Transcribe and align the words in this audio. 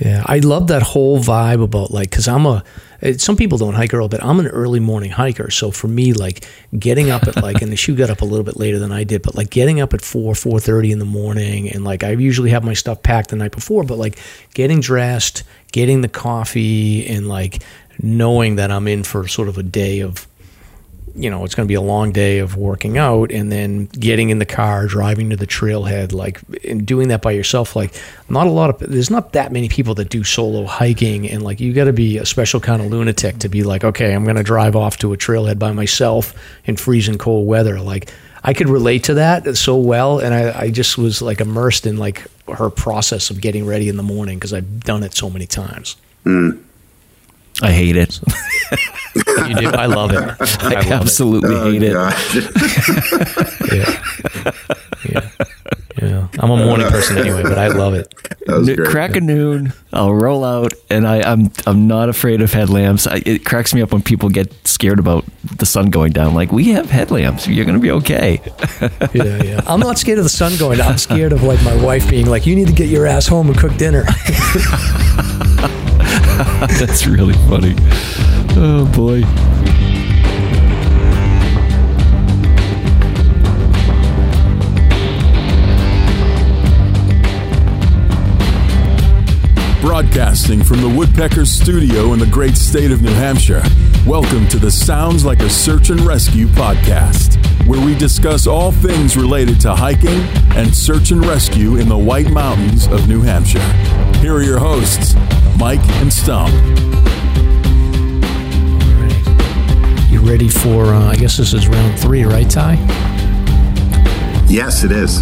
Yeah, 0.00 0.22
I 0.24 0.38
love 0.38 0.68
that 0.68 0.80
whole 0.80 1.20
vibe 1.20 1.62
about 1.62 1.90
like 1.90 2.08
because 2.08 2.26
I'm 2.26 2.46
a. 2.46 2.64
Eh, 3.02 3.18
some 3.18 3.36
people 3.36 3.58
don't 3.58 3.74
hike 3.74 3.92
early, 3.92 4.08
but 4.08 4.24
I'm 4.24 4.40
an 4.40 4.46
early 4.46 4.80
morning 4.80 5.10
hiker. 5.10 5.50
So 5.50 5.70
for 5.70 5.88
me, 5.88 6.14
like 6.14 6.46
getting 6.78 7.10
up 7.10 7.24
at 7.24 7.42
like, 7.42 7.60
and 7.60 7.70
the 7.70 7.76
shoe 7.76 7.94
got 7.94 8.08
up 8.08 8.22
a 8.22 8.24
little 8.24 8.44
bit 8.44 8.56
later 8.56 8.78
than 8.78 8.92
I 8.92 9.04
did, 9.04 9.20
but 9.20 9.34
like 9.34 9.50
getting 9.50 9.78
up 9.78 9.92
at 9.92 10.00
four, 10.00 10.34
four 10.34 10.58
thirty 10.58 10.90
in 10.90 11.00
the 11.00 11.04
morning, 11.04 11.68
and 11.68 11.84
like 11.84 12.02
I 12.02 12.12
usually 12.12 12.48
have 12.48 12.64
my 12.64 12.72
stuff 12.72 13.02
packed 13.02 13.28
the 13.28 13.36
night 13.36 13.52
before, 13.52 13.84
but 13.84 13.98
like 13.98 14.18
getting 14.54 14.80
dressed, 14.80 15.42
getting 15.70 16.00
the 16.00 16.08
coffee, 16.08 17.06
and 17.06 17.28
like 17.28 17.62
knowing 18.02 18.56
that 18.56 18.70
I'm 18.70 18.88
in 18.88 19.02
for 19.02 19.28
sort 19.28 19.48
of 19.48 19.58
a 19.58 19.62
day 19.62 20.00
of 20.00 20.26
you 21.14 21.30
know, 21.30 21.44
it's 21.44 21.54
going 21.54 21.66
to 21.66 21.68
be 21.68 21.74
a 21.74 21.80
long 21.80 22.12
day 22.12 22.38
of 22.38 22.56
working 22.56 22.98
out 22.98 23.30
and 23.30 23.50
then 23.50 23.86
getting 23.86 24.30
in 24.30 24.38
the 24.38 24.46
car, 24.46 24.86
driving 24.86 25.30
to 25.30 25.36
the 25.36 25.46
trailhead, 25.46 26.12
like, 26.12 26.40
and 26.64 26.86
doing 26.86 27.08
that 27.08 27.22
by 27.22 27.32
yourself. 27.32 27.76
Like, 27.76 27.94
not 28.28 28.46
a 28.46 28.50
lot 28.50 28.70
of, 28.70 28.90
there's 28.90 29.10
not 29.10 29.32
that 29.32 29.52
many 29.52 29.68
people 29.68 29.94
that 29.96 30.08
do 30.08 30.24
solo 30.24 30.64
hiking. 30.64 31.28
And 31.28 31.42
like, 31.42 31.60
you 31.60 31.72
got 31.72 31.84
to 31.84 31.92
be 31.92 32.18
a 32.18 32.26
special 32.26 32.60
kind 32.60 32.80
of 32.82 32.88
lunatic 32.88 33.38
to 33.38 33.48
be 33.48 33.62
like, 33.62 33.84
okay, 33.84 34.14
I'm 34.14 34.24
going 34.24 34.36
to 34.36 34.42
drive 34.42 34.76
off 34.76 34.98
to 34.98 35.12
a 35.12 35.16
trailhead 35.16 35.58
by 35.58 35.72
myself 35.72 36.34
in 36.64 36.76
freezing 36.76 37.18
cold 37.18 37.46
weather. 37.46 37.80
Like, 37.80 38.12
I 38.42 38.54
could 38.54 38.68
relate 38.68 39.04
to 39.04 39.14
that 39.14 39.56
so 39.56 39.76
well. 39.76 40.18
And 40.18 40.34
I, 40.34 40.62
I 40.62 40.70
just 40.70 40.96
was 40.96 41.20
like 41.20 41.40
immersed 41.40 41.86
in 41.86 41.98
like 41.98 42.26
her 42.48 42.70
process 42.70 43.30
of 43.30 43.40
getting 43.40 43.66
ready 43.66 43.88
in 43.88 43.96
the 43.96 44.02
morning 44.02 44.38
because 44.38 44.52
I've 44.52 44.80
done 44.80 45.02
it 45.02 45.14
so 45.14 45.28
many 45.30 45.46
times. 45.46 45.96
Hmm. 46.24 46.50
I 47.62 47.72
hate 47.72 47.96
it. 47.96 48.20
You 49.48 49.54
do. 49.54 49.68
I 49.68 49.86
love 49.86 50.12
it. 50.12 50.18
I 50.62 50.74
I 50.76 50.80
love 50.80 50.92
absolutely 51.02 51.54
Oh, 51.56 51.70
hate 51.70 51.82
it. 51.82 51.94
it. 51.94 52.50
Yeah. 53.72 54.02
Yeah. 55.08 55.30
Yeah. 56.02 56.28
I'm 56.38 56.50
a 56.50 56.56
morning 56.56 56.86
uh, 56.86 56.90
person 56.90 57.18
anyway, 57.18 57.42
but 57.42 57.58
I 57.58 57.68
love 57.68 57.94
it. 57.94 58.12
That 58.46 58.58
was 58.58 58.68
N- 58.68 58.84
Crack 58.86 59.16
a 59.16 59.20
noon, 59.20 59.72
I'll 59.92 60.14
roll 60.14 60.44
out, 60.44 60.72
and 60.88 61.06
I, 61.06 61.20
I'm 61.20 61.50
I'm 61.66 61.86
not 61.88 62.08
afraid 62.08 62.40
of 62.42 62.52
headlamps. 62.52 63.06
I, 63.06 63.22
it 63.26 63.44
cracks 63.44 63.74
me 63.74 63.82
up 63.82 63.92
when 63.92 64.00
people 64.02 64.28
get 64.30 64.52
scared 64.66 64.98
about 64.98 65.24
the 65.58 65.66
sun 65.66 65.90
going 65.90 66.12
down. 66.12 66.34
Like 66.34 66.52
we 66.52 66.70
have 66.70 66.88
headlamps, 66.90 67.46
you're 67.46 67.64
gonna 67.66 67.78
be 67.78 67.90
okay. 67.92 68.40
Yeah, 69.12 69.42
yeah. 69.42 69.60
I'm 69.66 69.80
not 69.80 69.98
scared 69.98 70.18
of 70.18 70.24
the 70.24 70.30
sun 70.30 70.56
going. 70.58 70.78
down. 70.78 70.92
I'm 70.92 70.98
scared 70.98 71.32
of 71.32 71.42
like 71.42 71.62
my 71.64 71.74
wife 71.82 72.08
being 72.08 72.26
like, 72.26 72.46
"You 72.46 72.54
need 72.56 72.68
to 72.68 72.72
get 72.74 72.88
your 72.88 73.06
ass 73.06 73.26
home 73.26 73.48
and 73.48 73.58
cook 73.58 73.76
dinner." 73.76 74.04
That's 76.78 77.06
really 77.06 77.34
funny. 77.48 77.74
Oh 78.56 78.90
boy. 78.94 79.20
Broadcasting 90.00 90.64
from 90.64 90.80
the 90.80 90.88
Woodpeckers 90.88 91.50
studio 91.50 92.14
in 92.14 92.18
the 92.18 92.26
great 92.26 92.56
state 92.56 92.90
of 92.90 93.02
New 93.02 93.12
Hampshire. 93.12 93.62
Welcome 94.06 94.48
to 94.48 94.58
the 94.58 94.70
Sounds 94.70 95.26
Like 95.26 95.40
a 95.40 95.50
Search 95.50 95.90
and 95.90 96.00
Rescue 96.00 96.46
podcast, 96.46 97.36
where 97.66 97.84
we 97.84 97.94
discuss 97.94 98.46
all 98.46 98.72
things 98.72 99.14
related 99.14 99.60
to 99.60 99.74
hiking 99.74 100.22
and 100.56 100.74
search 100.74 101.10
and 101.10 101.22
rescue 101.26 101.76
in 101.76 101.86
the 101.86 101.98
White 101.98 102.30
Mountains 102.30 102.86
of 102.86 103.08
New 103.08 103.20
Hampshire. 103.20 103.60
Here 104.20 104.32
are 104.32 104.42
your 104.42 104.58
hosts, 104.58 105.16
Mike 105.58 105.86
and 106.00 106.10
Stomp. 106.10 106.54
You 110.10 110.20
ready 110.20 110.48
for? 110.48 110.94
Uh, 110.94 111.10
I 111.10 111.16
guess 111.16 111.36
this 111.36 111.52
is 111.52 111.68
round 111.68 112.00
three, 112.00 112.24
right, 112.24 112.48
Ty? 112.48 112.76
Yes, 114.48 114.82
it 114.82 114.92
is. 114.92 115.20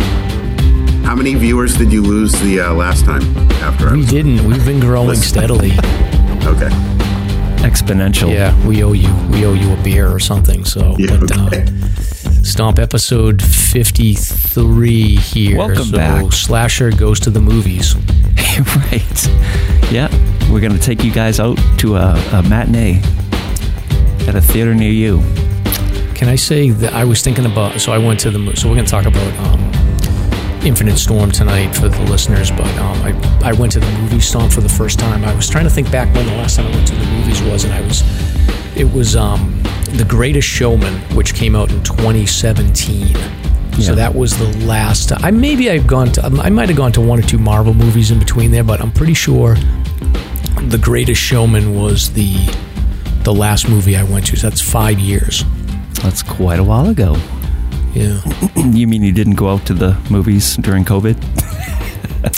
How 1.08 1.14
many 1.14 1.34
viewers 1.34 1.74
did 1.74 1.90
you 1.90 2.02
lose 2.02 2.32
the 2.42 2.60
uh, 2.60 2.74
last 2.74 3.06
time 3.06 3.22
after? 3.62 3.88
I 3.88 3.92
We 3.94 4.04
didn't. 4.04 4.44
We've 4.44 4.62
been 4.66 4.78
growing 4.78 5.16
steadily. 5.16 5.70
Okay. 6.44 6.68
Exponential. 7.64 8.30
Yeah, 8.30 8.52
we 8.66 8.84
owe 8.84 8.92
you. 8.92 9.08
We 9.30 9.46
owe 9.46 9.54
you 9.54 9.72
a 9.72 9.76
beer 9.82 10.06
or 10.12 10.20
something. 10.20 10.66
So, 10.66 10.96
Yeah, 10.98 11.16
but 11.16 11.32
okay. 11.46 11.62
um, 11.62 12.44
Stomp 12.44 12.78
episode 12.78 13.40
53 13.42 15.16
here. 15.16 15.56
Welcome 15.56 15.84
so 15.86 15.96
back. 15.96 16.30
Slasher 16.30 16.90
goes 16.90 17.18
to 17.20 17.30
the 17.30 17.40
movies. 17.40 17.94
right. 18.76 19.90
Yeah, 19.90 20.10
we're 20.52 20.60
gonna 20.60 20.76
take 20.78 21.02
you 21.04 21.10
guys 21.10 21.40
out 21.40 21.56
to 21.78 21.96
a, 21.96 22.12
a 22.34 22.42
matinee 22.42 23.00
at 24.28 24.34
a 24.34 24.42
theater 24.42 24.74
near 24.74 24.92
you. 24.92 25.22
Can 26.14 26.28
I 26.28 26.34
say 26.36 26.68
that 26.68 26.92
I 26.92 27.04
was 27.04 27.22
thinking 27.22 27.46
about? 27.46 27.80
So 27.80 27.92
I 27.92 27.98
went 27.98 28.20
to 28.20 28.30
the. 28.30 28.38
mo- 28.38 28.52
So 28.52 28.68
we're 28.68 28.74
going 28.74 28.84
to 28.86 28.90
talk 28.90 29.06
about 29.06 29.38
um, 29.38 29.72
Infinite 30.64 30.98
Storm 30.98 31.30
tonight 31.30 31.72
for 31.74 31.88
the 31.88 32.00
listeners. 32.02 32.50
But 32.50 32.66
um, 32.78 32.96
I 33.02 33.40
I 33.42 33.52
went 33.52 33.72
to 33.72 33.80
the 33.80 33.90
movie 34.00 34.20
Storm 34.20 34.50
for 34.50 34.60
the 34.60 34.68
first 34.68 34.98
time. 34.98 35.24
I 35.24 35.34
was 35.34 35.48
trying 35.48 35.64
to 35.64 35.70
think 35.70 35.90
back 35.90 36.12
when 36.14 36.26
the 36.26 36.32
last 36.36 36.56
time 36.56 36.66
I 36.66 36.70
went 36.70 36.86
to 36.88 36.94
the 36.94 37.06
movies 37.06 37.42
was, 37.42 37.64
and 37.64 37.72
I 37.72 37.80
was. 37.82 38.02
It 38.76 38.92
was 38.92 39.16
um, 39.16 39.60
The 39.94 40.04
Greatest 40.08 40.46
Showman, 40.46 40.94
which 41.16 41.34
came 41.34 41.56
out 41.56 41.70
in 41.72 41.82
2017. 41.82 43.08
Yeah. 43.08 43.78
So 43.80 43.94
that 43.94 44.14
was 44.14 44.36
the 44.38 44.48
last. 44.66 45.12
I 45.24 45.30
maybe 45.30 45.70
I've 45.70 45.86
gone 45.86 46.12
to. 46.12 46.22
I 46.24 46.50
might 46.50 46.68
have 46.68 46.76
gone 46.78 46.92
to 46.92 47.00
one 47.00 47.18
or 47.18 47.22
two 47.22 47.38
Marvel 47.38 47.74
movies 47.74 48.10
in 48.10 48.18
between 48.18 48.50
there, 48.50 48.64
but 48.64 48.80
I'm 48.80 48.92
pretty 48.92 49.14
sure 49.14 49.54
The 49.54 50.78
Greatest 50.80 51.20
Showman 51.20 51.74
was 51.74 52.12
the 52.12 52.34
the 53.22 53.32
last 53.34 53.68
movie 53.68 53.96
I 53.96 54.02
went 54.04 54.26
to. 54.26 54.36
So 54.36 54.48
that's 54.48 54.60
five 54.60 54.98
years. 54.98 55.44
That's 56.02 56.22
quite 56.22 56.58
a 56.58 56.64
while 56.64 56.88
ago. 56.88 57.16
Yeah. 57.94 58.20
You 58.68 58.86
mean 58.86 59.02
you 59.02 59.12
didn't 59.12 59.36
go 59.36 59.48
out 59.48 59.64
to 59.66 59.74
the 59.74 59.96
movies 60.10 60.56
during 60.56 60.84
COVID? 60.84 61.16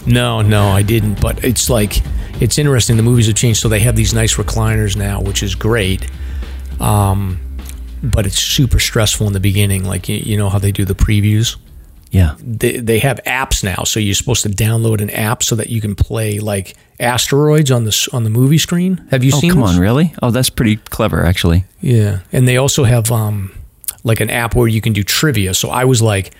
No, 0.06 0.42
no, 0.42 0.68
I 0.68 0.82
didn't. 0.82 1.20
But 1.20 1.42
it's 1.42 1.70
like 1.70 2.02
it's 2.40 2.58
interesting. 2.58 2.96
The 2.98 3.02
movies 3.02 3.26
have 3.26 3.34
changed, 3.36 3.60
so 3.60 3.68
they 3.68 3.80
have 3.80 3.96
these 3.96 4.12
nice 4.14 4.34
recliners 4.36 4.94
now, 4.96 5.20
which 5.22 5.42
is 5.42 5.54
great. 5.54 6.06
Um, 6.80 7.38
but 8.02 8.26
it's 8.26 8.38
super 8.38 8.78
stressful 8.78 9.26
in 9.26 9.32
the 9.32 9.40
beginning. 9.40 9.84
Like 9.84 10.08
you, 10.08 10.16
you 10.16 10.36
know 10.36 10.48
how 10.50 10.58
they 10.58 10.70
do 10.72 10.84
the 10.84 10.94
previews. 10.94 11.56
Yeah. 12.10 12.34
They 12.40 12.76
they 12.78 12.98
have 12.98 13.20
apps 13.26 13.64
now, 13.64 13.84
so 13.84 14.00
you're 14.00 14.14
supposed 14.14 14.42
to 14.42 14.50
download 14.50 15.00
an 15.00 15.10
app 15.10 15.42
so 15.42 15.56
that 15.56 15.70
you 15.70 15.80
can 15.80 15.94
play 15.94 16.38
like 16.40 16.76
asteroids 17.00 17.70
on 17.70 17.84
the 17.84 18.08
on 18.12 18.24
the 18.24 18.30
movie 18.30 18.58
screen. 18.58 19.06
Have 19.10 19.24
you 19.24 19.32
Oh, 19.34 19.40
seen? 19.40 19.50
come 19.52 19.60
this? 19.62 19.70
on, 19.70 19.78
really? 19.78 20.12
Oh, 20.22 20.30
that's 20.30 20.50
pretty 20.50 20.76
clever, 20.76 21.24
actually. 21.24 21.64
Yeah, 21.80 22.20
and 22.32 22.46
they 22.46 22.58
also 22.58 22.84
have 22.84 23.10
um, 23.10 23.52
like 24.04 24.20
an 24.20 24.30
app 24.30 24.54
where 24.54 24.68
you 24.68 24.80
can 24.80 24.92
do 24.92 25.02
trivia. 25.02 25.54
So 25.54 25.70
I 25.70 25.84
was 25.84 26.00
like, 26.00 26.32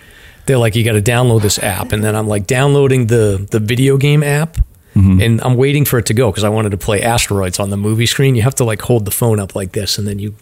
they're 0.45 0.57
like, 0.57 0.75
you 0.75 0.83
got 0.83 0.93
to 0.93 1.01
download 1.01 1.41
this 1.41 1.59
app, 1.59 1.91
and 1.91 2.03
then 2.03 2.15
I'm 2.15 2.27
like 2.27 2.47
downloading 2.47 3.07
the 3.07 3.47
the 3.51 3.59
video 3.59 3.97
game 3.97 4.23
app, 4.23 4.57
mm-hmm. 4.95 5.21
and 5.21 5.41
I'm 5.41 5.55
waiting 5.55 5.85
for 5.85 5.99
it 5.99 6.05
to 6.07 6.13
go 6.13 6.31
because 6.31 6.43
I 6.43 6.49
wanted 6.49 6.71
to 6.71 6.77
play 6.77 7.01
asteroids 7.01 7.59
on 7.59 7.69
the 7.69 7.77
movie 7.77 8.05
screen. 8.07 8.35
You 8.35 8.41
have 8.41 8.55
to 8.55 8.63
like 8.63 8.81
hold 8.81 9.05
the 9.05 9.11
phone 9.11 9.39
up 9.39 9.55
like 9.55 9.73
this, 9.73 9.97
and 9.97 10.07
then 10.07 10.19
you 10.19 10.35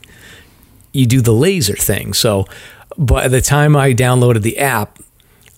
you 0.94 1.06
do 1.06 1.22
the 1.22 1.34
laser 1.34 1.76
thing. 1.76 2.14
So 2.14 2.46
by 2.98 3.28
the 3.28 3.42
time 3.42 3.76
I 3.76 3.94
downloaded 3.94 4.42
the 4.42 4.58
app, 4.58 5.00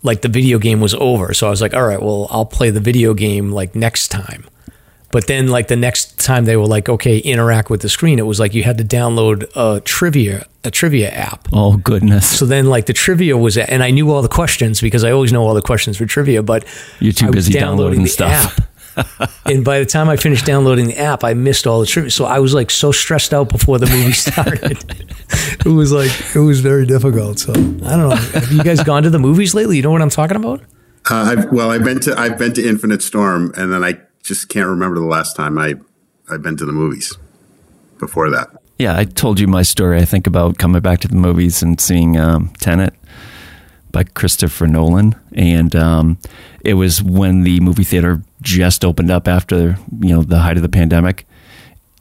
like 0.03 0.21
the 0.21 0.29
video 0.29 0.59
game 0.59 0.81
was 0.81 0.93
over. 0.95 1.33
So 1.33 1.47
I 1.47 1.49
was 1.49 1.61
like, 1.61 1.73
all 1.73 1.85
right, 1.85 2.01
well, 2.01 2.27
I'll 2.29 2.45
play 2.45 2.69
the 2.69 2.79
video 2.79 3.13
game 3.13 3.51
like 3.51 3.75
next 3.75 4.09
time. 4.09 4.45
But 5.11 5.27
then, 5.27 5.47
like 5.47 5.67
the 5.67 5.75
next 5.75 6.19
time 6.19 6.45
they 6.45 6.55
were 6.55 6.67
like, 6.67 6.89
okay, 6.89 7.17
interact 7.17 7.69
with 7.69 7.81
the 7.81 7.89
screen, 7.89 8.19
it 8.19 8.25
was 8.25 8.39
like 8.39 8.53
you 8.53 8.63
had 8.63 8.77
to 8.77 8.83
download 8.83 9.49
a 9.55 9.81
trivia 9.81 10.45
a 10.63 10.71
trivia 10.71 11.09
app. 11.09 11.47
Oh, 11.51 11.77
goodness. 11.77 12.37
So 12.39 12.45
then, 12.45 12.67
like 12.67 12.85
the 12.85 12.93
trivia 12.93 13.35
was, 13.37 13.57
and 13.57 13.83
I 13.83 13.89
knew 13.91 14.11
all 14.11 14.21
the 14.21 14.27
questions 14.29 14.79
because 14.81 15.03
I 15.03 15.11
always 15.11 15.31
know 15.33 15.43
all 15.43 15.53
the 15.53 15.61
questions 15.61 15.97
for 15.97 16.05
trivia. 16.05 16.43
But 16.43 16.65
You're 16.99 17.13
too 17.13 17.27
I 17.27 17.29
was 17.29 17.47
busy 17.47 17.59
downloading 17.59 18.05
stuff. 18.07 18.59
app. 18.59 18.67
and 19.45 19.63
by 19.63 19.79
the 19.79 19.85
time 19.85 20.09
I 20.09 20.17
finished 20.17 20.45
downloading 20.45 20.87
the 20.87 20.97
app, 20.97 21.23
I 21.23 21.33
missed 21.33 21.65
all 21.65 21.79
the 21.79 21.85
trivia. 21.85 22.11
So 22.11 22.25
I 22.25 22.39
was 22.39 22.53
like 22.53 22.69
so 22.69 22.91
stressed 22.91 23.33
out 23.33 23.49
before 23.49 23.79
the 23.79 23.87
movie 23.87 24.11
started. 24.29 24.77
it 25.65 25.65
was 25.69 25.91
like 25.91 26.11
it 26.35 26.39
was 26.39 26.59
very 26.59 26.85
difficult. 26.85 27.39
So 27.39 27.53
I 27.53 27.55
don't 27.55 28.09
know. 28.09 28.15
Have 28.15 28.51
you 28.51 28.63
guys 28.63 28.83
gone 28.83 29.03
to 29.03 29.09
the 29.09 29.19
movies 29.19 29.53
lately? 29.55 29.77
You 29.77 29.83
know 29.83 29.91
what 29.91 30.01
I'm 30.01 30.09
talking 30.09 30.37
about? 30.37 30.61
Uh, 31.09 31.35
I've, 31.35 31.51
well, 31.51 31.71
I've 31.71 31.83
been 31.83 31.99
to 32.01 32.19
I've 32.19 32.37
been 32.37 32.53
to 32.53 32.67
Infinite 32.67 33.01
Storm, 33.01 33.51
and 33.57 33.71
then 33.73 33.83
I 33.83 33.99
just 34.31 34.47
can't 34.47 34.67
remember 34.69 34.97
the 34.97 35.05
last 35.05 35.35
time 35.35 35.57
I 35.57 35.75
I've 36.29 36.41
been 36.41 36.55
to 36.57 36.65
the 36.65 36.71
movies. 36.71 37.17
Before 37.99 38.29
that, 38.29 38.47
Yeah, 38.79 38.97
I 38.97 39.03
told 39.03 39.39
you 39.41 39.47
my 39.47 39.61
story. 39.63 39.97
I 39.99 40.05
think 40.05 40.25
about 40.25 40.57
coming 40.57 40.81
back 40.81 40.99
to 41.01 41.07
the 41.09 41.15
movies 41.17 41.61
and 41.61 41.79
seeing 41.81 42.17
um, 42.17 42.49
Tenet 42.59 42.93
by 43.91 44.03
Christopher 44.05 44.67
Nolan, 44.67 45.13
and 45.33 45.75
um, 45.75 46.17
it 46.63 46.75
was 46.75 47.03
when 47.03 47.43
the 47.43 47.59
movie 47.59 47.83
theater 47.83 48.21
just 48.41 48.85
opened 48.85 49.11
up 49.11 49.27
after 49.27 49.77
you 49.99 50.09
know 50.15 50.21
the 50.23 50.39
height 50.39 50.55
of 50.55 50.63
the 50.63 50.69
pandemic. 50.69 51.27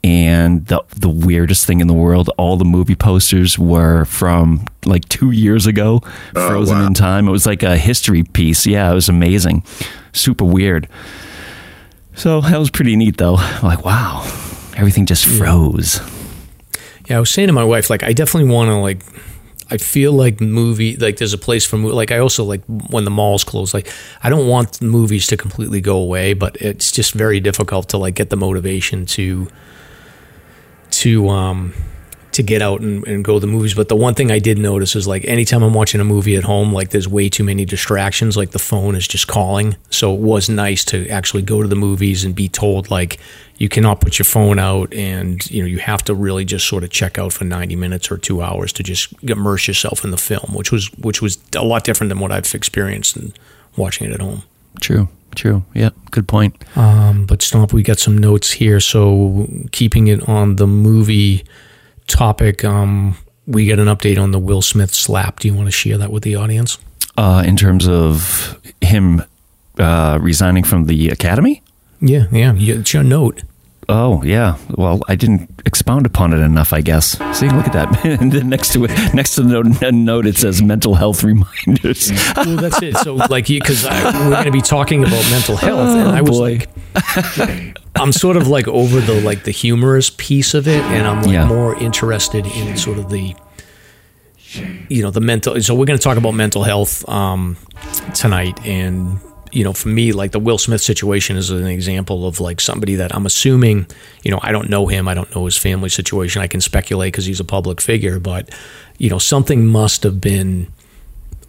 And 0.03 0.65
the 0.65 0.81
the 0.97 1.09
weirdest 1.09 1.67
thing 1.67 1.79
in 1.81 1.87
the 1.87 1.93
world, 1.93 2.31
all 2.37 2.57
the 2.57 2.65
movie 2.65 2.95
posters 2.95 3.59
were 3.59 4.05
from 4.05 4.65
like 4.85 5.07
two 5.09 5.29
years 5.29 5.67
ago, 5.67 6.01
Oh, 6.35 6.47
frozen 6.47 6.79
wow. 6.79 6.87
in 6.87 6.93
time. 6.95 7.27
It 7.27 7.31
was 7.31 7.45
like 7.45 7.61
a 7.61 7.77
history 7.77 8.23
piece. 8.23 8.65
Yeah, 8.65 8.89
it 8.91 8.95
was 8.95 9.09
amazing, 9.09 9.63
super 10.13 10.45
weird. 10.45 10.87
So 12.15 12.41
that 12.41 12.57
was 12.59 12.69
pretty 12.69 12.95
neat, 12.95 13.17
though. 13.17 13.35
Like, 13.63 13.85
wow, 13.85 14.21
everything 14.75 15.05
just 15.05 15.25
froze. 15.25 15.99
Yeah, 17.07 17.17
I 17.17 17.19
was 17.19 17.29
saying 17.29 17.47
to 17.47 17.53
my 17.53 17.63
wife, 17.63 17.89
like, 17.89 18.03
I 18.03 18.13
definitely 18.13 18.51
want 18.51 18.69
to, 18.69 18.75
like, 18.75 19.01
I 19.71 19.77
feel 19.77 20.11
like 20.11 20.41
movie 20.41 20.97
like 20.97 21.15
there's 21.15 21.31
a 21.31 21.37
place 21.37 21.65
for 21.65 21.77
mo- 21.77 21.95
like 21.95 22.11
I 22.11 22.17
also 22.17 22.43
like 22.43 22.61
when 22.65 23.05
the 23.05 23.09
malls 23.09 23.45
close. 23.45 23.73
Like 23.73 23.89
I 24.21 24.29
don't 24.29 24.47
want 24.47 24.81
movies 24.81 25.27
to 25.27 25.37
completely 25.37 25.79
go 25.79 25.95
away, 25.95 26.33
but 26.33 26.57
it's 26.57 26.91
just 26.91 27.13
very 27.13 27.39
difficult 27.39 27.87
to 27.89 27.97
like 27.97 28.15
get 28.15 28.29
the 28.29 28.35
motivation 28.35 29.05
to 29.07 29.47
to 30.91 31.29
um 31.29 31.73
to 32.33 32.43
get 32.43 32.61
out 32.61 32.81
and, 32.81 33.05
and 33.07 33.23
go 33.23 33.35
to 33.35 33.39
the 33.39 33.47
movies. 33.47 33.73
But 33.73 33.89
the 33.89 33.95
one 33.95 34.13
thing 34.13 34.31
I 34.31 34.39
did 34.39 34.57
notice 34.57 34.95
is 34.95 35.07
like 35.07 35.25
anytime 35.25 35.63
I'm 35.63 35.73
watching 35.73 35.99
a 36.01 36.05
movie 36.05 36.35
at 36.35 36.43
home, 36.43 36.73
like 36.73 36.89
there's 36.89 37.07
way 37.07 37.29
too 37.29 37.43
many 37.43 37.65
distractions. 37.65 38.37
Like 38.37 38.51
the 38.51 38.59
phone 38.59 38.95
is 38.95 39.07
just 39.07 39.27
calling. 39.27 39.75
So 39.89 40.13
it 40.13 40.19
was 40.19 40.49
nice 40.49 40.85
to 40.85 41.07
actually 41.09 41.43
go 41.43 41.61
to 41.61 41.67
the 41.67 41.75
movies 41.75 42.23
and 42.23 42.33
be 42.33 42.47
told 42.47 42.89
like 42.89 43.19
you 43.57 43.69
cannot 43.69 44.01
put 44.01 44.17
your 44.17 44.25
phone 44.25 44.57
out 44.57 44.93
and 44.93 45.45
you 45.51 45.61
know 45.61 45.67
you 45.67 45.79
have 45.79 46.03
to 46.05 46.15
really 46.15 46.45
just 46.45 46.67
sort 46.67 46.83
of 46.83 46.89
check 46.89 47.19
out 47.19 47.33
for 47.33 47.43
90 47.43 47.75
minutes 47.75 48.11
or 48.11 48.17
two 48.17 48.41
hours 48.41 48.73
to 48.73 48.83
just 48.83 49.13
immerse 49.23 49.67
yourself 49.67 50.03
in 50.03 50.11
the 50.11 50.17
film, 50.17 50.53
which 50.53 50.71
was 50.71 50.91
which 50.93 51.21
was 51.21 51.37
a 51.55 51.63
lot 51.63 51.83
different 51.83 52.09
than 52.09 52.19
what 52.19 52.31
I've 52.31 52.53
experienced 52.55 53.17
in 53.17 53.33
watching 53.75 54.09
it 54.09 54.13
at 54.13 54.21
home. 54.21 54.43
True. 54.79 55.09
True. 55.35 55.63
Yeah. 55.73 55.91
Good 56.11 56.27
point. 56.27 56.55
Um, 56.77 57.25
but 57.25 57.41
Stomp, 57.41 57.71
we 57.71 57.83
got 57.83 57.99
some 57.99 58.17
notes 58.17 58.51
here. 58.51 58.79
So 58.79 59.47
keeping 59.71 60.07
it 60.07 60.27
on 60.27 60.57
the 60.57 60.67
movie 60.67 61.45
topic, 62.11 62.63
um, 62.63 63.17
we 63.47 63.65
get 63.65 63.79
an 63.79 63.87
update 63.87 64.21
on 64.21 64.31
the 64.31 64.39
Will 64.39 64.61
Smith 64.61 64.93
slap. 64.93 65.39
Do 65.39 65.47
you 65.47 65.53
want 65.53 65.67
to 65.67 65.71
share 65.71 65.97
that 65.97 66.11
with 66.11 66.23
the 66.23 66.35
audience? 66.35 66.77
Uh, 67.17 67.43
in 67.45 67.55
terms 67.57 67.87
of 67.87 68.59
him 68.81 69.23
uh, 69.77 70.19
resigning 70.21 70.63
from 70.63 70.85
the 70.85 71.09
academy. 71.09 71.61
Yeah, 71.99 72.25
yeah. 72.31 72.53
It's 72.55 72.93
your 72.93 73.03
note. 73.03 73.43
Oh 73.89 74.23
yeah. 74.23 74.57
Well, 74.77 75.01
I 75.09 75.15
didn't 75.15 75.49
expound 75.65 76.05
upon 76.05 76.33
it 76.33 76.37
enough, 76.37 76.71
I 76.71 76.81
guess. 76.81 77.17
See, 77.37 77.49
look 77.49 77.67
at 77.67 77.73
that. 77.73 78.05
and 78.21 78.31
then 78.31 78.47
next 78.47 78.73
to 78.73 78.85
it, 78.85 78.91
next 79.13 79.35
to 79.35 79.41
the 79.43 79.61
note, 79.63 79.91
note, 79.93 80.25
it 80.25 80.37
says 80.37 80.61
mental 80.61 80.95
health 80.95 81.23
reminders. 81.23 82.11
well, 82.37 82.55
that's 82.55 82.81
it. 82.81 82.95
So, 82.97 83.15
like, 83.15 83.47
because 83.47 83.83
we're 83.83 84.29
going 84.31 84.45
to 84.45 84.51
be 84.51 84.61
talking 84.61 85.03
about 85.03 85.29
mental 85.29 85.57
health, 85.57 85.89
and 85.89 86.09
I 86.17 86.21
was 86.21 86.37
boy. 86.37 86.59
like, 86.95 87.77
I'm 87.95 88.11
sort 88.11 88.37
of 88.37 88.47
like 88.47 88.67
over 88.67 88.99
the 89.01 89.21
like 89.21 89.43
the 89.43 89.51
humorous 89.51 90.09
piece 90.09 90.53
of 90.53 90.67
it, 90.67 90.81
and 90.81 91.05
I'm 91.07 91.23
like 91.23 91.33
Yeah. 91.33 91.45
more 91.47 91.75
interested 91.77 92.45
in 92.47 92.77
sort 92.77 92.97
of 92.97 93.09
the, 93.09 93.35
you 94.89 95.01
know, 95.01 95.11
the 95.11 95.19
mental. 95.21 95.59
So 95.61 95.75
we're 95.75 95.85
going 95.85 95.99
to 95.99 96.03
talk 96.03 96.17
about 96.17 96.31
mental 96.31 96.63
health 96.63 97.07
um, 97.09 97.57
tonight, 98.13 98.59
and 98.65 99.19
you 99.51 99.63
know, 99.65 99.73
for 99.73 99.89
me, 99.89 100.13
like 100.13 100.31
the 100.31 100.39
Will 100.39 100.57
Smith 100.57 100.81
situation 100.81 101.35
is 101.35 101.49
an 101.49 101.67
example 101.67 102.25
of 102.25 102.39
like 102.39 102.61
somebody 102.61 102.95
that 102.95 103.13
I'm 103.13 103.25
assuming, 103.25 103.85
you 104.23 104.31
know, 104.31 104.39
I 104.41 104.53
don't 104.53 104.69
know 104.69 104.87
him, 104.87 105.09
I 105.09 105.13
don't 105.13 105.33
know 105.35 105.43
his 105.45 105.57
family 105.57 105.89
situation. 105.89 106.41
I 106.41 106.47
can 106.47 106.61
speculate 106.61 107.11
because 107.11 107.25
he's 107.25 107.41
a 107.41 107.45
public 107.45 107.81
figure, 107.81 108.19
but 108.19 108.49
you 108.97 109.09
know, 109.09 109.19
something 109.19 109.67
must 109.67 110.03
have 110.03 110.21
been 110.21 110.67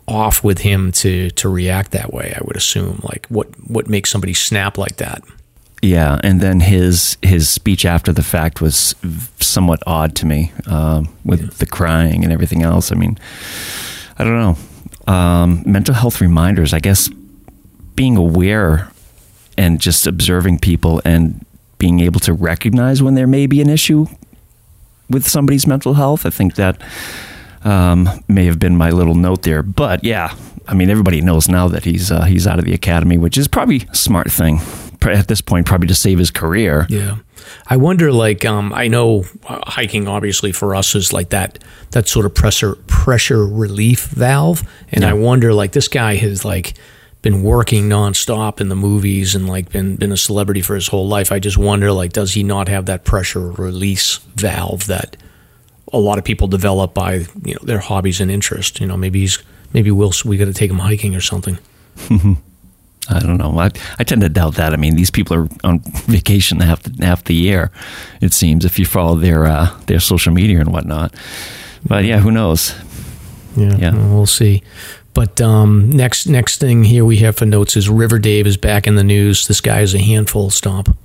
off 0.08 0.42
with 0.42 0.58
him 0.58 0.90
to 0.92 1.30
to 1.30 1.48
react 1.48 1.92
that 1.92 2.12
way. 2.12 2.34
I 2.36 2.40
would 2.44 2.56
assume. 2.56 3.00
Like, 3.04 3.26
what 3.28 3.46
what 3.70 3.88
makes 3.88 4.10
somebody 4.10 4.34
snap 4.34 4.76
like 4.76 4.96
that? 4.96 5.22
Yeah, 5.82 6.20
and 6.22 6.40
then 6.40 6.60
his 6.60 7.18
his 7.22 7.50
speech 7.50 7.84
after 7.84 8.12
the 8.12 8.22
fact 8.22 8.60
was 8.60 8.94
somewhat 9.40 9.82
odd 9.84 10.14
to 10.16 10.26
me, 10.26 10.52
um, 10.66 11.08
with 11.24 11.58
the 11.58 11.66
crying 11.66 12.22
and 12.22 12.32
everything 12.32 12.62
else. 12.62 12.92
I 12.92 12.94
mean, 12.94 13.18
I 14.16 14.22
don't 14.22 14.38
know. 14.38 15.12
Um, 15.12 15.64
mental 15.66 15.96
health 15.96 16.20
reminders. 16.20 16.72
I 16.72 16.78
guess 16.78 17.10
being 17.96 18.16
aware 18.16 18.92
and 19.58 19.80
just 19.80 20.06
observing 20.06 20.60
people 20.60 21.02
and 21.04 21.44
being 21.78 21.98
able 21.98 22.20
to 22.20 22.32
recognize 22.32 23.02
when 23.02 23.16
there 23.16 23.26
may 23.26 23.46
be 23.46 23.60
an 23.60 23.68
issue 23.68 24.06
with 25.10 25.28
somebody's 25.28 25.66
mental 25.66 25.94
health. 25.94 26.24
I 26.24 26.30
think 26.30 26.54
that 26.54 26.80
um, 27.64 28.08
may 28.28 28.44
have 28.44 28.60
been 28.60 28.76
my 28.76 28.90
little 28.90 29.16
note 29.16 29.42
there. 29.42 29.64
But 29.64 30.04
yeah, 30.04 30.32
I 30.68 30.74
mean, 30.74 30.90
everybody 30.90 31.20
knows 31.20 31.48
now 31.48 31.66
that 31.66 31.84
he's 31.84 32.12
uh, 32.12 32.22
he's 32.22 32.46
out 32.46 32.60
of 32.60 32.64
the 32.64 32.72
academy, 32.72 33.18
which 33.18 33.36
is 33.36 33.48
probably 33.48 33.84
a 33.90 33.96
smart 33.96 34.30
thing 34.30 34.60
at 35.10 35.28
this 35.28 35.40
point, 35.40 35.66
probably 35.66 35.88
to 35.88 35.94
save 35.94 36.18
his 36.18 36.30
career. 36.30 36.86
Yeah. 36.88 37.16
I 37.66 37.76
wonder, 37.76 38.12
like, 38.12 38.44
um, 38.44 38.72
I 38.72 38.88
know 38.88 39.24
uh, 39.48 39.58
hiking 39.66 40.06
obviously 40.08 40.52
for 40.52 40.74
us 40.74 40.94
is 40.94 41.12
like 41.12 41.30
that 41.30 41.58
that 41.90 42.08
sort 42.08 42.24
of 42.26 42.34
pressure 42.34 42.76
pressure 42.86 43.44
relief 43.46 44.06
valve, 44.06 44.62
and 44.90 45.02
Yeah. 45.02 45.10
I 45.10 45.12
wonder, 45.14 45.52
like, 45.52 45.72
this 45.72 45.88
guy 45.88 46.14
has 46.16 46.44
like 46.44 46.74
been 47.22 47.42
working 47.42 47.88
nonstop 47.88 48.60
in 48.60 48.68
the 48.68 48.74
movies 48.76 49.34
and 49.34 49.48
like 49.48 49.70
been 49.70 49.96
been 49.96 50.12
a 50.12 50.16
celebrity 50.16 50.60
for 50.60 50.74
his 50.74 50.88
whole 50.88 51.06
life. 51.08 51.30
I 51.32 51.38
just 51.38 51.58
wonder, 51.58 51.92
like, 51.92 52.12
does 52.12 52.34
he 52.34 52.42
not 52.42 52.68
have 52.68 52.86
that 52.86 53.04
pressure 53.04 53.50
release 53.50 54.18
valve 54.36 54.86
that 54.86 55.16
a 55.92 55.98
lot 55.98 56.18
of 56.18 56.24
people 56.24 56.48
develop 56.48 56.94
by 56.94 57.26
you 57.44 57.54
know 57.54 57.60
their 57.64 57.80
hobbies 57.80 58.20
and 58.20 58.30
interest? 58.30 58.80
You 58.80 58.86
know, 58.86 58.96
maybe 58.96 59.20
he's 59.20 59.42
maybe 59.72 59.90
we 59.90 60.36
got 60.36 60.44
to 60.46 60.52
take 60.54 60.70
him 60.70 60.78
hiking 60.78 61.14
or 61.16 61.20
something. 61.20 61.58
I 63.08 63.18
don't 63.18 63.36
know. 63.36 63.58
I, 63.58 63.70
I 63.98 64.04
tend 64.04 64.20
to 64.22 64.28
doubt 64.28 64.54
that. 64.54 64.72
I 64.72 64.76
mean, 64.76 64.94
these 64.96 65.10
people 65.10 65.36
are 65.36 65.48
on 65.64 65.80
vacation 66.06 66.60
half 66.60 66.82
the, 66.84 67.04
half 67.04 67.24
the 67.24 67.34
year. 67.34 67.70
It 68.20 68.32
seems 68.32 68.64
if 68.64 68.78
you 68.78 68.86
follow 68.86 69.16
their 69.16 69.44
uh, 69.46 69.76
their 69.86 70.00
social 70.00 70.32
media 70.32 70.60
and 70.60 70.72
whatnot. 70.72 71.14
But 71.84 72.04
yeah, 72.04 72.20
who 72.20 72.30
knows? 72.30 72.74
Yeah, 73.56 73.76
Yeah. 73.76 73.94
well, 73.94 74.26
see. 74.26 74.62
But 75.14 75.40
um, 75.40 75.90
next 75.90 76.26
next 76.26 76.58
thing 76.58 76.84
here 76.84 77.04
we 77.04 77.18
have 77.18 77.36
for 77.36 77.44
notes 77.44 77.76
is 77.76 77.88
River 77.88 78.18
Dave 78.18 78.46
is 78.46 78.56
back 78.56 78.86
in 78.86 78.94
the 78.94 79.04
news. 79.04 79.46
This 79.46 79.60
guy 79.60 79.80
is 79.80 79.94
a 79.94 79.98
handful. 79.98 80.48
Stomp. 80.50 80.96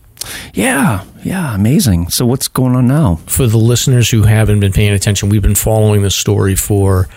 Yeah, 0.53 1.03
yeah, 1.23 1.53
amazing. 1.55 2.09
So 2.09 2.25
what's 2.25 2.47
going 2.47 2.75
on 2.75 2.88
now? 2.88 3.15
For 3.27 3.47
the 3.47 3.57
listeners 3.57 4.09
who 4.09 4.23
haven't 4.23 4.59
been 4.59 4.71
paying 4.73 4.93
attention, 4.93 5.29
we've 5.29 5.41
been 5.41 5.55
following 5.55 6.01
this 6.03 6.15
story 6.15 6.55
for 6.55 7.07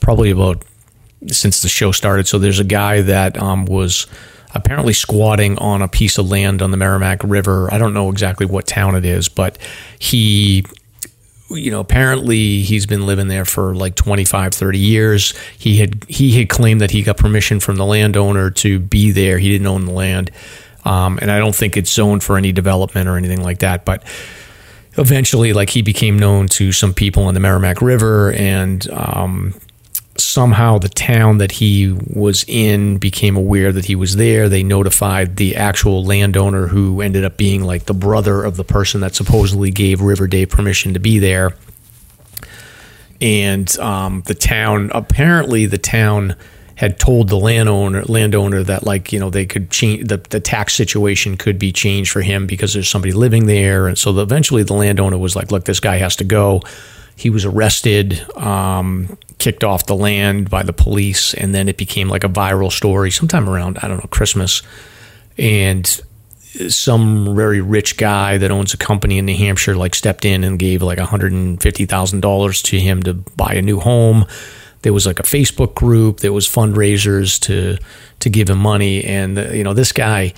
probably 0.00 0.30
about 0.30 0.62
since 1.28 1.62
the 1.62 1.68
show 1.68 1.92
started. 1.92 2.26
So 2.26 2.38
there's 2.38 2.60
a 2.60 2.64
guy 2.64 3.02
that 3.02 3.40
um, 3.40 3.66
was 3.66 4.06
apparently 4.54 4.92
squatting 4.92 5.58
on 5.58 5.82
a 5.82 5.88
piece 5.88 6.16
of 6.18 6.28
land 6.30 6.62
on 6.62 6.70
the 6.70 6.76
Merrimack 6.76 7.22
River. 7.24 7.72
I 7.72 7.78
don't 7.78 7.92
know 7.92 8.10
exactly 8.10 8.46
what 8.46 8.66
town 8.66 8.94
it 8.94 9.04
is, 9.04 9.28
but 9.28 9.58
he 9.98 10.64
you 11.50 11.70
know 11.70 11.80
apparently 11.80 12.62
he's 12.62 12.86
been 12.86 13.06
living 13.06 13.28
there 13.28 13.44
for 13.44 13.74
like 13.74 13.94
25 13.94 14.54
30 14.54 14.78
years 14.78 15.34
he 15.58 15.76
had 15.76 16.02
he 16.08 16.38
had 16.38 16.48
claimed 16.48 16.80
that 16.80 16.90
he 16.90 17.02
got 17.02 17.18
permission 17.18 17.60
from 17.60 17.76
the 17.76 17.84
landowner 17.84 18.50
to 18.50 18.78
be 18.78 19.10
there 19.10 19.38
he 19.38 19.50
didn't 19.50 19.66
own 19.66 19.84
the 19.84 19.92
land 19.92 20.30
um, 20.86 21.18
and 21.20 21.30
i 21.30 21.38
don't 21.38 21.54
think 21.54 21.76
it's 21.76 21.92
zoned 21.92 22.22
for 22.22 22.38
any 22.38 22.50
development 22.50 23.08
or 23.08 23.18
anything 23.18 23.42
like 23.42 23.58
that 23.58 23.84
but 23.84 24.02
eventually 24.96 25.52
like 25.52 25.68
he 25.68 25.82
became 25.82 26.18
known 26.18 26.48
to 26.48 26.72
some 26.72 26.94
people 26.94 27.24
on 27.24 27.34
the 27.34 27.40
merrimack 27.40 27.82
river 27.82 28.32
and 28.32 28.88
um, 28.90 29.54
somehow 30.16 30.78
the 30.78 30.88
town 30.88 31.38
that 31.38 31.52
he 31.52 31.92
was 31.92 32.44
in 32.46 32.98
became 32.98 33.36
aware 33.36 33.72
that 33.72 33.86
he 33.86 33.96
was 33.96 34.16
there. 34.16 34.48
They 34.48 34.62
notified 34.62 35.36
the 35.36 35.56
actual 35.56 36.04
landowner 36.04 36.68
who 36.68 37.00
ended 37.00 37.24
up 37.24 37.36
being 37.36 37.62
like 37.64 37.86
the 37.86 37.94
brother 37.94 38.42
of 38.42 38.56
the 38.56 38.64
person 38.64 39.00
that 39.00 39.14
supposedly 39.14 39.70
gave 39.70 40.00
River 40.00 40.26
Dave 40.26 40.50
permission 40.50 40.94
to 40.94 41.00
be 41.00 41.18
there. 41.18 41.56
And 43.20 43.76
um, 43.78 44.22
the 44.26 44.34
town, 44.34 44.90
apparently, 44.92 45.66
the 45.66 45.78
town 45.78 46.36
had 46.76 46.98
told 46.98 47.28
the 47.28 47.36
landowner 47.36 48.02
landowner 48.04 48.62
that 48.64 48.84
like 48.84 49.12
you 49.12 49.20
know 49.20 49.30
they 49.30 49.46
could 49.46 49.70
change 49.70 50.08
the, 50.08 50.16
the 50.16 50.40
tax 50.40 50.74
situation 50.74 51.36
could 51.36 51.56
be 51.58 51.72
changed 51.72 52.10
for 52.10 52.20
him 52.20 52.46
because 52.46 52.74
there's 52.74 52.88
somebody 52.88 53.12
living 53.12 53.46
there 53.46 53.86
and 53.86 53.96
so 53.96 54.12
the, 54.12 54.22
eventually 54.22 54.64
the 54.64 54.74
landowner 54.74 55.16
was 55.16 55.36
like 55.36 55.52
look 55.52 55.64
this 55.64 55.78
guy 55.78 55.98
has 55.98 56.16
to 56.16 56.24
go 56.24 56.60
he 57.16 57.30
was 57.30 57.44
arrested 57.44 58.20
um, 58.36 59.16
kicked 59.38 59.64
off 59.64 59.86
the 59.86 59.96
land 59.96 60.50
by 60.50 60.62
the 60.62 60.72
police 60.72 61.34
and 61.34 61.54
then 61.54 61.68
it 61.68 61.76
became 61.76 62.08
like 62.08 62.24
a 62.24 62.28
viral 62.28 62.72
story 62.72 63.10
sometime 63.10 63.48
around 63.48 63.78
i 63.82 63.88
don't 63.88 63.98
know 63.98 64.08
christmas 64.10 64.62
and 65.36 66.00
some 66.68 67.34
very 67.34 67.60
rich 67.60 67.96
guy 67.96 68.38
that 68.38 68.50
owns 68.50 68.74
a 68.74 68.76
company 68.76 69.18
in 69.18 69.26
New 69.26 69.36
Hampshire 69.36 69.74
like 69.74 69.94
stepped 69.94 70.24
in 70.24 70.44
and 70.44 70.58
gave 70.58 70.82
like 70.82 70.98
$150,000 70.98 72.62
to 72.62 72.80
him 72.80 73.02
to 73.02 73.14
buy 73.14 73.54
a 73.54 73.62
new 73.62 73.80
home. 73.80 74.24
There 74.82 74.92
was 74.92 75.06
like 75.06 75.18
a 75.18 75.24
Facebook 75.24 75.74
group, 75.74 76.20
there 76.20 76.32
was 76.32 76.48
fundraisers 76.48 77.40
to 77.40 77.78
to 78.20 78.30
give 78.30 78.48
him 78.48 78.58
money 78.58 79.04
and 79.04 79.38
uh, 79.38 79.50
you 79.50 79.64
know 79.64 79.74
this 79.74 79.92
guy 79.92 80.34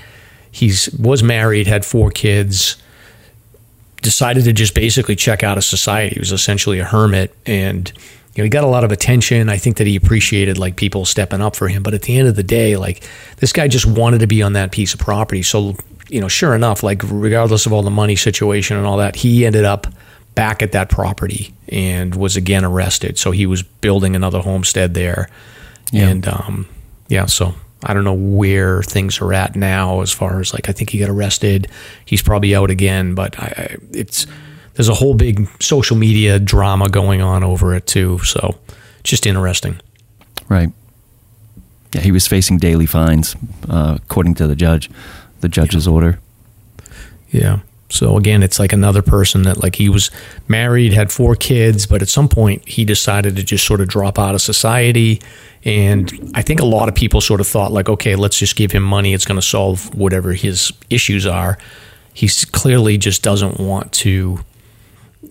he's 0.50 0.88
was 0.99 1.23
married, 1.23 1.66
had 1.66 1.85
four 1.85 2.11
kids, 2.11 2.76
decided 4.06 4.44
to 4.44 4.52
just 4.52 4.72
basically 4.72 5.16
check 5.16 5.42
out 5.42 5.58
of 5.58 5.64
society. 5.64 6.14
He 6.14 6.20
was 6.20 6.30
essentially 6.30 6.78
a 6.78 6.84
hermit 6.84 7.34
and 7.44 7.92
you 8.36 8.42
know, 8.42 8.44
he 8.44 8.50
got 8.50 8.62
a 8.62 8.68
lot 8.68 8.84
of 8.84 8.92
attention. 8.92 9.48
I 9.48 9.56
think 9.56 9.78
that 9.78 9.86
he 9.88 9.96
appreciated 9.96 10.58
like 10.58 10.76
people 10.76 11.04
stepping 11.04 11.40
up 11.40 11.56
for 11.56 11.66
him. 11.66 11.82
But 11.82 11.92
at 11.92 12.02
the 12.02 12.16
end 12.16 12.28
of 12.28 12.36
the 12.36 12.44
day, 12.44 12.76
like 12.76 13.02
this 13.38 13.52
guy 13.52 13.66
just 13.66 13.84
wanted 13.84 14.20
to 14.20 14.28
be 14.28 14.42
on 14.42 14.52
that 14.52 14.70
piece 14.70 14.94
of 14.94 15.00
property. 15.00 15.42
So, 15.42 15.75
you 16.08 16.20
know, 16.20 16.28
sure 16.28 16.54
enough, 16.54 16.84
like 16.84 17.02
regardless 17.02 17.66
of 17.66 17.72
all 17.72 17.82
the 17.82 17.90
money 17.90 18.14
situation 18.14 18.76
and 18.76 18.86
all 18.86 18.98
that, 18.98 19.16
he 19.16 19.44
ended 19.44 19.64
up 19.64 19.88
back 20.36 20.62
at 20.62 20.70
that 20.72 20.88
property 20.88 21.52
and 21.68 22.14
was 22.14 22.36
again 22.36 22.64
arrested. 22.64 23.18
So 23.18 23.32
he 23.32 23.46
was 23.46 23.64
building 23.64 24.14
another 24.14 24.40
homestead 24.40 24.94
there. 24.94 25.28
Yeah. 25.90 26.08
And 26.08 26.28
um, 26.28 26.68
yeah, 27.08 27.26
so 27.26 27.54
I 27.85 27.95
don't 27.95 28.04
know 28.04 28.14
where 28.14 28.83
things 28.83 29.21
are 29.21 29.33
at 29.33 29.54
now 29.54 30.00
as 30.00 30.11
far 30.12 30.40
as 30.40 30.52
like 30.52 30.68
I 30.68 30.73
think 30.73 30.90
he 30.90 30.99
got 30.99 31.11
arrested. 31.11 31.68
He's 32.04 32.23
probably 32.23 32.54
out 32.54 32.71
again, 32.71 33.14
but 33.14 33.38
I, 33.38 33.47
I 33.47 33.76
it's 33.92 34.26
there's 34.75 34.88
a 34.88 34.95
whole 34.95 35.14
big 35.14 35.49
social 35.61 35.97
media 35.97 36.38
drama 36.38 36.88
going 36.88 37.23
on 37.23 37.45
over 37.45 37.75
it 37.75 37.87
too. 37.87 38.18
So 38.21 38.59
just 39.04 39.26
interesting. 39.26 39.80
Right. 40.49 40.71
Yeah, 41.92 42.00
he 42.00 42.12
was 42.12 42.26
facing 42.26 42.59
daily 42.59 42.87
fines, 42.87 43.37
uh, 43.68 43.99
according 44.02 44.35
to 44.35 44.47
the 44.47 44.56
judge, 44.56 44.90
the 45.40 45.49
judge's 45.49 45.87
order. 45.87 46.18
Yeah. 47.30 47.61
So 47.88 48.16
again, 48.16 48.43
it's 48.43 48.59
like 48.59 48.73
another 48.73 49.02
person 49.02 49.43
that 49.43 49.62
like 49.62 49.76
he 49.76 49.88
was 49.88 50.11
married, 50.49 50.93
had 50.93 51.12
four 51.12 51.37
kids, 51.37 51.87
but 51.87 52.02
at 52.02 52.09
some 52.09 52.28
point 52.28 52.66
he 52.69 52.85
decided 52.85 53.37
to 53.37 53.43
just 53.43 53.64
sort 53.64 53.81
of 53.81 53.88
drop 53.88 54.19
out 54.19 54.35
of 54.35 54.43
society. 54.43 55.21
And 55.64 56.33
I 56.35 56.43
think 56.43 56.61
a 56.61 56.64
lot 56.64 56.88
of 56.88 56.95
people 56.95 57.21
sort 57.21 57.40
of 57.40 57.47
thought 57.47 57.73
like, 57.73 57.88
okay, 57.88 58.16
let's 58.16 58.38
just 58.38 58.57
give 58.57 58.73
him 58.73 58.83
money. 58.83 59.14
It's 59.14 59.25
going 59.25 59.40
to 59.40 59.47
solve 59.47 59.95
whatever 59.95 60.33
his 60.33 60.73
issues 60.90 61.26
are. 61.26 61.59
He 62.12 62.28
clearly 62.52 62.99
just 62.99 63.23
doesn't 63.23 63.61
want 63.61 63.93
to, 63.93 64.40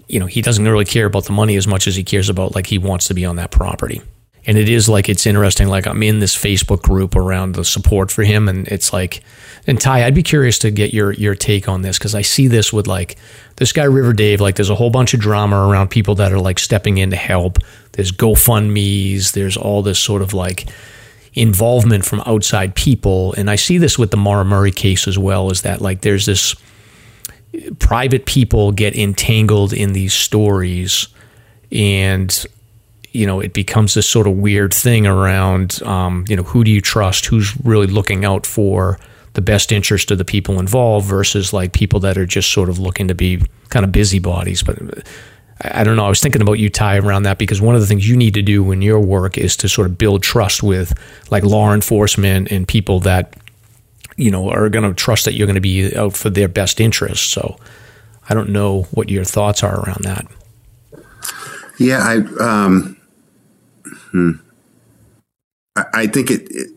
you 0.07 0.19
know, 0.19 0.27
he 0.27 0.41
doesn't 0.41 0.63
really 0.63 0.85
care 0.85 1.07
about 1.07 1.25
the 1.25 1.33
money 1.33 1.55
as 1.57 1.67
much 1.67 1.87
as 1.87 1.95
he 1.95 2.03
cares 2.03 2.29
about 2.29 2.55
like 2.55 2.67
he 2.67 2.77
wants 2.77 3.07
to 3.07 3.13
be 3.13 3.25
on 3.25 3.35
that 3.35 3.51
property 3.51 4.01
and 4.47 4.57
it 4.57 4.69
is 4.69 4.87
like 4.87 5.09
it's 5.09 5.25
interesting 5.25 5.67
like 5.67 5.87
i'm 5.87 6.03
in 6.03 6.19
this 6.19 6.35
facebook 6.35 6.81
group 6.81 7.15
around 7.15 7.53
the 7.53 7.65
support 7.65 8.11
for 8.11 8.23
him 8.23 8.47
and 8.47 8.67
it's 8.67 8.93
like 8.93 9.21
and 9.67 9.79
ty 9.79 10.05
i'd 10.05 10.15
be 10.15 10.23
curious 10.23 10.59
to 10.59 10.71
get 10.71 10.93
your 10.93 11.11
your 11.13 11.35
take 11.35 11.67
on 11.67 11.81
this 11.81 11.97
because 11.97 12.15
i 12.15 12.21
see 12.21 12.47
this 12.47 12.71
with 12.71 12.87
like 12.87 13.17
this 13.57 13.71
guy 13.71 13.83
river 13.83 14.13
dave 14.13 14.41
like 14.41 14.55
there's 14.55 14.69
a 14.69 14.75
whole 14.75 14.89
bunch 14.89 15.13
of 15.13 15.19
drama 15.19 15.67
around 15.67 15.89
people 15.89 16.15
that 16.15 16.31
are 16.31 16.39
like 16.39 16.59
stepping 16.59 16.97
in 16.97 17.09
to 17.09 17.15
help. 17.15 17.57
There's 17.93 18.11
gofundme's 18.11 19.31
there's 19.31 19.57
all 19.57 19.81
this 19.81 19.99
sort 19.99 20.21
of 20.21 20.33
like 20.33 20.67
involvement 21.33 22.05
from 22.05 22.21
outside 22.25 22.75
people. 22.75 23.33
And 23.33 23.49
i 23.49 23.55
see 23.55 23.77
this 23.77 23.97
with 23.97 24.11
the 24.11 24.17
Maura 24.17 24.45
Murray 24.45 24.71
case 24.71 25.07
as 25.07 25.17
well 25.17 25.49
is 25.51 25.61
that 25.61 25.81
like 25.81 26.01
there's 26.01 26.25
this 26.25 26.55
private 27.79 28.25
people 28.25 28.71
get 28.71 28.95
entangled 28.95 29.71
in 29.71 29.93
these 29.93 30.13
stories 30.13 31.07
and 31.71 32.45
you 33.15 33.25
know, 33.25 33.39
it 33.39 33.53
becomes 33.53 33.93
this 33.93 34.07
sort 34.07 34.27
of 34.27 34.33
weird 34.33 34.73
thing 34.73 35.07
around, 35.07 35.81
um, 35.83 36.25
you 36.27 36.35
know, 36.35 36.43
who 36.43 36.63
do 36.63 36.71
you 36.71 36.81
trust? 36.81 37.25
Who's 37.25 37.55
really 37.63 37.87
looking 37.87 38.25
out 38.25 38.45
for 38.45 38.99
the 39.33 39.41
best 39.41 39.71
interest 39.71 40.11
of 40.11 40.17
the 40.17 40.25
people 40.25 40.59
involved 40.59 41.07
versus 41.07 41.53
like 41.53 41.73
people 41.73 41.99
that 42.01 42.17
are 42.17 42.25
just 42.25 42.51
sort 42.51 42.69
of 42.69 42.77
looking 42.77 43.07
to 43.07 43.15
be 43.15 43.41
kind 43.69 43.85
of 43.85 43.91
busybodies. 43.91 44.63
But 44.63 44.77
I 45.61 45.83
don't 45.83 45.95
know. 45.95 46.05
I 46.05 46.09
was 46.09 46.19
thinking 46.19 46.41
about 46.41 46.59
you, 46.59 46.69
Ty, 46.69 46.97
around 46.97 47.23
that 47.23 47.37
because 47.37 47.61
one 47.61 47.75
of 47.75 47.81
the 47.81 47.87
things 47.87 48.07
you 48.07 48.17
need 48.17 48.33
to 48.33 48.41
do 48.41 48.71
in 48.71 48.81
your 48.81 48.99
work 48.99 49.37
is 49.37 49.55
to 49.57 49.69
sort 49.69 49.87
of 49.87 49.97
build 49.97 50.21
trust 50.21 50.61
with 50.61 50.93
like 51.31 51.43
law 51.43 51.73
enforcement 51.73 52.51
and 52.51 52.67
people 52.67 52.99
that, 53.01 53.35
you 54.17 54.31
know, 54.31 54.49
are 54.49 54.69
going 54.69 54.87
to 54.87 54.93
trust 54.93 55.25
that 55.25 55.33
you're 55.33 55.47
going 55.47 55.55
to 55.55 55.61
be 55.61 55.95
out 55.95 56.15
for 56.17 56.29
their 56.29 56.49
best 56.49 56.81
interests. 56.81 57.27
So 57.27 57.57
I 58.29 58.33
don't 58.33 58.49
know 58.49 58.83
what 58.91 59.09
your 59.09 59.23
thoughts 59.23 59.63
are 59.63 59.81
around 59.81 60.03
that. 60.03 60.25
Yeah, 61.77 61.99
I, 61.99 62.15
um, 62.43 62.94
Hmm. 64.15 64.31
I, 65.75 65.83
I 65.93 66.07
think 66.07 66.31
it, 66.31 66.47
it, 66.49 66.69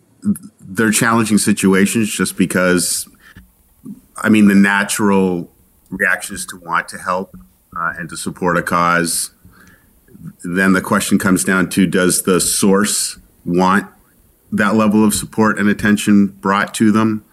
they're 0.60 0.90
challenging 0.90 1.38
situations 1.38 2.10
just 2.10 2.36
because, 2.36 3.08
I 4.16 4.28
mean, 4.28 4.48
the 4.48 4.56
natural 4.56 5.48
reaction 5.88 6.34
is 6.34 6.44
to 6.46 6.56
want 6.56 6.88
to 6.88 6.98
help 6.98 7.36
uh, 7.76 7.92
and 7.96 8.08
to 8.08 8.16
support 8.16 8.56
a 8.56 8.62
cause. 8.62 9.30
Then 10.42 10.72
the 10.72 10.80
question 10.80 11.16
comes 11.16 11.44
down 11.44 11.70
to 11.70 11.86
does 11.86 12.24
the 12.24 12.40
source 12.40 13.20
want 13.44 13.86
that 14.50 14.74
level 14.74 15.04
of 15.04 15.14
support 15.14 15.60
and 15.60 15.68
attention 15.68 16.26
brought 16.26 16.74
to 16.74 16.90
them? 16.90 17.24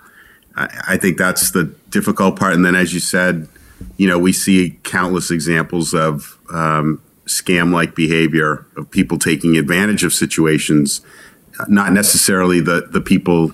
I, 0.55 0.97
think 0.97 1.17
that's 1.17 1.49
the 1.49 1.65
difficult 1.89 2.37
part. 2.37 2.53
And 2.53 2.63
then, 2.63 2.75
as 2.75 2.93
you 2.93 2.99
said, 2.99 3.49
you 3.97 4.07
know, 4.07 4.19
we 4.19 4.31
see 4.31 4.79
countless 4.83 5.31
examples 5.31 5.95
of 5.95 6.37
um, 6.53 7.01
scam 7.25 7.73
like 7.73 7.95
behavior 7.95 8.65
of 8.77 8.89
people 8.91 9.17
taking 9.17 9.57
advantage 9.57 10.03
of 10.03 10.13
situations, 10.13 11.01
not 11.67 11.91
necessarily 11.91 12.59
the, 12.61 12.87
the 12.91 13.01
people 13.01 13.53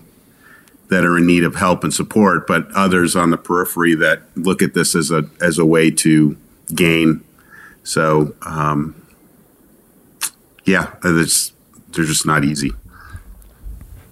that 0.90 1.06
are 1.06 1.18
in 1.18 1.26
need 1.26 1.44
of 1.46 1.56
help 1.56 1.84
and 1.86 1.94
support, 1.94 2.46
but 2.46 2.70
others 2.74 3.16
on 3.16 3.30
the 3.30 3.38
periphery 3.38 3.96
that 3.96 4.24
look 4.36 4.62
at 4.62 4.74
this 4.74 4.94
as 4.94 5.10
a 5.10 5.30
as 5.40 5.58
a 5.58 5.66
way 5.66 5.90
to 5.90 6.36
gain. 6.76 7.24
So, 7.84 8.36
um, 8.42 9.02
yeah, 10.66 10.94
it's 11.04 11.54
they're 11.92 12.06
just 12.06 12.26
not 12.26 12.44
easy. 12.44 12.72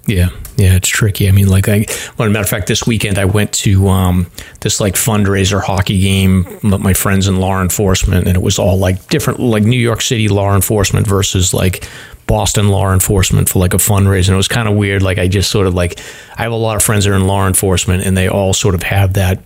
Yeah, 0.10 0.30
yeah, 0.58 0.74
it's 0.74 0.88
tricky. 0.88 1.30
I 1.30 1.32
mean, 1.32 1.50
like, 1.50 1.70
I, 1.70 1.86
well, 2.18 2.28
a 2.28 2.32
matter 2.32 2.42
of 2.42 2.50
fact, 2.50 2.66
this 2.66 2.88
weekend 2.88 3.20
I 3.20 3.26
went 3.26 3.54
to 3.54 3.88
um, 3.90 4.26
this 4.62 4.82
like 4.82 4.96
fundraiser 4.96 5.62
hockey 5.62 6.02
game 6.02 6.46
with 6.64 6.82
my 6.82 6.94
friends 6.94 7.28
in 7.28 7.40
law 7.40 7.62
enforcement, 7.62 8.26
and 8.26 8.36
it 8.36 8.42
was 8.42 8.58
all 8.58 8.78
like 8.80 9.08
different, 9.10 9.40
like 9.40 9.62
New 9.62 9.80
York 9.80 10.02
City 10.02 10.28
law 10.28 10.56
enforcement 10.56 11.06
versus 11.06 11.54
like 11.54 11.88
Boston 12.26 12.70
law 12.70 12.92
enforcement 12.92 13.50
for 13.50 13.60
like 13.60 13.76
a 13.76 13.78
fundraiser. 13.78 14.30
And 14.30 14.34
it 14.34 14.38
was 14.38 14.48
kind 14.48 14.68
of 14.68 14.76
weird. 14.76 15.04
Like, 15.04 15.20
I 15.20 15.28
just 15.28 15.52
sort 15.52 15.68
of 15.68 15.76
like, 15.76 16.00
I 16.38 16.42
have 16.42 16.52
a 16.52 16.56
lot 16.56 16.76
of 16.76 16.82
friends 16.82 17.06
that 17.06 17.12
are 17.12 17.16
in 17.16 17.28
law 17.28 17.48
enforcement, 17.48 18.04
and 18.04 18.18
they 18.18 18.28
all 18.28 18.56
sort 18.56 18.74
of 18.74 18.82
have 18.82 19.14
that. 19.14 19.44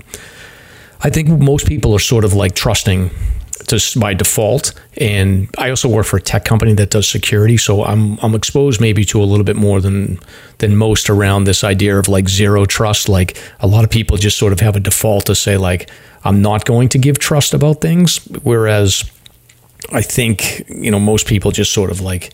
I 1.01 1.09
think 1.09 1.27
most 1.27 1.67
people 1.67 1.93
are 1.93 1.99
sort 1.99 2.23
of 2.23 2.33
like 2.35 2.55
trusting 2.55 3.11
just 3.67 3.99
by 3.99 4.13
default. 4.13 4.73
And 4.97 5.49
I 5.57 5.69
also 5.69 5.89
work 5.89 6.05
for 6.05 6.17
a 6.17 6.21
tech 6.21 6.45
company 6.45 6.73
that 6.73 6.89
does 6.89 7.07
security, 7.07 7.57
so 7.57 7.83
I'm 7.83 8.17
I'm 8.19 8.35
exposed 8.35 8.81
maybe 8.81 9.05
to 9.05 9.21
a 9.21 9.25
little 9.25 9.43
bit 9.43 9.55
more 9.55 9.81
than 9.81 10.19
than 10.59 10.75
most 10.75 11.09
around 11.09 11.45
this 11.45 11.63
idea 11.63 11.97
of 11.97 12.07
like 12.07 12.29
zero 12.29 12.65
trust. 12.65 13.09
Like 13.09 13.37
a 13.59 13.67
lot 13.67 13.83
of 13.83 13.89
people 13.89 14.17
just 14.17 14.37
sort 14.37 14.53
of 14.53 14.59
have 14.59 14.75
a 14.75 14.79
default 14.79 15.25
to 15.27 15.35
say 15.35 15.57
like 15.57 15.89
I'm 16.23 16.41
not 16.41 16.65
going 16.65 16.89
to 16.89 16.97
give 16.97 17.19
trust 17.19 17.53
about 17.53 17.81
things, 17.81 18.17
whereas 18.43 19.09
I 19.91 20.01
think 20.01 20.65
you 20.69 20.91
know 20.91 20.99
most 20.99 21.27
people 21.27 21.51
just 21.51 21.73
sort 21.73 21.91
of 21.91 22.01
like 22.01 22.33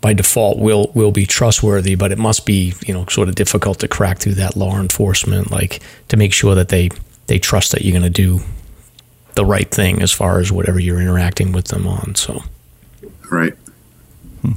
by 0.00 0.12
default 0.12 0.58
will 0.58 0.90
will 0.94 1.12
be 1.12 1.26
trustworthy, 1.26 1.94
but 1.94 2.12
it 2.12 2.18
must 2.18 2.46
be 2.46 2.74
you 2.86 2.94
know 2.94 3.06
sort 3.06 3.28
of 3.28 3.34
difficult 3.34 3.78
to 3.80 3.88
crack 3.88 4.18
through 4.18 4.34
that 4.34 4.56
law 4.56 4.78
enforcement, 4.80 5.50
like 5.50 5.80
to 6.08 6.16
make 6.16 6.32
sure 6.32 6.54
that 6.54 6.68
they 6.68 6.90
they 7.26 7.38
trust 7.38 7.72
that 7.72 7.82
you're 7.82 7.98
going 7.98 8.10
to 8.10 8.10
do 8.10 8.40
the 9.34 9.44
right 9.44 9.70
thing 9.70 10.02
as 10.02 10.12
far 10.12 10.40
as 10.40 10.52
whatever 10.52 10.78
you're 10.78 11.00
interacting 11.00 11.52
with 11.52 11.66
them 11.66 11.86
on. 11.86 12.14
So, 12.14 12.42
right. 13.30 13.54
Hmm. 14.42 14.52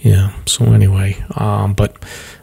Yeah. 0.00 0.32
So 0.44 0.66
anyway, 0.66 1.24
um, 1.34 1.72
but 1.72 1.96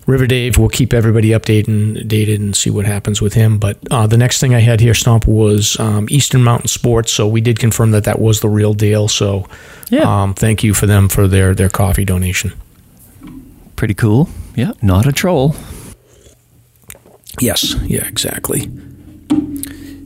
River 0.08 0.26
Dave, 0.26 0.58
we'll 0.58 0.70
keep 0.70 0.94
everybody 0.94 1.30
updated 1.30 1.68
and 1.68 2.10
dated 2.10 2.42
and 2.42 2.56
see 2.56 2.72
what 2.72 2.86
happens 2.86 3.22
with 3.22 3.36
him. 3.36 3.60
But 3.60 3.78
uh, 3.92 4.08
the 4.08 4.18
next 4.18 4.40
thing 4.40 4.56
I 4.56 4.60
had 4.60 4.80
here, 4.82 4.96
Stomp, 4.96 5.28
was 5.28 5.80
um, 5.80 6.08
Eastern 6.10 6.44
Mountain 6.44 6.70
Sports. 6.70 7.12
So 7.12 7.28
we 7.28 7.40
did 7.40 7.60
confirm 7.60 7.92
that 7.92 8.04
that 8.06 8.20
was 8.20 8.40
the 8.40 8.50
real 8.50 8.74
deal. 8.74 9.08
So 9.08 9.48
yeah. 9.90 10.24
Um, 10.24 10.34
thank 10.34 10.64
you 10.64 10.74
for 10.74 10.88
them 10.88 11.08
for 11.08 11.28
their 11.28 11.54
their 11.54 11.70
coffee 11.70 12.04
donation. 12.06 12.54
Pretty 13.76 13.94
cool. 13.94 14.28
Yeah, 14.56 14.72
not 14.82 15.06
a 15.06 15.12
troll. 15.12 15.56
Yes. 17.40 17.76
Yeah. 17.84 18.08
Exactly. 18.08 18.70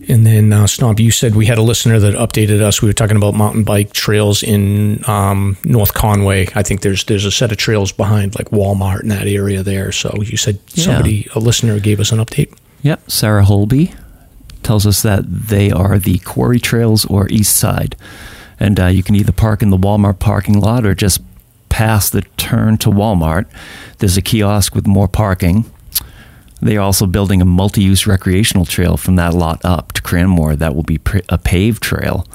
And 0.07 0.25
then, 0.25 0.53
uh, 0.53 0.67
Stomp, 0.67 0.99
you 0.99 1.11
said 1.11 1.35
we 1.35 1.45
had 1.45 1.57
a 1.57 1.63
listener 1.63 1.99
that 1.99 2.13
updated 2.13 2.61
us. 2.61 2.81
We 2.81 2.87
were 2.89 2.93
talking 2.93 3.17
about 3.17 3.33
mountain 3.33 3.63
bike 3.63 3.93
trails 3.93 4.43
in 4.43 5.07
um, 5.09 5.57
North 5.63 5.93
Conway. 5.93 6.47
I 6.53 6.63
think 6.63 6.81
there's 6.81 7.03
there's 7.05 7.25
a 7.25 7.31
set 7.31 7.51
of 7.51 7.57
trails 7.57 7.91
behind 7.91 8.35
like 8.37 8.49
Walmart 8.49 9.03
in 9.03 9.09
that 9.09 9.27
area 9.27 9.63
there. 9.63 9.91
So 9.91 10.21
you 10.21 10.37
said 10.37 10.59
somebody, 10.69 11.25
yeah. 11.27 11.33
a 11.35 11.39
listener, 11.39 11.79
gave 11.79 11.99
us 11.99 12.11
an 12.11 12.19
update. 12.19 12.55
Yep, 12.83 13.09
Sarah 13.09 13.45
Holby 13.45 13.93
tells 14.61 14.85
us 14.85 15.01
that 15.01 15.23
they 15.27 15.71
are 15.71 15.97
the 15.97 16.19
quarry 16.19 16.59
trails 16.59 17.05
or 17.05 17.27
east 17.29 17.57
side, 17.57 17.95
and 18.59 18.79
uh, 18.79 18.87
you 18.87 19.01
can 19.01 19.15
either 19.15 19.31
park 19.31 19.61
in 19.63 19.69
the 19.69 19.77
Walmart 19.77 20.19
parking 20.19 20.59
lot 20.59 20.85
or 20.85 20.93
just 20.93 21.21
past 21.69 22.11
the 22.11 22.21
turn 22.37 22.77
to 22.77 22.89
Walmart. 22.89 23.47
There's 23.97 24.17
a 24.17 24.21
kiosk 24.21 24.75
with 24.75 24.85
more 24.85 25.07
parking 25.07 25.65
they 26.65 26.77
are 26.77 26.81
also 26.81 27.05
building 27.05 27.41
a 27.41 27.45
multi 27.45 27.83
use 27.83 28.07
recreational 28.07 28.65
trail 28.65 28.97
from 28.97 29.15
that 29.17 29.35
lot 29.35 29.63
up 29.63 29.91
to 29.93 30.01
Cranmore 30.01 30.57
that 30.57 30.75
will 30.75 30.83
be 30.83 30.99
a 31.29 31.37
paved 31.37 31.83
trail. 31.83 32.25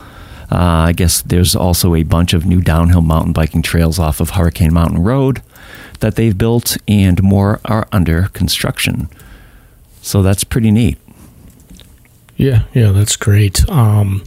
Uh, 0.53 0.87
I 0.89 0.93
guess 0.93 1.23
there's 1.23 1.57
also 1.57 1.95
a 1.95 2.05
bunch 2.05 2.33
of 2.33 2.47
new 2.47 2.61
downhill 2.61 3.03
mountain 3.03 3.33
biking 3.33 3.63
trails 3.63 3.99
off 3.99 4.21
of 4.21 4.31
Hurricane 4.31 4.73
Mountain 4.73 5.03
Road 5.03 5.43
that 5.99 6.15
they've 6.15 6.37
built, 6.37 6.77
and 6.89 7.23
more 7.23 7.61
are 7.65 7.89
under 7.93 8.29
construction. 8.29 9.09
So 10.01 10.23
that's 10.23 10.45
pretty 10.45 10.71
neat. 10.71 10.99
Yeah, 12.37 12.63
yeah, 12.73 12.91
that's 12.93 13.17
great. 13.17 13.69
Um, 13.69 14.25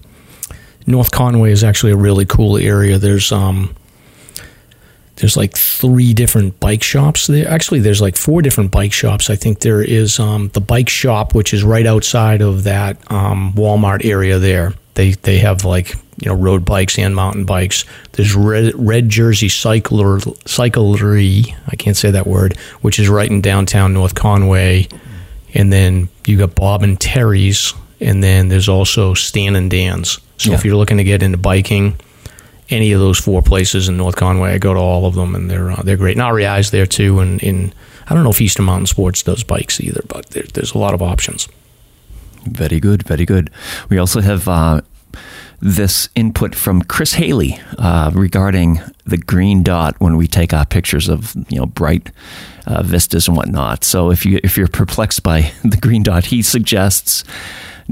North 0.86 1.12
Conway 1.12 1.52
is 1.52 1.64
actually 1.64 1.94
a 1.94 1.98
really 1.98 2.26
cool 2.26 2.58
area. 2.58 2.98
There's 2.98 3.32
um, 3.32 3.76
there's 5.18 5.38
like 5.38 5.56
three 5.56 6.14
different 6.14 6.60
bike 6.60 6.84
shops 6.84 7.28
there. 7.28 7.48
Actually, 7.48 7.82
there's 7.82 8.02
like 8.02 8.18
four 8.18 8.42
different 8.42 8.72
bike 8.72 8.94
shops. 8.94 9.30
I 9.30 9.36
think 9.36 9.60
there 9.60 9.82
is 9.82 10.20
um, 10.20 10.50
the 10.50 10.62
bike 10.62 10.90
shop, 10.90 11.36
which 11.36 11.54
is 11.54 11.64
right 11.64 11.86
outside 11.86 12.42
of 12.42 12.64
that 12.64 13.00
um, 13.12 13.54
Walmart 13.54 14.06
area 14.06 14.40
there. 14.40 14.74
They 14.96 15.12
they 15.12 15.40
have 15.40 15.66
like 15.66 15.96
you 16.18 16.30
know 16.30 16.36
road 16.36 16.66
bikes 16.66 16.98
and 16.98 17.16
mountain 17.16 17.46
bikes. 17.46 17.86
There's 18.14 18.36
Red, 18.36 18.74
Red 18.76 19.10
Jersey 19.10 19.50
Cycler 19.50 20.20
Cyclery. 20.20 21.56
I 21.68 21.76
can't 21.76 21.98
say 21.98 22.12
that 22.12 22.26
word, 22.26 22.58
which 22.82 23.00
is 23.00 23.08
right 23.08 23.30
in 23.30 23.42
downtown 23.42 23.94
North 23.94 24.16
Conway. 24.16 24.88
And 25.54 25.72
then 25.72 26.10
you 26.26 26.38
got 26.40 26.56
Bob 26.56 26.82
and 26.82 27.00
Terry's, 27.00 27.76
and 28.00 28.24
then 28.24 28.50
there's 28.50 28.68
also 28.68 29.14
Stan 29.14 29.56
and 29.56 29.70
Dan's. 29.70 30.20
So 30.38 30.50
yeah. 30.50 30.56
if 30.56 30.66
you're 30.66 30.76
looking 30.76 30.98
to 30.98 31.04
get 31.04 31.22
into 31.22 31.38
biking 31.38 32.00
any 32.74 32.92
of 32.92 33.00
those 33.00 33.20
four 33.20 33.42
places 33.42 33.88
in 33.88 33.98
North 33.98 34.16
Conway. 34.16 34.54
I 34.54 34.58
go 34.58 34.74
to 34.74 34.80
all 34.80 35.06
of 35.06 35.16
them, 35.16 35.36
and 35.36 35.50
they're 35.50 35.72
uh, 35.72 35.82
they're 35.84 35.98
great. 35.98 36.18
And 36.18 36.36
REI's 36.36 36.72
there 36.72 36.86
too, 36.86 37.20
and 37.20 37.42
in 37.42 37.74
I 38.08 38.14
don't 38.14 38.24
know 38.24 38.32
if 38.32 38.42
Eastern 38.42 38.66
Mountain 38.66 38.88
Sports 38.88 39.24
does 39.24 39.44
bikes 39.44 39.80
either, 39.80 40.02
but 40.08 40.28
there, 40.32 40.44
there's 40.54 40.74
a 40.74 40.78
lot 40.78 40.94
of 40.94 41.02
options. 41.02 41.48
Very 42.46 42.80
good, 42.80 43.04
very 43.04 43.26
good. 43.26 43.50
We 43.90 43.98
also 43.98 44.20
have 44.20 44.48
uh, 44.48 44.82
this 45.62 46.10
input 46.14 46.56
from 46.56 46.82
Chris 46.82 47.14
Haley 47.14 47.58
uh, 47.78 48.12
regarding 48.14 48.82
the 49.06 49.18
green 49.18 49.64
dot 49.64 49.96
when 50.00 50.18
we 50.18 50.28
take 50.28 50.54
our 50.54 50.66
pictures 50.66 51.08
of 51.08 51.34
you 51.50 51.58
know 51.58 51.66
bright 51.66 52.12
uh, 52.68 52.84
vistas 52.84 53.28
and 53.28 53.38
whatnot. 53.38 53.84
So 53.84 54.12
if 54.12 54.26
you 54.26 54.40
if 54.44 54.58
you're 54.58 54.68
perplexed 54.68 55.24
by 55.24 55.54
the 55.64 55.78
green 55.78 56.04
dot, 56.04 56.26
he 56.26 56.42
suggests 56.42 57.24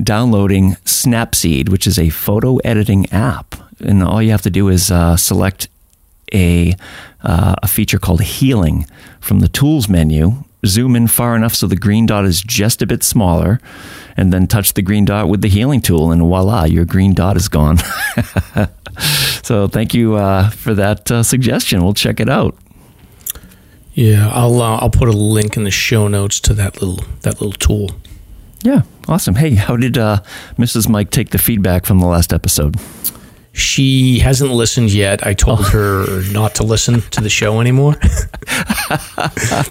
downloading 0.01 0.73
Snapseed, 0.85 1.69
which 1.69 1.87
is 1.87 1.97
a 1.97 2.09
photo 2.09 2.57
editing 2.57 3.09
app, 3.11 3.55
and 3.81 4.03
all 4.03 4.21
you 4.21 4.31
have 4.31 4.41
to 4.43 4.49
do 4.49 4.69
is 4.69 4.91
uh, 4.91 5.17
select 5.17 5.67
a 6.33 6.75
uh, 7.23 7.55
a 7.61 7.67
feature 7.67 7.99
called 7.99 8.21
healing 8.21 8.85
from 9.19 9.39
the 9.39 9.47
tools 9.47 9.89
menu. 9.89 10.43
Zoom 10.65 10.95
in 10.95 11.07
far 11.07 11.35
enough 11.35 11.55
so 11.55 11.65
the 11.65 11.75
green 11.75 12.05
dot 12.05 12.23
is 12.23 12.41
just 12.41 12.83
a 12.83 12.85
bit 12.85 13.03
smaller, 13.03 13.59
and 14.15 14.31
then 14.31 14.45
touch 14.45 14.73
the 14.73 14.83
green 14.83 15.05
dot 15.05 15.27
with 15.27 15.41
the 15.41 15.47
healing 15.47 15.81
tool, 15.81 16.11
and 16.11 16.21
voila, 16.21 16.65
your 16.65 16.85
green 16.85 17.13
dot 17.13 17.35
is 17.35 17.47
gone. 17.47 17.77
so, 19.43 19.67
thank 19.67 19.93
you 19.95 20.15
uh, 20.15 20.49
for 20.51 20.75
that 20.75 21.09
uh, 21.09 21.23
suggestion. 21.23 21.83
We'll 21.83 21.95
check 21.95 22.19
it 22.19 22.29
out. 22.29 22.55
Yeah, 23.93 24.29
I'll 24.31 24.61
uh, 24.61 24.77
I'll 24.77 24.91
put 24.91 25.07
a 25.07 25.13
link 25.13 25.57
in 25.57 25.63
the 25.63 25.71
show 25.71 26.07
notes 26.07 26.39
to 26.41 26.53
that 26.53 26.81
little 26.81 27.03
that 27.21 27.41
little 27.41 27.53
tool. 27.53 27.91
Yeah, 28.63 28.83
awesome. 29.07 29.35
Hey, 29.35 29.55
how 29.55 29.75
did 29.75 29.97
uh, 29.97 30.21
Mrs. 30.57 30.87
Mike 30.87 31.09
take 31.09 31.31
the 31.31 31.39
feedback 31.39 31.85
from 31.85 31.99
the 31.99 32.05
last 32.05 32.31
episode? 32.31 32.79
She 33.53 34.19
hasn't 34.19 34.51
listened 34.51 34.93
yet. 34.93 35.27
I 35.27 35.33
told 35.33 35.59
oh. 35.59 35.63
her 35.63 36.31
not 36.31 36.55
to 36.55 36.63
listen 36.63 37.01
to 37.01 37.21
the 37.21 37.29
show 37.29 37.59
anymore. 37.59 37.95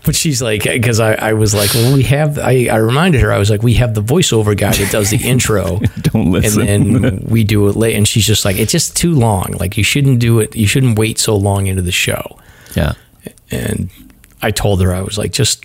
but 0.04 0.14
she's 0.14 0.42
like, 0.42 0.64
because 0.64 1.00
I, 1.00 1.14
I 1.14 1.32
was 1.32 1.54
like, 1.54 1.72
well, 1.72 1.94
we 1.94 2.02
have, 2.02 2.38
I, 2.38 2.66
I 2.66 2.76
reminded 2.76 3.22
her, 3.22 3.32
I 3.32 3.38
was 3.38 3.48
like, 3.48 3.62
we 3.62 3.74
have 3.74 3.94
the 3.94 4.02
voiceover 4.02 4.54
guy 4.54 4.72
that 4.72 4.92
does 4.92 5.08
the 5.08 5.16
intro. 5.24 5.78
Don't 6.02 6.30
listen. 6.30 6.68
And 6.68 7.04
then 7.04 7.20
we 7.28 7.42
do 7.42 7.68
it 7.68 7.76
late. 7.76 7.96
And 7.96 8.06
she's 8.06 8.26
just 8.26 8.44
like, 8.44 8.56
it's 8.56 8.72
just 8.72 8.96
too 8.96 9.14
long. 9.14 9.52
Like, 9.58 9.78
you 9.78 9.84
shouldn't 9.84 10.20
do 10.20 10.40
it. 10.40 10.54
You 10.54 10.66
shouldn't 10.66 10.98
wait 10.98 11.18
so 11.18 11.34
long 11.34 11.66
into 11.66 11.82
the 11.82 11.92
show. 11.92 12.38
Yeah. 12.76 12.92
And 13.50 13.88
I 14.42 14.50
told 14.50 14.82
her, 14.82 14.94
I 14.94 15.00
was 15.00 15.16
like, 15.16 15.32
just, 15.32 15.64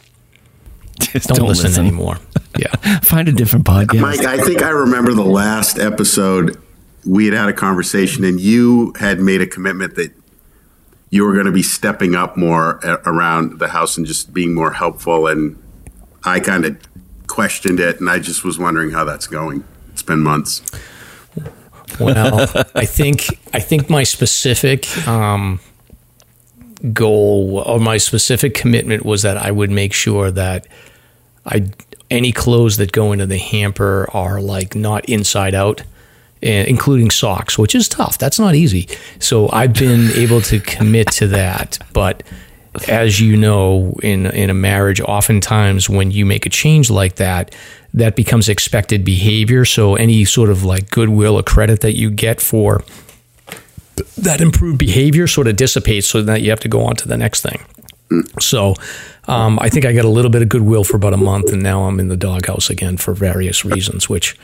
Just 0.99 1.27
don't, 1.27 1.47
listen, 1.47 1.77
anymore. 1.77 2.17
Yeah. 2.57 2.73
Find 3.01 3.27
a 3.27 3.33
different 3.33 3.65
podcast. 3.65 3.99
Mike, 3.99 4.21
I 4.21 4.37
think 4.37 4.63
I 4.63 4.69
remember 4.69 5.13
the 5.13 5.25
last 5.25 5.77
episode 5.77 6.61
we 7.05 7.25
had 7.25 7.33
had 7.33 7.49
a 7.49 7.53
conversation, 7.53 8.23
and 8.23 8.39
you 8.39 8.93
had 8.99 9.19
made 9.19 9.41
a 9.41 9.47
commitment 9.47 9.95
that 9.95 10.11
you 11.09 11.23
were 11.23 11.33
going 11.33 11.45
to 11.45 11.51
be 11.51 11.63
stepping 11.63 12.15
up 12.15 12.35
more 12.35 12.79
a- 12.83 13.01
around 13.05 13.59
the 13.59 13.69
house 13.69 13.97
and 13.97 14.05
just 14.05 14.33
being 14.33 14.53
more 14.53 14.73
helpful. 14.73 15.27
And 15.27 15.61
I 16.23 16.39
kind 16.39 16.65
of 16.65 16.77
questioned 17.27 17.79
it, 17.79 17.99
and 17.99 18.09
I 18.09 18.19
just 18.19 18.43
was 18.43 18.57
wondering 18.57 18.91
how 18.91 19.03
that's 19.03 19.27
going. 19.27 19.63
It's 19.91 20.01
been 20.01 20.19
months. 20.19 20.61
Well, 21.99 22.49
I 22.75 22.85
think 22.85 23.39
I 23.53 23.59
think 23.59 23.89
my 23.89 24.03
specific 24.03 25.07
um, 25.07 25.59
goal 26.91 27.63
or 27.65 27.79
my 27.79 27.97
specific 27.97 28.53
commitment 28.53 29.05
was 29.05 29.21
that 29.21 29.37
I 29.37 29.51
would 29.51 29.71
make 29.71 29.93
sure 29.93 30.31
that 30.31 30.67
I 31.45 31.67
any 32.09 32.31
clothes 32.31 32.77
that 32.77 32.91
go 32.91 33.11
into 33.11 33.25
the 33.25 33.37
hamper 33.37 34.09
are 34.13 34.41
like 34.41 34.75
not 34.75 35.05
inside 35.05 35.53
out, 35.55 35.83
including 36.41 37.09
socks, 37.09 37.57
which 37.57 37.75
is 37.75 37.87
tough. 37.87 38.17
That's 38.17 38.39
not 38.39 38.55
easy. 38.55 38.87
So 39.19 39.49
I've 39.51 39.73
been 39.73 40.11
able 40.15 40.41
to 40.41 40.59
commit 40.59 41.11
to 41.13 41.27
that, 41.27 41.79
but 41.93 42.23
as 42.87 43.19
you 43.19 43.37
know, 43.37 43.95
in 44.03 44.25
in 44.27 44.49
a 44.49 44.53
marriage, 44.53 44.99
oftentimes 45.01 45.89
when 45.89 46.11
you 46.11 46.25
make 46.25 46.45
a 46.45 46.49
change 46.49 46.89
like 46.89 47.15
that, 47.15 47.55
that 47.93 48.15
becomes 48.15 48.49
expected 48.49 49.05
behavior. 49.05 49.65
So 49.65 49.95
any 49.95 50.25
sort 50.25 50.49
of 50.49 50.63
like 50.63 50.89
goodwill 50.89 51.39
or 51.39 51.43
credit 51.43 51.81
that 51.81 51.95
you 51.95 52.09
get 52.09 52.41
for 52.41 52.83
that 54.17 54.41
improved 54.41 54.77
behavior 54.77 55.27
sort 55.27 55.47
of 55.47 55.55
dissipates, 55.55 56.07
so 56.07 56.21
that 56.23 56.41
you 56.41 56.49
have 56.49 56.59
to 56.61 56.67
go 56.67 56.83
on 56.83 56.95
to 56.97 57.07
the 57.07 57.17
next 57.17 57.41
thing. 57.41 57.63
So 58.39 58.75
um, 59.27 59.57
I 59.61 59.69
think 59.69 59.85
I 59.85 59.93
got 59.93 60.05
a 60.05 60.09
little 60.09 60.29
bit 60.29 60.41
of 60.41 60.49
goodwill 60.49 60.83
for 60.83 60.97
about 60.97 61.13
a 61.13 61.17
month, 61.17 61.51
and 61.51 61.63
now 61.63 61.83
I'm 61.83 61.99
in 61.99 62.09
the 62.09 62.17
doghouse 62.17 62.69
again 62.69 62.97
for 62.97 63.13
various 63.13 63.63
reasons. 63.63 64.09
Which, 64.09 64.37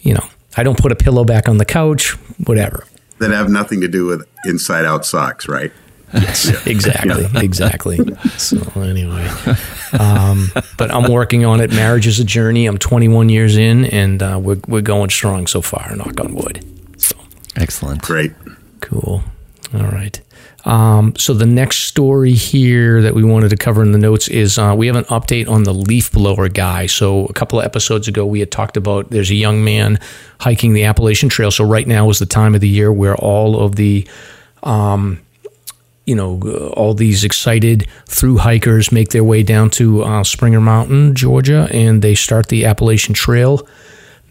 you 0.00 0.14
know, 0.14 0.26
I 0.56 0.62
don't 0.62 0.78
put 0.78 0.92
a 0.92 0.96
pillow 0.96 1.24
back 1.24 1.48
on 1.48 1.58
the 1.58 1.64
couch, 1.64 2.12
whatever. 2.44 2.86
That 3.18 3.30
have 3.30 3.48
nothing 3.50 3.80
to 3.80 3.88
do 3.88 4.06
with 4.06 4.26
inside 4.44 4.84
out 4.84 5.06
socks, 5.06 5.48
right? 5.48 5.72
Yes, 6.14 6.66
exactly, 6.66 7.26
exactly. 7.34 7.98
So 8.38 8.58
anyway, 8.80 9.26
um, 9.98 10.50
but 10.78 10.90
I'm 10.90 11.10
working 11.10 11.44
on 11.44 11.60
it. 11.60 11.70
Marriage 11.70 12.06
is 12.06 12.20
a 12.20 12.24
journey. 12.24 12.66
I'm 12.66 12.78
21 12.78 13.28
years 13.28 13.56
in, 13.56 13.86
and 13.86 14.22
uh, 14.22 14.38
we're 14.40 14.60
we're 14.68 14.82
going 14.82 15.10
strong 15.10 15.46
so 15.46 15.60
far. 15.60 15.94
Knock 15.96 16.20
on 16.20 16.34
wood. 16.34 16.64
So 16.96 17.16
Excellent. 17.56 18.02
Great. 18.02 18.32
cool. 18.80 19.24
All 19.74 19.86
right. 19.88 20.20
Um, 20.66 21.14
so 21.16 21.32
the 21.32 21.46
next 21.46 21.84
story 21.84 22.32
here 22.32 23.00
that 23.00 23.14
we 23.14 23.22
wanted 23.24 23.50
to 23.50 23.56
cover 23.56 23.82
in 23.82 23.92
the 23.92 23.98
notes 23.98 24.28
is 24.28 24.58
uh, 24.58 24.74
we 24.76 24.88
have 24.88 24.96
an 24.96 25.04
update 25.04 25.48
on 25.48 25.62
the 25.62 25.72
leaf 25.72 26.12
blower 26.12 26.48
guy. 26.48 26.86
So 26.86 27.26
a 27.26 27.32
couple 27.32 27.60
of 27.60 27.64
episodes 27.64 28.08
ago, 28.08 28.26
we 28.26 28.40
had 28.40 28.50
talked 28.50 28.76
about 28.76 29.10
there's 29.10 29.30
a 29.30 29.36
young 29.36 29.64
man 29.64 30.00
hiking 30.40 30.74
the 30.74 30.84
Appalachian 30.84 31.28
Trail. 31.28 31.52
So 31.52 31.64
right 31.64 31.86
now 31.86 32.10
is 32.10 32.18
the 32.18 32.26
time 32.26 32.54
of 32.54 32.60
the 32.60 32.68
year 32.68 32.92
where 32.92 33.16
all 33.16 33.60
of 33.60 33.76
the 33.76 34.06
you 36.06 36.14
know, 36.14 36.40
all 36.76 36.94
these 36.94 37.24
excited 37.24 37.88
through 38.06 38.38
hikers 38.38 38.92
make 38.92 39.10
their 39.10 39.24
way 39.24 39.42
down 39.42 39.70
to 39.70 40.04
uh, 40.04 40.24
Springer 40.24 40.60
Mountain, 40.60 41.14
Georgia, 41.16 41.68
and 41.72 42.00
they 42.00 42.14
start 42.14 42.48
the 42.48 42.64
Appalachian 42.64 43.14
Trail. 43.14 43.66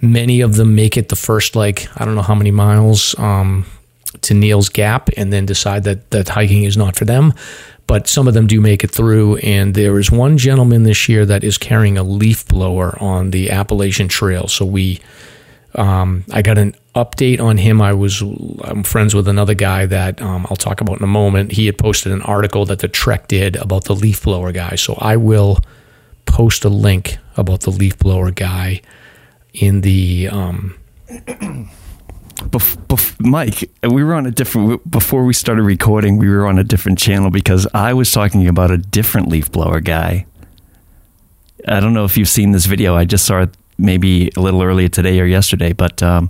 Many 0.02 0.41
of 0.41 0.56
them 0.56 0.74
make 0.76 0.98
it 0.98 1.10
the 1.10 1.15
first, 1.15 1.56
like, 1.56 1.88
I 2.00 2.06
don't 2.06 2.15
know 2.15 2.21
how 2.21 2.36
many 2.36 2.52
miles 2.52 3.17
um, 3.19 3.65
to 4.21 4.34
Neels 4.34 4.69
Gap 4.69 5.10
and 5.17 5.32
then 5.32 5.45
decide 5.45 5.84
that, 5.84 6.12
that 6.12 6.30
hiking 6.30 6.63
is 6.63 6.78
not 6.78 6.95
for 6.95 7.06
them. 7.06 7.34
But 7.88 8.08
some 8.08 8.28
of 8.28 8.34
them 8.34 8.47
do 8.47 8.60
make 8.60 8.84
it 8.84 8.89
through. 8.89 9.38
And 9.38 9.75
there 9.75 9.99
is 9.99 10.10
one 10.10 10.38
gentleman 10.38 10.84
this 10.84 11.08
year 11.08 11.25
that 11.25 11.43
is 11.43 11.58
carrying 11.58 11.97
a 11.97 12.04
leaf 12.04 12.47
blower 12.47 12.97
on 12.99 13.30
the 13.30 13.51
Appalachian 13.51 14.08
Trail. 14.08 14.47
So 14.47 14.65
we 14.65 15.01
um, 15.75 16.23
I 16.32 16.41
got 16.41 16.58
an 16.58 16.73
update 16.95 17.41
on 17.41 17.58
him. 17.58 17.82
I 17.82 17.93
was 17.93 18.21
I'm 18.21 18.84
friends 18.84 19.13
with 19.13 19.28
another 19.28 19.54
guy 19.54 19.86
that 19.86 20.21
um, 20.21 20.47
I'll 20.49 20.56
talk 20.56 20.82
about 20.82 20.97
in 20.97 21.04
a 21.04 21.08
moment. 21.08 21.51
He 21.51 21.65
had 21.65 21.78
posted 21.78 22.12
an 22.12 22.21
article 22.21 22.65
that 22.65 22.80
the 22.80 22.88
Trek 22.88 23.28
did 23.28 23.56
about 23.58 23.84
the 23.86 23.93
leaf 23.93 24.23
blower 24.23 24.51
guy. 24.51 24.75
So 24.75 24.95
I 24.99 25.17
will 25.17 25.60
post 26.25 26.65
a 26.65 26.69
link 26.69 27.17
about 27.38 27.62
the 27.62 27.71
leaf 27.71 27.99
blower 27.99 28.32
guy 28.32 28.82
in 29.54 29.82
the 29.82 30.30
um, 30.32 30.75
Bef- 32.36 32.78
bef- 32.88 33.19
Mike, 33.19 33.69
we 33.84 34.04
were 34.04 34.13
on 34.13 34.26
a 34.26 34.32
different 34.32 34.89
before 34.89 35.24
we 35.24 35.34
started 35.34 35.63
recording. 35.63 36.17
We 36.17 36.30
were 36.30 36.45
on 36.45 36.60
a 36.60 36.63
different 36.63 37.00
channel 37.00 37.32
because 37.32 37.65
I 37.74 37.93
was 37.93 38.12
talking 38.12 38.48
about 38.48 38.71
a 38.71 38.78
different 38.78 39.30
leaf 39.30 39.52
blower 39.52 39.80
guy. 39.80 40.26
I 41.67 41.80
don't 41.80 41.93
know 41.93 42.04
if 42.04 42.17
you've 42.17 42.30
seen 42.30 42.52
this 42.52 42.65
video. 42.65 42.95
I 42.95 43.06
just 43.06 43.26
saw 43.26 43.43
it 43.43 43.56
maybe 43.78 44.32
a 44.36 44.41
little 44.41 44.62
earlier 44.62 44.89
today 44.89 45.19
or 45.19 45.26
yesterday, 45.26 45.74
but 45.74 46.04
um, 46.04 46.30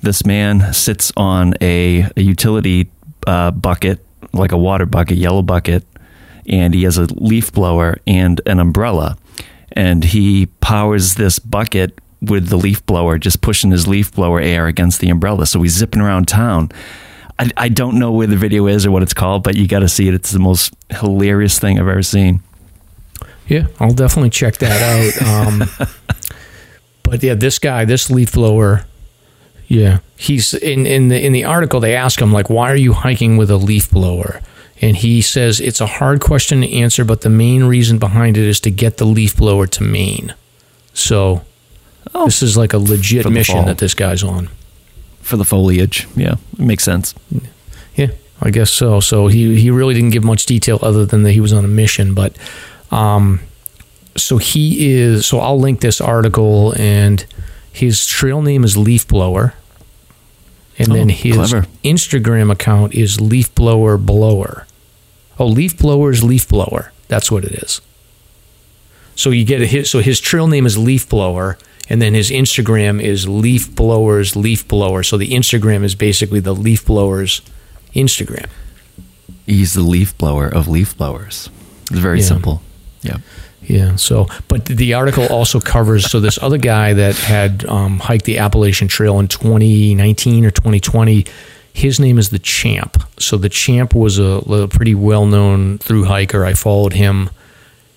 this 0.00 0.24
man 0.24 0.72
sits 0.72 1.12
on 1.16 1.54
a, 1.60 2.06
a 2.16 2.20
utility 2.22 2.90
uh, 3.26 3.50
bucket, 3.50 4.04
like 4.32 4.52
a 4.52 4.58
water 4.58 4.86
bucket, 4.86 5.18
yellow 5.18 5.42
bucket, 5.42 5.84
and 6.46 6.72
he 6.72 6.84
has 6.84 6.98
a 6.98 7.12
leaf 7.14 7.52
blower 7.52 7.98
and 8.06 8.40
an 8.46 8.58
umbrella, 8.58 9.18
and 9.72 10.04
he 10.04 10.46
powers 10.60 11.14
this 11.14 11.38
bucket 11.38 11.98
with 12.22 12.48
the 12.48 12.56
leaf 12.56 12.84
blower, 12.86 13.18
just 13.18 13.40
pushing 13.40 13.70
his 13.70 13.86
leaf 13.86 14.12
blower 14.12 14.40
air 14.40 14.66
against 14.66 15.00
the 15.00 15.10
umbrella. 15.10 15.46
So 15.46 15.60
he's 15.62 15.76
zipping 15.76 16.00
around 16.00 16.28
town. 16.28 16.70
I, 17.38 17.50
I 17.56 17.68
don't 17.68 17.98
know 17.98 18.12
where 18.12 18.26
the 18.26 18.36
video 18.36 18.66
is 18.66 18.86
or 18.86 18.90
what 18.90 19.02
it's 19.02 19.14
called, 19.14 19.42
but 19.42 19.56
you 19.56 19.66
got 19.66 19.80
to 19.80 19.88
see 19.88 20.08
it. 20.08 20.14
It's 20.14 20.30
the 20.30 20.38
most 20.38 20.74
hilarious 20.90 21.58
thing 21.58 21.78
I've 21.78 21.88
ever 21.88 22.02
seen. 22.02 22.40
Yeah, 23.48 23.66
I'll 23.80 23.92
definitely 23.92 24.30
check 24.30 24.58
that 24.58 24.80
out. 24.80 25.48
Um, 25.48 25.68
but 27.02 27.22
yeah, 27.22 27.34
this 27.34 27.58
guy, 27.58 27.84
this 27.84 28.08
leaf 28.10 28.32
blower, 28.32 28.86
yeah, 29.66 29.98
he's 30.16 30.54
in 30.54 30.86
in 30.86 31.08
the 31.08 31.24
in 31.24 31.32
the 31.32 31.44
article. 31.44 31.80
They 31.80 31.96
ask 31.96 32.20
him 32.20 32.32
like, 32.32 32.48
"Why 32.48 32.70
are 32.70 32.76
you 32.76 32.92
hiking 32.92 33.36
with 33.36 33.50
a 33.50 33.56
leaf 33.56 33.90
blower?" 33.90 34.40
And 34.80 34.96
he 34.96 35.22
says 35.22 35.60
it's 35.60 35.80
a 35.80 35.86
hard 35.86 36.20
question 36.20 36.60
to 36.60 36.72
answer, 36.72 37.04
but 37.04 37.20
the 37.20 37.30
main 37.30 37.64
reason 37.64 37.98
behind 37.98 38.36
it 38.36 38.44
is 38.44 38.58
to 38.60 38.70
get 38.70 38.96
the 38.96 39.04
leaf 39.04 39.36
blower 39.36 39.66
to 39.68 39.82
Maine. 39.82 40.34
So 40.92 41.42
this 42.14 42.42
is 42.42 42.56
like 42.56 42.72
a 42.72 42.78
legit 42.78 43.28
mission 43.30 43.56
fall. 43.56 43.64
that 43.66 43.78
this 43.78 43.94
guy's 43.94 44.22
on. 44.22 44.48
For 45.22 45.36
the 45.36 45.44
foliage. 45.44 46.08
Yeah, 46.16 46.34
it 46.54 46.58
makes 46.58 46.82
sense. 46.84 47.14
Yeah, 47.94 48.08
I 48.40 48.50
guess 48.50 48.70
so. 48.70 49.00
So 49.00 49.28
he 49.28 49.58
he 49.60 49.70
really 49.70 49.94
didn't 49.94 50.10
give 50.10 50.24
much 50.24 50.46
detail 50.46 50.78
other 50.82 51.06
than 51.06 51.22
that 51.22 51.32
he 51.32 51.40
was 51.40 51.52
on 51.52 51.64
a 51.64 51.68
mission, 51.68 52.12
but 52.14 52.36
um, 52.90 53.40
so 54.16 54.38
he 54.38 54.90
is. 54.92 55.24
So 55.26 55.38
I'll 55.38 55.58
link 55.60 55.80
this 55.80 56.00
article, 56.00 56.74
and 56.76 57.24
his 57.72 58.04
trail 58.04 58.42
name 58.42 58.64
is 58.64 58.76
Leaf 58.76 59.06
Blower, 59.06 59.54
and 60.78 60.90
Oh, 60.90 60.94
then 60.94 61.08
his 61.08 61.36
clever. 61.36 61.66
Instagram 61.84 62.50
account 62.50 62.94
is 62.94 63.20
Leaf 63.20 63.54
Blower 63.54 63.96
Blower. 63.96 64.66
Oh, 65.38 65.46
Leaf 65.46 65.78
Blower's 65.78 66.22
Leaf 66.24 66.48
Blower. 66.48 66.92
That's 67.08 67.30
what 67.30 67.44
it 67.44 67.52
is. 67.62 67.80
So 69.14 69.30
you 69.30 69.44
get 69.44 69.60
a 69.62 69.66
hit. 69.66 69.86
so 69.86 70.00
his 70.00 70.18
trail 70.20 70.46
name 70.48 70.66
is 70.66 70.76
Leaf 70.76 71.08
Blower, 71.08 71.58
and 71.88 72.00
then 72.00 72.14
his 72.14 72.30
Instagram 72.30 73.00
is 73.02 73.28
Leaf 73.28 73.74
Blower's 73.74 74.36
Leaf 74.36 74.66
Blower. 74.68 75.02
So 75.02 75.16
the 75.16 75.30
Instagram 75.30 75.82
is 75.84 75.94
basically 75.94 76.40
the 76.40 76.54
Leaf 76.54 76.86
Blower's 76.86 77.42
Instagram. 77.94 78.46
He's 79.46 79.74
the 79.74 79.82
leaf 79.82 80.16
blower 80.16 80.46
of 80.46 80.68
leaf 80.68 80.96
blowers. 80.96 81.50
It's 81.90 81.98
very 82.00 82.20
Yeah. 82.20 82.24
simple. 82.26 82.62
Yeah. 83.02 83.16
Yeah. 83.66 83.96
So, 83.96 84.28
but 84.48 84.64
the 84.66 84.94
article 84.94 85.26
also 85.26 85.60
covers 85.60 86.10
so 86.10 86.20
this 86.20 86.38
other 86.40 86.58
guy 86.58 86.92
that 86.94 87.16
had 87.16 87.64
um, 87.66 87.98
hiked 87.98 88.24
the 88.24 88.38
Appalachian 88.38 88.88
Trail 88.88 89.18
in 89.18 89.28
2019 89.28 90.44
or 90.46 90.50
2020. 90.50 91.26
His 91.72 91.98
name 91.98 92.18
is 92.18 92.28
the 92.30 92.38
Champ. 92.38 93.02
So 93.18 93.36
the 93.36 93.48
Champ 93.48 93.94
was 93.94 94.18
a, 94.18 94.22
a 94.48 94.68
pretty 94.68 94.94
well 94.94 95.26
known 95.26 95.78
through 95.78 96.04
hiker. 96.04 96.44
I 96.44 96.54
followed 96.54 96.92
him 96.92 97.28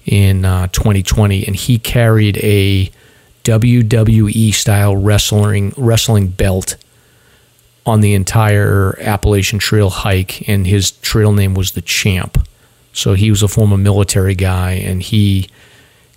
in 0.05 0.45
uh, 0.45 0.67
2020, 0.67 1.45
and 1.45 1.55
he 1.55 1.77
carried 1.77 2.37
a 2.37 2.89
WWE 3.45 4.53
style 4.53 4.97
wrestling 4.97 5.73
wrestling 5.77 6.27
belt 6.27 6.75
on 7.85 8.01
the 8.01 8.13
entire 8.15 8.97
Appalachian 8.99 9.59
Trail 9.59 9.89
hike, 9.91 10.49
and 10.49 10.65
his 10.65 10.91
trail 10.91 11.31
name 11.31 11.53
was 11.53 11.71
the 11.71 11.81
Champ. 11.81 12.47
So 12.93 13.13
he 13.13 13.29
was 13.29 13.43
a 13.43 13.47
former 13.47 13.77
military 13.77 14.33
guy, 14.35 14.71
and 14.71 15.01
he 15.01 15.47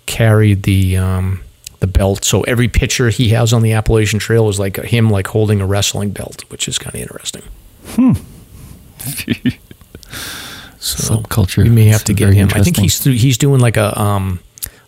carried 0.07 0.63
the 0.63 0.97
um, 0.97 1.41
the 1.79 1.87
belt. 1.87 2.25
So 2.25 2.41
every 2.41 2.67
picture 2.67 3.09
he 3.09 3.29
has 3.29 3.53
on 3.53 3.61
the 3.61 3.73
Appalachian 3.73 4.19
Trail 4.19 4.49
is 4.49 4.59
like 4.59 4.77
him 4.77 5.09
like 5.09 5.27
holding 5.27 5.61
a 5.61 5.67
wrestling 5.67 6.09
belt, 6.09 6.43
which 6.49 6.67
is 6.67 6.77
kind 6.79 6.95
of 6.95 7.01
interesting. 7.01 7.43
Hmm. 7.89 8.13
So 10.81 11.15
Subculture. 11.15 11.63
we 11.63 11.69
may 11.69 11.87
have 11.87 11.95
It's 11.95 12.03
to 12.05 12.13
get 12.13 12.33
him. 12.33 12.47
I 12.53 12.63
think 12.63 12.77
he's 12.77 12.99
through, 12.99 13.13
he's 13.13 13.37
doing 13.37 13.59
like 13.59 13.75
a 13.75 13.99
um, 13.99 14.39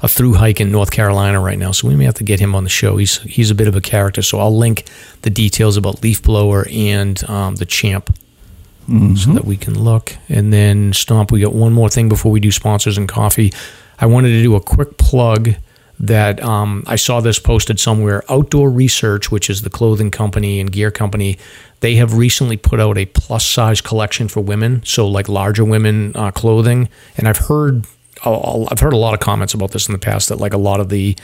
a 0.01 0.07
through 0.07 0.33
hike 0.33 0.59
in 0.59 0.71
North 0.71 0.91
Carolina 0.91 1.39
right 1.39 1.59
now, 1.59 1.71
so 1.71 1.87
we 1.87 1.95
may 1.95 2.05
have 2.05 2.15
to 2.15 2.23
get 2.23 2.39
him 2.39 2.55
on 2.55 2.63
the 2.63 2.69
show. 2.69 2.97
He's 2.97 3.19
he's 3.19 3.51
a 3.51 3.55
bit 3.55 3.67
of 3.67 3.75
a 3.75 3.81
character, 3.81 4.21
so 4.21 4.39
I'll 4.39 4.55
link 4.55 4.85
the 5.21 5.29
details 5.29 5.77
about 5.77 6.01
Leaf 6.03 6.23
Blower 6.23 6.67
and 6.71 7.23
um, 7.29 7.55
the 7.55 7.65
Champ 7.65 8.15
Mm-hmm. 8.89 9.15
so 9.15 9.31
that 9.33 9.45
we 9.45 9.57
can 9.57 9.79
look. 9.81 10.17
And 10.27 10.51
then 10.51 10.91
Stomp, 10.91 11.31
we 11.31 11.39
got 11.39 11.53
one 11.53 11.71
more 11.71 11.87
thing 11.87 12.09
before 12.09 12.31
we 12.31 12.39
do 12.39 12.51
sponsors 12.51 12.97
and 12.97 13.07
coffee. 13.07 13.53
I 13.99 14.07
wanted 14.07 14.29
to 14.29 14.41
do 14.41 14.55
a 14.55 14.59
quick 14.59 14.97
plug 14.97 15.51
that 15.99 16.43
um, 16.43 16.83
I 16.87 16.95
saw 16.95 17.21
this 17.21 17.37
posted 17.37 17.79
somewhere. 17.79 18.23
Outdoor 18.27 18.71
Research, 18.71 19.31
which 19.31 19.51
is 19.51 19.61
the 19.61 19.69
clothing 19.69 20.09
company 20.09 20.59
and 20.59 20.71
gear 20.71 20.89
company, 20.89 21.37
they 21.81 21.95
have 21.95 22.15
recently 22.15 22.57
put 22.57 22.79
out 22.79 22.97
a 22.97 23.05
plus 23.05 23.45
size 23.45 23.81
collection 23.81 24.27
for 24.27 24.41
women, 24.41 24.81
so 24.83 25.07
like 25.07 25.29
larger 25.29 25.63
women 25.63 26.11
uh, 26.15 26.31
clothing. 26.31 26.89
And 27.15 27.27
I've 27.27 27.37
heard 27.37 27.85
I've 28.23 28.79
heard 28.79 28.93
a 28.93 28.97
lot 28.97 29.13
of 29.13 29.19
comments 29.19 29.53
about 29.53 29.71
this 29.71 29.87
in 29.87 29.93
the 29.93 29.99
past 29.99 30.29
that 30.29 30.37
like 30.37 30.53
a 30.53 30.57
lot 30.57 30.79
of 30.79 30.89
the 30.89 31.15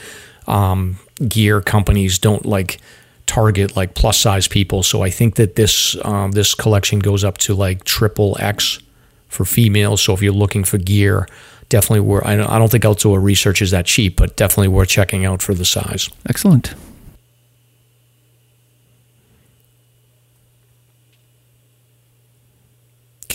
um, 0.48 0.98
gear 1.28 1.62
companies 1.62 2.20
don't 2.20 2.46
like 2.46 2.80
target 3.26 3.76
like 3.76 3.94
plus 3.94 4.18
size 4.18 4.48
people. 4.48 4.84
So 4.84 5.02
I 5.02 5.10
think 5.10 5.36
that 5.36 5.56
this 5.56 5.96
um, 6.06 6.32
this 6.32 6.56
collection 6.56 7.00
goes 7.00 7.24
up 7.24 7.38
to 7.40 7.54
like 7.54 7.84
triple 7.84 8.38
X 8.40 8.80
for 9.28 9.46
females. 9.46 10.02
So 10.02 10.14
if 10.14 10.22
you're 10.22 10.34
looking 10.34 10.64
for 10.64 10.78
gear, 10.78 11.28
definitely 11.70 12.00
worth. 12.00 12.26
I 12.26 12.36
don't, 12.38 12.50
I 12.50 12.58
don't 12.58 12.72
think 12.72 12.86
outdoor 12.86 13.20
research 13.20 13.62
is 13.62 13.72
that 13.72 13.86
cheap, 13.86 14.16
but 14.16 14.36
definitely 14.36 14.70
worth 14.70 14.90
checking 14.90 15.26
out 15.26 15.42
for 15.42 15.54
the 15.54 15.66
size. 15.66 16.10
Excellent. 16.28 16.74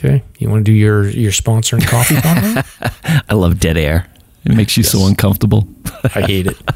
Okay, 0.04 0.24
you 0.40 0.50
want 0.50 0.64
to 0.66 0.72
do 0.72 0.76
your 0.76 1.08
your 1.08 1.30
sponsor 1.30 1.76
and 1.76 1.86
coffee 1.86 2.16
comment? 2.20 2.66
I 3.28 3.34
love 3.34 3.60
dead 3.60 3.76
air. 3.76 4.08
It 4.44 4.52
makes 4.56 4.76
you 4.76 4.82
so 4.82 5.06
uncomfortable. 5.06 5.68
I 6.14 6.22
hate 6.22 6.46
it. 6.48 6.56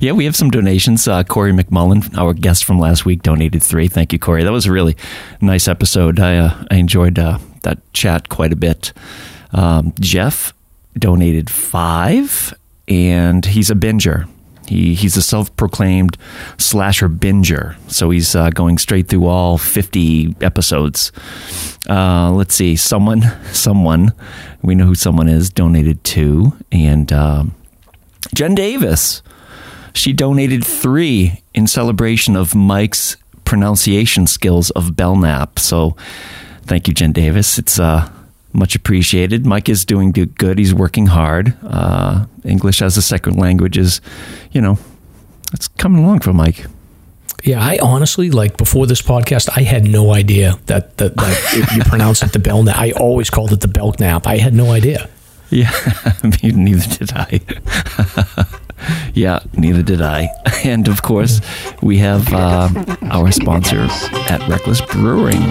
Yeah, 0.00 0.12
we 0.12 0.24
have 0.24 0.34
some 0.36 0.50
donations. 0.50 1.06
Uh, 1.06 1.22
Corey 1.24 1.52
McMullen, 1.52 2.16
our 2.16 2.32
guest 2.32 2.64
from 2.64 2.78
last 2.78 3.04
week, 3.04 3.22
donated 3.22 3.62
three. 3.62 3.88
Thank 3.88 4.12
you, 4.12 4.18
Corey. 4.18 4.42
That 4.44 4.52
was 4.52 4.66
a 4.66 4.72
really 4.72 4.96
nice 5.40 5.68
episode. 5.68 6.18
I 6.18 6.38
uh, 6.38 6.64
I 6.70 6.76
enjoyed 6.76 7.18
uh, 7.18 7.38
that 7.62 7.78
chat 7.92 8.28
quite 8.28 8.52
a 8.52 8.56
bit. 8.56 8.92
Um, 9.52 9.92
Jeff 10.00 10.54
donated 10.98 11.50
five, 11.50 12.54
and 12.88 13.44
he's 13.44 13.70
a 13.70 13.74
binger. 13.74 14.28
He 14.72 14.94
he's 14.94 15.16
a 15.16 15.22
self-proclaimed 15.22 16.16
slasher 16.56 17.08
binger, 17.08 17.76
so 17.90 18.10
he's 18.10 18.34
uh, 18.34 18.50
going 18.50 18.78
straight 18.78 19.08
through 19.08 19.26
all 19.26 19.58
fifty 19.58 20.34
episodes. 20.40 21.12
Uh, 21.88 22.30
let's 22.30 22.54
see, 22.54 22.76
someone, 22.76 23.22
someone, 23.52 24.12
we 24.62 24.74
know 24.74 24.86
who 24.86 24.94
someone 24.94 25.28
is. 25.28 25.50
Donated 25.50 26.02
two, 26.04 26.52
and 26.70 27.12
um, 27.12 27.54
Jen 28.34 28.54
Davis. 28.54 29.22
She 29.94 30.14
donated 30.14 30.64
three 30.64 31.42
in 31.52 31.66
celebration 31.66 32.34
of 32.34 32.54
Mike's 32.54 33.18
pronunciation 33.44 34.26
skills 34.26 34.70
of 34.70 34.96
Belknap. 34.96 35.58
So 35.58 35.94
thank 36.62 36.88
you, 36.88 36.94
Jen 36.94 37.12
Davis. 37.12 37.58
It's 37.58 37.78
uh, 37.78 38.08
much 38.52 38.74
appreciated. 38.74 39.46
Mike 39.46 39.68
is 39.68 39.84
doing 39.84 40.12
good. 40.12 40.58
He's 40.58 40.74
working 40.74 41.06
hard. 41.06 41.56
Uh, 41.62 42.26
English 42.44 42.82
as 42.82 42.96
a 42.96 43.02
second 43.02 43.36
language 43.36 43.78
is, 43.78 44.00
you 44.52 44.60
know, 44.60 44.78
it's 45.52 45.68
coming 45.68 46.04
along 46.04 46.20
for 46.20 46.32
Mike. 46.32 46.66
Yeah, 47.44 47.60
I 47.60 47.78
honestly 47.82 48.30
like 48.30 48.56
before 48.56 48.86
this 48.86 49.02
podcast, 49.02 49.48
I 49.56 49.62
had 49.62 49.84
no 49.84 50.12
idea 50.12 50.58
that 50.66 50.96
that, 50.98 51.16
that 51.16 51.72
you 51.76 51.82
pronounce 51.82 52.22
it 52.22 52.32
the 52.32 52.38
Belknap. 52.38 52.78
I 52.78 52.92
always 52.92 53.30
called 53.30 53.52
it 53.52 53.60
the 53.60 53.68
Belknap. 53.68 54.26
I 54.26 54.36
had 54.36 54.54
no 54.54 54.70
idea. 54.70 55.08
Yeah, 55.50 55.70
neither 56.42 56.96
did 56.96 57.12
I. 57.12 57.40
yeah, 59.14 59.40
neither 59.54 59.82
did 59.82 60.00
I. 60.00 60.30
And 60.64 60.88
of 60.88 61.02
course, 61.02 61.40
we 61.82 61.98
have 61.98 62.32
uh, 62.32 62.70
our 63.10 63.30
sponsor 63.32 63.86
at 64.30 64.40
Rek'-Lis 64.48 64.80
Brewing. 64.80 65.42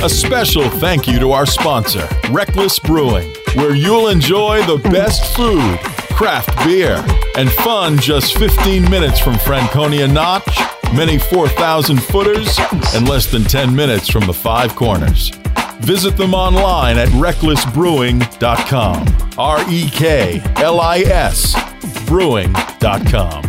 A 0.00 0.08
special 0.08 0.70
thank 0.70 1.08
you 1.08 1.18
to 1.18 1.32
our 1.32 1.44
sponsor, 1.44 2.06
Rek'-Lis 2.30 2.78
Brewing, 2.78 3.34
where 3.54 3.74
you'll 3.74 4.06
enjoy 4.08 4.64
the 4.64 4.76
best 4.90 5.34
food, 5.34 5.76
craft 6.16 6.56
beer, 6.64 7.04
and 7.36 7.50
fun 7.50 7.98
just 7.98 8.38
15 8.38 8.88
minutes 8.88 9.18
from 9.18 9.36
Franconia 9.38 10.06
Notch, 10.06 10.56
many 10.94 11.18
4,000 11.18 12.00
footers, 12.00 12.56
and 12.94 13.08
less 13.08 13.26
than 13.26 13.42
10 13.42 13.74
minutes 13.74 14.08
from 14.08 14.24
the 14.26 14.32
Five 14.32 14.76
Corners. 14.76 15.30
Visit 15.80 16.16
them 16.16 16.32
online 16.32 16.96
at 16.96 17.08
reklisbrewing.com. 17.08 19.06
R 19.36 19.64
E 19.68 19.90
K 19.90 20.40
L 20.56 20.80
I 20.80 21.00
S 21.00 21.54
brewing.com. 22.06 23.42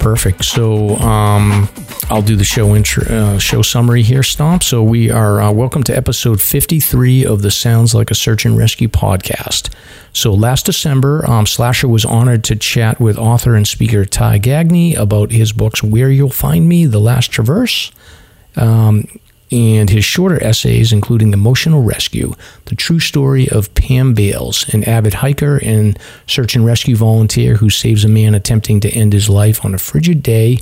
Perfect. 0.00 0.44
So 0.44 0.96
um, 0.96 1.68
I'll 2.10 2.22
do 2.22 2.36
the 2.36 2.44
show 2.44 2.76
intro, 2.76 3.04
uh, 3.04 3.38
show 3.38 3.62
summary 3.62 4.02
here, 4.02 4.22
Stomp. 4.22 4.62
So 4.62 4.82
we 4.82 5.10
are 5.10 5.40
uh, 5.40 5.50
welcome 5.50 5.82
to 5.84 5.96
episode 5.96 6.40
53 6.40 7.24
of 7.24 7.40
the 7.40 7.50
Sounds 7.50 7.94
Like 7.94 8.10
a 8.10 8.14
Search 8.14 8.44
and 8.44 8.58
Rescue 8.58 8.88
podcast. 8.88 9.74
So 10.12 10.34
last 10.34 10.66
December, 10.66 11.28
um, 11.28 11.46
Slasher 11.46 11.88
was 11.88 12.04
honored 12.04 12.44
to 12.44 12.56
chat 12.56 13.00
with 13.00 13.16
author 13.16 13.54
and 13.54 13.66
speaker 13.66 14.04
Ty 14.04 14.38
Gagne 14.38 14.94
about 14.94 15.32
his 15.32 15.52
books 15.52 15.82
Where 15.82 16.10
You'll 16.10 16.28
Find 16.28 16.68
Me, 16.68 16.84
The 16.84 17.00
Last 17.00 17.30
Traverse, 17.30 17.90
um, 18.54 19.08
and 19.50 19.88
his 19.88 20.04
shorter 20.04 20.42
essays, 20.44 20.92
including 20.92 21.32
Emotional 21.32 21.82
Rescue, 21.82 22.34
the 22.66 22.76
true 22.76 23.00
story 23.00 23.48
of 23.48 23.74
Pam 23.74 24.12
Bales, 24.12 24.68
an 24.74 24.84
avid 24.84 25.14
hiker 25.14 25.56
and 25.64 25.98
search 26.26 26.54
and 26.54 26.66
rescue 26.66 26.96
volunteer 26.96 27.56
who 27.56 27.70
saves 27.70 28.04
a 28.04 28.08
man 28.08 28.34
attempting 28.34 28.80
to 28.80 28.90
end 28.90 29.14
his 29.14 29.30
life 29.30 29.64
on 29.64 29.74
a 29.74 29.78
frigid 29.78 30.22
day 30.22 30.58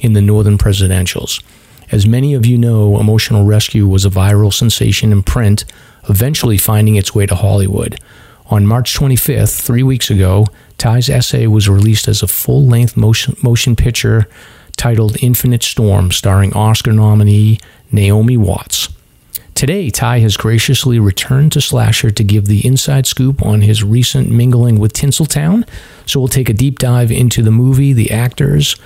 in 0.00 0.12
the 0.12 0.22
northern 0.22 0.58
presidentials. 0.58 1.42
As 1.90 2.06
many 2.06 2.34
of 2.34 2.44
you 2.44 2.58
know, 2.58 2.98
Emotional 2.98 3.44
Rescue 3.44 3.86
was 3.86 4.04
a 4.04 4.10
viral 4.10 4.52
sensation 4.52 5.12
in 5.12 5.22
print, 5.22 5.64
eventually 6.08 6.58
finding 6.58 6.96
its 6.96 7.14
way 7.14 7.26
to 7.26 7.34
Hollywood. 7.34 7.98
On 8.46 8.66
March 8.66 8.94
25th, 8.94 9.60
three 9.60 9.82
weeks 9.82 10.10
ago, 10.10 10.46
Ty's 10.78 11.08
essay 11.08 11.46
was 11.46 11.68
released 11.68 12.08
as 12.08 12.22
a 12.22 12.28
full 12.28 12.64
length 12.66 12.96
motion, 12.96 13.36
motion 13.42 13.76
picture 13.76 14.28
titled 14.76 15.16
Infinite 15.22 15.62
Storm, 15.62 16.12
starring 16.12 16.52
Oscar 16.52 16.92
nominee 16.92 17.58
Naomi 17.90 18.36
Watts. 18.36 18.88
Today, 19.54 19.88
Ty 19.88 20.18
has 20.18 20.36
graciously 20.36 20.98
returned 20.98 21.50
to 21.52 21.62
Slasher 21.62 22.10
to 22.10 22.22
give 22.22 22.44
the 22.44 22.64
inside 22.66 23.06
scoop 23.06 23.42
on 23.42 23.62
his 23.62 23.82
recent 23.82 24.28
mingling 24.28 24.78
with 24.78 24.92
Tinseltown. 24.92 25.66
So 26.04 26.20
we'll 26.20 26.28
take 26.28 26.50
a 26.50 26.52
deep 26.52 26.78
dive 26.78 27.10
into 27.10 27.42
the 27.42 27.50
movie, 27.50 27.94
the 27.94 28.10
actors, 28.10 28.76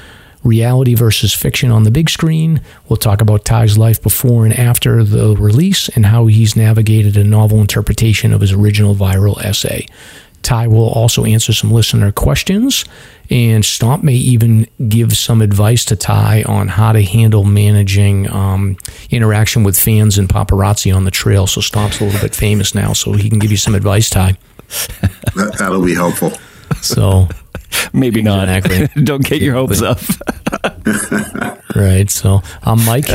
reality 0.42 0.94
versus 0.94 1.34
fiction 1.34 1.70
on 1.70 1.84
the 1.84 1.90
big 1.90 2.08
screen. 2.08 2.60
We'll 2.88 2.96
talk 2.96 3.20
about 3.20 3.44
Ty's 3.44 3.76
life 3.76 4.02
before 4.02 4.44
and 4.44 4.54
after 4.54 5.04
the 5.04 5.36
release 5.36 5.88
and 5.90 6.06
how 6.06 6.26
he's 6.26 6.56
navigated 6.56 7.16
a 7.16 7.24
novel 7.24 7.60
interpretation 7.60 8.32
of 8.32 8.40
his 8.40 8.52
original 8.52 8.94
viral 8.94 9.42
essay. 9.42 9.86
Ty 10.42 10.68
will 10.68 10.88
also 10.88 11.24
answer 11.24 11.52
some 11.52 11.70
listener 11.70 12.12
questions, 12.12 12.86
and 13.28 13.62
Stomp 13.62 14.02
may 14.02 14.14
even 14.14 14.66
give 14.88 15.16
some 15.16 15.42
advice 15.42 15.84
to 15.86 15.96
Ty 15.96 16.44
on 16.44 16.68
how 16.68 16.92
to 16.92 17.02
handle 17.02 17.44
managing 17.44 18.30
um, 18.30 18.78
interaction 19.10 19.64
with 19.64 19.78
fans 19.78 20.16
and 20.16 20.28
paparazzi 20.28 20.94
on 20.94 21.04
the 21.04 21.10
trail. 21.10 21.46
So 21.46 21.60
Stomp's 21.60 22.00
a 22.00 22.04
little 22.04 22.20
bit 22.20 22.34
famous 22.34 22.74
now, 22.74 22.94
so 22.94 23.12
he 23.12 23.28
can 23.28 23.38
give 23.38 23.50
you 23.50 23.58
some 23.58 23.74
advice, 23.74 24.08
Ty. 24.08 24.38
That, 25.34 25.54
that'll 25.58 25.84
be 25.84 25.94
helpful. 25.94 26.32
So 26.80 27.28
Maybe 27.92 28.22
not. 28.22 28.48
Exactly. 28.48 29.02
Don't 29.04 29.24
get 29.24 29.42
your 29.42 29.54
hopes 29.54 29.82
up. 29.82 30.00
right, 31.76 32.10
so 32.10 32.42
I'm 32.62 32.84
Mike. 32.84 33.08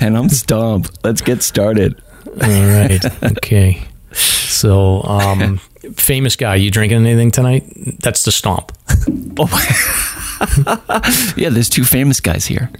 and 0.00 0.16
I'm 0.16 0.28
Stomp. 0.28 0.88
Let's 1.02 1.20
get 1.20 1.42
started. 1.42 2.00
All 2.26 2.48
right, 2.48 3.04
okay. 3.22 3.82
So, 4.12 5.02
um, 5.02 5.58
famous 5.96 6.36
guy, 6.36 6.56
you 6.56 6.70
drinking 6.70 7.06
anything 7.06 7.30
tonight? 7.30 7.64
That's 8.00 8.24
the 8.24 8.32
Stomp. 8.32 8.72
oh. 9.38 9.48
Yeah, 11.36 11.48
there's 11.50 11.68
two 11.68 11.84
famous 11.84 12.20
guys 12.20 12.46
here. 12.46 12.70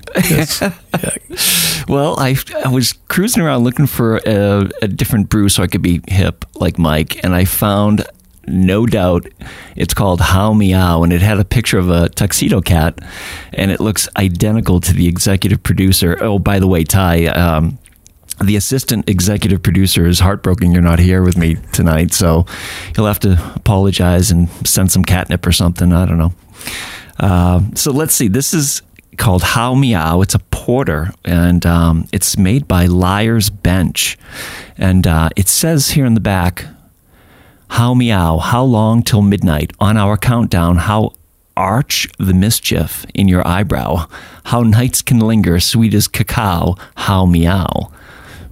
Well, 1.88 2.18
I, 2.18 2.36
I 2.64 2.68
was 2.68 2.94
cruising 3.08 3.42
around 3.42 3.64
looking 3.64 3.86
for 3.86 4.16
a, 4.26 4.68
a 4.82 4.88
different 4.88 5.28
brew 5.28 5.48
so 5.48 5.62
I 5.62 5.66
could 5.66 5.82
be 5.82 6.00
hip 6.08 6.44
like 6.54 6.78
Mike, 6.78 7.22
and 7.24 7.34
I 7.34 7.44
found 7.44 8.06
no 8.46 8.86
doubt 8.86 9.26
it's 9.76 9.94
called 9.94 10.20
How 10.20 10.52
Meow, 10.52 11.02
and 11.02 11.12
it 11.12 11.22
had 11.22 11.38
a 11.38 11.44
picture 11.44 11.78
of 11.78 11.90
a 11.90 12.08
tuxedo 12.08 12.60
cat, 12.60 12.98
and 13.52 13.70
it 13.70 13.80
looks 13.80 14.08
identical 14.16 14.80
to 14.80 14.92
the 14.92 15.06
executive 15.08 15.62
producer. 15.62 16.18
Oh, 16.20 16.38
by 16.38 16.58
the 16.58 16.66
way, 16.66 16.84
Ty, 16.84 17.26
um, 17.26 17.78
the 18.42 18.56
assistant 18.56 19.08
executive 19.08 19.62
producer 19.62 20.06
is 20.06 20.20
heartbroken 20.20 20.72
you're 20.72 20.82
not 20.82 20.98
here 20.98 21.22
with 21.22 21.36
me 21.36 21.56
tonight, 21.72 22.12
so 22.12 22.46
he'll 22.94 23.06
have 23.06 23.20
to 23.20 23.40
apologize 23.54 24.30
and 24.30 24.48
send 24.66 24.90
some 24.90 25.04
catnip 25.04 25.46
or 25.46 25.52
something. 25.52 25.92
I 25.92 26.06
don't 26.06 26.18
know. 26.18 26.32
Uh, 27.18 27.60
so 27.74 27.92
let's 27.92 28.14
see. 28.14 28.28
This 28.28 28.52
is 28.52 28.82
called 29.18 29.42
How 29.42 29.74
Meow. 29.74 30.20
It's 30.20 30.34
a 30.34 30.40
porter, 30.40 31.12
and 31.24 31.64
um, 31.64 32.08
it's 32.12 32.36
made 32.36 32.66
by 32.66 32.86
Liar's 32.86 33.50
Bench. 33.50 34.18
And 34.76 35.06
uh, 35.06 35.28
it 35.36 35.48
says 35.48 35.90
here 35.90 36.06
in 36.06 36.14
the 36.14 36.20
back, 36.20 36.66
How 37.74 37.92
Meow, 37.92 38.38
how 38.38 38.62
long 38.62 39.02
till 39.02 39.20
midnight? 39.20 39.72
On 39.80 39.96
our 39.96 40.16
countdown, 40.16 40.76
how 40.76 41.10
arch 41.56 42.08
the 42.20 42.32
mischief 42.32 43.04
in 43.14 43.26
your 43.26 43.44
eyebrow? 43.44 44.06
How 44.44 44.60
nights 44.60 45.02
can 45.02 45.18
linger, 45.18 45.58
sweet 45.58 45.92
as 45.92 46.06
cacao? 46.06 46.76
How 46.94 47.26
Meow. 47.26 47.90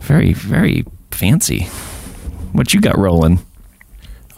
Very, 0.00 0.32
very 0.32 0.84
fancy. 1.12 1.66
What 2.50 2.74
you 2.74 2.80
got 2.80 2.98
rolling? 2.98 3.38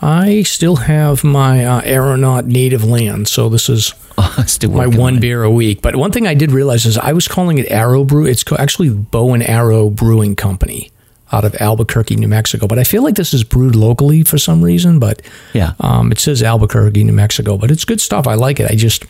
I 0.02 0.42
still 0.42 0.76
have 0.76 1.24
my 1.24 1.64
uh, 1.64 1.80
aeronaut 1.80 2.44
native 2.44 2.84
land, 2.84 3.26
so 3.26 3.48
this 3.48 3.70
is 3.70 3.94
Still 4.46 4.72
my 4.72 4.86
one 4.86 5.14
on 5.14 5.20
beer 5.20 5.44
a 5.44 5.50
week. 5.50 5.80
But 5.80 5.96
one 5.96 6.12
thing 6.12 6.26
I 6.26 6.34
did 6.34 6.52
realize 6.52 6.84
is 6.84 6.98
I 6.98 7.14
was 7.14 7.26
calling 7.26 7.56
it 7.56 7.70
Arrow 7.70 8.04
Brew. 8.04 8.26
It's 8.26 8.44
actually 8.52 8.90
Bow 8.90 9.32
and 9.32 9.42
Arrow 9.42 9.88
Brewing 9.88 10.36
Company 10.36 10.90
out 11.32 11.44
of 11.44 11.54
Albuquerque, 11.56 12.16
New 12.16 12.28
Mexico. 12.28 12.66
But 12.66 12.78
I 12.78 12.84
feel 12.84 13.02
like 13.02 13.14
this 13.16 13.32
is 13.34 13.44
brewed 13.44 13.74
locally 13.74 14.22
for 14.22 14.38
some 14.38 14.62
reason. 14.62 14.98
But 14.98 15.22
Yeah. 15.52 15.72
um, 15.80 16.12
it 16.12 16.18
says 16.18 16.42
Albuquerque, 16.42 17.02
New 17.04 17.12
Mexico. 17.12 17.56
But 17.56 17.70
it's 17.70 17.84
good 17.84 18.00
stuff. 18.00 18.26
I 18.26 18.34
like 18.34 18.60
it. 18.60 18.70
I 18.70 18.74
just 18.76 19.04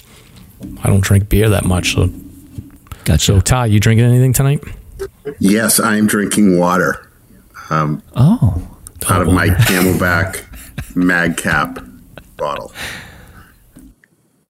I 0.82 0.88
don't 0.88 1.00
drink 1.02 1.28
beer 1.28 1.48
that 1.50 1.64
much. 1.64 1.94
So, 1.94 2.08
Gotcha. 3.04 3.18
so 3.24 3.40
Ty, 3.40 3.66
you 3.66 3.80
drinking 3.80 4.06
anything 4.06 4.32
tonight? 4.32 4.62
Yes, 5.38 5.78
I'm 5.80 6.06
drinking 6.06 6.58
water 6.58 7.10
oh, 7.70 8.76
out 9.08 9.22
of 9.22 9.28
my 9.32 9.48
CamelBak 9.48 10.94
Mag 10.96 11.36
Cap 11.36 11.78
bottle. 12.36 12.72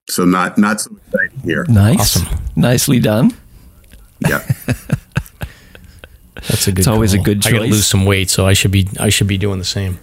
So 0.09 0.23
not 0.23 0.57
not 0.57 0.81
so 0.81 0.95
exciting 1.07 1.39
here. 1.39 1.65
nice. 1.67 2.17
Awesome. 2.17 2.39
Nicely 2.55 2.99
done. 2.99 3.31
Yeah. 4.19 4.45
That's 6.47 6.67
a 6.67 6.71
good. 6.71 6.79
It's 6.79 6.87
always 6.87 7.13
a 7.13 7.17
call. 7.17 7.25
good 7.25 7.45
I 7.47 7.51
got 7.51 7.59
to 7.59 7.65
lose 7.65 7.87
some 7.87 8.05
weight, 8.05 8.29
so 8.29 8.45
I 8.45 8.53
should 8.53 8.71
be 8.71 8.87
I 8.99 9.09
should 9.09 9.27
be 9.27 9.37
doing 9.37 9.59
the 9.59 9.65
same. 9.65 9.99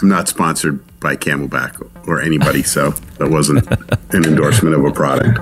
I'm 0.00 0.08
not 0.08 0.28
sponsored 0.28 0.80
by 1.00 1.16
CamelBak 1.16 2.08
or 2.08 2.20
anybody, 2.22 2.62
so 2.62 2.90
that 3.18 3.30
wasn't 3.30 3.70
an 4.14 4.24
endorsement 4.24 4.74
of 4.74 4.84
a 4.84 4.92
product. 4.92 5.38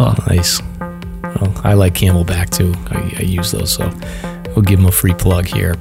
Oh, 0.00 0.14
nice. 0.28 0.62
Well, 0.80 1.60
I 1.64 1.74
like 1.74 1.94
CamelBak 1.94 2.50
too. 2.50 2.74
I, 2.90 3.16
I 3.18 3.22
use 3.22 3.52
those, 3.52 3.72
so 3.72 3.92
we'll 4.54 4.62
give 4.62 4.78
them 4.78 4.86
a 4.86 4.92
free 4.92 5.14
plug 5.14 5.46
here. 5.46 5.74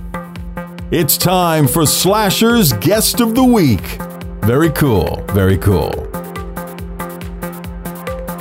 It's 0.92 1.18
time 1.18 1.68
for 1.68 1.86
Slasher's 1.86 2.74
Guest 2.74 3.22
of 3.22 3.36
the 3.36 3.44
Week. 3.44 3.82
Very 4.42 4.70
cool. 4.72 5.24
Very 5.34 5.58
cool. 5.58 5.92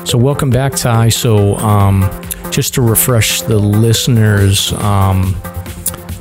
So, 0.06 0.16
welcome 0.16 0.50
back, 0.50 0.74
Ty. 0.76 1.08
So, 1.08 1.56
um, 1.56 2.02
just 2.56 2.72
to 2.72 2.80
refresh 2.80 3.42
the 3.42 3.58
listeners, 3.58 4.72
um, 4.72 5.36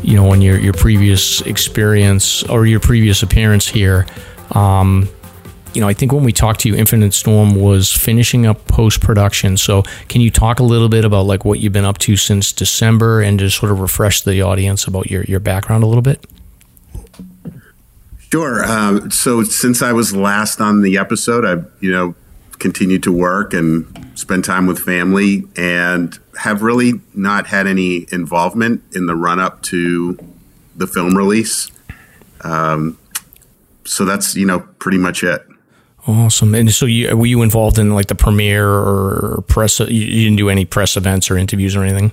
you 0.03 0.17
know, 0.17 0.33
on 0.33 0.41
your, 0.41 0.59
your 0.59 0.73
previous 0.73 1.39
experience 1.43 2.43
or 2.43 2.65
your 2.65 2.81
previous 2.81 3.23
appearance 3.23 3.65
here, 3.65 4.05
um, 4.51 5.07
you 5.73 5.79
know, 5.79 5.87
I 5.87 5.93
think 5.93 6.11
when 6.11 6.25
we 6.25 6.33
talked 6.33 6.59
to 6.61 6.67
you, 6.67 6.75
Infinite 6.75 7.13
Storm 7.13 7.55
was 7.55 7.89
finishing 7.89 8.45
up 8.45 8.67
post 8.67 8.99
production. 8.99 9.55
So, 9.55 9.83
can 10.09 10.19
you 10.19 10.29
talk 10.29 10.59
a 10.59 10.63
little 10.63 10.89
bit 10.89 11.05
about 11.05 11.25
like 11.25 11.45
what 11.45 11.61
you've 11.61 11.71
been 11.71 11.85
up 11.85 11.99
to 11.99 12.17
since 12.17 12.51
December 12.51 13.21
and 13.21 13.39
just 13.39 13.57
sort 13.57 13.71
of 13.71 13.79
refresh 13.79 14.21
the 14.21 14.41
audience 14.41 14.87
about 14.87 15.09
your, 15.09 15.23
your 15.23 15.39
background 15.39 15.85
a 15.85 15.87
little 15.87 16.01
bit? 16.01 16.25
Sure. 18.29 18.65
Um, 18.65 19.09
so 19.09 19.43
since 19.43 19.81
I 19.81 19.93
was 19.93 20.13
last 20.13 20.59
on 20.59 20.81
the 20.81 20.97
episode, 20.97 21.45
I've 21.45 21.65
you 21.79 21.93
know 21.93 22.13
continued 22.59 23.03
to 23.03 23.11
work 23.11 23.53
and 23.53 23.85
spend 24.15 24.43
time 24.43 24.67
with 24.67 24.79
family, 24.79 25.43
and 25.55 26.17
have 26.39 26.61
really 26.61 27.01
not 27.13 27.47
had 27.47 27.67
any 27.67 28.07
involvement 28.11 28.83
in 28.93 29.05
the 29.05 29.15
run 29.15 29.39
up 29.39 29.61
to 29.63 30.17
the 30.75 30.87
film 30.87 31.15
release. 31.15 31.71
Um, 32.41 32.97
so 33.85 34.05
that's 34.05 34.35
you 34.35 34.45
know 34.45 34.61
pretty 34.79 34.97
much 34.97 35.23
it. 35.23 35.45
Awesome. 36.07 36.53
And 36.53 36.71
so, 36.71 36.85
you, 36.85 37.17
were 37.17 37.25
you 37.25 37.41
involved 37.41 37.79
in 37.79 37.91
like 37.95 38.07
the 38.07 38.15
premiere 38.15 38.69
or 38.69 39.43
press? 39.47 39.79
You, 39.79 39.87
you 39.87 40.23
didn't 40.25 40.37
do 40.37 40.49
any 40.49 40.63
press 40.65 40.97
events 40.97 41.31
or 41.31 41.37
interviews 41.37 41.75
or 41.75 41.83
anything? 41.83 42.11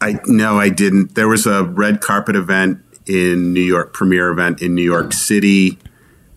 I 0.00 0.18
no, 0.26 0.58
I 0.58 0.68
didn't. 0.68 1.14
There 1.14 1.28
was 1.28 1.46
a 1.46 1.64
red 1.64 2.00
carpet 2.00 2.36
event 2.36 2.80
in 3.06 3.52
New 3.52 3.62
York, 3.62 3.94
premiere 3.94 4.30
event 4.30 4.60
in 4.60 4.74
New 4.74 4.82
York 4.82 5.12
City. 5.12 5.78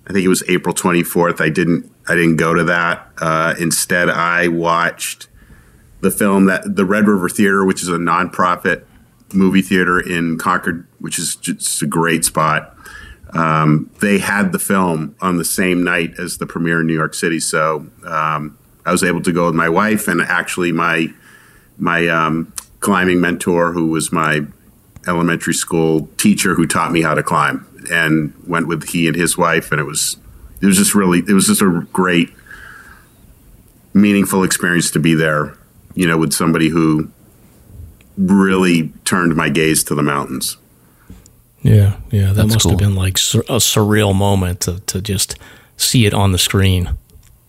I 0.08 0.14
think 0.14 0.26
it 0.26 0.30
was 0.30 0.44
April 0.48 0.74
24th. 0.74 1.42
I 1.42 1.50
didn't. 1.50 1.92
I 2.08 2.14
didn't 2.14 2.36
go 2.36 2.54
to 2.54 2.64
that. 2.66 3.08
Uh, 3.18 3.56
instead, 3.60 4.10
I 4.10 4.48
watched 4.48 5.28
the 6.02 6.12
film 6.12 6.46
that 6.46 6.76
the 6.76 6.86
Red 6.86 7.08
River 7.08 7.30
Theater, 7.30 7.66
which 7.66 7.82
is 7.82 7.90
a 7.90 7.98
nonprofit 7.98 8.84
movie 9.34 9.64
theater 9.64 10.00
in 10.00 10.38
Concord, 10.38 10.88
which 11.00 11.18
is 11.18 11.36
just 11.36 11.82
a 11.82 11.88
great 11.88 12.24
spot. 12.24 12.76
Um, 13.34 13.90
they 14.02 14.20
had 14.20 14.52
the 14.52 14.60
film 14.60 15.16
on 15.20 15.38
the 15.38 15.46
same 15.46 15.84
night 15.84 16.14
as 16.20 16.38
the 16.38 16.46
premiere 16.46 16.82
in 16.82 16.88
New 16.88 16.94
York 16.94 17.16
City, 17.16 17.40
so 17.40 17.88
um, 18.06 18.58
I 18.86 18.92
was 18.92 19.04
able 19.04 19.22
to 19.24 19.32
go 19.32 19.48
with 19.48 19.56
my 19.56 19.68
wife 19.68 20.08
and 20.08 20.22
actually 20.22 20.72
my 20.72 21.08
my 21.78 22.08
um, 22.08 22.54
climbing 22.80 23.20
mentor, 23.20 23.74
who 23.74 23.88
was 23.88 24.12
my 24.12 24.42
elementary 25.08 25.54
school 25.54 26.08
teacher, 26.18 26.54
who 26.54 26.68
taught 26.68 26.92
me 26.92 27.02
how 27.02 27.14
to 27.14 27.24
climb, 27.24 27.68
and 27.92 28.34
went 28.48 28.68
with 28.68 28.90
he 28.90 29.08
and 29.08 29.16
his 29.16 29.38
wife, 29.38 29.72
and 29.72 29.80
it 29.80 29.86
was 29.86 30.18
it 30.62 30.66
was 30.66 30.78
just 30.78 30.96
really 30.96 31.20
it 31.20 31.34
was 31.34 31.48
just 31.48 31.62
a 31.62 31.88
great, 31.94 32.32
meaningful 33.94 34.44
experience 34.44 34.92
to 34.92 35.00
be 35.00 35.14
there, 35.14 35.58
you 35.94 36.08
know, 36.08 36.18
with 36.18 36.34
somebody 36.34 36.70
who 36.70 37.10
really 38.18 38.94
turned 39.04 39.36
my 39.36 39.50
gaze 39.50 39.84
to 39.84 39.96
the 39.96 40.04
mountains. 40.04 40.58
Yeah, 41.62 41.98
yeah. 42.12 42.28
That 42.28 42.34
That's 42.36 42.54
must 42.54 42.64
cool. 42.64 42.72
have 42.74 42.80
been 42.80 42.96
like 42.96 43.16
a 43.16 43.58
surreal 43.60 44.16
moment 44.16 44.62
to, 44.62 44.80
to 44.82 45.02
just 45.02 45.38
see 45.78 46.06
it 46.06 46.14
on 46.14 46.32
the 46.32 46.38
screen. 46.38 46.96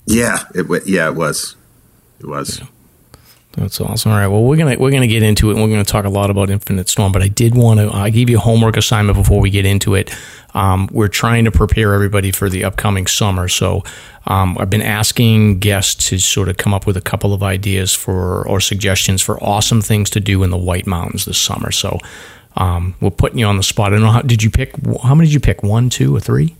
Yeah, 0.06 0.44
it 0.54 0.68
wa- 0.68 0.80
yeah 0.86 1.08
it 1.08 1.14
was, 1.14 1.54
it 2.20 2.26
was. 2.26 2.62
That's 3.56 3.80
awesome. 3.80 4.12
All 4.12 4.18
right. 4.18 4.26
Well, 4.26 4.42
we're 4.42 4.56
gonna 4.56 4.76
we're 4.78 4.90
gonna 4.90 5.06
get 5.06 5.22
into 5.22 5.48
it, 5.48 5.54
and 5.54 5.62
we're 5.62 5.70
gonna 5.70 5.84
talk 5.84 6.04
a 6.04 6.10
lot 6.10 6.28
about 6.28 6.50
Infinite 6.50 6.90
Storm. 6.90 7.10
But 7.10 7.22
I 7.22 7.28
did 7.28 7.54
want 7.54 7.80
to. 7.80 7.90
I 7.90 8.10
gave 8.10 8.28
you 8.28 8.36
a 8.36 8.40
homework 8.40 8.76
assignment 8.76 9.16
before 9.16 9.40
we 9.40 9.48
get 9.48 9.64
into 9.64 9.94
it. 9.94 10.14
Um, 10.54 10.88
we're 10.92 11.08
trying 11.08 11.46
to 11.46 11.50
prepare 11.50 11.94
everybody 11.94 12.30
for 12.32 12.50
the 12.50 12.64
upcoming 12.64 13.06
summer. 13.06 13.48
So 13.48 13.82
um, 14.26 14.56
I've 14.60 14.68
been 14.68 14.82
asking 14.82 15.58
guests 15.60 16.08
to 16.10 16.18
sort 16.18 16.48
of 16.50 16.58
come 16.58 16.74
up 16.74 16.86
with 16.86 16.98
a 16.98 17.00
couple 17.00 17.32
of 17.32 17.42
ideas 17.42 17.94
for 17.94 18.46
or 18.46 18.60
suggestions 18.60 19.22
for 19.22 19.42
awesome 19.42 19.80
things 19.80 20.10
to 20.10 20.20
do 20.20 20.42
in 20.42 20.50
the 20.50 20.58
White 20.58 20.86
Mountains 20.86 21.24
this 21.24 21.38
summer. 21.38 21.72
So 21.72 21.98
um, 22.56 22.94
we're 23.00 23.10
putting 23.10 23.38
you 23.38 23.46
on 23.46 23.56
the 23.56 23.62
spot. 23.62 23.88
I 23.88 23.96
don't 23.96 24.02
know 24.04 24.10
how 24.12 24.22
did 24.22 24.42
you 24.42 24.50
pick? 24.50 24.74
How 25.02 25.14
many 25.14 25.28
did 25.28 25.34
you 25.34 25.40
pick? 25.40 25.62
One, 25.62 25.88
two, 25.88 26.14
or 26.14 26.20
three? 26.20 26.54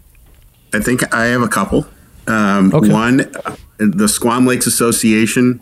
I 0.73 0.81
think 0.81 1.15
I 1.15 1.27
have 1.27 1.43
a 1.43 1.49
couple. 1.49 1.87
Um, 2.27 2.75
Okay. 2.75 2.91
One, 2.91 3.21
uh, 3.21 3.57
the 3.79 4.09
Squam 4.09 4.47
Lakes 4.47 4.67
Association 4.67 5.61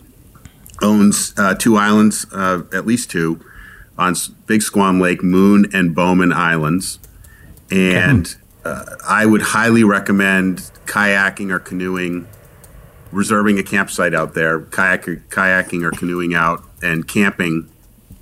owns 0.83 1.33
uh, 1.37 1.55
two 1.55 1.77
islands, 1.77 2.27
uh, 2.33 2.63
at 2.73 2.87
least 2.87 3.11
two, 3.11 3.45
on 3.97 4.15
Big 4.47 4.63
Squam 4.63 5.01
Lake, 5.01 5.23
Moon 5.23 5.67
and 5.73 5.95
Bowman 5.95 6.33
Islands, 6.33 6.99
and 7.71 8.35
uh, 8.65 8.85
I 9.07 9.27
would 9.27 9.43
highly 9.43 9.85
recommend 9.85 10.71
kayaking 10.87 11.51
or 11.51 11.59
canoeing, 11.59 12.27
reserving 13.13 13.59
a 13.59 13.63
campsite 13.63 14.15
out 14.15 14.35
there, 14.35 14.61
kayak, 14.61 15.05
kayaking 15.05 15.85
or 15.85 15.91
canoeing 15.91 16.35
out, 16.35 16.65
and 16.83 17.07
camping 17.07 17.69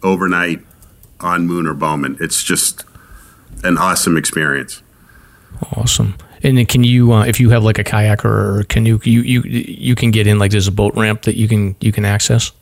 overnight 0.03 0.61
on 1.21 1.47
Moon 1.47 1.67
or 1.67 1.75
Bowman. 1.75 2.17
It's 2.21 2.43
just 2.43 2.85
an 3.65 3.79
awesome 3.79 4.17
experience. 4.17 4.83
Awesome. 5.77 6.17
And 6.43 6.59
then 6.59 6.67
can 6.67 6.83
you, 6.83 7.13
uh, 7.13 7.25
if 7.25 7.39
you 7.39 7.51
have 7.51 7.63
like 7.63 7.79
a 7.79 7.85
kayak 7.85 8.25
or 8.25 8.61
a 8.61 8.65
canoe, 8.65 8.99
you 9.05 9.23
you 9.23 9.43
you 9.43 9.95
can 9.95 10.11
get 10.11 10.27
in 10.27 10.39
like 10.39 10.51
there's 10.51 10.69
a 10.69 10.73
boat 10.73 10.95
ramp 10.97 11.23
that 11.23 11.37
you 11.37 11.47
can 11.49 11.77
you 11.81 11.93
can 11.93 12.05
access. 12.05 12.53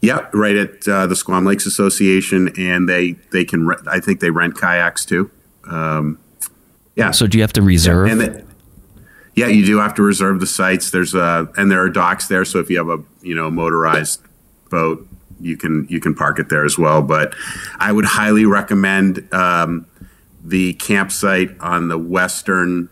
Yeah, 0.00 0.26
right 0.32 0.56
at 0.56 0.88
uh, 0.88 1.06
the 1.06 1.14
Squam 1.14 1.44
Lakes 1.44 1.66
Association, 1.66 2.52
and 2.58 2.88
they 2.88 3.12
they 3.30 3.44
can. 3.44 3.66
Re- 3.66 3.76
I 3.86 4.00
think 4.00 4.20
they 4.20 4.30
rent 4.30 4.58
kayaks 4.58 5.04
too. 5.04 5.30
Um, 5.64 6.18
yeah. 6.96 7.10
So 7.10 7.26
do 7.26 7.38
you 7.38 7.42
have 7.42 7.52
to 7.54 7.62
reserve? 7.62 8.10
And 8.10 8.20
the, 8.20 8.44
yeah, 9.34 9.46
you 9.46 9.64
do 9.64 9.78
have 9.78 9.94
to 9.94 10.02
reserve 10.02 10.40
the 10.40 10.46
sites. 10.46 10.90
There's 10.90 11.14
a 11.14 11.48
and 11.56 11.70
there 11.70 11.80
are 11.80 11.88
docks 11.88 12.28
there, 12.28 12.44
so 12.44 12.58
if 12.58 12.68
you 12.68 12.78
have 12.78 12.88
a 12.88 13.02
you 13.22 13.34
know 13.34 13.50
motorized 13.50 14.22
boat, 14.70 15.06
you 15.40 15.56
can 15.56 15.86
you 15.88 16.00
can 16.00 16.14
park 16.14 16.38
it 16.38 16.48
there 16.48 16.64
as 16.64 16.78
well. 16.78 17.02
But 17.02 17.34
I 17.78 17.92
would 17.92 18.04
highly 18.04 18.44
recommend 18.44 19.32
um, 19.32 19.86
the 20.42 20.74
campsite 20.74 21.58
on 21.60 21.88
the 21.88 21.98
western 21.98 22.88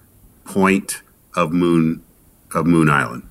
point 0.52 1.02
of 1.34 1.52
Moon 1.52 2.02
of 2.54 2.66
Moon 2.66 2.90
Island. 2.90 3.22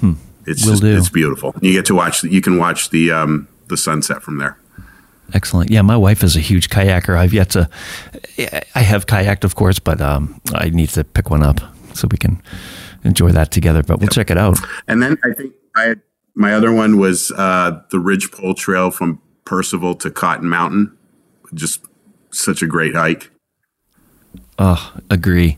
Hmm. 0.00 0.12
It's 0.46 0.64
just, 0.64 0.84
it's 0.84 1.08
beautiful. 1.08 1.54
You 1.62 1.72
get 1.72 1.86
to 1.86 1.94
watch. 1.94 2.22
You 2.22 2.42
can 2.42 2.58
watch 2.58 2.90
the 2.90 3.10
um, 3.10 3.48
the 3.68 3.76
sunset 3.76 4.22
from 4.22 4.38
there. 4.38 4.58
Excellent. 5.32 5.70
Yeah, 5.70 5.80
my 5.80 5.96
wife 5.96 6.22
is 6.22 6.36
a 6.36 6.40
huge 6.40 6.68
kayaker. 6.68 7.16
I've 7.16 7.32
yet 7.32 7.50
to. 7.50 7.68
I 8.74 8.80
have 8.80 9.06
kayaked, 9.06 9.44
of 9.44 9.54
course, 9.54 9.78
but 9.78 10.00
um, 10.00 10.40
I 10.52 10.68
need 10.68 10.90
to 10.90 11.04
pick 11.04 11.30
one 11.30 11.42
up 11.42 11.60
so 11.94 12.08
we 12.10 12.18
can 12.18 12.42
enjoy 13.04 13.32
that 13.32 13.50
together. 13.50 13.82
But 13.82 14.00
we'll 14.00 14.08
check 14.08 14.30
it 14.30 14.36
out. 14.36 14.58
And 14.86 15.02
then 15.02 15.16
I 15.24 15.32
think 15.32 15.54
I 15.74 15.82
had, 15.84 16.02
my 16.34 16.52
other 16.52 16.72
one 16.72 16.98
was 16.98 17.32
uh, 17.38 17.80
the 17.90 17.98
Ridgepole 17.98 18.54
Trail 18.54 18.90
from 18.90 19.22
Percival 19.46 19.94
to 19.94 20.10
Cotton 20.10 20.48
Mountain. 20.48 20.94
Just 21.54 21.80
such 22.30 22.60
a 22.60 22.66
great 22.66 22.94
hike. 22.94 23.30
Oh, 24.58 24.92
agree. 25.08 25.56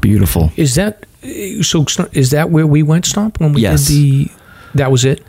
Beautiful. 0.00 0.50
Is 0.56 0.74
that 0.76 1.04
so? 1.62 1.84
Is 2.12 2.30
that 2.30 2.50
where 2.50 2.66
we 2.66 2.82
went? 2.82 3.04
Stop 3.06 3.40
when 3.40 3.52
we 3.52 3.62
Yes. 3.62 3.86
did 3.86 3.94
the. 3.94 4.30
That 4.74 4.90
was 4.92 5.04
it. 5.04 5.22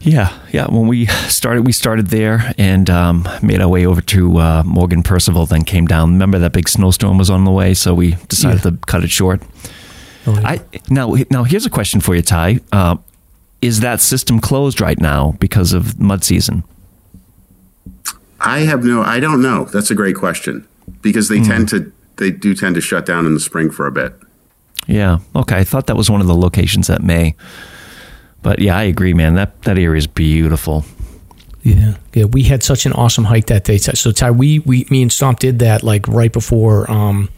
Yeah, 0.00 0.32
yeah. 0.52 0.66
When 0.66 0.86
we 0.86 1.06
started, 1.28 1.66
we 1.66 1.72
started 1.72 2.06
there 2.08 2.54
and 2.56 2.88
um, 2.88 3.28
made 3.42 3.60
our 3.60 3.68
way 3.68 3.84
over 3.84 4.00
to 4.00 4.38
uh, 4.38 4.62
Morgan 4.64 5.02
Percival. 5.02 5.44
Then 5.46 5.62
came 5.64 5.86
down. 5.86 6.12
Remember 6.12 6.38
that 6.38 6.52
big 6.52 6.68
snowstorm 6.68 7.18
was 7.18 7.28
on 7.30 7.44
the 7.44 7.50
way, 7.50 7.74
so 7.74 7.92
we 7.94 8.16
decided 8.28 8.64
Yeah. 8.64 8.70
to 8.70 8.76
cut 8.86 9.04
it 9.04 9.10
short. 9.10 9.42
Oh, 10.26 10.34
yeah. 10.40 10.48
I 10.48 10.60
now 10.90 11.14
now 11.30 11.44
here's 11.44 11.66
a 11.66 11.70
question 11.70 12.00
for 12.00 12.14
you, 12.14 12.22
Ty. 12.22 12.60
Uh, 12.72 12.96
is 13.60 13.80
that 13.80 14.00
system 14.00 14.40
closed 14.40 14.80
right 14.80 15.00
now 15.00 15.34
because 15.40 15.72
of 15.72 16.00
mud 16.00 16.24
season? 16.24 16.64
I 18.40 18.60
have 18.60 18.84
no. 18.84 19.02
I 19.02 19.20
don't 19.20 19.42
know. 19.42 19.64
That's 19.64 19.90
a 19.90 19.94
great 19.94 20.16
question 20.16 20.66
because 21.02 21.28
they 21.28 21.40
tend 21.42 21.68
to. 21.70 21.92
They 22.18 22.30
do 22.30 22.54
tend 22.54 22.74
to 22.74 22.80
shut 22.80 23.06
down 23.06 23.26
in 23.26 23.34
the 23.34 23.40
spring 23.40 23.70
for 23.70 23.86
a 23.86 23.92
bit. 23.92 24.14
Yeah. 24.86 25.18
Okay. 25.34 25.56
I 25.56 25.64
thought 25.64 25.86
that 25.86 25.96
was 25.96 26.10
one 26.10 26.20
of 26.20 26.26
the 26.26 26.34
locations 26.34 26.86
that 26.86 27.02
may. 27.02 27.34
But 28.42 28.60
yeah, 28.60 28.76
I 28.76 28.84
agree, 28.84 29.14
man. 29.14 29.34
That 29.34 29.62
that 29.62 29.78
area 29.78 29.98
is 29.98 30.06
beautiful. 30.06 30.84
Yeah, 31.62 31.96
yeah. 32.14 32.24
We 32.24 32.44
had 32.44 32.62
such 32.62 32.86
an 32.86 32.92
awesome 32.92 33.24
hike 33.24 33.46
that 33.46 33.64
day. 33.64 33.78
So 33.78 34.12
Ty, 34.12 34.30
we 34.30 34.60
we 34.60 34.86
me 34.90 35.02
and 35.02 35.12
Stomp 35.12 35.38
did 35.38 35.58
that 35.58 35.82
like 35.82 36.06
right 36.08 36.32
before 36.32 36.90
um, 36.90 37.28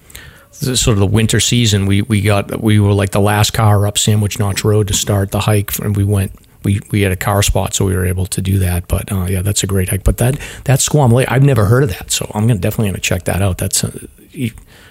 the, 0.60 0.76
sort 0.76 0.94
of 0.94 1.00
the 1.00 1.06
winter 1.06 1.40
season. 1.40 1.86
We 1.86 2.02
we 2.02 2.20
got 2.20 2.62
we 2.62 2.78
were 2.78 2.92
like 2.92 3.10
the 3.10 3.20
last 3.20 3.52
car 3.52 3.86
up 3.86 3.98
Sandwich 3.98 4.38
Notch 4.38 4.62
Road 4.62 4.88
to 4.88 4.94
start 4.94 5.30
the 5.30 5.40
hike, 5.40 5.78
and 5.78 5.96
we 5.96 6.04
went. 6.04 6.32
We, 6.62 6.78
we 6.90 7.00
had 7.00 7.10
a 7.10 7.16
car 7.16 7.42
spot, 7.42 7.72
so 7.72 7.86
we 7.86 7.96
were 7.96 8.04
able 8.04 8.26
to 8.26 8.42
do 8.42 8.58
that. 8.58 8.86
But 8.86 9.10
uh, 9.10 9.24
yeah, 9.30 9.40
that's 9.40 9.62
a 9.62 9.66
great 9.66 9.88
hike. 9.88 10.04
But 10.04 10.18
that 10.18 10.38
that 10.64 10.82
Squam 10.82 11.10
Lake, 11.10 11.26
I've 11.30 11.42
never 11.42 11.64
heard 11.64 11.84
of 11.84 11.88
that, 11.88 12.10
so 12.10 12.30
I'm 12.34 12.46
gonna 12.46 12.60
definitely 12.60 12.90
gonna 12.90 13.00
check 13.00 13.24
that 13.24 13.40
out. 13.40 13.56
That's 13.56 13.82
uh, 13.82 14.06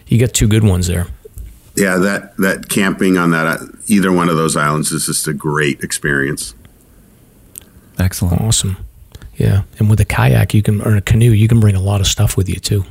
you, 0.10 0.18
you 0.18 0.26
got 0.26 0.34
two 0.34 0.48
good 0.48 0.64
ones 0.64 0.88
there. 0.88 1.08
Yeah, 1.76 1.98
that 1.98 2.36
that 2.38 2.68
camping 2.70 3.18
on 3.18 3.32
that 3.32 3.46
uh, 3.48 3.66
either 3.88 4.12
one 4.12 4.28
of 4.28 4.36
those 4.36 4.58
islands 4.58 4.92
is 4.92 5.06
just 5.06 5.28
a 5.28 5.34
great 5.34 5.82
experience. 5.82 6.54
Excellent. 7.98 8.42
Awesome. 8.42 8.78
Yeah, 9.36 9.64
and 9.78 9.90
with 9.90 10.02
a 10.02 10.06
kayak, 10.06 10.54
you 10.54 10.62
can 10.62 10.82
or 10.82 10.98
a 10.98 11.02
canoe, 11.02 11.32
you 11.32 11.48
can 11.48 11.62
bring 11.62 11.76
a 11.76 11.82
lot 11.82 12.02
of 12.02 12.08
stuff 12.08 12.36
with 12.36 12.50
you 12.50 12.56
too. 12.56 12.84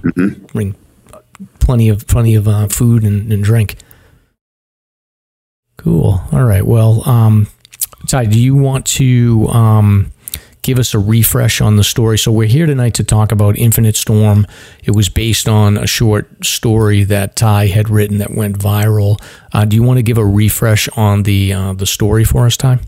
Bring 0.53 0.75
plenty 1.59 1.91
of 1.91 2.07
plenty 2.07 2.35
of 2.35 2.49
uh, 2.49 2.69
food 2.69 3.05
and, 3.05 3.31
and 3.31 3.45
drink. 3.45 3.77
Cool. 5.77 6.23
All 6.33 6.45
right. 6.45 6.65
Well, 6.65 7.07
um, 7.09 7.49
Ty, 8.07 8.27
do 8.27 8.41
you 8.41 8.55
want 8.55 8.87
to 8.87 9.47
um, 9.49 10.13
give 10.69 10.79
us 10.79 10.93
a 10.93 10.99
refresh 10.99 11.63
on 11.63 11.77
the 11.77 11.83
story? 11.83 12.19
So 12.19 12.31
we're 12.31 12.47
here 12.47 12.67
tonight 12.67 12.93
to 12.95 13.03
talk 13.03 13.33
about 13.33 13.57
Infinite 13.57 13.97
Storm. 13.97 14.47
It 14.85 14.95
was 14.95 15.09
based 15.09 15.49
on 15.49 15.79
a 15.79 15.87
short 15.87 16.45
story 16.45 17.05
that 17.05 17.37
Ty 17.37 17.69
had 17.69 17.89
written 17.89 18.19
that 18.19 18.33
went 18.33 18.59
viral. 18.59 19.19
Uh, 19.51 19.65
do 19.65 19.77
you 19.77 19.83
want 19.83 19.97
to 19.97 20.03
give 20.03 20.19
a 20.19 20.27
refresh 20.27 20.87
on 20.91 21.23
the 21.23 21.55
uh, 21.55 21.73
the 21.73 21.87
story 21.87 22.23
for 22.23 22.45
us, 22.45 22.59
Ty? 22.59 22.81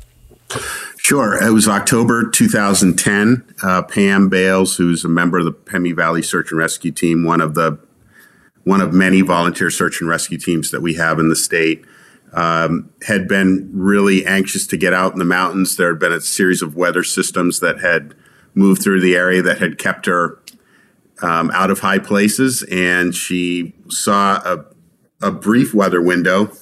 Sure. 0.98 1.42
It 1.42 1.52
was 1.52 1.66
October 1.66 2.28
2010. 2.28 3.54
Uh, 3.62 3.82
Pam 3.84 4.28
Bales, 4.28 4.76
who's 4.76 5.02
a 5.02 5.08
member 5.08 5.38
of 5.38 5.46
the 5.46 5.52
Pemi 5.52 5.96
Valley 5.96 6.20
Search 6.20 6.50
and 6.50 6.58
Rescue 6.58 6.92
Team, 6.92 7.24
one 7.24 7.40
of 7.40 7.54
the 7.54 7.78
one 8.64 8.82
of 8.82 8.92
many 8.92 9.22
volunteer 9.22 9.70
search 9.70 10.02
and 10.02 10.10
rescue 10.10 10.36
teams 10.36 10.70
that 10.70 10.82
we 10.82 10.94
have 10.94 11.18
in 11.18 11.30
the 11.30 11.36
state, 11.36 11.82
um, 12.32 12.90
had 13.06 13.26
been 13.26 13.70
really 13.72 14.24
anxious 14.24 14.66
to 14.68 14.76
get 14.76 14.92
out 14.92 15.12
in 15.12 15.18
the 15.18 15.24
mountains. 15.24 15.76
There 15.76 15.88
had 15.88 15.98
been 15.98 16.12
a 16.12 16.20
series 16.20 16.62
of 16.62 16.76
weather 16.76 17.02
systems 17.02 17.60
that 17.60 17.80
had 17.80 18.14
moved 18.54 18.82
through 18.82 19.00
the 19.00 19.16
area 19.16 19.42
that 19.42 19.58
had 19.58 19.78
kept 19.78 20.06
her 20.06 20.40
um, 21.22 21.50
out 21.52 21.70
of 21.70 21.80
high 21.80 21.98
places, 21.98 22.64
and 22.70 23.14
she 23.14 23.74
saw 23.88 24.36
a, 24.44 24.64
a 25.26 25.30
brief 25.30 25.74
weather 25.74 26.00
window 26.00 26.52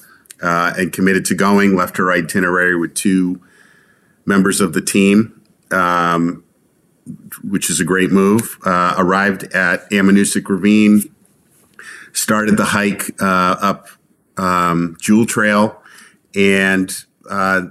uh, 0.42 0.74
and 0.76 0.92
committed 0.92 1.24
to 1.26 1.34
going. 1.34 1.76
Left 1.76 1.96
her 1.96 2.10
itinerary 2.10 2.76
with 2.76 2.94
two 2.94 3.40
members 4.26 4.60
of 4.60 4.72
the 4.72 4.82
team, 4.82 5.40
um, 5.70 6.44
which 7.42 7.70
is 7.70 7.80
a 7.80 7.84
great 7.84 8.10
move. 8.10 8.58
Uh, 8.64 8.94
arrived 8.98 9.44
at 9.54 9.88
Ammonoosuc 9.90 10.48
Ravine, 10.48 11.02
started 12.12 12.56
the 12.56 12.66
hike 12.66 13.10
uh, 13.22 13.56
up 13.60 13.88
um, 14.38 14.96
Jewell 15.00 15.26
Trail, 15.26 15.82
and 16.34 16.92
uh, 17.28 17.66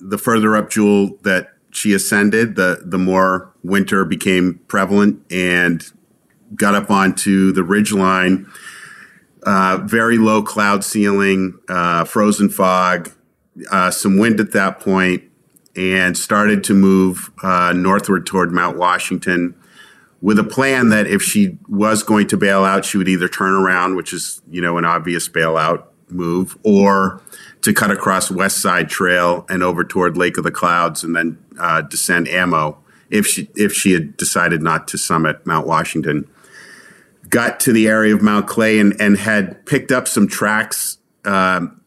the 0.00 0.18
further 0.18 0.56
up 0.56 0.70
Jewell 0.70 1.18
that 1.22 1.52
she 1.70 1.92
ascended, 1.92 2.56
the 2.56 2.82
the 2.84 2.98
more 2.98 3.52
winter 3.62 4.04
became 4.04 4.60
prevalent, 4.68 5.20
and 5.30 5.84
got 6.54 6.74
up 6.74 6.90
onto 6.90 7.52
the 7.52 7.62
ridge 7.62 7.92
line. 7.92 8.50
Uh, 9.44 9.78
very 9.84 10.18
low 10.18 10.42
cloud 10.42 10.84
ceiling, 10.84 11.58
uh, 11.68 12.04
frozen 12.04 12.48
fog, 12.48 13.10
uh, 13.70 13.90
some 13.90 14.18
wind 14.18 14.40
at 14.40 14.52
that 14.52 14.80
point, 14.80 15.22
and 15.76 16.16
started 16.16 16.64
to 16.64 16.74
move 16.74 17.30
uh, 17.42 17.72
northward 17.72 18.26
toward 18.26 18.52
Mount 18.52 18.76
Washington 18.76 19.54
with 20.20 20.38
a 20.38 20.44
plan 20.44 20.88
that 20.88 21.06
if 21.06 21.22
she 21.22 21.58
was 21.68 22.02
going 22.02 22.26
to 22.28 22.36
bail 22.36 22.64
out, 22.64 22.84
she 22.84 22.98
would 22.98 23.08
either 23.08 23.28
turn 23.28 23.52
around, 23.52 23.96
which 23.96 24.12
is, 24.12 24.42
you 24.50 24.60
know, 24.60 24.78
an 24.78 24.84
obvious 24.84 25.28
bailout 25.28 25.84
move, 26.08 26.58
or 26.64 27.20
to 27.62 27.72
cut 27.72 27.90
across 27.90 28.30
West 28.30 28.60
Side 28.60 28.88
Trail 28.88 29.46
and 29.48 29.62
over 29.62 29.84
toward 29.84 30.16
Lake 30.16 30.38
of 30.38 30.44
the 30.44 30.50
Clouds 30.50 31.04
and 31.04 31.14
then 31.14 31.38
uh, 31.58 31.82
descend 31.82 32.28
Ammo 32.28 32.78
if 33.10 33.26
she 33.26 33.48
if 33.54 33.72
she 33.72 33.92
had 33.92 34.16
decided 34.16 34.62
not 34.62 34.88
to 34.88 34.98
summit 34.98 35.46
Mount 35.46 35.66
Washington. 35.66 36.28
Got 37.28 37.60
to 37.60 37.72
the 37.72 37.88
area 37.88 38.14
of 38.14 38.22
Mount 38.22 38.46
Clay 38.46 38.78
and, 38.78 38.98
and 39.00 39.18
had 39.18 39.66
picked 39.66 39.92
up 39.92 40.08
some 40.08 40.28
tracks 40.28 40.98
um, 41.24 41.78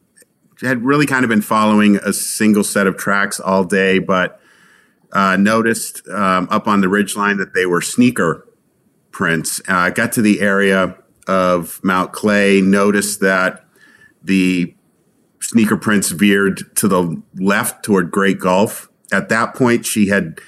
had 0.61 0.83
really 0.83 1.05
kind 1.05 1.23
of 1.23 1.29
been 1.29 1.41
following 1.41 1.97
a 1.97 2.13
single 2.13 2.63
set 2.63 2.87
of 2.87 2.97
tracks 2.97 3.39
all 3.39 3.63
day, 3.63 3.99
but 3.99 4.40
uh, 5.13 5.35
noticed 5.37 6.07
um, 6.09 6.47
up 6.51 6.67
on 6.67 6.81
the 6.81 6.87
ridgeline 6.87 7.37
that 7.37 7.53
they 7.53 7.65
were 7.65 7.81
sneaker 7.81 8.47
prints. 9.11 9.61
Uh, 9.67 9.89
got 9.89 10.11
to 10.13 10.21
the 10.21 10.41
area 10.41 10.97
of 11.27 11.79
Mount 11.83 12.11
Clay, 12.13 12.61
noticed 12.61 13.19
that 13.19 13.65
the 14.23 14.73
sneaker 15.39 15.77
prints 15.77 16.09
veered 16.09 16.75
to 16.77 16.87
the 16.87 17.21
left 17.35 17.83
toward 17.83 18.11
Great 18.11 18.39
Gulf. 18.39 18.89
At 19.11 19.29
that 19.29 19.55
point, 19.55 19.85
she 19.85 20.07
had 20.07 20.39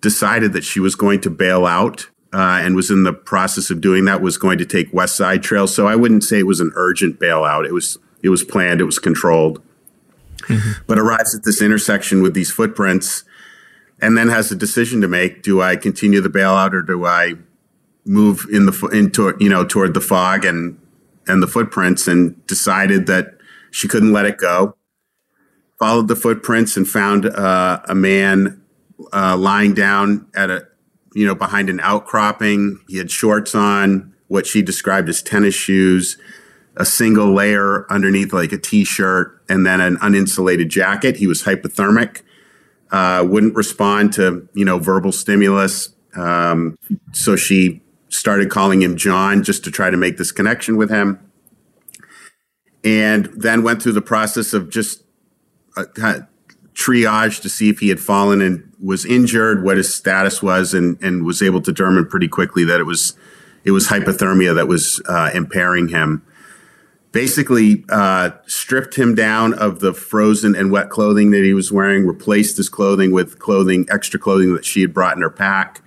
decided 0.00 0.52
that 0.52 0.64
she 0.64 0.80
was 0.80 0.94
going 0.94 1.20
to 1.20 1.30
bail 1.30 1.66
out 1.66 2.08
uh, 2.32 2.60
and 2.62 2.74
was 2.74 2.90
in 2.90 3.02
the 3.02 3.12
process 3.12 3.70
of 3.70 3.80
doing 3.80 4.04
that. 4.06 4.22
Was 4.22 4.38
going 4.38 4.58
to 4.58 4.66
take 4.66 4.92
West 4.92 5.16
Side 5.16 5.42
Trail. 5.42 5.66
So 5.66 5.86
I 5.86 5.96
wouldn't 5.96 6.24
say 6.24 6.38
it 6.38 6.46
was 6.46 6.60
an 6.60 6.72
urgent 6.74 7.18
bailout. 7.18 7.66
It 7.66 7.72
was 7.72 7.98
it 8.22 8.30
was 8.30 8.44
planned. 8.44 8.80
It 8.80 8.84
was 8.84 8.98
controlled. 8.98 9.62
But 10.86 10.98
arrives 10.98 11.34
at 11.34 11.44
this 11.44 11.60
intersection 11.60 12.22
with 12.22 12.32
these 12.32 12.50
footprints, 12.50 13.24
and 14.00 14.16
then 14.16 14.28
has 14.28 14.50
a 14.52 14.56
decision 14.56 15.00
to 15.00 15.08
make: 15.08 15.42
Do 15.42 15.62
I 15.62 15.76
continue 15.76 16.20
the 16.20 16.28
bailout 16.28 16.72
or 16.72 16.82
do 16.82 17.04
I 17.04 17.34
move 18.04 18.46
in 18.50 18.66
the 18.66 18.88
into 18.92 19.34
you 19.38 19.48
know 19.48 19.64
toward 19.64 19.94
the 19.94 20.00
fog 20.00 20.44
and 20.44 20.78
and 21.28 21.42
the 21.42 21.46
footprints 21.46 22.08
and 22.08 22.44
decided 22.46 23.06
that 23.06 23.34
she 23.70 23.86
couldn't 23.86 24.12
let 24.12 24.24
it 24.24 24.38
go. 24.38 24.74
Followed 25.78 26.08
the 26.08 26.16
footprints 26.16 26.76
and 26.76 26.88
found 26.88 27.26
uh, 27.26 27.80
a 27.84 27.94
man 27.94 28.62
uh, 29.12 29.36
lying 29.36 29.74
down 29.74 30.26
at 30.34 30.50
a, 30.50 30.66
you 31.14 31.26
know, 31.26 31.34
behind 31.34 31.70
an 31.70 31.78
outcropping. 31.80 32.80
He 32.88 32.98
had 32.98 33.10
shorts 33.10 33.54
on, 33.54 34.14
what 34.26 34.46
she 34.46 34.60
described 34.62 35.08
as 35.08 35.22
tennis 35.22 35.54
shoes, 35.54 36.18
a 36.76 36.84
single 36.84 37.32
layer 37.32 37.90
underneath 37.90 38.32
like 38.32 38.52
a 38.52 38.58
t-shirt, 38.58 39.40
and 39.48 39.64
then 39.64 39.80
an 39.80 39.96
uninsulated 39.98 40.68
jacket. 40.68 41.16
He 41.16 41.26
was 41.26 41.44
hypothermic, 41.44 42.22
uh, 42.90 43.24
wouldn't 43.28 43.54
respond 43.54 44.12
to 44.14 44.48
you 44.54 44.64
know 44.64 44.78
verbal 44.78 45.12
stimulus. 45.12 45.90
Um, 46.16 46.76
so 47.12 47.36
she 47.36 47.82
started 48.08 48.50
calling 48.50 48.82
him 48.82 48.96
John 48.96 49.42
just 49.42 49.64
to 49.64 49.70
try 49.70 49.90
to 49.90 49.96
make 49.96 50.16
this 50.16 50.32
connection 50.32 50.76
with 50.76 50.90
him, 50.90 51.18
and 52.82 53.26
then 53.36 53.62
went 53.62 53.82
through 53.82 53.92
the 53.92 54.02
process 54.02 54.52
of 54.52 54.70
just 54.70 55.04
uh, 55.76 55.84
triage 56.74 57.42
to 57.42 57.48
see 57.48 57.68
if 57.68 57.80
he 57.80 57.88
had 57.88 58.00
fallen 58.00 58.40
and 58.40 58.72
was 58.80 59.04
injured, 59.04 59.64
what 59.64 59.76
his 59.76 59.94
status 59.94 60.42
was, 60.42 60.74
and 60.74 60.96
and 61.02 61.24
was 61.24 61.42
able 61.42 61.60
to 61.62 61.72
determine 61.72 62.06
pretty 62.06 62.28
quickly 62.28 62.64
that 62.64 62.80
it 62.80 62.84
was 62.84 63.14
it 63.64 63.72
was 63.72 63.88
hypothermia 63.88 64.54
that 64.54 64.68
was 64.68 65.02
uh, 65.08 65.30
impairing 65.34 65.88
him. 65.88 66.24
Basically, 67.12 67.84
uh, 67.88 68.30
stripped 68.46 68.96
him 68.96 69.14
down 69.14 69.54
of 69.54 69.80
the 69.80 69.94
frozen 69.94 70.54
and 70.54 70.70
wet 70.70 70.90
clothing 70.90 71.30
that 71.30 71.42
he 71.42 71.54
was 71.54 71.72
wearing, 71.72 72.06
replaced 72.06 72.58
his 72.58 72.68
clothing 72.68 73.12
with 73.12 73.38
clothing, 73.38 73.86
extra 73.90 74.20
clothing 74.20 74.54
that 74.54 74.64
she 74.64 74.82
had 74.82 74.92
brought 74.92 75.16
in 75.16 75.22
her 75.22 75.30
pack. 75.30 75.82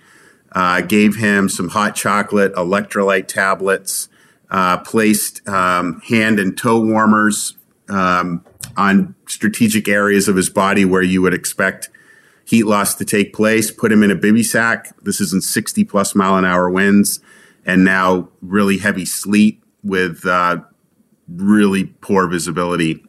Uh, 0.53 0.81
gave 0.81 1.15
him 1.15 1.47
some 1.47 1.69
hot 1.69 1.95
chocolate, 1.95 2.53
electrolyte 2.55 3.27
tablets, 3.27 4.09
uh, 4.49 4.77
placed 4.79 5.47
um, 5.47 6.01
hand 6.01 6.39
and 6.39 6.57
toe 6.57 6.79
warmers 6.83 7.55
um, 7.87 8.43
on 8.75 9.15
strategic 9.27 9.87
areas 9.87 10.27
of 10.27 10.35
his 10.35 10.49
body 10.49 10.83
where 10.83 11.01
you 11.01 11.21
would 11.21 11.33
expect 11.33 11.89
heat 12.43 12.63
loss 12.63 12.95
to 12.95 13.05
take 13.05 13.33
place, 13.33 13.71
put 13.71 13.91
him 13.91 14.03
in 14.03 14.11
a 14.11 14.15
bivy 14.15 14.43
sack. 14.43 14.93
This 15.01 15.21
is 15.21 15.31
in 15.31 15.41
60 15.41 15.85
plus 15.85 16.15
mile 16.15 16.35
an 16.35 16.43
hour 16.43 16.69
winds 16.69 17.21
and 17.65 17.85
now 17.85 18.29
really 18.41 18.77
heavy 18.77 19.05
sleet 19.05 19.63
with 19.83 20.25
uh, 20.25 20.57
really 21.27 21.85
poor 21.85 22.27
visibility. 22.27 23.03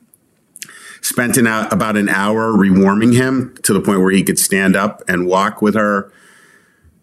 Spent 1.01 1.37
an, 1.37 1.47
about 1.47 1.97
an 1.97 2.09
hour 2.09 2.53
rewarming 2.53 3.15
him 3.15 3.57
to 3.63 3.73
the 3.73 3.81
point 3.81 4.01
where 4.01 4.13
he 4.13 4.23
could 4.23 4.39
stand 4.39 4.77
up 4.77 5.03
and 5.09 5.27
walk 5.27 5.61
with 5.61 5.75
her, 5.75 6.13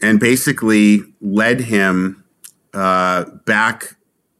and 0.01 0.20
basically 0.20 1.01
led 1.20 1.62
him 1.62 2.24
uh, 2.74 3.26
back 3.45 3.97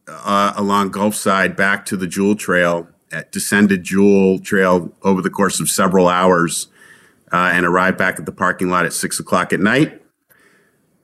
uh, 0.08 0.54
along 0.56 0.92
Gulfside 0.92 1.56
back 1.56 1.84
to 1.86 1.96
the 1.96 2.06
Jewell 2.06 2.36
Trail, 2.36 2.88
descended 3.30 3.82
Jewell 3.82 4.38
Trail 4.38 4.92
over 5.02 5.20
the 5.20 5.30
course 5.30 5.60
of 5.60 5.68
several 5.68 6.08
hours, 6.08 6.68
uh, 7.30 7.50
and 7.52 7.66
arrived 7.66 7.98
back 7.98 8.18
at 8.18 8.24
the 8.24 8.32
parking 8.32 8.70
lot 8.70 8.86
at 8.86 8.94
six 8.94 9.20
o'clock 9.20 9.52
at 9.52 9.60
night 9.60 10.00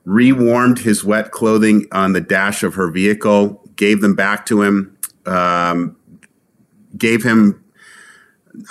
rewarmed 0.07 0.79
his 0.79 1.03
wet 1.03 1.31
clothing 1.31 1.85
on 1.91 2.13
the 2.13 2.21
dash 2.21 2.63
of 2.63 2.75
her 2.75 2.89
vehicle, 2.89 3.61
gave 3.75 3.99
them 3.99 4.15
back 4.15 4.45
to 4.45 4.61
him, 4.61 4.96
um, 5.27 5.95
gave 6.97 7.23
him. 7.23 7.63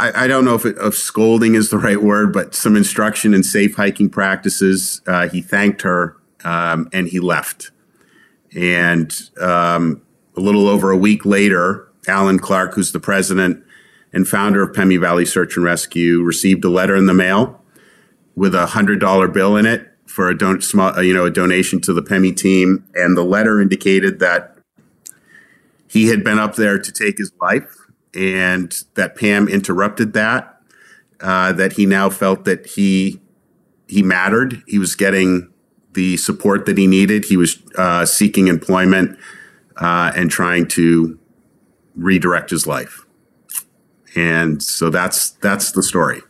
I, 0.01 0.25
I 0.25 0.27
don't 0.27 0.45
know 0.45 0.55
if, 0.55 0.67
it, 0.67 0.77
scolding 0.95 1.55
is 1.55 1.71
the 1.71 1.79
right 1.79 2.03
word, 2.03 2.33
but 2.33 2.55
some 2.55 2.75
instruction 2.75 3.33
in 3.35 3.45
safe 3.45 3.77
hiking 3.77 4.11
practices. 4.11 5.01
Uh, 5.07 5.29
he 5.29 5.41
thanked 5.41 5.83
her 5.83 6.17
um, 6.45 6.89
and 6.93 7.07
he 7.09 7.21
left. 7.21 7.71
And 8.57 9.13
um, 9.41 10.03
a 10.37 10.41
little 10.41 10.69
over 10.69 10.91
a 10.91 10.97
week 10.97 11.25
later, 11.25 11.89
Alan 12.09 12.39
Clark, 12.39 12.75
who's 12.75 12.93
the 12.93 13.01
president 13.01 13.63
and 14.13 14.27
founder 14.27 14.63
of 14.63 14.75
Pemi 14.75 15.01
Valley 15.01 15.27
Search 15.27 15.57
and 15.57 15.65
Rescue, 15.65 16.23
received 16.23 16.65
a 16.65 16.69
letter 16.69 16.97
in 16.97 17.07
the 17.07 17.15
mail 17.15 17.63
with 18.35 18.55
a 18.55 18.67
hundred 18.67 19.01
dollar 19.01 19.29
bill 19.29 19.57
in 19.57 19.67
it 19.67 19.89
for 20.07 20.29
a 20.29 20.37
don- 20.37 20.61
you 21.03 21.13
know, 21.13 21.27
a 21.27 21.31
donation 21.31 21.81
to 21.83 21.93
the 21.93 22.03
Pemi 22.03 22.35
team, 22.35 22.85
and 22.95 23.17
the 23.17 23.25
letter 23.25 23.61
indicated 23.61 24.19
that 24.21 24.56
he 25.97 26.09
had 26.09 26.23
been 26.23 26.39
up 26.39 26.57
there 26.57 26.79
to 26.79 26.93
take 26.93 27.17
his 27.17 27.33
life, 27.41 27.75
and 28.15 28.83
that 28.97 29.17
Pam 29.17 29.49
interrupted 29.49 30.13
that. 30.13 30.53
Uh, 31.19 31.51
that 31.53 31.73
he 31.73 31.87
now 31.87 32.11
felt 32.11 32.45
that 32.45 32.67
he 32.67 33.19
he 33.89 34.03
mattered. 34.03 34.63
He 34.67 34.79
was 34.79 34.95
getting 34.95 35.51
the 35.95 36.19
support 36.19 36.67
that 36.67 36.77
he 36.77 36.87
needed. 36.87 37.25
He 37.25 37.39
was 37.39 37.63
uh, 37.79 38.05
seeking 38.05 38.49
employment 38.49 39.19
uh, 39.79 40.13
and 40.15 40.31
trying 40.31 40.69
to 40.69 41.19
redirect 41.95 42.51
his 42.51 42.67
life. 42.67 43.07
And 44.15 44.63
so 44.63 44.91
that's 44.91 45.31
that's 45.31 45.73
the 45.73 45.83
story. 45.83 46.21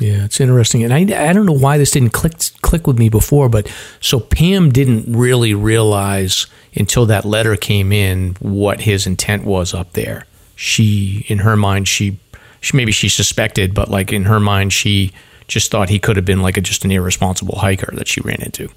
Yeah, 0.00 0.24
it's 0.24 0.40
interesting, 0.40 0.82
and 0.82 0.92
I, 0.92 1.00
I 1.00 1.32
don't 1.32 1.46
know 1.46 1.52
why 1.52 1.76
this 1.76 1.90
didn't 1.90 2.14
click 2.14 2.32
click 2.62 2.86
with 2.86 2.98
me 2.98 3.10
before, 3.10 3.50
but 3.50 3.70
so 4.00 4.18
Pam 4.18 4.70
didn't 4.70 5.14
really 5.14 5.52
realize 5.52 6.46
until 6.76 7.06
that 7.06 7.24
letter 7.24 7.56
came 7.56 7.92
in 7.92 8.36
what 8.40 8.82
his 8.82 9.06
intent 9.06 9.44
was 9.44 9.74
up 9.74 9.92
there. 9.92 10.26
She, 10.56 11.24
in 11.28 11.38
her 11.38 11.56
mind, 11.56 11.88
she, 11.88 12.18
she 12.60 12.76
maybe 12.76 12.92
she 12.92 13.08
suspected, 13.08 13.74
but 13.74 13.90
like 13.90 14.12
in 14.12 14.24
her 14.24 14.40
mind, 14.40 14.72
she 14.72 15.12
just 15.46 15.70
thought 15.70 15.88
he 15.88 15.98
could 15.98 16.16
have 16.16 16.24
been 16.24 16.42
like 16.42 16.56
a, 16.56 16.60
just 16.60 16.84
an 16.84 16.90
irresponsible 16.90 17.58
hiker 17.58 17.94
that 17.96 18.08
she 18.08 18.20
ran 18.20 18.40
into. 18.40 18.68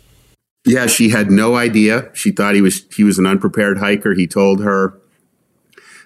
Yeah, 0.65 0.87
she 0.87 1.09
had 1.09 1.31
no 1.31 1.55
idea. 1.55 2.09
She 2.13 2.31
thought 2.31 2.55
he 2.55 2.61
was 2.61 2.85
he 2.93 3.03
was 3.03 3.17
an 3.17 3.25
unprepared 3.25 3.77
hiker. 3.77 4.13
He 4.13 4.27
told 4.27 4.61
her 4.61 4.99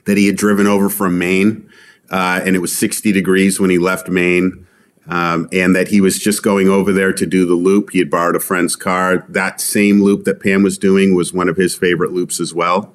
that 0.06 0.18
he 0.18 0.28
had 0.28 0.36
driven 0.36 0.68
over 0.68 0.88
from 0.90 1.18
Maine, 1.18 1.68
uh, 2.12 2.42
and 2.46 2.56
it 2.56 2.60
was 2.60 2.78
60 2.78 3.12
degrees 3.12 3.60
when 3.60 3.72
he 3.72 3.80
left 3.80 4.08
Maine 4.08 4.68
um, 5.08 5.50
and 5.52 5.76
that 5.76 5.88
he 5.88 6.00
was 6.02 6.20
just 6.20 6.44
going 6.44 6.70
over 6.70 6.92
there 6.92 7.14
to 7.14 7.26
do 7.26 7.46
the 7.46 7.56
loop. 7.56 7.92
He 7.92 8.00
had 8.00 8.10
borrowed 8.10 8.36
a 8.36 8.40
friend's 8.40 8.76
car. 8.76 9.26
That 9.30 9.60
same 9.60 10.02
loop 10.02 10.26
that 10.26 10.40
Pam 10.40 10.64
was 10.64 10.78
doing 10.78 11.16
was 11.16 11.34
one 11.34 11.50
of 11.50 11.58
his 11.58 11.76
favorite 11.76 12.12
loops 12.12 12.40
as 12.40 12.54
well. 12.54 12.94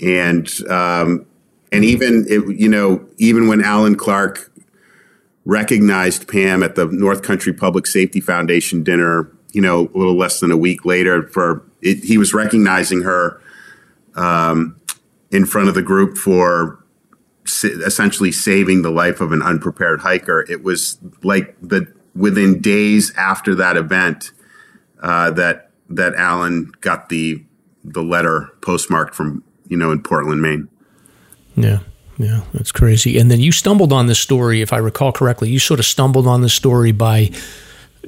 And 0.00 0.48
um, 0.68 1.26
and 1.72 1.84
even 1.84 2.26
it, 2.28 2.56
you 2.58 2.68
know 2.68 3.06
even 3.18 3.48
when 3.48 3.62
Alan 3.62 3.96
Clark 3.96 4.50
recognized 5.44 6.28
Pam 6.28 6.62
at 6.62 6.74
the 6.74 6.86
North 6.86 7.22
Country 7.22 7.52
Public 7.52 7.86
Safety 7.86 8.20
Foundation 8.20 8.82
dinner, 8.82 9.30
you 9.52 9.62
know, 9.62 9.90
a 9.94 9.96
little 9.96 10.16
less 10.16 10.40
than 10.40 10.50
a 10.50 10.56
week 10.56 10.84
later, 10.84 11.28
for 11.28 11.62
it, 11.80 12.04
he 12.04 12.18
was 12.18 12.34
recognizing 12.34 13.02
her 13.02 13.40
um, 14.16 14.76
in 15.30 15.46
front 15.46 15.68
of 15.68 15.74
the 15.74 15.82
group 15.82 16.18
for 16.18 16.82
essentially 17.46 18.32
saving 18.32 18.82
the 18.82 18.90
life 18.90 19.20
of 19.20 19.32
an 19.32 19.42
unprepared 19.42 20.00
hiker. 20.00 20.44
It 20.48 20.62
was 20.62 20.98
like 21.22 21.56
the 21.60 21.92
within 22.14 22.60
days 22.60 23.12
after 23.16 23.54
that 23.54 23.76
event 23.76 24.32
uh, 25.02 25.30
that 25.32 25.70
that 25.90 26.14
Alan 26.14 26.72
got 26.80 27.08
the 27.08 27.44
the 27.84 28.02
letter 28.02 28.50
postmarked 28.60 29.14
from 29.14 29.44
you 29.68 29.76
know 29.76 29.90
in 29.90 30.02
Portland, 30.02 30.42
Maine. 30.42 30.68
Yeah. 31.56 31.80
Yeah, 32.18 32.44
that's 32.54 32.72
crazy. 32.72 33.18
And 33.18 33.30
then 33.30 33.40
you 33.40 33.52
stumbled 33.52 33.92
on 33.92 34.06
this 34.06 34.18
story, 34.18 34.62
if 34.62 34.72
I 34.72 34.78
recall 34.78 35.12
correctly. 35.12 35.50
You 35.50 35.58
sort 35.58 35.80
of 35.80 35.84
stumbled 35.84 36.26
on 36.26 36.40
this 36.40 36.54
story 36.54 36.90
by 36.90 37.30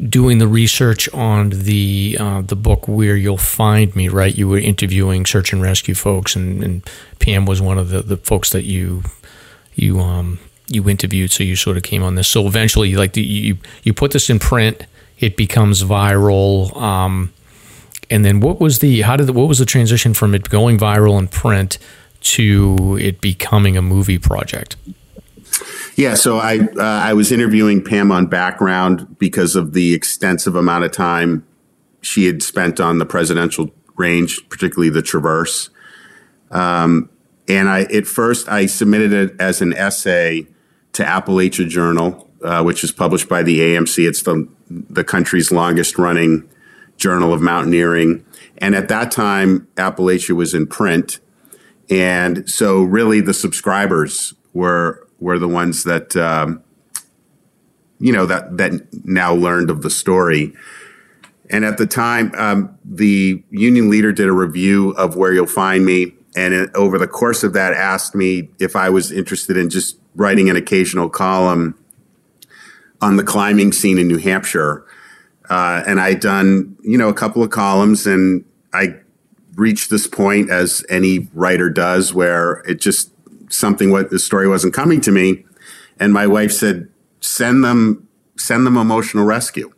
doing 0.08 0.38
the 0.38 0.48
research 0.48 1.08
on 1.12 1.50
the 1.50 2.16
uh, 2.18 2.42
the 2.42 2.56
book 2.56 2.88
where 2.88 3.16
you'll 3.16 3.36
find 3.36 3.94
me. 3.94 4.08
Right, 4.08 4.34
you 4.36 4.48
were 4.48 4.58
interviewing 4.58 5.26
search 5.26 5.52
and 5.52 5.60
rescue 5.60 5.94
folks, 5.94 6.36
and, 6.36 6.64
and 6.64 6.90
Pam 7.18 7.44
was 7.46 7.60
one 7.60 7.78
of 7.78 7.90
the, 7.90 8.02
the 8.02 8.16
folks 8.16 8.50
that 8.50 8.64
you 8.64 9.02
you 9.78 10.00
um 10.00 10.38
you 10.68 10.88
interviewed, 10.88 11.30
so 11.30 11.42
you 11.42 11.56
sort 11.56 11.76
of 11.76 11.82
came 11.82 12.02
on 12.02 12.14
this. 12.14 12.28
So 12.28 12.46
eventually, 12.46 12.94
like 12.94 13.16
you 13.16 13.58
you 13.82 13.94
put 13.94 14.12
this 14.12 14.28
in 14.28 14.38
print, 14.38 14.84
it 15.18 15.36
becomes 15.36 15.82
viral. 15.82 16.76
Um, 16.76 17.32
and 18.10 18.24
then 18.24 18.40
what 18.40 18.60
was 18.60 18.78
the 18.80 19.02
how 19.02 19.16
did 19.16 19.26
the, 19.26 19.32
what 19.32 19.48
was 19.48 19.58
the 19.58 19.66
transition 19.66 20.14
from 20.14 20.34
it 20.34 20.48
going 20.48 20.78
viral 20.78 21.18
in 21.18 21.28
print 21.28 21.78
to 22.20 22.98
it 23.00 23.20
becoming 23.20 23.76
a 23.76 23.82
movie 23.82 24.18
project? 24.18 24.76
Yeah, 25.96 26.14
so 26.14 26.38
I 26.38 26.58
uh, 26.58 26.82
I 26.82 27.14
was 27.14 27.32
interviewing 27.32 27.82
Pam 27.82 28.12
on 28.12 28.26
background 28.26 29.18
because 29.18 29.56
of 29.56 29.72
the 29.72 29.94
extensive 29.94 30.54
amount 30.54 30.84
of 30.84 30.92
time 30.92 31.46
she 32.00 32.26
had 32.26 32.42
spent 32.42 32.78
on 32.78 32.98
the 32.98 33.06
presidential 33.06 33.70
range, 33.96 34.40
particularly 34.48 34.90
the 34.90 35.02
Traverse. 35.02 35.70
Um, 36.50 37.10
and 37.48 37.68
I, 37.68 37.82
at 37.84 38.06
first, 38.06 38.48
I 38.48 38.66
submitted 38.66 39.12
it 39.12 39.40
as 39.40 39.62
an 39.62 39.72
essay 39.74 40.46
to 40.92 41.02
Appalachia 41.02 41.66
Journal, 41.66 42.28
uh, 42.44 42.62
which 42.62 42.84
is 42.84 42.92
published 42.92 43.28
by 43.28 43.42
the 43.42 43.60
AMC. 43.60 44.06
It's 44.06 44.22
the 44.22 44.46
the 44.68 45.02
country's 45.02 45.50
longest 45.50 45.98
running 45.98 46.46
journal 46.98 47.32
of 47.32 47.40
mountaineering. 47.40 48.24
And 48.58 48.74
at 48.74 48.88
that 48.88 49.10
time, 49.10 49.66
Appalachia 49.76 50.36
was 50.36 50.52
in 50.52 50.66
print, 50.66 51.20
and 51.88 52.48
so 52.48 52.82
really 52.82 53.22
the 53.22 53.34
subscribers 53.34 54.34
were 54.52 55.06
were 55.18 55.38
the 55.38 55.48
ones 55.48 55.84
that 55.84 56.14
um, 56.16 56.62
you 57.98 58.12
know 58.12 58.26
that 58.26 58.58
that 58.58 58.72
now 59.04 59.32
learned 59.32 59.70
of 59.70 59.80
the 59.80 59.90
story. 59.90 60.52
And 61.50 61.64
at 61.64 61.78
the 61.78 61.86
time, 61.86 62.30
um, 62.36 62.78
the 62.84 63.42
union 63.48 63.88
leader 63.88 64.12
did 64.12 64.28
a 64.28 64.32
review 64.32 64.90
of 64.90 65.16
where 65.16 65.32
you'll 65.32 65.46
find 65.46 65.86
me 65.86 66.12
and 66.38 66.54
it, 66.54 66.70
over 66.74 66.98
the 66.98 67.08
course 67.08 67.42
of 67.42 67.52
that, 67.54 67.72
asked 67.72 68.14
me 68.14 68.48
if 68.58 68.76
I 68.76 68.88
was 68.90 69.10
interested 69.10 69.56
in 69.56 69.68
just 69.68 69.98
writing 70.14 70.48
an 70.48 70.56
occasional 70.56 71.08
column 71.08 71.74
on 73.00 73.16
the 73.16 73.24
climbing 73.24 73.72
scene 73.72 73.98
in 73.98 74.08
New 74.08 74.18
Hampshire. 74.18 74.84
Uh, 75.50 75.82
and 75.86 76.00
I'd 76.00 76.20
done, 76.20 76.76
you 76.82 76.98
know, 76.98 77.08
a 77.08 77.14
couple 77.14 77.42
of 77.42 77.50
columns, 77.50 78.06
and 78.06 78.44
I 78.72 78.96
reached 79.54 79.90
this 79.90 80.06
point, 80.06 80.50
as 80.50 80.84
any 80.88 81.28
writer 81.32 81.70
does, 81.70 82.14
where 82.14 82.62
it 82.68 82.80
just 82.80 83.10
something 83.48 83.90
what 83.90 84.10
the 84.10 84.18
story 84.18 84.46
wasn't 84.46 84.74
coming 84.74 85.00
to 85.00 85.10
me, 85.10 85.44
and 85.98 86.12
my 86.12 86.26
wife 86.26 86.52
said, 86.52 86.88
"Send 87.20 87.64
them, 87.64 88.06
send 88.36 88.66
them 88.66 88.76
emotional 88.76 89.24
rescue." 89.24 89.72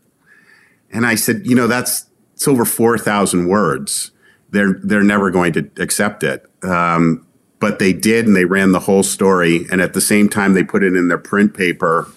And 0.91 1.07
I 1.07 1.15
said, 1.15 1.47
"You 1.47 1.55
know, 1.55 1.69
that's 1.69 2.07
it's 2.35 2.49
over 2.49 2.65
four 2.65 2.99
thousand 2.99 3.47
words. 3.47 4.11
They're 4.51 4.81
they're 4.83 5.05
never 5.05 5.31
going 5.31 5.53
to 5.53 5.71
accept 5.79 6.25
it." 6.25 6.50
Um, 6.63 7.27
but 7.59 7.79
they 7.79 7.93
did, 7.93 8.27
and 8.27 8.35
they 8.35 8.47
ran 8.47 8.73
the 8.73 8.81
whole 8.81 9.03
story, 9.03 9.67
and 9.71 9.81
at 9.81 9.93
the 9.93 10.01
same 10.01 10.29
time, 10.29 10.55
they 10.55 10.65
put 10.65 10.83
it 10.83 10.95
in 10.95 11.09
their 11.09 11.19
print 11.19 11.55
paper 11.55 12.09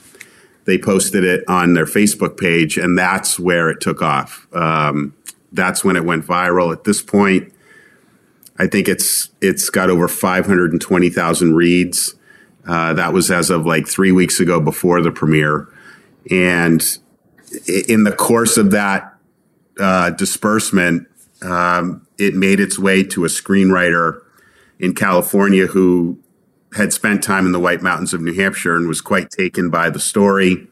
they 0.66 0.78
posted 0.78 1.24
it 1.24 1.44
on 1.48 1.74
their 1.74 1.86
Facebook 1.86 2.38
page, 2.38 2.78
and 2.78 2.98
that's 2.98 3.40
where 3.40 3.70
it 3.70 3.82
took 3.82 4.02
off. 4.02 4.48
Um, 4.54 5.14
that's 5.52 5.84
when 5.84 5.96
it 5.96 6.06
went 6.06 6.26
viral. 6.26 6.72
At 6.72 6.84
this 6.84 7.02
point, 7.02 7.54
I 8.58 8.68
think 8.68 8.88
it's 8.88 9.30
it's 9.42 9.70
got 9.70 9.90
over 9.90 10.08
five 10.08 10.46
hundred 10.46 10.72
and 10.72 10.82
twenty 10.82 11.10
thousand 11.10 11.56
reads. 11.56 12.16
Uh, 12.66 12.94
that 12.94 13.12
was 13.12 13.30
as 13.30 13.50
of 13.50 13.66
like 13.66 13.88
three 13.88 14.12
weeks 14.12 14.40
ago 14.40 14.62
before 14.62 15.02
the 15.02 15.12
premiere, 15.12 15.68
and 16.32 16.98
in 17.88 18.06
the 18.06 18.14
course 18.14 18.56
of 18.56 18.72
that 18.72 19.16
uh, 19.80 20.12
disbursement, 20.12 21.08
um, 21.42 22.08
it 22.18 22.36
made 22.36 22.62
its 22.62 22.80
way 22.80 23.04
to 23.04 23.26
a 23.26 23.28
screenwriter 23.28 24.23
in 24.80 24.94
California 24.94 25.68
who 25.68 26.20
had 26.76 26.92
spent 26.92 27.24
time 27.24 27.46
in 27.46 27.52
the 27.52 27.60
White 27.60 27.82
Mountains 27.82 28.14
of 28.14 28.22
New 28.22 28.34
Hampshire 28.34 28.76
and 28.76 28.88
was 28.88 29.02
quite 29.02 29.30
taken 29.30 29.70
by 29.70 29.90
the 29.90 30.00
story. 30.00 30.68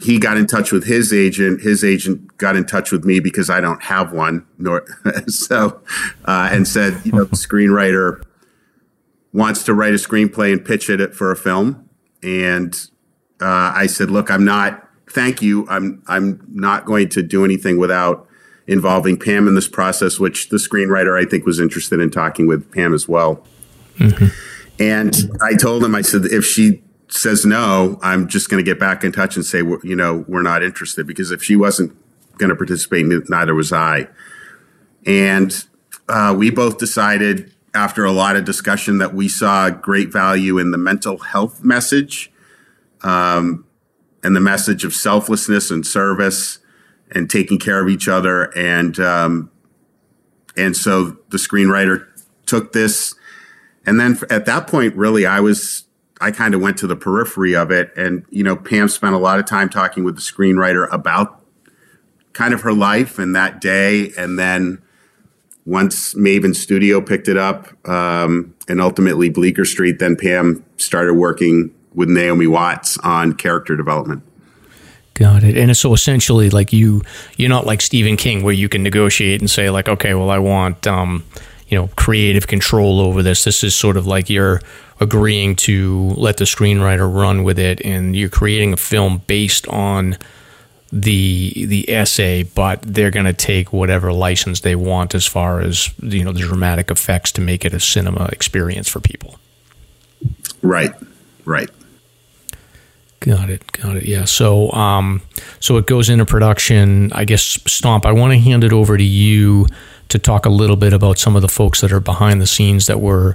He 0.00 0.18
got 0.18 0.36
in 0.36 0.46
touch 0.46 0.72
with 0.72 0.84
his 0.84 1.12
agent. 1.12 1.62
His 1.62 1.82
agent 1.82 2.36
got 2.36 2.54
in 2.54 2.66
touch 2.66 2.92
with 2.92 3.04
me 3.04 3.18
because 3.18 3.48
I 3.48 3.60
don't 3.60 3.82
have 3.84 4.12
one, 4.12 4.46
nor 4.58 4.84
so, 5.26 5.80
uh, 6.26 6.48
and 6.52 6.68
said, 6.68 7.00
you 7.04 7.12
know, 7.12 7.24
the 7.24 7.36
screenwriter 7.36 8.22
wants 9.32 9.64
to 9.64 9.74
write 9.74 9.92
a 9.92 9.96
screenplay 9.96 10.52
and 10.52 10.64
pitch 10.64 10.88
it 10.90 11.14
for 11.14 11.30
a 11.30 11.36
film. 11.36 11.88
And 12.22 12.74
uh, 13.40 13.72
I 13.74 13.86
said, 13.86 14.10
look, 14.10 14.30
I'm 14.30 14.44
not. 14.44 14.82
Thank 15.08 15.40
you. 15.40 15.66
I'm 15.68 16.02
I'm 16.08 16.44
not 16.48 16.84
going 16.84 17.08
to 17.10 17.22
do 17.22 17.44
anything 17.44 17.78
without 17.78 18.25
involving 18.66 19.18
Pam 19.18 19.46
in 19.48 19.54
this 19.54 19.68
process, 19.68 20.18
which 20.18 20.48
the 20.48 20.56
screenwriter 20.56 21.20
I 21.20 21.28
think 21.28 21.46
was 21.46 21.60
interested 21.60 22.00
in 22.00 22.10
talking 22.10 22.46
with 22.46 22.70
Pam 22.72 22.94
as 22.94 23.08
well. 23.08 23.44
Mm-hmm. 23.98 24.26
And 24.78 25.16
I 25.40 25.54
told 25.54 25.84
him, 25.84 25.94
I 25.94 26.02
said, 26.02 26.26
if 26.26 26.44
she 26.44 26.82
says 27.08 27.46
no, 27.46 27.98
I'm 28.02 28.28
just 28.28 28.50
going 28.50 28.62
to 28.62 28.68
get 28.68 28.80
back 28.80 29.04
in 29.04 29.12
touch 29.12 29.36
and 29.36 29.44
say, 29.44 29.58
you 29.58 29.94
know, 29.96 30.24
we're 30.28 30.42
not 30.42 30.62
interested 30.62 31.06
because 31.06 31.30
if 31.30 31.42
she 31.42 31.56
wasn't 31.56 31.96
going 32.38 32.50
to 32.50 32.56
participate, 32.56 33.06
neither 33.28 33.54
was 33.54 33.72
I. 33.72 34.08
And 35.06 35.64
uh, 36.08 36.34
we 36.36 36.50
both 36.50 36.78
decided 36.78 37.52
after 37.74 38.04
a 38.04 38.12
lot 38.12 38.36
of 38.36 38.44
discussion 38.44 38.98
that 38.98 39.14
we 39.14 39.28
saw 39.28 39.70
great 39.70 40.12
value 40.12 40.58
in 40.58 40.72
the 40.72 40.78
mental 40.78 41.18
health 41.18 41.62
message 41.62 42.32
um, 43.02 43.64
and 44.22 44.34
the 44.34 44.40
message 44.40 44.84
of 44.84 44.92
selflessness 44.92 45.70
and 45.70 45.86
service 45.86 46.58
and 47.12 47.30
taking 47.30 47.58
care 47.58 47.82
of 47.82 47.88
each 47.88 48.08
other. 48.08 48.56
And 48.56 48.98
um, 48.98 49.50
and 50.56 50.76
so 50.76 51.16
the 51.28 51.38
screenwriter 51.38 52.06
took 52.46 52.72
this 52.72 53.14
and 53.86 54.00
then 54.00 54.18
at 54.28 54.44
that 54.46 54.66
point, 54.66 54.94
really, 54.96 55.24
I 55.24 55.40
was, 55.40 55.84
I 56.20 56.32
kind 56.32 56.54
of 56.54 56.60
went 56.60 56.76
to 56.78 56.88
the 56.88 56.96
periphery 56.96 57.54
of 57.54 57.70
it. 57.70 57.92
And, 57.96 58.26
you 58.30 58.42
know, 58.42 58.56
Pam 58.56 58.88
spent 58.88 59.14
a 59.14 59.18
lot 59.18 59.38
of 59.38 59.46
time 59.46 59.68
talking 59.68 60.02
with 60.02 60.16
the 60.16 60.20
screenwriter 60.20 60.92
about 60.92 61.40
kind 62.32 62.52
of 62.52 62.62
her 62.62 62.72
life 62.72 63.18
and 63.18 63.34
that 63.36 63.60
day. 63.60 64.12
And 64.18 64.38
then 64.38 64.82
once 65.64 66.14
Maven 66.14 66.54
Studio 66.54 67.00
picked 67.00 67.28
it 67.28 67.36
up 67.36 67.68
um, 67.88 68.54
and 68.68 68.80
ultimately 68.80 69.30
Bleecker 69.30 69.64
Street, 69.64 70.00
then 70.00 70.16
Pam 70.16 70.64
started 70.76 71.14
working 71.14 71.72
with 71.94 72.08
Naomi 72.08 72.46
Watts 72.46 72.98
on 72.98 73.34
character 73.34 73.76
development. 73.76 74.22
Got 75.16 75.44
it. 75.44 75.56
And 75.56 75.76
so 75.76 75.92
essentially, 75.92 76.50
like 76.50 76.72
you, 76.72 77.02
you're 77.36 77.48
not 77.48 77.66
like 77.66 77.80
Stephen 77.80 78.16
King, 78.16 78.42
where 78.42 78.54
you 78.54 78.68
can 78.68 78.82
negotiate 78.82 79.40
and 79.40 79.50
say, 79.50 79.70
like, 79.70 79.88
okay, 79.88 80.14
well, 80.14 80.30
I 80.30 80.38
want, 80.38 80.86
um, 80.86 81.24
you 81.68 81.76
know 81.76 81.88
creative 81.96 82.46
control 82.46 83.00
over 83.00 83.22
this. 83.22 83.44
This 83.44 83.64
is 83.64 83.74
sort 83.74 83.96
of 83.96 84.06
like 84.06 84.30
you're 84.30 84.60
agreeing 85.00 85.56
to 85.56 86.10
let 86.16 86.36
the 86.38 86.44
screenwriter 86.44 87.12
run 87.12 87.44
with 87.44 87.58
it, 87.58 87.80
and 87.84 88.14
you're 88.14 88.28
creating 88.28 88.72
a 88.72 88.76
film 88.76 89.22
based 89.26 89.66
on 89.68 90.16
the 90.92 91.66
the 91.66 91.90
essay, 91.90 92.44
but 92.44 92.80
they're 92.82 93.10
going 93.10 93.26
to 93.26 93.32
take 93.32 93.72
whatever 93.72 94.12
license 94.12 94.60
they 94.60 94.76
want 94.76 95.14
as 95.14 95.26
far 95.26 95.60
as 95.60 95.90
you 96.00 96.24
know 96.24 96.32
the 96.32 96.40
dramatic 96.40 96.90
effects 96.90 97.32
to 97.32 97.40
make 97.40 97.64
it 97.64 97.74
a 97.74 97.80
cinema 97.80 98.28
experience 98.32 98.88
for 98.88 99.00
people. 99.00 99.38
Right, 100.62 100.92
right. 101.44 101.70
Got 103.26 103.50
it, 103.50 103.72
got 103.72 103.96
it. 103.96 104.04
Yeah. 104.04 104.24
So, 104.24 104.70
um, 104.72 105.20
so 105.58 105.78
it 105.78 105.86
goes 105.86 106.08
into 106.08 106.24
production. 106.24 107.12
I 107.12 107.24
guess 107.24 107.42
Stomp. 107.42 108.06
I 108.06 108.12
want 108.12 108.32
to 108.32 108.38
hand 108.38 108.62
it 108.62 108.72
over 108.72 108.96
to 108.96 109.02
you 109.02 109.66
to 110.08 110.18
talk 110.18 110.46
a 110.46 110.50
little 110.50 110.76
bit 110.76 110.92
about 110.92 111.18
some 111.18 111.34
of 111.34 111.42
the 111.42 111.48
folks 111.48 111.80
that 111.80 111.92
are 111.92 112.00
behind 112.00 112.40
the 112.40 112.46
scenes 112.46 112.86
that 112.86 113.00
were 113.00 113.34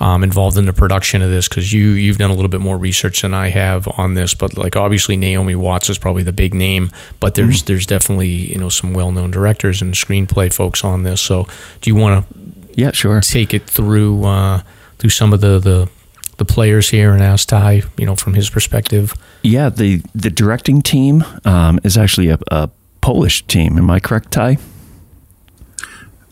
um, 0.00 0.22
involved 0.22 0.56
in 0.56 0.64
the 0.64 0.72
production 0.72 1.20
of 1.20 1.30
this 1.30 1.48
because 1.48 1.72
you 1.72 1.90
you've 1.90 2.18
done 2.18 2.30
a 2.30 2.34
little 2.34 2.48
bit 2.48 2.60
more 2.60 2.78
research 2.78 3.22
than 3.22 3.34
I 3.34 3.48
have 3.48 3.86
on 3.98 4.14
this. 4.14 4.34
But 4.34 4.56
like 4.56 4.74
obviously 4.74 5.16
Naomi 5.16 5.54
Watts 5.54 5.90
is 5.90 5.98
probably 5.98 6.22
the 6.22 6.32
big 6.32 6.54
name, 6.54 6.90
but 7.20 7.34
there's 7.34 7.58
mm-hmm. 7.58 7.66
there's 7.66 7.86
definitely 7.86 8.28
you 8.28 8.58
know 8.58 8.68
some 8.68 8.94
well 8.94 9.12
known 9.12 9.30
directors 9.30 9.82
and 9.82 9.94
screenplay 9.94 10.52
folks 10.52 10.84
on 10.84 11.02
this. 11.02 11.20
So 11.20 11.46
do 11.80 11.90
you 11.90 11.94
want 11.94 12.26
to 12.26 12.36
yeah 12.74 12.92
sure 12.92 13.20
take 13.20 13.52
it 13.52 13.64
through 13.64 14.24
uh, 14.24 14.62
through 14.98 15.10
some 15.10 15.32
of 15.32 15.40
the 15.42 15.58
the 15.58 15.90
the 16.36 16.44
players 16.44 16.90
here 16.90 17.12
and 17.12 17.22
ask 17.22 17.48
Ty, 17.48 17.82
you 17.96 18.06
know, 18.06 18.16
from 18.16 18.34
his 18.34 18.50
perspective. 18.50 19.14
Yeah, 19.42 19.68
the 19.68 20.02
the 20.14 20.30
directing 20.30 20.82
team 20.82 21.24
um, 21.44 21.78
is 21.84 21.96
actually 21.96 22.28
a, 22.30 22.38
a 22.50 22.68
Polish 23.00 23.46
team. 23.46 23.78
Am 23.78 23.90
I 23.90 24.00
correct, 24.00 24.32
Ty? 24.32 24.58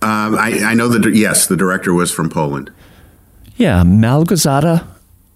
Um, 0.02 0.34
I, 0.34 0.60
I, 0.62 0.74
know 0.74 0.88
that, 0.88 1.14
yes, 1.14 1.46
the 1.46 1.56
director 1.56 1.94
was 1.94 2.10
from 2.10 2.28
Poland. 2.28 2.70
Yeah, 3.56 3.82
Małgorzata 3.84 4.84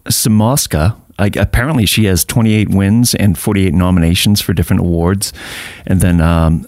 Szumowska. 0.04 0.94
I, 1.18 1.30
apparently, 1.36 1.86
she 1.86 2.04
has 2.04 2.22
28 2.24 2.68
wins 2.68 3.14
and 3.14 3.38
48 3.38 3.72
nominations 3.72 4.42
for 4.42 4.52
different 4.52 4.80
awards. 4.80 5.32
And 5.86 6.02
then 6.02 6.20
um, 6.20 6.66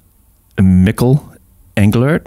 Michał 0.59 1.21
Englert. 1.77 2.27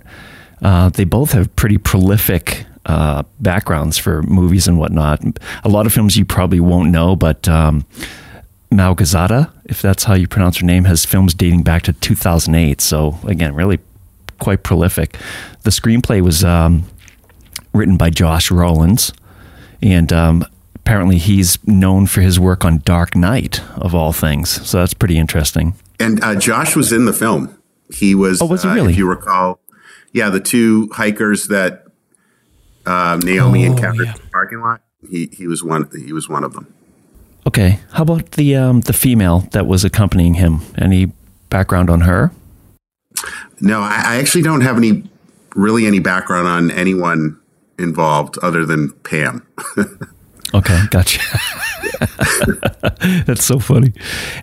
Uh, 0.61 0.89
they 0.89 1.05
both 1.05 1.31
have 1.31 1.53
pretty 1.55 1.77
prolific 1.77 2.65
uh, 2.85 3.23
backgrounds 3.39 3.97
for 3.97 4.23
movies 4.23 4.67
and 4.67 4.77
whatnot. 4.77 5.21
A 5.63 5.69
lot 5.69 5.85
of 5.85 5.93
films 5.93 6.17
you 6.17 6.25
probably 6.25 6.59
won't 6.59 6.91
know, 6.91 7.15
but 7.15 7.47
um, 7.47 7.85
Małgorzata, 8.71 9.51
if 9.65 9.81
that's 9.81 10.03
how 10.03 10.13
you 10.13 10.27
pronounce 10.27 10.57
her 10.57 10.65
name, 10.65 10.85
has 10.85 11.05
films 11.05 11.33
dating 11.33 11.63
back 11.63 11.83
to 11.83 11.93
2008. 11.93 12.81
So, 12.81 13.17
again, 13.25 13.55
really 13.55 13.79
quite 14.39 14.63
prolific. 14.63 15.17
The 15.61 15.69
screenplay 15.69 16.21
was 16.21 16.43
um, 16.43 16.83
written 17.73 17.97
by 17.97 18.09
Josh 18.09 18.51
Rollins, 18.51 19.13
and 19.81 20.11
um, 20.11 20.45
apparently 20.75 21.17
he's 21.17 21.65
known 21.65 22.07
for 22.07 22.21
his 22.21 22.39
work 22.39 22.65
on 22.65 22.79
Dark 22.79 23.15
Knight, 23.15 23.61
of 23.75 23.95
all 23.95 24.11
things. 24.11 24.49
So 24.67 24.79
that's 24.79 24.93
pretty 24.93 25.17
interesting. 25.17 25.75
And 25.99 26.21
uh, 26.23 26.35
Josh 26.35 26.75
was 26.75 26.91
in 26.91 27.05
the 27.05 27.13
film. 27.13 27.57
He 27.93 28.15
was. 28.15 28.41
Oh, 28.41 28.45
was 28.45 28.63
he 28.63 28.69
really? 28.69 28.87
Uh, 28.87 28.89
if 28.89 28.97
you 28.97 29.07
recall, 29.07 29.59
yeah, 30.11 30.29
the 30.29 30.39
two 30.39 30.89
hikers 30.93 31.47
that 31.47 31.82
uh, 32.85 33.19
Naomi 33.23 33.67
oh, 33.67 33.71
encountered 33.71 34.05
yeah. 34.05 34.15
in 34.15 34.21
the 34.21 34.29
parking 34.31 34.59
lot. 34.61 34.81
He 35.09 35.29
he 35.33 35.47
was 35.47 35.63
one. 35.63 35.89
He 36.05 36.13
was 36.13 36.29
one 36.29 36.43
of 36.43 36.53
them. 36.53 36.73
Okay. 37.45 37.79
How 37.91 38.03
about 38.03 38.31
the 38.31 38.55
um, 38.55 38.81
the 38.81 38.93
female 38.93 39.41
that 39.51 39.67
was 39.67 39.83
accompanying 39.83 40.35
him? 40.35 40.61
Any 40.77 41.11
background 41.49 41.89
on 41.89 42.01
her? 42.01 42.31
No, 43.59 43.81
I, 43.81 44.01
I 44.05 44.15
actually 44.17 44.43
don't 44.43 44.61
have 44.61 44.77
any 44.77 45.03
really 45.55 45.85
any 45.85 45.99
background 45.99 46.47
on 46.47 46.71
anyone 46.71 47.39
involved 47.77 48.37
other 48.39 48.65
than 48.65 48.91
Pam. 49.03 49.45
okay, 50.53 50.79
gotcha. 50.89 51.19
That's 53.25 53.43
so 53.43 53.59
funny. 53.59 53.93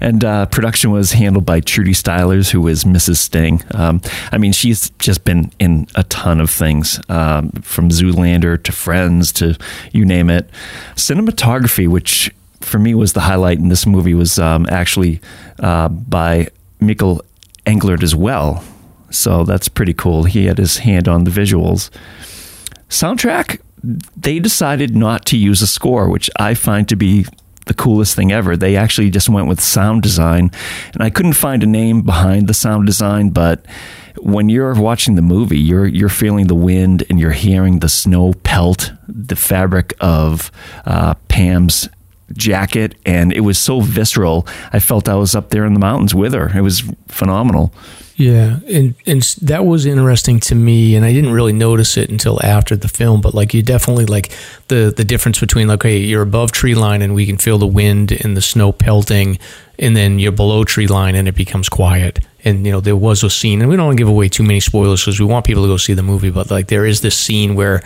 And 0.01 0.25
uh, 0.25 0.47
production 0.47 0.91
was 0.91 1.13
handled 1.13 1.47
by 1.47 1.61
Trudie 1.61 1.95
Stylers, 1.95 2.51
who 2.51 2.61
was 2.61 2.85
Mrs. 2.85 3.17
Sting. 3.17 3.63
Um, 3.75 4.01
I 4.33 4.39
mean, 4.39 4.53
she's 4.53 4.91
just 4.99 5.25
been 5.25 5.53
in 5.59 5.87
a 5.95 6.03
ton 6.05 6.41
of 6.41 6.51
things, 6.51 7.01
um, 7.09 7.51
from 7.63 7.91
Zoolander 7.91 8.63
to 8.63 8.73
Friends 8.73 9.33
to 9.33 9.57
you 9.93 10.05
name 10.05 10.31
it. 10.31 10.51
Cinematography, 10.95 11.89
which 11.89 12.33
for 12.61 12.79
me 12.79 12.95
was 12.95 13.13
the 13.13 13.21
highlight 13.21 13.59
in 13.59 13.69
this 13.69 13.87
movie, 13.87 14.15
was 14.15 14.39
um, 14.39 14.67
actually 14.71 15.21
uh, 15.61 15.89
by 15.89 16.49
Michał 16.81 17.21
Englert 17.67 18.03
as 18.03 18.15
well. 18.15 18.65
So 19.11 19.45
that's 19.45 19.69
pretty 19.69 19.95
cool. 19.95 20.25
He 20.25 20.47
had 20.47 20.59
his 20.59 20.79
hand 20.79 21.09
on 21.09 21.25
the 21.25 21.31
visuals. 21.31 21.91
soundtrack, 22.89 23.61
they 23.83 24.39
decided 24.39 24.95
not 24.95 25.25
to 25.27 25.37
use 25.37 25.63
a 25.63 25.67
score, 25.67 26.09
which 26.09 26.31
I 26.39 26.55
find 26.55 26.89
to 26.89 26.97
be 26.97 27.27
the 27.67 27.75
coolest 27.75 28.17
thing 28.17 28.33
ever. 28.33 28.57
They 28.57 28.77
actually 28.77 29.11
just 29.11 29.29
went 29.29 29.47
with 29.47 29.61
sound 29.61 30.03
design, 30.03 30.51
and 30.93 31.03
I 31.03 31.11
couldn't 31.11 31.35
find 31.35 31.63
a 31.63 31.67
name 31.67 32.03
behind 32.03 32.49
the 32.49 32.55
sound 32.55 32.87
design, 32.87 33.31
but 33.31 33.65
when 34.19 34.49
you're 34.49 34.75
watching 34.75 35.15
the 35.15 35.23
movie, 35.23 35.59
you're 35.59 35.87
you're 35.87 36.09
feeling 36.09 36.47
the 36.47 36.55
wind 36.55 37.05
and 37.09 37.19
you're 37.21 37.31
hearing 37.31 37.79
the 37.79 37.89
snow 37.89 38.33
pelt 38.43 38.93
the 39.09 39.37
fabric 39.37 39.95
of 40.01 40.51
uh, 40.85 41.15
Pam's 41.29 41.89
jacket, 42.35 42.95
and 43.05 43.33
it 43.33 43.41
was 43.41 43.59
so 43.59 43.81
visceral. 43.81 44.47
I 44.73 44.81
felt 44.81 45.09
I 45.09 45.15
was 45.15 45.35
up 45.35 45.51
there 45.51 45.65
in 45.65 45.75
the 45.75 45.81
mountains 45.81 46.15
with 46.15 46.33
her. 46.33 46.51
It 46.57 46.63
was 46.63 46.83
phenomenal. 47.09 47.73
Yeah, 48.21 48.59
and 48.69 48.95
and 49.07 49.23
that 49.41 49.65
was 49.65 49.87
interesting 49.87 50.41
to 50.41 50.55
me, 50.55 50.95
and 50.95 51.07
I 51.07 51.13
didn't 51.15 51.33
really 51.33 51.55
notice 51.55 51.97
it 51.97 52.11
until 52.11 52.39
after 52.45 52.77
the 52.77 52.87
film. 52.87 53.23
But 53.23 53.33
like, 53.33 53.55
you 53.55 53.63
definitely 53.63 54.05
like 54.05 54.31
the 54.69 54.93
the 54.95 55.05
difference 55.05 55.41
between 55.41 55.69
like, 55.69 55.83
hey, 55.83 55.97
you're 56.01 56.21
above 56.21 56.53
tree 56.53 56.75
line 56.75 57.01
and 57.01 57.15
we 57.15 57.25
can 57.25 57.39
feel 57.39 57.57
the 57.57 57.67
wind 57.67 58.13
and 58.13 58.37
the 58.37 58.43
snow 58.43 58.73
pelting, 58.73 59.39
and 59.79 59.97
then 59.97 60.19
you're 60.19 60.33
below 60.33 60.65
tree 60.65 60.87
line 60.87 61.15
and 61.15 61.29
it 61.29 61.35
becomes 61.35 61.71
quiet. 61.71 62.19
And 62.45 62.67
you 62.67 62.73
know, 62.73 62.81
there 62.81 62.95
was 62.95 63.23
a 63.23 63.31
scene, 63.31 63.63
and 63.63 63.71
we 63.71 63.77
don't 63.77 63.87
want 63.87 63.97
to 63.97 64.03
give 64.03 64.09
away 64.09 64.29
too 64.29 64.43
many 64.43 64.61
spoilers 64.61 65.01
because 65.03 65.19
we 65.19 65.25
want 65.25 65.47
people 65.47 65.63
to 65.63 65.69
go 65.69 65.79
see 65.79 65.95
the 65.95 66.03
movie. 66.03 66.31
But 66.31 66.51
like, 66.51 66.69
there 66.69 66.85
is 66.85 67.01
this 67.01 67.17
scene 67.17 67.55
where 67.55 67.83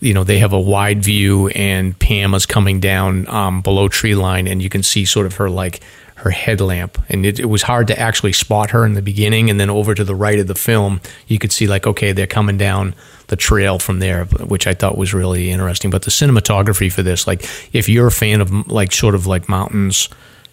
you 0.00 0.14
know 0.14 0.24
they 0.24 0.38
have 0.38 0.52
a 0.52 0.60
wide 0.60 1.02
view 1.02 1.48
and 1.48 1.98
Pam 1.98 2.34
is 2.34 2.46
coming 2.46 2.80
down 2.80 3.28
um, 3.28 3.62
below 3.62 3.88
tree 3.88 4.14
line, 4.14 4.46
and 4.46 4.62
you 4.62 4.68
can 4.68 4.82
see 4.82 5.04
sort 5.04 5.26
of 5.26 5.36
her 5.36 5.50
like 5.50 5.82
her 6.16 6.30
headlamp, 6.30 6.98
and 7.10 7.26
it, 7.26 7.38
it, 7.38 7.44
was 7.44 7.62
hard 7.62 7.86
to 7.88 7.98
actually 7.98 8.32
spot 8.32 8.70
her 8.70 8.86
in 8.86 8.94
the 8.94 9.02
beginning. 9.02 9.50
And 9.50 9.60
then 9.60 9.68
over 9.68 9.94
to 9.94 10.02
the 10.02 10.14
right 10.14 10.38
of 10.38 10.46
the 10.46 10.54
film, 10.54 11.00
you 11.26 11.38
could 11.38 11.52
see 11.52 11.66
like, 11.66 11.86
okay, 11.86 12.12
they're 12.12 12.26
coming 12.26 12.56
down 12.56 12.94
the 13.26 13.36
trail 13.36 13.78
from 13.78 13.98
there, 13.98 14.24
which 14.24 14.66
I 14.66 14.72
thought 14.72 14.96
was 14.96 15.12
really 15.12 15.50
interesting. 15.50 15.90
But 15.90 16.02
the 16.02 16.10
cinematography 16.10 16.90
for 16.90 17.02
this, 17.02 17.26
like, 17.26 17.48
if 17.74 17.88
you're 17.88 18.06
a 18.06 18.12
fan 18.12 18.40
of 18.40 18.50
like 18.68 18.92
sort 18.92 19.14
of 19.14 19.26
like 19.26 19.48
mountains, 19.48 20.08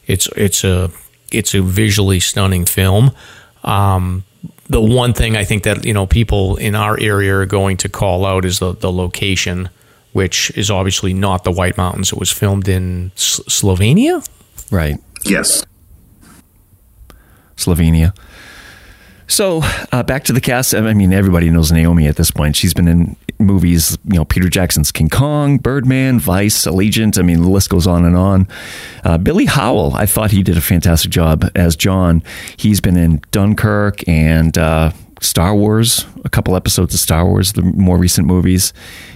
it's 0.05 0.27
it's 0.35 0.63
a 0.63 0.91
it's 1.31 1.53
a 1.53 1.61
visually 1.61 2.19
stunning 2.19 2.65
film. 2.65 3.11
Um, 3.63 4.25
the 4.73 4.81
one 4.81 5.13
thing 5.13 5.37
I 5.37 5.45
think 5.45 5.63
that 5.63 5.85
you 5.85 5.93
know 5.93 6.05
people 6.05 6.57
in 6.57 6.75
our 6.75 6.99
area 6.99 7.35
are 7.37 7.45
going 7.45 7.77
to 7.77 7.89
call 7.89 8.25
out 8.25 8.43
is 8.43 8.59
the 8.59 8.73
the 8.73 8.91
location, 8.91 9.69
which 10.11 10.51
is 10.57 10.69
obviously 10.69 11.13
not 11.13 11.43
the 11.43 11.51
White 11.51 11.77
Mountains. 11.77 12.11
It 12.11 12.19
was 12.19 12.31
filmed 12.31 12.67
in 12.67 13.11
S- 13.15 13.39
Slovenia, 13.47 14.27
right? 14.71 14.97
Yes. 15.25 15.65
Slovenia. 17.55 18.13
So 19.27 19.61
uh, 19.91 20.03
back 20.03 20.25
to 20.25 20.33
the 20.33 20.41
cast. 20.41 20.75
I 20.75 20.93
mean, 20.93 21.13
everybody 21.13 21.49
knows 21.49 21.71
Naomi 21.71 22.07
at 22.07 22.17
this 22.17 22.31
point. 22.31 22.55
She's 22.55 22.73
been 22.73 22.87
in 22.87 23.15
movies, 23.39 23.97
you 24.05 24.15
know, 24.15 24.25
Peter 24.25 24.49
Jackson's 24.49 24.91
King 24.91 25.09
Kong, 25.09 25.57
Birdman, 25.57 26.19
Vice, 26.19 26.65
Allegiant. 26.65 27.17
I 27.17 27.21
mean, 27.21 27.41
the 27.41 27.49
list 27.49 27.69
goes 27.69 27.87
on 27.87 28.05
and 28.05 28.15
on. 28.15 28.47
Uh, 29.03 29.17
Billy 29.17 29.45
Howle, 29.45 29.93
I 29.95 30.05
thought 30.05 30.31
he 30.31 30.43
did 30.43 30.57
a 30.57 30.61
fantastic 30.61 31.11
job 31.11 31.49
as 31.55 31.75
John. 31.75 32.23
He's 32.57 32.81
been 32.81 32.97
in 32.97 33.21
Dunkirk 33.31 34.07
and 34.07 34.57
uh, 34.57 34.91
Star 35.21 35.55
Wars, 35.55 36.05
a 36.25 36.29
couple 36.29 36.55
episodes 36.55 36.93
of 36.93 36.99
Star 36.99 37.25
Wars, 37.25 37.53
the 37.53 37.61
more 37.61 37.97
recent 37.97 38.27
movies. 38.27 38.73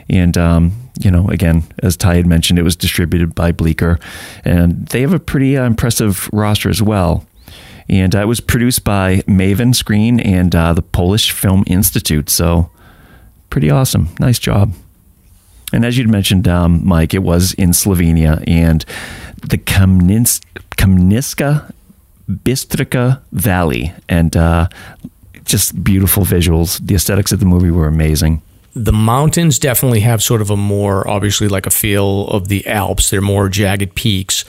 And, 0.10 0.38
um, 0.38 0.72
you 1.00 1.12
know, 1.12 1.28
again, 1.28 1.64
as 1.84 1.98
Ty 1.98 2.16
had 2.16 2.26
mentioned, 2.26 2.58
it 2.58 2.64
was 2.64 2.76
distributed 2.76 3.36
by 3.36 3.52
Bleecker. 3.52 4.00
And 4.46 4.88
they 4.88 5.02
have 5.02 5.14
a 5.14 5.20
pretty 5.20 5.58
uh, 5.58 5.66
impressive 5.66 6.30
roster 6.32 6.70
as 6.70 6.82
well. 6.82 7.26
And 7.90 8.16
uh, 8.16 8.20
it 8.20 8.28
was 8.28 8.40
produced 8.42 8.84
by 8.84 9.18
Maven 9.28 9.74
Screen 9.74 10.20
and 10.20 10.54
uh, 10.54 10.74
the 10.74 10.82
Polish 10.82 11.32
Film 11.32 11.64
Institute. 11.68 12.30
So, 12.30 12.70
pretty 13.50 13.70
awesome. 13.70 14.10
Nice 14.20 14.40
job. 14.40 14.74
And 15.72 15.86
as 15.86 15.98
you'd 15.98 16.10
mentioned, 16.10 16.48
um, 16.48 16.86
Mike, 16.86 17.14
it 17.14 17.24
was 17.24 17.54
in 17.54 17.70
Slovenia. 17.70 18.44
And 18.48 18.84
the 19.42 19.58
Kamnins- 19.58 20.42
Kamniška 20.78 21.72
Bistrica 22.30 23.22
Valley. 23.32 23.94
And 24.10 24.36
uh, 24.36 24.68
just 25.46 25.82
beautiful 25.82 26.24
visuals. 26.24 26.86
The 26.86 26.96
aesthetics 26.96 27.32
of 27.32 27.40
the 27.40 27.46
movie 27.46 27.72
were 27.72 27.88
amazing. 27.88 28.42
The 28.74 28.94
mountains 28.94 29.58
definitely 29.58 30.02
have 30.02 30.22
sort 30.22 30.42
of 30.42 30.52
a 30.52 30.58
more, 30.58 31.08
obviously, 31.08 31.48
like 31.48 31.66
a 31.66 31.72
feel 31.72 32.28
of 32.28 32.48
the 32.48 32.68
Alps. 32.68 33.10
They're 33.10 33.22
more 33.22 33.50
jagged 33.50 33.96
peaks. 33.96 34.46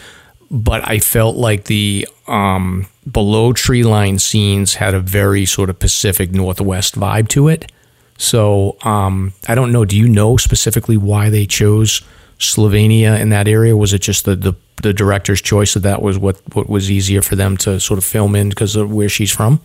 But 0.51 0.87
I 0.89 0.99
felt 0.99 1.37
like 1.37 1.65
the 1.65 2.07
um, 2.29 2.87
below 3.11 3.53
tree 3.53 3.83
line 3.83 4.19
scenes 4.19 4.75
had 4.75 4.95
a 4.95 5.01
very 5.01 5.47
sort 5.47 5.71
of 5.71 5.79
Pacific 5.79 6.33
Northwest 6.33 6.95
vibe 6.95 7.29
to 7.29 7.49
it. 7.49 7.71
So 8.19 8.77
um, 8.83 9.33
I 9.47 9.55
don't 9.55 9.73
know. 9.73 9.85
Do 9.85 9.97
you 9.97 10.09
know 10.09 10.37
specifically 10.37 10.97
why 10.97 11.31
they 11.31 11.47
chose 11.47 12.03
Slovenia 12.39 13.19
in 13.19 13.31
that 13.31 13.49
area? 13.49 13.77
Was 13.77 13.93
it 13.93 14.01
just 14.03 14.25
the, 14.25 14.37
the, 14.37 14.55
the 14.83 14.93
director's 14.93 15.41
choice 15.41 15.75
that 15.75 15.85
that 15.85 16.03
was 16.03 16.19
what, 16.19 16.41
what 16.55 16.69
was 16.69 16.91
easier 16.91 17.23
for 17.23 17.37
them 17.37 17.57
to 17.59 17.81
sort 17.81 17.99
of 17.99 18.05
film 18.05 18.35
in 18.35 18.49
because 18.49 18.77
of 18.77 18.93
where 18.93 19.09
she's 19.09 19.31
from? 19.31 19.61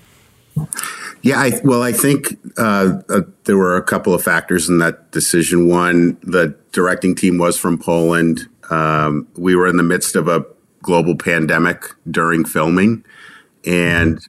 Yeah, 1.23 1.39
I, 1.39 1.61
well, 1.63 1.81
I 1.81 1.91
think 1.93 2.37
uh, 2.57 2.99
uh, 3.09 3.21
there 3.45 3.57
were 3.57 3.75
a 3.75 3.81
couple 3.81 4.13
of 4.13 4.21
factors 4.21 4.69
in 4.69 4.77
that 4.79 5.11
decision. 5.11 5.67
One, 5.67 6.17
the 6.21 6.55
directing 6.71 7.15
team 7.15 7.37
was 7.37 7.57
from 7.57 7.77
Poland. 7.79 8.47
Um, 8.69 9.27
we 9.35 9.55
were 9.55 9.67
in 9.67 9.77
the 9.77 9.83
midst 9.83 10.15
of 10.15 10.27
a 10.27 10.45
global 10.83 11.15
pandemic 11.15 11.83
during 12.09 12.45
filming, 12.45 13.03
and 13.65 14.19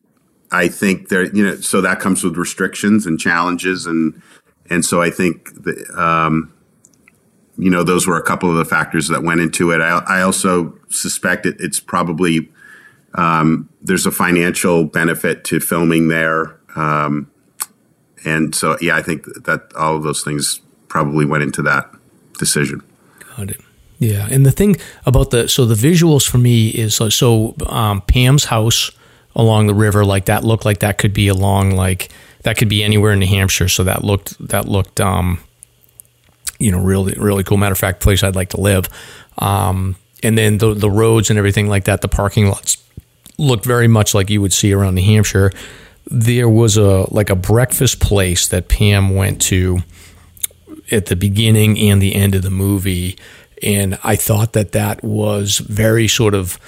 I 0.51 0.69
think 0.69 1.11
there, 1.11 1.25
you 1.25 1.45
know, 1.45 1.57
so 1.57 1.83
that 1.83 2.01
comes 2.01 2.25
with 2.25 2.39
restrictions 2.39 3.05
and 3.05 3.21
challenges, 3.21 3.85
and 3.85 4.23
and 4.71 4.83
so 4.83 5.03
I 5.03 5.11
think 5.11 5.63
that, 5.65 5.91
um, 5.95 6.51
you 7.59 7.69
know, 7.69 7.83
those 7.83 8.07
were 8.07 8.17
a 8.17 8.23
couple 8.23 8.51
of 8.51 8.57
the 8.57 8.65
factors 8.65 9.09
that 9.09 9.23
went 9.23 9.43
into 9.43 9.73
it. 9.73 9.83
I, 9.83 9.99
I 10.07 10.23
also 10.23 10.79
suspect 10.89 11.45
it, 11.45 11.57
it's 11.59 11.81
probably 11.81 12.49
um, 13.13 13.69
there's 13.83 14.07
a 14.07 14.11
financial 14.11 14.85
benefit 14.85 15.45
to 15.45 15.61
filming 15.61 16.09
there 16.09 16.59
um, 16.75 17.31
and 18.25 18.55
so, 18.55 18.77
yeah, 18.81 18.97
I 18.97 19.03
think 19.03 19.27
that 19.45 19.73
all 19.77 19.97
of 19.97 20.03
those 20.03 20.23
things 20.23 20.61
probably 20.89 21.25
went 21.25 21.43
into 21.43 21.63
that 21.63 21.91
decision. 22.39 22.83
Got 23.37 23.51
it. 23.51 23.61
Yeah, 23.99 24.27
and 24.31 24.45
the 24.45 24.51
thing 24.51 24.77
about 25.07 25.31
the 25.31 25.49
so 25.49 25.65
the 25.65 25.75
visuals 25.75 26.29
for 26.29 26.39
me 26.39 26.69
is 26.69 26.95
so, 26.95 27.09
so 27.09 27.55
um, 27.67 28.01
Pam's 28.03 28.47
house 28.47 28.91
along 29.37 29.67
the 29.67 29.75
river, 29.75 30.05
like 30.05 30.27
that 30.27 30.45
looked 30.45 30.65
like 30.65 30.81
that 30.81 30.99
could 30.99 31.15
be 31.15 31.29
along 31.29 31.73
like 31.73 32.11
that 32.43 32.57
could 32.57 32.69
be 32.69 32.83
anywhere 32.83 33.13
in 33.13 33.21
New 33.21 33.27
Hampshire. 33.27 33.69
So 33.69 33.85
that 33.85 34.05
looked 34.05 34.37
that 34.49 34.69
looked 34.69 35.01
um, 35.01 35.41
you 36.59 36.73
know 36.73 36.81
really 36.81 37.15
really 37.15 37.45
cool. 37.45 37.57
Matter 37.57 37.73
of 37.73 37.79
fact, 37.79 38.01
place 38.01 38.23
I'd 38.23 38.37
like 38.37 38.51
to 38.51 38.61
live. 38.61 38.89
Um, 39.39 39.97
and 40.23 40.37
then 40.37 40.59
the 40.59 40.75
the 40.75 40.91
roads 40.91 41.31
and 41.31 41.39
everything 41.39 41.69
like 41.69 41.85
that, 41.85 42.01
the 42.01 42.09
parking 42.09 42.49
lots 42.49 42.77
looked 43.39 43.65
very 43.65 43.89
much 43.89 44.15
like 44.15 44.31
you 44.31 44.41
would 44.41 44.53
see 44.53 44.73
around 44.73 44.95
New 44.95 45.05
Hampshire 45.05 45.51
there 46.11 46.49
was 46.49 46.77
a 46.77 47.13
like 47.13 47.31
a 47.31 47.35
breakfast 47.35 48.01
place 48.01 48.49
that 48.49 48.69
Pam 48.69 49.15
went 49.15 49.41
to 49.43 49.79
at 50.91 51.07
the 51.07 51.17
beginning 51.17 51.79
and 51.79 52.01
the 52.01 52.15
end 52.15 52.35
of 52.35 52.43
the 52.43 52.51
movie 52.51 53.17
and 53.65 53.99
I 54.05 54.17
thought 54.17 54.53
that 54.53 54.73
that 54.73 55.03
was 55.03 55.59
very 55.59 56.07
sort 56.07 56.35
of 56.35 56.59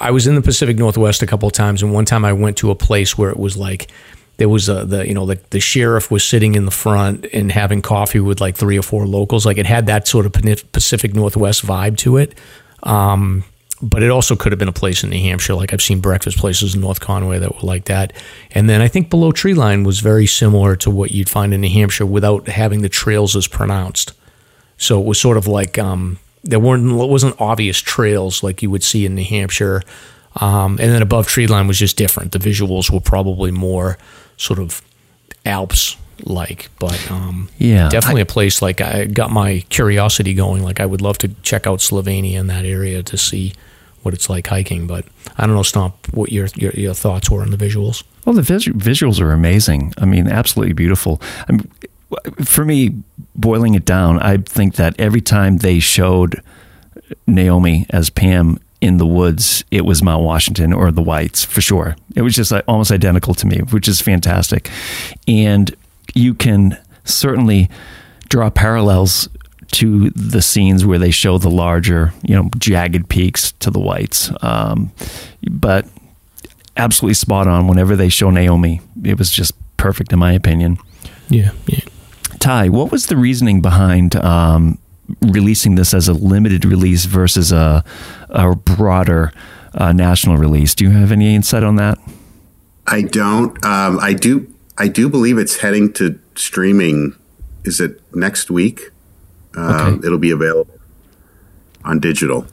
I 0.00 0.10
was 0.10 0.26
in 0.26 0.34
the 0.34 0.42
Pacific 0.42 0.76
Northwest 0.76 1.22
a 1.22 1.26
couple 1.26 1.46
of 1.46 1.52
times 1.52 1.82
and 1.82 1.92
one 1.92 2.04
time 2.04 2.24
I 2.24 2.32
went 2.32 2.56
to 2.58 2.70
a 2.70 2.74
place 2.74 3.16
where 3.16 3.30
it 3.30 3.38
was 3.38 3.56
like 3.56 3.90
there 4.38 4.48
was 4.48 4.68
a 4.68 4.84
the 4.84 5.06
you 5.06 5.14
know 5.14 5.26
the, 5.26 5.38
the 5.50 5.60
sheriff 5.60 6.10
was 6.10 6.24
sitting 6.24 6.54
in 6.54 6.64
the 6.64 6.70
front 6.70 7.26
and 7.32 7.52
having 7.52 7.82
coffee 7.82 8.20
with 8.20 8.40
like 8.40 8.56
three 8.56 8.78
or 8.78 8.82
four 8.82 9.06
locals 9.06 9.46
like 9.46 9.58
it 9.58 9.66
had 9.66 9.86
that 9.86 10.08
sort 10.08 10.26
of 10.26 10.32
Pacific 10.72 11.14
Northwest 11.14 11.64
vibe 11.64 11.96
to 11.98 12.16
it 12.16 12.34
um, 12.82 13.44
but 13.82 14.02
it 14.02 14.10
also 14.10 14.36
could 14.36 14.52
have 14.52 14.58
been 14.58 14.68
a 14.68 14.72
place 14.72 15.04
in 15.04 15.10
New 15.10 15.20
Hampshire. 15.20 15.54
Like 15.54 15.72
I've 15.72 15.82
seen 15.82 16.00
breakfast 16.00 16.38
places 16.38 16.74
in 16.74 16.80
North 16.80 17.00
Conway 17.00 17.38
that 17.38 17.54
were 17.54 17.60
like 17.60 17.86
that. 17.86 18.12
And 18.52 18.70
then 18.70 18.80
I 18.80 18.88
think 18.88 19.10
below 19.10 19.32
tree 19.32 19.54
line 19.54 19.84
was 19.84 20.00
very 20.00 20.26
similar 20.26 20.76
to 20.76 20.90
what 20.90 21.10
you'd 21.10 21.28
find 21.28 21.52
in 21.52 21.60
New 21.60 21.68
Hampshire 21.68 22.06
without 22.06 22.48
having 22.48 22.80
the 22.80 22.88
trails 22.88 23.36
as 23.36 23.46
pronounced. 23.46 24.12
So 24.78 25.00
it 25.00 25.04
was 25.04 25.20
sort 25.20 25.36
of 25.36 25.46
like 25.46 25.78
um, 25.78 26.18
there 26.46 26.60
weren't 26.60 26.94
wasn't 26.94 27.40
obvious 27.40 27.78
trails 27.78 28.42
like 28.42 28.62
you 28.62 28.70
would 28.70 28.82
see 28.82 29.04
in 29.04 29.14
New 29.14 29.24
Hampshire. 29.24 29.82
Um, 30.38 30.72
and 30.72 30.92
then 30.92 31.02
above 31.02 31.28
tree 31.28 31.46
line 31.46 31.66
was 31.66 31.78
just 31.78 31.96
different. 31.96 32.32
The 32.32 32.38
visuals 32.38 32.90
were 32.90 33.00
probably 33.00 33.50
more 33.50 33.96
sort 34.36 34.58
of 34.58 34.82
Alps 35.46 35.96
like, 36.24 36.70
but 36.78 37.10
um, 37.10 37.48
yeah, 37.58 37.88
definitely 37.88 38.20
I, 38.20 38.22
a 38.22 38.26
place 38.26 38.60
like 38.60 38.80
I 38.80 39.04
got 39.04 39.30
my 39.30 39.64
curiosity 39.68 40.34
going. 40.34 40.62
Like 40.62 40.80
I 40.80 40.86
would 40.86 41.00
love 41.00 41.18
to 41.18 41.28
check 41.42 41.66
out 41.66 41.80
Slovenia 41.80 42.34
in 42.34 42.46
that 42.48 42.64
area 42.64 43.02
to 43.02 43.16
see 43.16 43.52
what 44.02 44.14
it's 44.14 44.28
like 44.28 44.46
hiking. 44.46 44.86
But 44.86 45.06
I 45.36 45.46
don't 45.46 45.54
know, 45.54 45.62
Stomp, 45.62 45.94
what 46.12 46.32
your 46.32 46.48
your, 46.54 46.72
your 46.72 46.94
thoughts 46.94 47.30
were 47.30 47.42
on 47.42 47.50
the 47.50 47.56
visuals. 47.56 48.02
Well, 48.24 48.34
the 48.34 48.42
vis- 48.42 48.66
visuals 48.66 49.20
are 49.20 49.32
amazing. 49.32 49.94
I 49.98 50.04
mean, 50.04 50.26
absolutely 50.26 50.72
beautiful. 50.72 51.20
I 51.48 51.52
mean, 51.52 51.70
for 52.44 52.64
me, 52.64 53.02
boiling 53.34 53.74
it 53.74 53.84
down, 53.84 54.18
I 54.20 54.38
think 54.38 54.76
that 54.76 54.98
every 54.98 55.20
time 55.20 55.58
they 55.58 55.78
showed 55.78 56.42
Naomi 57.26 57.86
as 57.90 58.10
Pam 58.10 58.58
in 58.80 58.98
the 58.98 59.06
woods, 59.06 59.64
it 59.70 59.84
was 59.84 60.02
Mount 60.02 60.24
Washington 60.24 60.72
or 60.72 60.90
the 60.90 61.02
Whites 61.02 61.44
for 61.44 61.60
sure. 61.60 61.96
It 62.14 62.22
was 62.22 62.34
just 62.34 62.50
like 62.50 62.64
almost 62.68 62.90
identical 62.90 63.34
to 63.34 63.46
me, 63.46 63.58
which 63.70 63.88
is 63.88 64.00
fantastic. 64.00 64.70
And 65.26 65.74
you 66.14 66.34
can 66.34 66.78
certainly 67.04 67.68
draw 68.28 68.50
parallels 68.50 69.28
to 69.72 70.10
the 70.10 70.42
scenes 70.42 70.84
where 70.84 70.98
they 70.98 71.10
show 71.10 71.38
the 71.38 71.50
larger, 71.50 72.12
you 72.22 72.34
know, 72.34 72.50
jagged 72.58 73.08
peaks 73.08 73.52
to 73.52 73.70
the 73.70 73.80
whites. 73.80 74.30
Um, 74.42 74.92
but 75.50 75.86
absolutely 76.76 77.14
spot 77.14 77.46
on. 77.46 77.68
Whenever 77.68 77.96
they 77.96 78.08
show 78.08 78.30
Naomi, 78.30 78.80
it 79.04 79.18
was 79.18 79.30
just 79.30 79.52
perfect 79.76 80.12
in 80.12 80.18
my 80.18 80.32
opinion. 80.32 80.78
Yeah, 81.28 81.50
yeah. 81.66 81.80
Ty, 82.46 82.68
what 82.68 82.92
was 82.92 83.06
the 83.06 83.16
reasoning 83.16 83.60
behind 83.60 84.14
um, 84.14 84.78
releasing 85.20 85.74
this 85.74 85.92
as 85.92 86.06
a 86.06 86.12
limited 86.12 86.64
release 86.64 87.04
versus 87.04 87.50
a, 87.50 87.82
a 88.28 88.54
broader 88.54 89.32
uh, 89.74 89.92
national 89.92 90.36
release? 90.36 90.72
Do 90.72 90.84
you 90.84 90.90
have 90.92 91.10
any 91.10 91.34
insight 91.34 91.64
on 91.64 91.74
that? 91.74 91.98
I 92.86 93.02
don't. 93.02 93.52
Um, 93.64 93.98
I 93.98 94.12
do. 94.12 94.46
I 94.78 94.86
do 94.86 95.08
believe 95.08 95.38
it's 95.38 95.56
heading 95.56 95.92
to 95.94 96.20
streaming. 96.36 97.16
Is 97.64 97.80
it 97.80 98.00
next 98.14 98.48
week? 98.48 98.92
Um, 99.56 99.94
okay. 99.94 100.06
It'll 100.06 100.16
be 100.16 100.30
available 100.30 100.78
on 101.84 101.98
digital, 101.98 102.46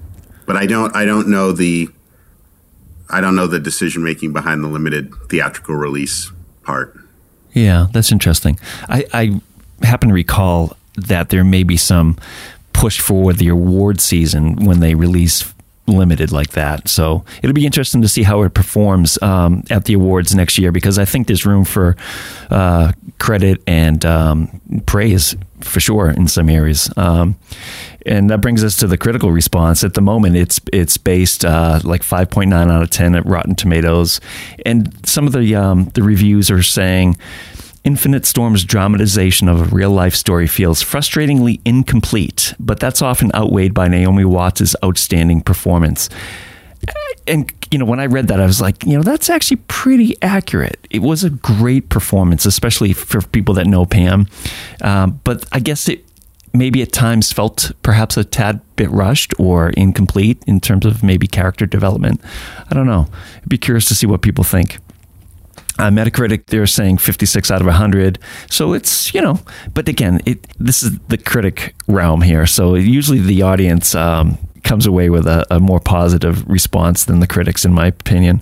but 0.48 0.58
I 0.58 0.66
don't. 0.66 0.96
I 0.96 1.06
don't 1.06 1.28
know 1.28 1.52
the. 1.52 1.88
I 3.12 3.22
don't 3.22 3.36
know 3.36 3.46
the 3.46 3.60
decision 3.60 4.04
making 4.04 4.34
behind 4.34 4.64
the 4.64 4.70
limited 4.70 5.14
theatrical 5.30 5.76
release 5.76 6.32
part. 6.64 7.00
Yeah, 7.52 7.86
that's 7.94 8.12
interesting. 8.12 8.58
I, 8.90 9.06
I 9.14 9.42
happen 9.84 10.10
to 10.10 10.14
recall 10.14 10.76
that 10.96 11.30
there 11.30 11.44
may 11.44 11.64
be 11.64 11.78
some 11.78 12.18
push 12.74 13.00
for 13.00 13.34
the 13.34 13.48
award 13.48 14.02
season 14.02 14.66
when 14.66 14.80
they 14.80 14.96
release 14.96 15.54
limited 15.88 16.32
like 16.32 16.52
that. 16.52 16.88
So 16.88 17.26
it'll 17.42 17.54
be 17.54 17.66
interesting 17.66 18.02
to 18.02 18.08
see 18.08 18.24
how 18.24 18.44
it 18.44 18.54
performs 18.54 19.22
um, 19.22 19.64
at 19.70 19.86
the 19.86 19.94
awards 19.94 20.34
next 20.34 20.58
year 20.58 20.72
because 20.72 20.98
I 20.98 21.06
think 21.06 21.28
there's 21.28 21.46
room 21.46 21.66
for 21.66 21.98
uh, 22.50 22.94
credit 23.20 23.62
and 23.68 24.06
um, 24.06 24.62
praise 24.86 25.36
for 25.60 25.80
sure 25.80 26.10
in 26.10 26.28
some 26.28 26.50
areas. 26.50 26.92
Um, 26.98 27.38
and 28.06 28.30
that 28.30 28.42
brings 28.42 28.64
us 28.64 28.78
to 28.78 28.88
the 28.88 28.98
critical 28.98 29.32
response. 29.32 29.84
At 29.84 29.94
the 29.94 30.02
moment, 30.02 30.36
it's 30.36 30.60
it's 30.74 30.98
based 30.98 31.46
uh, 31.46 31.80
like 31.84 32.02
5.9 32.02 32.54
out 32.54 32.84
of 32.84 32.90
10 32.90 33.16
at 33.16 33.26
Rotten 33.26 33.56
Tomatoes, 33.56 34.20
and 34.66 34.94
some 35.08 35.26
of 35.26 35.32
the 35.34 35.56
um, 35.56 35.86
the 35.94 36.04
reviews 36.04 36.52
are 36.52 36.62
saying 36.62 37.18
Infinite 37.84 38.26
Storm's 38.26 38.64
dramatization 38.64 39.50
of 39.50 39.60
a 39.60 39.76
real 39.76 39.92
life 39.92 40.16
story 40.16 40.48
feels 40.48 40.82
frustratingly 40.82 41.60
incomplete, 41.66 42.54
but 42.60 42.80
that's 42.80 43.02
often 43.02 43.30
outweighed 43.34 43.74
by 43.74 43.88
Naomi 43.88 44.24
Watts' 44.24 44.76
outstanding 44.84 45.42
performance. 45.42 46.10
And, 47.28 47.52
you 47.72 47.78
know, 47.78 47.86
when 47.86 48.00
I 48.00 48.06
read 48.06 48.28
that, 48.28 48.40
I 48.40 48.46
was 48.46 48.62
like, 48.62 48.86
you 48.86 48.98
know, 48.98 49.04
that's 49.04 49.30
actually 49.30 49.58
pretty 49.68 50.16
accurate. 50.22 50.86
It 50.90 51.02
was 51.02 51.24
a 51.24 51.30
great 51.30 51.90
performance, 51.90 52.46
especially 52.46 52.94
for 52.94 53.22
people 53.22 53.54
that 53.56 53.68
know 53.68 53.86
Pam. 53.86 54.28
Um, 54.82 55.22
but 55.24 55.46
I 55.52 55.60
guess 55.60 55.88
it 55.88 56.06
maybe 56.54 56.82
at 56.82 56.92
times 56.92 57.32
felt 57.32 57.72
perhaps 57.82 58.16
a 58.16 58.24
tad 58.24 58.62
bit 58.76 58.90
rushed 58.92 59.34
or 59.40 59.70
incomplete 59.72 60.42
in 60.46 60.60
terms 60.60 60.86
of 60.86 61.04
maybe 61.04 61.26
character 61.28 61.66
development. 61.66 62.22
I 62.70 62.74
don't 62.76 62.86
know. 62.86 63.08
I'd 63.38 63.50
be 63.50 63.58
curious 63.58 63.88
to 63.88 63.96
see 63.96 64.06
what 64.06 64.22
people 64.22 64.44
think. 64.44 64.78
Uh, 65.80 65.90
Metacritic, 65.90 66.46
they're 66.48 66.68
saying 66.68 67.00
56 67.00 67.50
out 67.50 67.60
of 67.60 67.66
100. 67.66 68.20
So 68.50 68.74
it's, 68.74 69.14
you 69.14 69.22
know, 69.22 69.40
but 69.74 69.90
again, 69.90 70.22
it 70.26 70.48
this 70.60 70.84
is 70.84 71.00
the 71.08 71.18
critic 71.18 71.74
realm 71.88 72.22
here. 72.22 72.46
So 72.46 72.76
usually 72.76 73.20
the 73.20 73.42
audience 73.42 73.96
um, 73.96 74.38
comes 74.64 74.86
away 74.86 75.10
with 75.10 75.26
a, 75.26 75.46
a, 75.50 75.60
more 75.60 75.80
positive 75.80 76.48
response 76.48 77.06
than 77.06 77.22
the 77.22 77.28
critics, 77.28 77.66
in 77.66 77.74
my 77.74 77.88
opinion. 77.88 78.42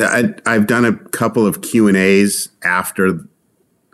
I, 0.00 0.34
have 0.46 0.66
done 0.66 0.84
a 0.84 0.94
couple 1.10 1.46
of 1.46 1.62
Q&As 1.62 2.48
after 2.64 3.20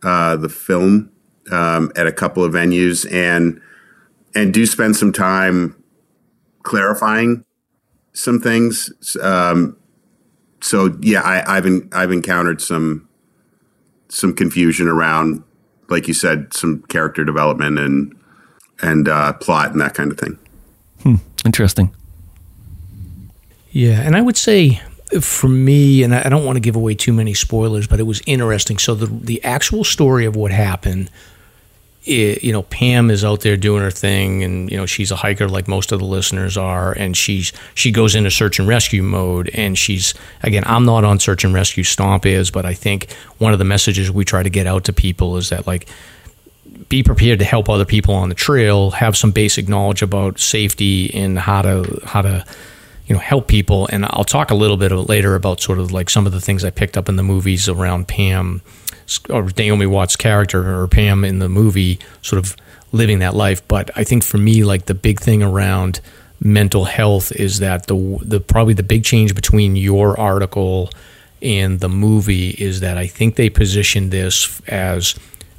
uh, 0.02 0.36
the 0.36 0.48
film 0.48 1.10
um, 1.50 1.92
at 1.96 2.06
a 2.06 2.12
couple 2.12 2.44
of 2.44 2.52
venues 2.52 3.10
and 3.12 3.60
and 4.34 4.54
do 4.54 4.64
spend 4.64 4.96
some 4.96 5.12
time 5.12 5.76
clarifying 6.62 7.44
some 8.12 8.40
things. 8.40 8.92
Um, 9.20 9.76
so 10.60 10.96
yeah, 11.00 11.22
I, 11.24 11.54
have 11.54 11.66
I've 11.92 12.12
encountered 12.12 12.60
some 12.60 13.08
some 14.08 14.34
confusion 14.34 14.88
around, 14.88 15.42
like 15.88 16.08
you 16.08 16.14
said, 16.14 16.52
some 16.52 16.82
character 16.88 17.24
development 17.24 17.78
and 17.78 18.16
and 18.82 19.08
uh, 19.08 19.32
plot 19.34 19.72
and 19.72 19.80
that 19.80 19.94
kind 19.94 20.10
of 20.10 20.18
thing. 20.18 20.38
Hmm. 21.02 21.16
Interesting. 21.44 21.94
Yeah, 23.70 24.00
and 24.00 24.16
I 24.16 24.20
would 24.20 24.36
say 24.36 24.80
for 25.20 25.48
me, 25.48 26.02
and 26.02 26.14
I 26.14 26.28
don't 26.28 26.44
want 26.44 26.56
to 26.56 26.60
give 26.60 26.76
away 26.76 26.94
too 26.94 27.12
many 27.12 27.34
spoilers, 27.34 27.86
but 27.86 28.00
it 28.00 28.04
was 28.04 28.22
interesting. 28.26 28.78
So 28.78 28.94
the 28.94 29.06
the 29.06 29.42
actual 29.44 29.84
story 29.84 30.24
of 30.24 30.36
what 30.36 30.50
happened 30.50 31.10
it, 32.04 32.42
you 32.42 32.52
know, 32.52 32.62
Pam 32.62 33.10
is 33.10 33.24
out 33.24 33.40
there 33.40 33.56
doing 33.56 33.82
her 33.82 33.90
thing, 33.90 34.42
and 34.42 34.70
you 34.70 34.76
know 34.76 34.86
she's 34.86 35.10
a 35.10 35.16
hiker 35.16 35.48
like 35.48 35.68
most 35.68 35.92
of 35.92 35.98
the 35.98 36.06
listeners 36.06 36.56
are, 36.56 36.92
and 36.92 37.16
she's 37.16 37.52
she 37.74 37.90
goes 37.90 38.14
into 38.14 38.30
search 38.30 38.58
and 38.58 38.66
rescue 38.66 39.02
mode, 39.02 39.50
and 39.52 39.76
she's 39.76 40.14
again, 40.42 40.62
I'm 40.66 40.84
not 40.86 41.04
on 41.04 41.18
search 41.18 41.44
and 41.44 41.52
rescue. 41.52 41.84
Stomp 41.84 42.24
is, 42.24 42.50
but 42.50 42.64
I 42.64 42.72
think 42.72 43.12
one 43.38 43.52
of 43.52 43.58
the 43.58 43.66
messages 43.66 44.10
we 44.10 44.24
try 44.24 44.42
to 44.42 44.50
get 44.50 44.66
out 44.66 44.84
to 44.84 44.92
people 44.92 45.36
is 45.36 45.50
that 45.50 45.66
like 45.66 45.88
be 46.88 47.02
prepared 47.02 47.38
to 47.40 47.44
help 47.44 47.68
other 47.68 47.84
people 47.84 48.14
on 48.14 48.30
the 48.30 48.34
trail, 48.34 48.92
have 48.92 49.16
some 49.16 49.30
basic 49.30 49.68
knowledge 49.68 50.00
about 50.02 50.38
safety 50.38 51.14
and 51.14 51.38
how 51.38 51.60
to 51.62 52.00
how 52.06 52.22
to 52.22 52.46
you 53.06 53.14
know 53.14 53.20
help 53.20 53.46
people, 53.46 53.88
and 53.92 54.06
I'll 54.06 54.24
talk 54.24 54.50
a 54.50 54.54
little 54.54 54.78
bit 54.78 54.90
later 54.90 55.34
about 55.34 55.60
sort 55.60 55.78
of 55.78 55.92
like 55.92 56.08
some 56.08 56.26
of 56.26 56.32
the 56.32 56.40
things 56.40 56.64
I 56.64 56.70
picked 56.70 56.96
up 56.96 57.10
in 57.10 57.16
the 57.16 57.22
movies 57.22 57.68
around 57.68 58.08
Pam 58.08 58.62
or 59.28 59.50
Naomi 59.56 59.86
Watts' 59.86 60.16
character 60.16 60.80
or 60.80 60.86
Pam 60.88 61.24
in 61.24 61.38
the 61.38 61.48
movie 61.48 61.98
sort 62.22 62.38
of 62.44 62.56
living 62.92 63.20
that 63.20 63.34
life. 63.34 63.66
But 63.68 63.90
I 63.96 64.04
think 64.04 64.24
for 64.24 64.38
me, 64.38 64.64
like 64.64 64.86
the 64.86 64.94
big 64.94 65.20
thing 65.20 65.42
around 65.42 66.00
mental 66.40 66.84
health 66.84 67.32
is 67.32 67.58
that 67.58 67.86
the 67.86 68.18
the 68.22 68.40
probably 68.40 68.74
the 68.74 68.82
big 68.82 69.04
change 69.04 69.34
between 69.34 69.76
your 69.76 70.18
article 70.18 70.90
and 71.42 71.80
the 71.80 71.88
movie 71.88 72.50
is 72.50 72.80
that 72.80 72.98
I 72.98 73.06
think 73.06 73.36
they 73.36 73.50
positioned 73.50 74.10
this 74.10 74.60
as 74.68 75.14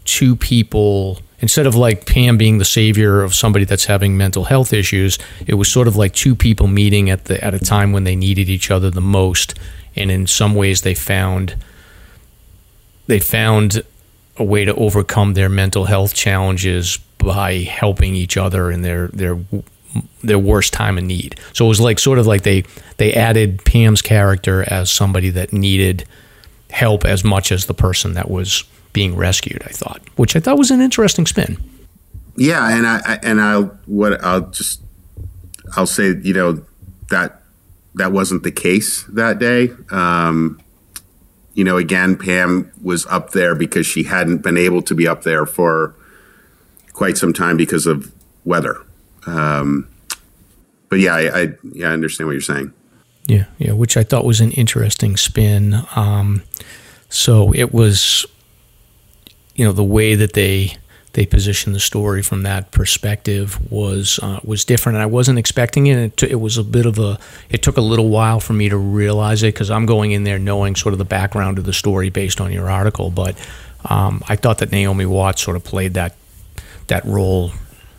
two 0.06 0.36
people 0.36 1.20
instead 1.39 1.66
of 1.66 1.76
like 1.76 2.06
Pam 2.06 2.38
being 2.38 2.60
the 2.60 2.66
savior 2.66 3.22
of 3.22 3.34
somebody 3.34 3.66
that's 3.66 3.86
having 3.86 4.16
mental 4.16 4.45
health 4.45 4.74
issues, 4.74 5.18
it 5.45 5.56
was 5.56 5.72
sort 5.72 5.88
of 5.88 5.95
like 5.95 6.14
two 6.14 6.36
people 6.36 6.68
meeting 6.68 7.10
at 7.10 7.26
the 7.26 7.43
at 7.43 7.54
a 7.54 7.60
time 7.60 7.91
when 7.91 8.04
they 8.04 8.16
needed 8.16 8.49
each 8.49 8.72
other 8.72 8.89
the 8.89 9.02
most. 9.02 9.56
And 9.95 10.10
in 10.10 10.28
some 10.28 10.56
ways 10.56 10.82
they 10.82 10.95
found 10.95 11.56
they 13.12 13.20
found 13.20 13.84
a 14.38 14.43
way 14.43 14.64
to 14.64 14.74
overcome 14.76 15.34
their 15.34 15.49
mental 15.49 15.84
health 15.84 16.14
challenges 16.14 16.97
by 17.18 17.57
helping 17.57 18.16
each 18.16 18.38
other 18.38 18.72
in 18.72 18.84
their 18.84 19.09
their 19.09 19.38
their 20.24 20.39
worst 20.39 20.72
time 20.72 20.97
of 20.97 21.03
need. 21.03 21.38
So 21.51 21.66
it 21.66 21.68
was 21.68 21.82
like 21.82 21.99
sort 21.99 22.20
of 22.20 22.26
like 22.26 22.43
they 22.43 22.64
they 22.95 23.14
added 23.14 23.66
Pam's 23.66 24.01
character 24.01 24.64
as 24.72 24.89
somebody 24.89 25.30
that 25.32 25.51
needed 25.51 26.05
help 26.70 27.03
as 27.03 27.22
much 27.22 27.51
as 27.51 27.66
the 27.66 27.74
person 27.74 28.14
that 28.14 28.32
was 28.32 28.64
being 28.93 29.18
rescued. 29.18 29.62
I 29.66 29.72
thought, 29.72 30.01
which 30.16 30.38
I 30.38 30.39
thought 30.39 30.57
was 30.57 30.72
an 30.72 30.80
interesting 30.80 31.26
spin. 31.26 31.57
Yeah, 32.38 32.66
and 32.70 32.88
I 32.88 33.20
and 33.24 33.41
I 33.41 33.59
what 33.88 34.24
I'll 34.24 34.49
just 34.51 34.82
I'll 35.76 35.86
say 35.86 36.16
you 36.24 36.34
know 36.34 36.64
that 37.09 37.41
that 37.95 38.14
wasn't 38.14 38.43
the 38.43 38.51
case 38.51 39.03
that 39.09 39.38
day. 39.38 39.72
Um, 39.89 40.62
you 41.54 41.64
know, 41.64 41.78
again, 41.78 42.16
Pam 42.16 42.72
was 42.82 43.06
up 43.08 43.32
there 43.32 43.56
because 43.56 43.86
she 43.86 44.04
hadn't 44.04 44.39
been 44.39 44.58
able 44.58 44.82
to 44.84 44.95
be 44.95 45.08
up 45.08 45.24
there 45.24 45.45
for 45.45 45.95
quite 46.93 47.18
some 47.18 47.34
time 47.34 47.58
because 47.58 47.86
of 47.86 48.12
weather. 48.45 48.78
Um, 49.26 49.88
but 50.89 50.99
yeah, 50.99 51.16
I, 51.16 51.41
I, 51.41 51.47
yeah, 51.74 51.89
I 51.89 51.93
understand 51.93 52.28
what 52.28 52.34
you're 52.34 52.41
saying. 52.41 52.74
Yeah, 53.28 53.45
yeah, 53.58 53.74
which 53.74 53.97
I 53.97 54.04
thought 54.04 54.26
was 54.26 54.41
an 54.41 54.52
interesting 54.52 55.16
spin. 55.16 55.76
Um, 55.95 56.43
so 57.10 57.54
it 57.54 57.74
was, 57.74 58.26
you 59.56 59.66
know, 59.66 59.72
the 59.72 59.84
way 59.84 60.16
that 60.16 60.34
they 60.34 60.78
they 61.14 61.26
positioned 61.26 61.76
the 61.76 61.80
story 61.80 62.22
from 62.22 62.43
that 62.43 62.72
perspective 62.72 63.59
was 63.72 64.20
uh, 64.24 64.39
was 64.43 64.64
different, 64.64 64.95
and 64.95 65.03
I 65.03 65.07
wasn't 65.07 65.39
expecting 65.39 65.88
it. 65.88 65.97
It, 65.97 66.18
t- 66.18 66.32
it, 66.32 66.39
was 66.39 66.57
a 66.57 66.64
bit 66.64 66.86
of 66.86 66.99
a. 66.99 67.20
It 67.49 67.62
took 67.62 67.78
a 67.78 67.82
little 67.82 68.09
while 68.09 68.39
for 68.39 68.53
me 68.53 68.70
to 68.70 68.78
realize 68.78 69.43
it 69.43 69.53
because 69.53 69.70
I'm 69.70 69.86
going 69.86 70.12
in 70.12 70.24
there 70.24 70.39
knowing 70.39 70.76
sort 70.76 70.93
of 70.93 70.99
the 70.99 71.05
background 71.05 71.57
of 71.57 71.66
the 71.66 71.74
story 71.74 72.09
based 72.09 72.39
on 72.39 72.51
your 72.51 72.70
article, 72.70 73.09
but 73.09 73.36
um, 73.86 74.24
I 74.30 74.36
thought 74.36 74.59
that 74.59 74.72
Naomi 74.72 75.05
Watts 75.05 75.41
sort 75.41 75.57
of 75.57 75.64
played 75.64 75.95
that 75.95 76.16
that 76.88 77.03
role 77.05 77.51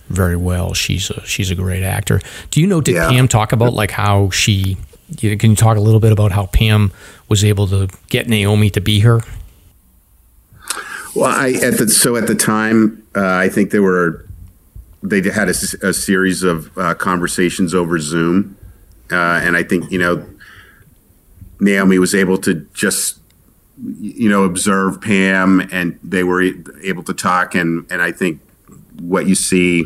very 0.08 0.36
well. 0.36 0.72
She's 0.72 1.10
a 1.10 1.24
she's 1.26 1.50
a 1.50 1.54
great 1.54 1.82
actor. 1.82 2.20
Do 2.50 2.60
you 2.60 2.66
know? 2.66 2.80
Did 2.80 2.94
yeah. 2.94 3.10
Pam 3.10 3.28
talk 3.28 3.52
about 3.52 3.74
like 3.74 3.90
how 3.90 4.30
she? 4.30 4.78
Can 5.18 5.50
you 5.50 5.56
talk 5.56 5.76
a 5.76 5.80
little 5.80 6.00
bit 6.00 6.12
about 6.12 6.32
how 6.32 6.46
Pam 6.46 6.90
was 7.28 7.44
able 7.44 7.66
to 7.66 7.88
get 8.08 8.28
Naomi 8.28 8.70
to 8.70 8.80
be 8.80 9.00
her? 9.00 9.20
Well, 11.14 11.26
I 11.26 11.50
at 11.50 11.78
the 11.78 11.88
so 11.88 12.16
at 12.16 12.26
the 12.26 12.34
time, 12.34 13.06
uh, 13.14 13.20
I 13.20 13.48
think 13.48 13.70
there 13.70 13.82
were 13.82 14.26
they 15.02 15.20
had 15.30 15.48
a, 15.48 15.54
a 15.82 15.92
series 15.92 16.42
of 16.42 16.76
uh, 16.78 16.94
conversations 16.94 17.74
over 17.74 17.98
Zoom, 17.98 18.56
uh, 19.10 19.40
and 19.42 19.56
I 19.56 19.62
think 19.62 19.90
you 19.90 19.98
know 19.98 20.26
Naomi 21.60 21.98
was 21.98 22.14
able 22.14 22.38
to 22.38 22.66
just 22.72 23.18
you 23.78 24.28
know 24.30 24.44
observe 24.44 25.00
Pam, 25.02 25.68
and 25.72 25.98
they 26.02 26.24
were 26.24 26.42
able 26.82 27.02
to 27.02 27.12
talk, 27.12 27.54
and 27.54 27.86
and 27.90 28.00
I 28.00 28.12
think 28.12 28.40
what 28.98 29.26
you 29.26 29.34
see 29.34 29.84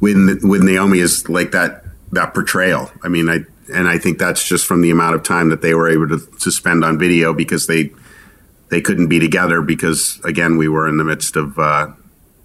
with 0.00 0.40
with 0.42 0.62
Naomi 0.62 0.98
is 0.98 1.28
like 1.28 1.52
that 1.52 1.84
that 2.12 2.34
portrayal. 2.34 2.90
I 3.02 3.08
mean, 3.08 3.30
I 3.30 3.46
and 3.72 3.88
I 3.88 3.98
think 3.98 4.18
that's 4.18 4.46
just 4.46 4.66
from 4.66 4.82
the 4.82 4.90
amount 4.90 5.14
of 5.14 5.22
time 5.22 5.48
that 5.50 5.62
they 5.62 5.74
were 5.74 5.88
able 5.88 6.18
to, 6.18 6.26
to 6.40 6.50
spend 6.50 6.84
on 6.84 6.98
video 6.98 7.32
because 7.32 7.66
they 7.66 7.92
they 8.68 8.80
couldn't 8.80 9.08
be 9.08 9.18
together 9.18 9.62
because 9.62 10.20
again 10.24 10.56
we 10.56 10.68
were 10.68 10.88
in 10.88 10.96
the 10.96 11.04
midst 11.04 11.36
of 11.36 11.58
uh, 11.58 11.88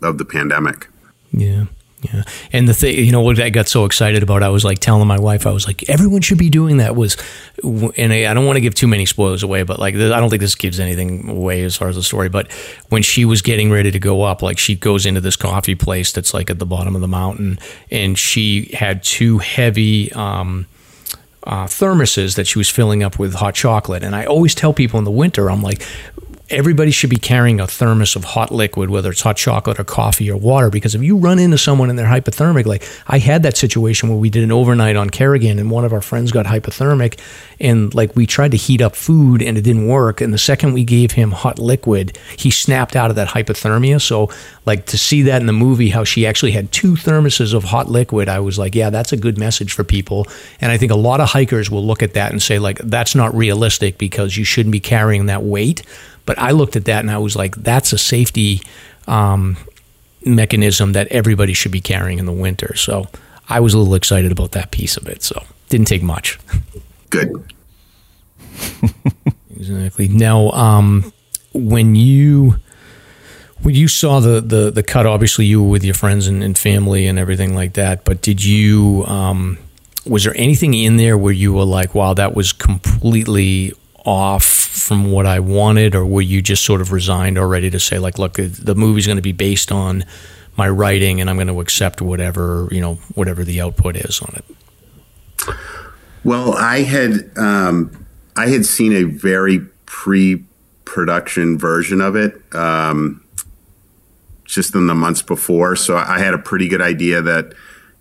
of 0.01 0.17
the 0.17 0.25
pandemic. 0.25 0.87
Yeah. 1.31 1.65
Yeah. 2.01 2.23
And 2.51 2.67
the 2.67 2.73
thing, 2.73 2.97
you 2.97 3.11
know, 3.11 3.21
what 3.21 3.39
I 3.39 3.51
got 3.51 3.67
so 3.67 3.85
excited 3.85 4.23
about, 4.23 4.41
I 4.41 4.49
was 4.49 4.65
like 4.65 4.79
telling 4.79 5.07
my 5.07 5.19
wife, 5.19 5.45
I 5.45 5.51
was 5.51 5.67
like, 5.67 5.87
everyone 5.87 6.21
should 6.21 6.39
be 6.39 6.49
doing 6.49 6.77
that 6.77 6.95
was, 6.95 7.15
and 7.63 8.11
I, 8.11 8.33
don't 8.33 8.45
want 8.47 8.55
to 8.55 8.61
give 8.61 8.73
too 8.73 8.87
many 8.87 9.05
spoilers 9.05 9.43
away, 9.43 9.61
but 9.61 9.77
like, 9.77 9.93
I 9.93 10.19
don't 10.19 10.31
think 10.31 10.41
this 10.41 10.55
gives 10.55 10.79
anything 10.79 11.29
away 11.29 11.63
as 11.63 11.75
far 11.75 11.89
as 11.89 11.95
the 11.95 12.03
story. 12.03 12.27
But 12.27 12.51
when 12.89 13.03
she 13.03 13.23
was 13.23 13.43
getting 13.43 13.71
ready 13.71 13.91
to 13.91 13.99
go 13.99 14.23
up, 14.23 14.41
like 14.41 14.57
she 14.57 14.73
goes 14.73 15.05
into 15.05 15.21
this 15.21 15.35
coffee 15.35 15.75
place 15.75 16.11
that's 16.11 16.33
like 16.33 16.49
at 16.49 16.57
the 16.57 16.65
bottom 16.65 16.95
of 16.95 17.01
the 17.01 17.07
mountain 17.07 17.59
and 17.91 18.17
she 18.17 18.71
had 18.73 19.03
two 19.03 19.37
heavy, 19.37 20.11
um, 20.13 20.65
uh, 21.47 21.65
thermoses 21.65 22.35
that 22.35 22.47
she 22.47 22.57
was 22.57 22.69
filling 22.69 23.03
up 23.03 23.17
with 23.19 23.35
hot 23.35 23.55
chocolate. 23.55 24.03
And 24.03 24.15
I 24.15 24.25
always 24.25 24.55
tell 24.55 24.73
people 24.73 24.99
in 24.99 25.05
the 25.05 25.11
winter, 25.11 25.49
I'm 25.49 25.61
like, 25.61 25.85
everybody 26.51 26.91
should 26.91 27.09
be 27.09 27.17
carrying 27.17 27.59
a 27.59 27.67
thermos 27.67 28.15
of 28.15 28.23
hot 28.23 28.51
liquid, 28.51 28.89
whether 28.89 29.09
it's 29.09 29.21
hot 29.21 29.37
chocolate 29.37 29.79
or 29.79 29.83
coffee 29.83 30.29
or 30.29 30.37
water, 30.37 30.69
because 30.69 30.93
if 30.93 31.01
you 31.01 31.17
run 31.17 31.39
into 31.39 31.57
someone 31.57 31.89
and 31.89 31.97
they're 31.97 32.07
hypothermic, 32.07 32.65
like 32.65 32.87
I 33.07 33.17
had 33.17 33.43
that 33.43 33.57
situation 33.57 34.09
where 34.09 34.17
we 34.17 34.29
did 34.29 34.43
an 34.43 34.51
overnight 34.51 34.95
on 34.95 35.09
Carrigain 35.09 35.59
and 35.59 35.71
one 35.71 35.85
of 35.85 35.93
our 35.93 36.01
friends 36.01 36.31
got 36.31 36.45
hypothermic 36.45 37.19
and 37.59 37.93
like 37.93 38.15
we 38.15 38.25
tried 38.25 38.51
to 38.51 38.57
heat 38.57 38.81
up 38.81 38.95
food 38.95 39.41
and 39.41 39.57
it 39.57 39.61
didn't 39.61 39.87
work. 39.87 40.19
And 40.19 40.33
the 40.33 40.37
second 40.37 40.73
we 40.73 40.83
gave 40.83 41.13
him 41.13 41.31
hot 41.31 41.57
liquid, 41.57 42.17
he 42.37 42.51
snapped 42.51 42.95
out 42.95 43.09
of 43.09 43.15
that 43.15 43.29
hypothermia. 43.29 44.01
So 44.01 44.29
like 44.65 44.85
to 44.87 44.97
see 44.97 45.21
that 45.23 45.41
in 45.41 45.47
the 45.47 45.53
movie, 45.53 45.89
how 45.89 46.03
she 46.03 46.25
actually 46.25 46.51
had 46.51 46.71
two 46.71 46.93
thermoses 46.93 47.53
of 47.53 47.63
hot 47.63 47.89
liquid, 47.89 48.27
I 48.27 48.39
was 48.39 48.59
like, 48.59 48.75
yeah, 48.75 48.89
that's 48.89 49.13
a 49.13 49.17
good 49.17 49.37
message 49.37 49.71
for 49.71 49.83
people. 49.83 50.27
And 50.59 50.71
I 50.71 50.77
think 50.77 50.91
a 50.91 50.95
lot 50.95 51.21
of 51.21 51.29
hikers 51.29 51.71
will 51.71 51.85
look 51.85 52.03
at 52.03 52.13
that 52.13 52.31
and 52.31 52.41
say 52.41 52.59
like, 52.59 52.79
that's 52.79 53.15
not 53.15 53.33
realistic 53.33 53.97
because 53.97 54.35
you 54.35 54.43
shouldn't 54.43 54.73
be 54.73 54.79
carrying 54.79 55.27
that 55.27 55.43
weight. 55.43 55.83
But 56.25 56.37
I 56.39 56.51
looked 56.51 56.75
at 56.75 56.85
that 56.85 56.99
and 56.99 57.11
I 57.11 57.17
was 57.17 57.35
like, 57.35 57.55
that's 57.55 57.93
a 57.93 57.97
safety 57.97 58.61
um, 59.07 59.57
mechanism 60.25 60.93
that 60.93 61.07
everybody 61.07 61.53
should 61.53 61.71
be 61.71 61.81
carrying 61.81 62.19
in 62.19 62.25
the 62.25 62.31
winter. 62.31 62.75
So 62.75 63.07
I 63.49 63.59
was 63.59 63.73
a 63.73 63.77
little 63.77 63.95
excited 63.95 64.31
about 64.31 64.51
that 64.51 64.71
piece 64.71 64.97
of 64.97 65.07
it. 65.07 65.23
So 65.23 65.43
didn't 65.69 65.87
take 65.87 66.03
much. 66.03 66.39
Good. 67.09 67.53
exactly. 69.55 70.07
Now, 70.07 70.51
um, 70.51 71.13
when 71.53 71.95
you 71.95 72.55
when 73.61 73.75
you 73.75 73.87
saw 73.87 74.19
the, 74.19 74.41
the 74.41 74.71
the 74.71 74.83
cut, 74.83 75.05
obviously 75.05 75.45
you 75.45 75.61
were 75.61 75.69
with 75.69 75.83
your 75.83 75.93
friends 75.93 76.27
and, 76.27 76.43
and 76.43 76.57
family 76.57 77.07
and 77.07 77.19
everything 77.19 77.55
like 77.55 77.73
that. 77.73 78.05
But 78.05 78.21
did 78.21 78.43
you? 78.43 79.05
Um, 79.05 79.57
was 80.05 80.23
there 80.23 80.35
anything 80.35 80.73
in 80.73 80.97
there 80.97 81.17
where 81.17 81.33
you 81.33 81.53
were 81.53 81.65
like, 81.65 81.93
"Wow, 81.93 82.13
that 82.15 82.33
was 82.35 82.53
completely 82.53 83.73
off 84.05 84.43
from 84.43 85.11
what 85.11 85.25
I 85.25 85.39
wanted, 85.39 85.95
or 85.95 86.05
were 86.05 86.21
you 86.21 86.41
just 86.41 86.63
sort 86.63 86.81
of 86.81 86.91
resigned 86.91 87.37
already 87.37 87.69
to 87.69 87.79
say, 87.79 87.99
like, 87.99 88.17
look, 88.17 88.33
the 88.33 88.75
movie's 88.75 89.05
going 89.05 89.17
to 89.17 89.21
be 89.21 89.31
based 89.31 89.71
on 89.71 90.03
my 90.57 90.67
writing, 90.67 91.21
and 91.21 91.29
I'm 91.29 91.37
going 91.37 91.47
to 91.47 91.61
accept 91.61 92.01
whatever 92.01 92.67
you 92.71 92.81
know, 92.81 92.95
whatever 93.15 93.43
the 93.43 93.61
output 93.61 93.95
is 93.95 94.21
on 94.21 94.35
it? 94.35 95.55
Well, 96.23 96.53
I 96.53 96.79
had 96.79 97.31
um, 97.37 98.05
I 98.35 98.47
had 98.47 98.65
seen 98.65 98.93
a 98.93 99.03
very 99.03 99.59
pre-production 99.85 101.57
version 101.57 102.01
of 102.01 102.15
it 102.15 102.35
um, 102.53 103.23
just 104.45 104.75
in 104.75 104.87
the 104.87 104.95
months 104.95 105.21
before, 105.21 105.75
so 105.75 105.95
I 105.95 106.19
had 106.19 106.33
a 106.33 106.37
pretty 106.37 106.67
good 106.67 106.81
idea 106.81 107.21
that 107.21 107.53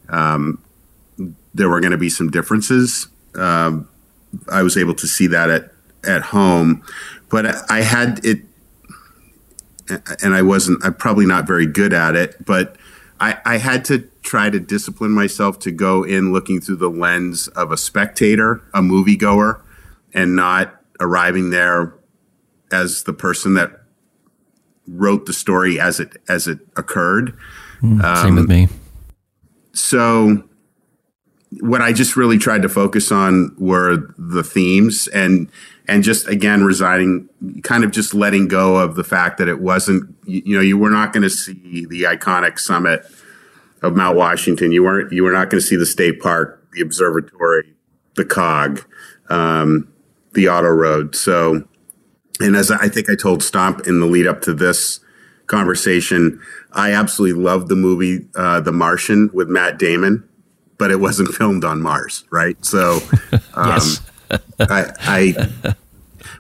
um, 0.08 0.62
there 1.54 1.68
were 1.68 1.80
going 1.80 1.92
to 1.92 1.98
be 1.98 2.10
some 2.10 2.30
differences. 2.30 3.06
Um, 3.34 3.88
I 4.50 4.62
was 4.62 4.76
able 4.76 4.94
to 4.94 5.06
see 5.06 5.26
that 5.28 5.50
at 5.50 5.72
at 6.06 6.22
home, 6.22 6.82
but 7.28 7.46
I 7.70 7.82
had 7.82 8.24
it, 8.24 8.42
and 10.22 10.34
I 10.34 10.42
wasn't. 10.42 10.84
I'm 10.84 10.94
probably 10.94 11.26
not 11.26 11.46
very 11.46 11.66
good 11.66 11.92
at 11.92 12.16
it, 12.16 12.44
but 12.44 12.76
I, 13.20 13.38
I 13.44 13.56
had 13.58 13.84
to 13.86 14.08
try 14.22 14.50
to 14.50 14.58
discipline 14.58 15.12
myself 15.12 15.58
to 15.60 15.70
go 15.70 16.02
in 16.02 16.32
looking 16.32 16.60
through 16.60 16.76
the 16.76 16.90
lens 16.90 17.48
of 17.48 17.70
a 17.70 17.76
spectator, 17.76 18.62
a 18.72 18.80
moviegoer, 18.80 19.60
and 20.14 20.34
not 20.34 20.80
arriving 21.00 21.50
there 21.50 21.94
as 22.72 23.04
the 23.04 23.12
person 23.12 23.54
that 23.54 23.80
wrote 24.86 25.26
the 25.26 25.32
story 25.32 25.78
as 25.78 26.00
it 26.00 26.16
as 26.28 26.46
it 26.46 26.60
occurred. 26.76 27.36
Mm, 27.82 28.02
um, 28.02 28.24
same 28.24 28.34
with 28.36 28.48
me. 28.48 28.68
So 29.72 30.42
what 31.58 31.82
I 31.82 31.92
just 31.92 32.16
really 32.16 32.38
tried 32.38 32.62
to 32.62 32.68
focus 32.68 33.10
on 33.10 33.54
were 33.58 34.14
the 34.16 34.44
themes 34.44 35.08
and 35.08 35.50
and 35.88 36.04
just 36.04 36.28
again 36.28 36.62
resigning 36.62 37.28
kind 37.62 37.82
of 37.82 37.90
just 37.90 38.14
letting 38.14 38.46
go 38.46 38.76
of 38.76 38.94
the 38.94 39.02
fact 39.02 39.38
that 39.38 39.48
it 39.48 39.60
wasn't 39.60 40.14
you, 40.24 40.54
know 40.54 40.62
you 40.62 40.78
were 40.78 40.90
not 40.90 41.12
going 41.12 41.24
to 41.24 41.30
see 41.30 41.86
the 41.86 42.04
iconic 42.04 42.58
summit 42.58 43.04
of 43.82 43.96
Mount 43.96 44.16
Washington. 44.16 44.72
You 44.72 44.84
weren't 44.84 45.12
you 45.12 45.24
were 45.24 45.32
not 45.32 45.50
going 45.50 45.60
to 45.60 45.66
see 45.66 45.76
the 45.76 45.86
state 45.86 46.20
park 46.20 46.64
the 46.72 46.82
observatory 46.82 47.74
the 48.14 48.24
cog 48.24 48.84
um, 49.28 49.92
the 50.34 50.48
auto 50.48 50.68
road. 50.68 51.16
So 51.16 51.66
and 52.38 52.54
as 52.54 52.70
I 52.70 52.88
think 52.88 53.10
I 53.10 53.16
told 53.16 53.42
Stomp 53.42 53.88
in 53.88 53.98
the 53.98 54.06
lead 54.06 54.28
up 54.28 54.40
to 54.42 54.54
this 54.54 55.00
conversation 55.48 56.40
I 56.72 56.92
absolutely 56.92 57.42
loved 57.42 57.68
the 57.68 57.74
movie 57.74 58.28
uh, 58.36 58.60
The 58.60 58.70
Martian 58.70 59.30
with 59.32 59.48
Matt 59.48 59.76
Damon 59.76 60.28
but 60.80 60.90
it 60.90 60.98
wasn't 60.98 61.28
filmed 61.34 61.62
on 61.62 61.80
Mars, 61.80 62.24
right? 62.30 62.56
So, 62.64 62.98
um, 63.54 63.68
yes. 63.68 64.00
I, 64.58 64.92
I, 65.00 65.74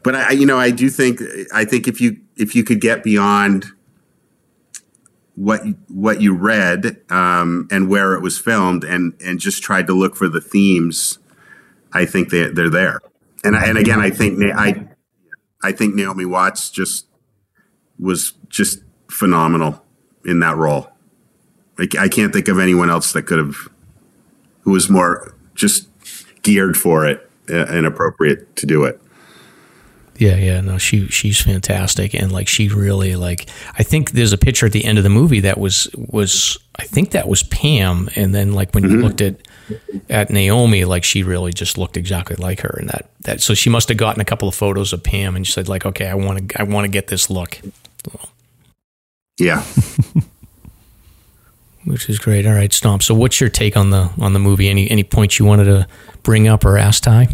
but 0.02 0.14
I, 0.16 0.30
you 0.30 0.46
know, 0.46 0.58
I 0.58 0.70
do 0.70 0.88
think, 0.88 1.20
I 1.52 1.64
think 1.64 1.86
if 1.86 2.00
you, 2.00 2.16
if 2.36 2.56
you 2.56 2.64
could 2.64 2.80
get 2.80 3.04
beyond 3.04 3.66
what, 5.34 5.60
what 5.88 6.20
you 6.20 6.34
read, 6.34 7.00
um, 7.10 7.68
and 7.70 7.88
where 7.88 8.14
it 8.14 8.22
was 8.22 8.38
filmed 8.38 8.82
and, 8.82 9.14
and 9.24 9.38
just 9.38 9.62
tried 9.62 9.86
to 9.88 9.92
look 9.92 10.16
for 10.16 10.28
the 10.28 10.40
themes, 10.40 11.18
I 11.92 12.06
think 12.06 12.30
they, 12.30 12.48
they're 12.48 12.70
there. 12.70 13.00
And, 13.44 13.54
and 13.54 13.76
again, 13.76 14.00
I 14.00 14.10
think, 14.10 14.42
I, 14.54 14.88
I 15.62 15.72
think 15.72 15.94
Naomi 15.94 16.24
Watts 16.24 16.70
just 16.70 17.06
was 17.98 18.32
just 18.48 18.80
phenomenal 19.10 19.84
in 20.24 20.40
that 20.40 20.56
role. 20.56 20.90
I, 21.78 21.88
I 21.98 22.08
can't 22.08 22.32
think 22.32 22.48
of 22.48 22.58
anyone 22.58 22.90
else 22.90 23.12
that 23.12 23.22
could 23.22 23.38
have 23.38 23.68
who 24.70 24.74
was 24.74 24.88
more 24.88 25.34
just 25.56 25.88
geared 26.42 26.76
for 26.76 27.04
it 27.04 27.28
and 27.48 27.84
appropriate 27.84 28.54
to 28.54 28.66
do 28.66 28.84
it. 28.84 29.00
Yeah, 30.16 30.36
yeah, 30.36 30.60
no, 30.60 30.78
she 30.78 31.08
she's 31.08 31.40
fantastic, 31.40 32.14
and 32.14 32.30
like 32.30 32.46
she 32.46 32.68
really 32.68 33.16
like. 33.16 33.48
I 33.76 33.82
think 33.82 34.12
there's 34.12 34.32
a 34.32 34.38
picture 34.38 34.66
at 34.66 34.72
the 34.72 34.84
end 34.84 34.98
of 34.98 35.02
the 35.02 35.10
movie 35.10 35.40
that 35.40 35.58
was 35.58 35.88
was 35.96 36.56
I 36.78 36.84
think 36.84 37.10
that 37.12 37.26
was 37.26 37.42
Pam, 37.42 38.10
and 38.14 38.32
then 38.32 38.52
like 38.52 38.72
when 38.74 38.84
mm-hmm. 38.84 38.96
you 38.96 39.02
looked 39.02 39.20
at 39.22 39.36
at 40.08 40.30
Naomi, 40.30 40.84
like 40.84 41.02
she 41.02 41.24
really 41.24 41.52
just 41.52 41.76
looked 41.76 41.96
exactly 41.96 42.36
like 42.36 42.60
her, 42.60 42.76
and 42.78 42.90
that 42.90 43.10
that 43.22 43.40
so 43.40 43.54
she 43.54 43.70
must 43.70 43.88
have 43.88 43.98
gotten 43.98 44.20
a 44.20 44.26
couple 44.26 44.46
of 44.46 44.54
photos 44.54 44.92
of 44.92 45.02
Pam, 45.02 45.34
and 45.34 45.46
she 45.46 45.52
said 45.52 45.68
like, 45.68 45.84
okay, 45.86 46.06
I 46.06 46.14
want 46.14 46.50
to 46.50 46.60
I 46.60 46.64
want 46.64 46.84
to 46.84 46.90
get 46.90 47.08
this 47.08 47.28
look. 47.28 47.58
So. 48.04 48.20
Yeah. 49.38 49.64
which 51.90 52.08
is 52.08 52.18
great. 52.18 52.46
All 52.46 52.54
right, 52.54 52.72
Stomp. 52.72 53.02
So, 53.02 53.14
what's 53.14 53.40
your 53.40 53.50
take 53.50 53.76
on 53.76 53.90
the 53.90 54.10
on 54.18 54.32
the 54.32 54.38
movie? 54.38 54.68
Any 54.68 54.90
any 54.90 55.04
points 55.04 55.38
you 55.38 55.44
wanted 55.44 55.64
to 55.64 55.86
bring 56.22 56.48
up 56.48 56.64
or 56.64 56.78
ask 56.78 57.02
Ty? 57.02 57.28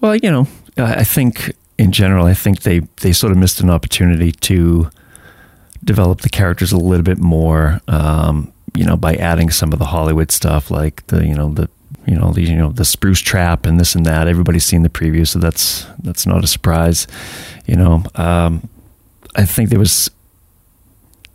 Well, 0.00 0.16
you 0.16 0.30
know, 0.30 0.46
I 0.76 1.04
think 1.04 1.52
in 1.78 1.92
general, 1.92 2.26
I 2.26 2.34
think 2.34 2.62
they 2.62 2.80
they 3.00 3.12
sort 3.12 3.32
of 3.32 3.38
missed 3.38 3.60
an 3.60 3.70
opportunity 3.70 4.32
to 4.32 4.90
develop 5.84 6.20
the 6.20 6.28
characters 6.28 6.72
a 6.72 6.76
little 6.76 7.04
bit 7.04 7.18
more. 7.18 7.80
Um, 7.88 8.52
you 8.74 8.84
know, 8.84 8.96
by 8.96 9.14
adding 9.14 9.50
some 9.50 9.72
of 9.72 9.78
the 9.78 9.86
Hollywood 9.86 10.30
stuff, 10.30 10.70
like 10.70 11.06
the 11.06 11.26
you 11.26 11.34
know 11.34 11.52
the 11.52 11.68
you 12.06 12.16
know 12.16 12.32
the 12.32 12.42
you 12.42 12.56
know 12.56 12.70
the 12.70 12.84
spruce 12.84 13.20
trap 13.20 13.66
and 13.66 13.80
this 13.80 13.94
and 13.94 14.06
that. 14.06 14.28
Everybody's 14.28 14.64
seen 14.64 14.82
the 14.82 14.88
preview, 14.88 15.26
so 15.26 15.38
that's 15.38 15.86
that's 16.02 16.26
not 16.26 16.44
a 16.44 16.46
surprise. 16.46 17.06
You 17.66 17.76
know, 17.76 18.04
um, 18.14 18.68
I 19.34 19.44
think 19.44 19.70
there 19.70 19.78
was 19.78 20.10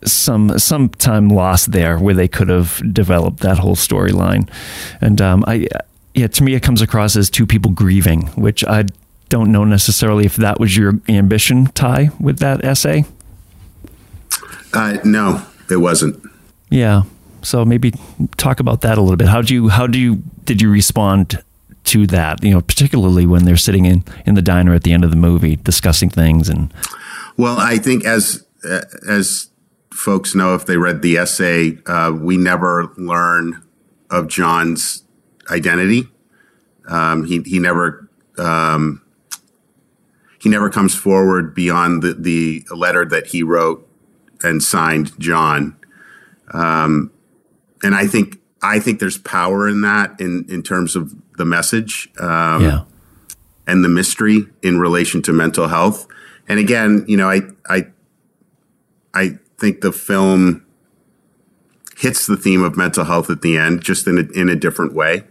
some 0.04 0.58
some 0.58 0.88
time 0.88 1.28
lost 1.28 1.72
there 1.72 1.98
where 1.98 2.14
they 2.14 2.28
could 2.28 2.48
have 2.48 2.82
developed 2.92 3.40
that 3.40 3.58
whole 3.58 3.76
storyline. 3.76 4.48
And 5.00 5.20
um, 5.20 5.44
I, 5.46 5.68
yeah, 6.14 6.26
to 6.28 6.42
me, 6.44 6.54
it 6.54 6.62
comes 6.62 6.82
across 6.82 7.16
as 7.16 7.30
two 7.30 7.46
people 7.46 7.70
grieving, 7.70 8.26
which 8.28 8.64
I 8.64 8.84
don't 9.28 9.50
know 9.50 9.64
necessarily 9.64 10.26
if 10.26 10.36
that 10.36 10.60
was 10.60 10.76
your 10.76 11.00
ambition, 11.08 11.66
Ty, 11.66 12.10
with 12.20 12.38
that 12.40 12.64
essay. 12.64 13.04
Uh, 14.74 14.98
no, 15.04 15.44
it 15.70 15.76
wasn't. 15.76 16.22
Yeah. 16.70 17.02
So 17.42 17.64
maybe 17.64 17.92
talk 18.36 18.60
about 18.60 18.82
that 18.82 18.98
a 18.98 19.00
little 19.00 19.16
bit. 19.16 19.28
How 19.28 19.42
do 19.42 19.54
you 19.54 19.68
how 19.68 19.86
do 19.86 19.98
you 19.98 20.22
did 20.44 20.60
you 20.60 20.70
respond 20.70 21.42
to 21.84 22.06
that? 22.08 22.42
You 22.42 22.52
know, 22.52 22.60
particularly 22.60 23.26
when 23.26 23.44
they're 23.44 23.56
sitting 23.56 23.84
in 23.84 24.04
in 24.26 24.34
the 24.34 24.42
diner 24.42 24.74
at 24.74 24.84
the 24.84 24.92
end 24.92 25.04
of 25.04 25.10
the 25.10 25.16
movie 25.16 25.56
discussing 25.56 26.10
things 26.10 26.48
and. 26.48 26.72
Well, 27.38 27.58
I 27.58 27.78
think 27.78 28.04
as 28.04 28.44
as 29.08 29.48
folks 29.92 30.34
know 30.34 30.54
if 30.54 30.66
they 30.66 30.76
read 30.76 31.02
the 31.02 31.16
essay, 31.16 31.78
uh, 31.86 32.12
we 32.12 32.36
never 32.36 32.92
learn 32.96 33.62
of 34.10 34.28
John's 34.28 35.04
identity. 35.50 36.08
Um, 36.88 37.24
he 37.24 37.42
he 37.42 37.58
never 37.58 38.08
um, 38.38 39.02
he 40.40 40.48
never 40.48 40.70
comes 40.70 40.94
forward 40.94 41.54
beyond 41.54 42.02
the, 42.02 42.14
the 42.14 42.64
letter 42.74 43.04
that 43.04 43.28
he 43.28 43.42
wrote 43.42 43.88
and 44.42 44.62
signed 44.62 45.18
John. 45.20 45.76
Um, 46.52 47.12
and 47.84 47.94
I 47.94 48.06
think 48.06 48.38
I 48.60 48.80
think 48.80 48.98
there's 48.98 49.18
power 49.18 49.68
in 49.68 49.82
that 49.82 50.20
in 50.20 50.46
in 50.48 50.62
terms 50.62 50.96
of 50.96 51.14
the 51.36 51.44
message 51.44 52.08
um, 52.18 52.62
yeah. 52.62 52.84
and 53.66 53.84
the 53.84 53.88
mystery 53.88 54.46
in 54.62 54.78
relation 54.78 55.22
to 55.22 55.32
mental 55.32 55.68
health. 55.68 56.06
And 56.48 56.58
again, 56.58 57.04
you 57.06 57.16
know, 57.16 57.30
I 57.30 57.42
I 57.68 57.86
I 59.14 59.38
think 59.62 59.80
the 59.80 59.92
film 59.92 60.66
hits 61.98 62.26
the 62.26 62.36
theme 62.36 62.64
of 62.64 62.76
mental 62.76 63.04
health 63.04 63.30
at 63.30 63.42
the 63.42 63.56
end, 63.56 63.80
just 63.80 64.08
in 64.08 64.18
a, 64.18 64.38
in 64.38 64.48
a 64.48 64.56
different 64.56 64.92
way. 64.92 65.22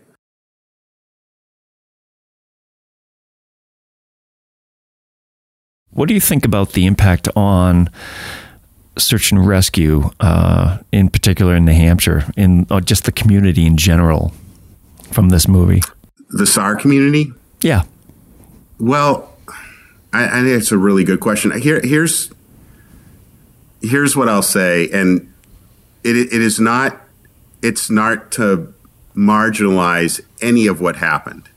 What 5.90 6.08
do 6.08 6.14
you 6.14 6.22
think 6.22 6.46
about 6.46 6.72
the 6.72 6.86
impact 6.86 7.28
on 7.36 7.90
search 8.98 9.34
and 9.34 9.46
rescue, 9.46 10.12
uh, 10.22 10.78
in 10.94 11.10
particular 11.10 11.58
in 11.58 11.66
New 11.66 11.74
Hampshire, 11.74 12.24
in 12.38 12.66
uh, 12.72 12.80
just 12.80 13.04
the 13.04 13.12
community 13.12 13.66
in 13.66 13.76
general, 13.76 14.32
from 15.12 15.28
this 15.28 15.46
movie? 15.46 15.82
The 16.30 16.46
SAR 16.46 16.78
community. 16.78 17.34
Yeah. 17.62 17.84
Well, 18.80 19.36
I, 20.14 20.40
I 20.40 20.42
think 20.44 20.62
it's 20.62 20.72
a 20.72 20.78
really 20.78 21.04
good 21.04 21.20
question. 21.20 21.52
Here, 21.60 21.82
here's 21.84 22.32
here's 23.82 24.16
what 24.16 24.30
I'll 24.30 24.42
say, 24.42 24.90
and 24.92 25.32
it 26.04 26.16
it 26.16 26.34
is 26.34 26.60
not 26.60 27.02
it's 27.62 27.90
not 27.90 28.32
to 28.34 28.74
marginalize 29.16 30.22
any 30.42 30.68
of 30.68 30.82
what 30.82 30.96
happened, 30.96 31.50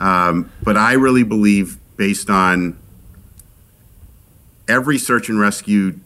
um, 0.00 0.50
but 0.62 0.76
I 0.76 0.92
really 0.92 1.24
believe, 1.24 1.78
based 1.96 2.30
on 2.30 2.78
every 4.68 4.98
search 4.98 5.28
and 5.28 5.40
rescue 5.40 5.98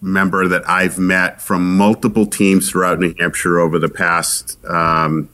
member 0.00 0.48
that 0.48 0.68
I've 0.68 0.98
met 0.98 1.40
from 1.40 1.76
multiple 1.76 2.26
teams 2.26 2.68
throughout 2.70 2.98
New 2.98 3.14
Hampshire 3.18 3.60
over 3.60 3.78
the 3.78 3.88
past 3.88 4.58
um, 4.64 5.28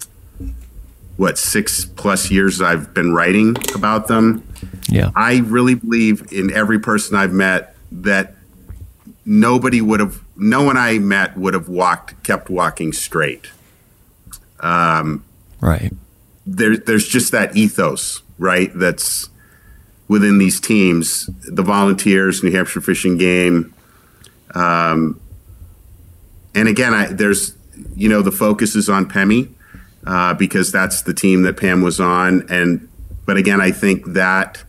what 1.16 1.38
six 1.38 1.84
plus 1.84 2.30
years 2.30 2.60
I've 2.60 2.94
been 2.94 3.12
writing 3.12 3.56
about 3.74 4.06
them. 4.06 4.46
Yeah. 4.88 5.10
I 5.16 5.38
really 5.38 5.74
believe 5.74 6.32
in 6.32 6.52
every 6.52 6.78
person 6.78 7.16
I've 7.16 7.32
met 7.32 7.74
that 7.90 8.34
nobody 9.28 9.82
would 9.82 10.00
have, 10.00 10.24
no 10.36 10.62
one 10.62 10.78
I 10.78 10.98
met 10.98 11.36
would 11.36 11.52
have 11.52 11.68
walked, 11.68 12.24
kept 12.24 12.48
walking 12.48 12.94
straight. 12.94 13.50
Um, 14.60 15.22
right. 15.60 15.92
There, 16.46 16.78
there's 16.78 17.06
just 17.06 17.30
that 17.32 17.54
ethos, 17.54 18.22
right? 18.38 18.70
That's 18.74 19.28
within 20.08 20.38
these 20.38 20.58
teams, 20.58 21.26
the 21.46 21.62
volunteers, 21.62 22.42
New 22.42 22.50
Hampshire 22.50 22.80
Fish 22.80 23.04
and 23.04 23.18
Game. 23.18 23.74
Um, 24.54 25.20
and 26.54 26.66
again, 26.66 26.94
I, 26.94 27.08
there's, 27.08 27.54
you 27.94 28.08
know, 28.08 28.22
the 28.22 28.32
focus 28.32 28.74
is 28.74 28.88
on 28.88 29.10
PEMI 29.10 29.52
uh, 30.06 30.32
because 30.34 30.72
that's 30.72 31.02
the 31.02 31.12
team 31.12 31.42
that 31.42 31.58
Pam 31.58 31.82
was 31.82 32.00
on. 32.00 32.46
And, 32.48 32.88
but 33.26 33.36
again, 33.36 33.60
I 33.60 33.72
think 33.72 34.06
that 34.06 34.64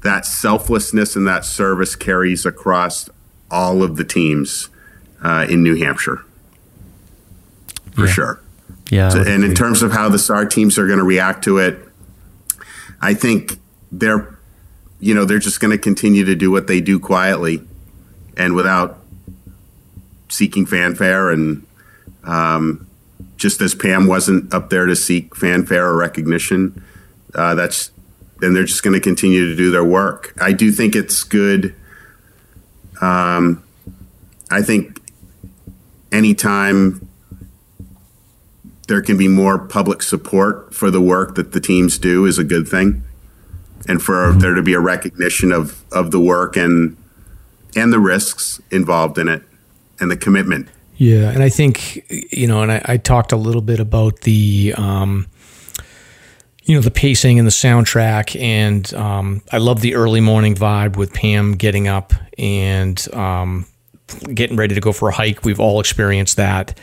that 0.00 0.24
selflessness 0.24 1.16
and 1.16 1.28
that 1.28 1.44
service 1.44 1.94
carries 1.94 2.46
across 2.46 3.10
all 3.52 3.82
of 3.82 3.96
the 3.96 4.04
teams 4.04 4.68
uh, 5.22 5.46
in 5.48 5.62
New 5.62 5.76
Hampshire 5.76 6.24
for 7.94 8.06
Yeah. 8.06 8.12
sure. 8.12 8.40
Yeah. 8.90 9.08
So- 9.10 9.20
and 9.22 9.44
in 9.44 9.54
terms 9.54 9.82
of 9.82 9.92
how 9.92 10.08
the 10.08 10.18
SAR 10.18 10.46
teams 10.46 10.78
are 10.78 10.86
going 10.86 10.98
to 10.98 11.04
react 11.04 11.44
to 11.44 11.58
it, 11.58 11.78
I 13.00 13.14
think 13.14 13.58
they're, 13.92 14.36
you 15.00 15.14
know, 15.14 15.24
they're 15.24 15.38
just 15.38 15.60
going 15.60 15.70
to 15.70 15.78
continue 15.78 16.24
to 16.24 16.34
do 16.34 16.50
what 16.50 16.66
they 16.66 16.80
do 16.80 16.98
quietly 16.98 17.62
and 18.36 18.54
without 18.54 18.98
seeking 20.28 20.64
fanfare. 20.66 21.30
And 21.30 21.66
um, 22.24 22.86
just 23.36 23.60
as 23.60 23.74
Pam 23.74 24.06
wasn't 24.06 24.52
up 24.54 24.70
there 24.70 24.86
to 24.86 24.96
seek 24.96 25.36
fanfare 25.36 25.86
or 25.88 25.96
recognition, 25.96 26.82
uh, 27.34 27.54
that's, 27.54 27.90
and 28.40 28.56
they're 28.56 28.64
just 28.64 28.82
going 28.82 28.94
to 28.94 29.00
continue 29.00 29.46
to 29.48 29.56
do 29.56 29.70
their 29.70 29.84
work. 29.84 30.32
I 30.40 30.52
do 30.52 30.72
think 30.72 30.96
it's 30.96 31.22
good. 31.22 31.74
Um, 33.02 33.62
I 34.50 34.62
think 34.62 35.00
anytime 36.10 37.08
there 38.88 39.02
can 39.02 39.16
be 39.16 39.28
more 39.28 39.58
public 39.58 40.02
support 40.02 40.74
for 40.74 40.90
the 40.90 41.00
work 41.00 41.34
that 41.34 41.52
the 41.52 41.60
teams 41.60 41.98
do 41.98 42.24
is 42.26 42.38
a 42.38 42.44
good 42.44 42.68
thing. 42.68 43.02
And 43.88 44.00
for 44.00 44.32
there 44.32 44.54
to 44.54 44.62
be 44.62 44.74
a 44.74 44.80
recognition 44.80 45.50
of, 45.50 45.82
of 45.92 46.12
the 46.12 46.20
work 46.20 46.56
and 46.56 46.96
and 47.74 47.92
the 47.92 47.98
risks 47.98 48.60
involved 48.70 49.18
in 49.18 49.28
it 49.28 49.42
and 49.98 50.10
the 50.10 50.16
commitment. 50.16 50.68
Yeah, 50.96 51.30
and 51.30 51.42
I 51.42 51.48
think 51.48 52.04
you 52.32 52.46
know, 52.46 52.62
and 52.62 52.70
I, 52.70 52.82
I 52.84 52.96
talked 52.96 53.32
a 53.32 53.36
little 53.36 53.62
bit 53.62 53.80
about 53.80 54.20
the, 54.20 54.74
um, 54.76 55.26
you 56.64 56.76
know, 56.76 56.80
the 56.80 56.90
pacing 56.90 57.38
and 57.38 57.46
the 57.46 57.52
soundtrack, 57.52 58.40
and 58.40 58.92
um, 58.94 59.42
I 59.50 59.58
love 59.58 59.80
the 59.80 59.94
early 59.94 60.20
morning 60.20 60.54
vibe 60.54 60.96
with 60.96 61.12
Pam 61.12 61.54
getting 61.56 61.88
up 61.88 62.12
and 62.38 63.12
um, 63.14 63.66
getting 64.32 64.56
ready 64.56 64.74
to 64.74 64.80
go 64.80 64.92
for 64.92 65.08
a 65.08 65.12
hike. 65.12 65.44
We've 65.44 65.58
all 65.58 65.80
experienced 65.80 66.36
that. 66.36 66.78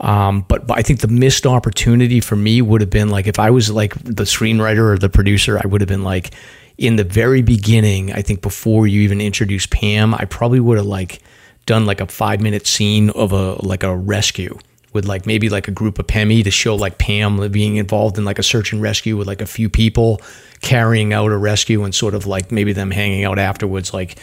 Um, 0.00 0.42
but, 0.48 0.66
but 0.66 0.78
I 0.78 0.82
think 0.82 1.00
the 1.00 1.08
missed 1.08 1.46
opportunity 1.46 2.20
for 2.20 2.36
me 2.36 2.62
would 2.62 2.80
have 2.80 2.90
been 2.90 3.08
like 3.08 3.26
if 3.26 3.38
I 3.38 3.50
was 3.50 3.70
like 3.70 3.94
the 3.94 4.24
screenwriter 4.24 4.92
or 4.92 4.98
the 4.98 5.08
producer, 5.08 5.60
I 5.62 5.66
would 5.66 5.80
have 5.80 5.88
been 5.88 6.04
like 6.04 6.32
in 6.78 6.96
the 6.96 7.04
very 7.04 7.42
beginning. 7.42 8.12
I 8.12 8.22
think 8.22 8.42
before 8.42 8.86
you 8.86 9.00
even 9.02 9.20
introduce 9.20 9.66
Pam, 9.66 10.14
I 10.14 10.24
probably 10.26 10.60
would 10.60 10.78
have 10.78 10.86
like 10.86 11.20
done 11.66 11.86
like 11.86 12.00
a 12.00 12.06
five 12.06 12.40
minute 12.40 12.66
scene 12.66 13.10
of 13.10 13.32
a 13.32 13.54
like 13.64 13.82
a 13.82 13.96
rescue 13.96 14.58
with 14.94 15.04
like 15.04 15.26
maybe 15.26 15.50
like 15.50 15.68
a 15.68 15.72
group 15.72 15.98
of 15.98 16.06
PEMI 16.06 16.44
to 16.44 16.50
show 16.50 16.74
like 16.76 16.96
Pam 16.96 17.50
being 17.50 17.76
involved 17.76 18.16
in 18.16 18.24
like 18.24 18.38
a 18.38 18.42
search 18.42 18.72
and 18.72 18.80
rescue 18.80 19.16
with 19.16 19.26
like 19.26 19.42
a 19.42 19.46
few 19.46 19.68
people 19.68 20.22
carrying 20.62 21.12
out 21.12 21.30
a 21.30 21.36
rescue 21.36 21.84
and 21.84 21.94
sort 21.94 22.14
of 22.14 22.26
like 22.26 22.50
maybe 22.50 22.72
them 22.72 22.90
hanging 22.90 23.24
out 23.24 23.38
afterwards, 23.38 23.92
like 23.92 24.18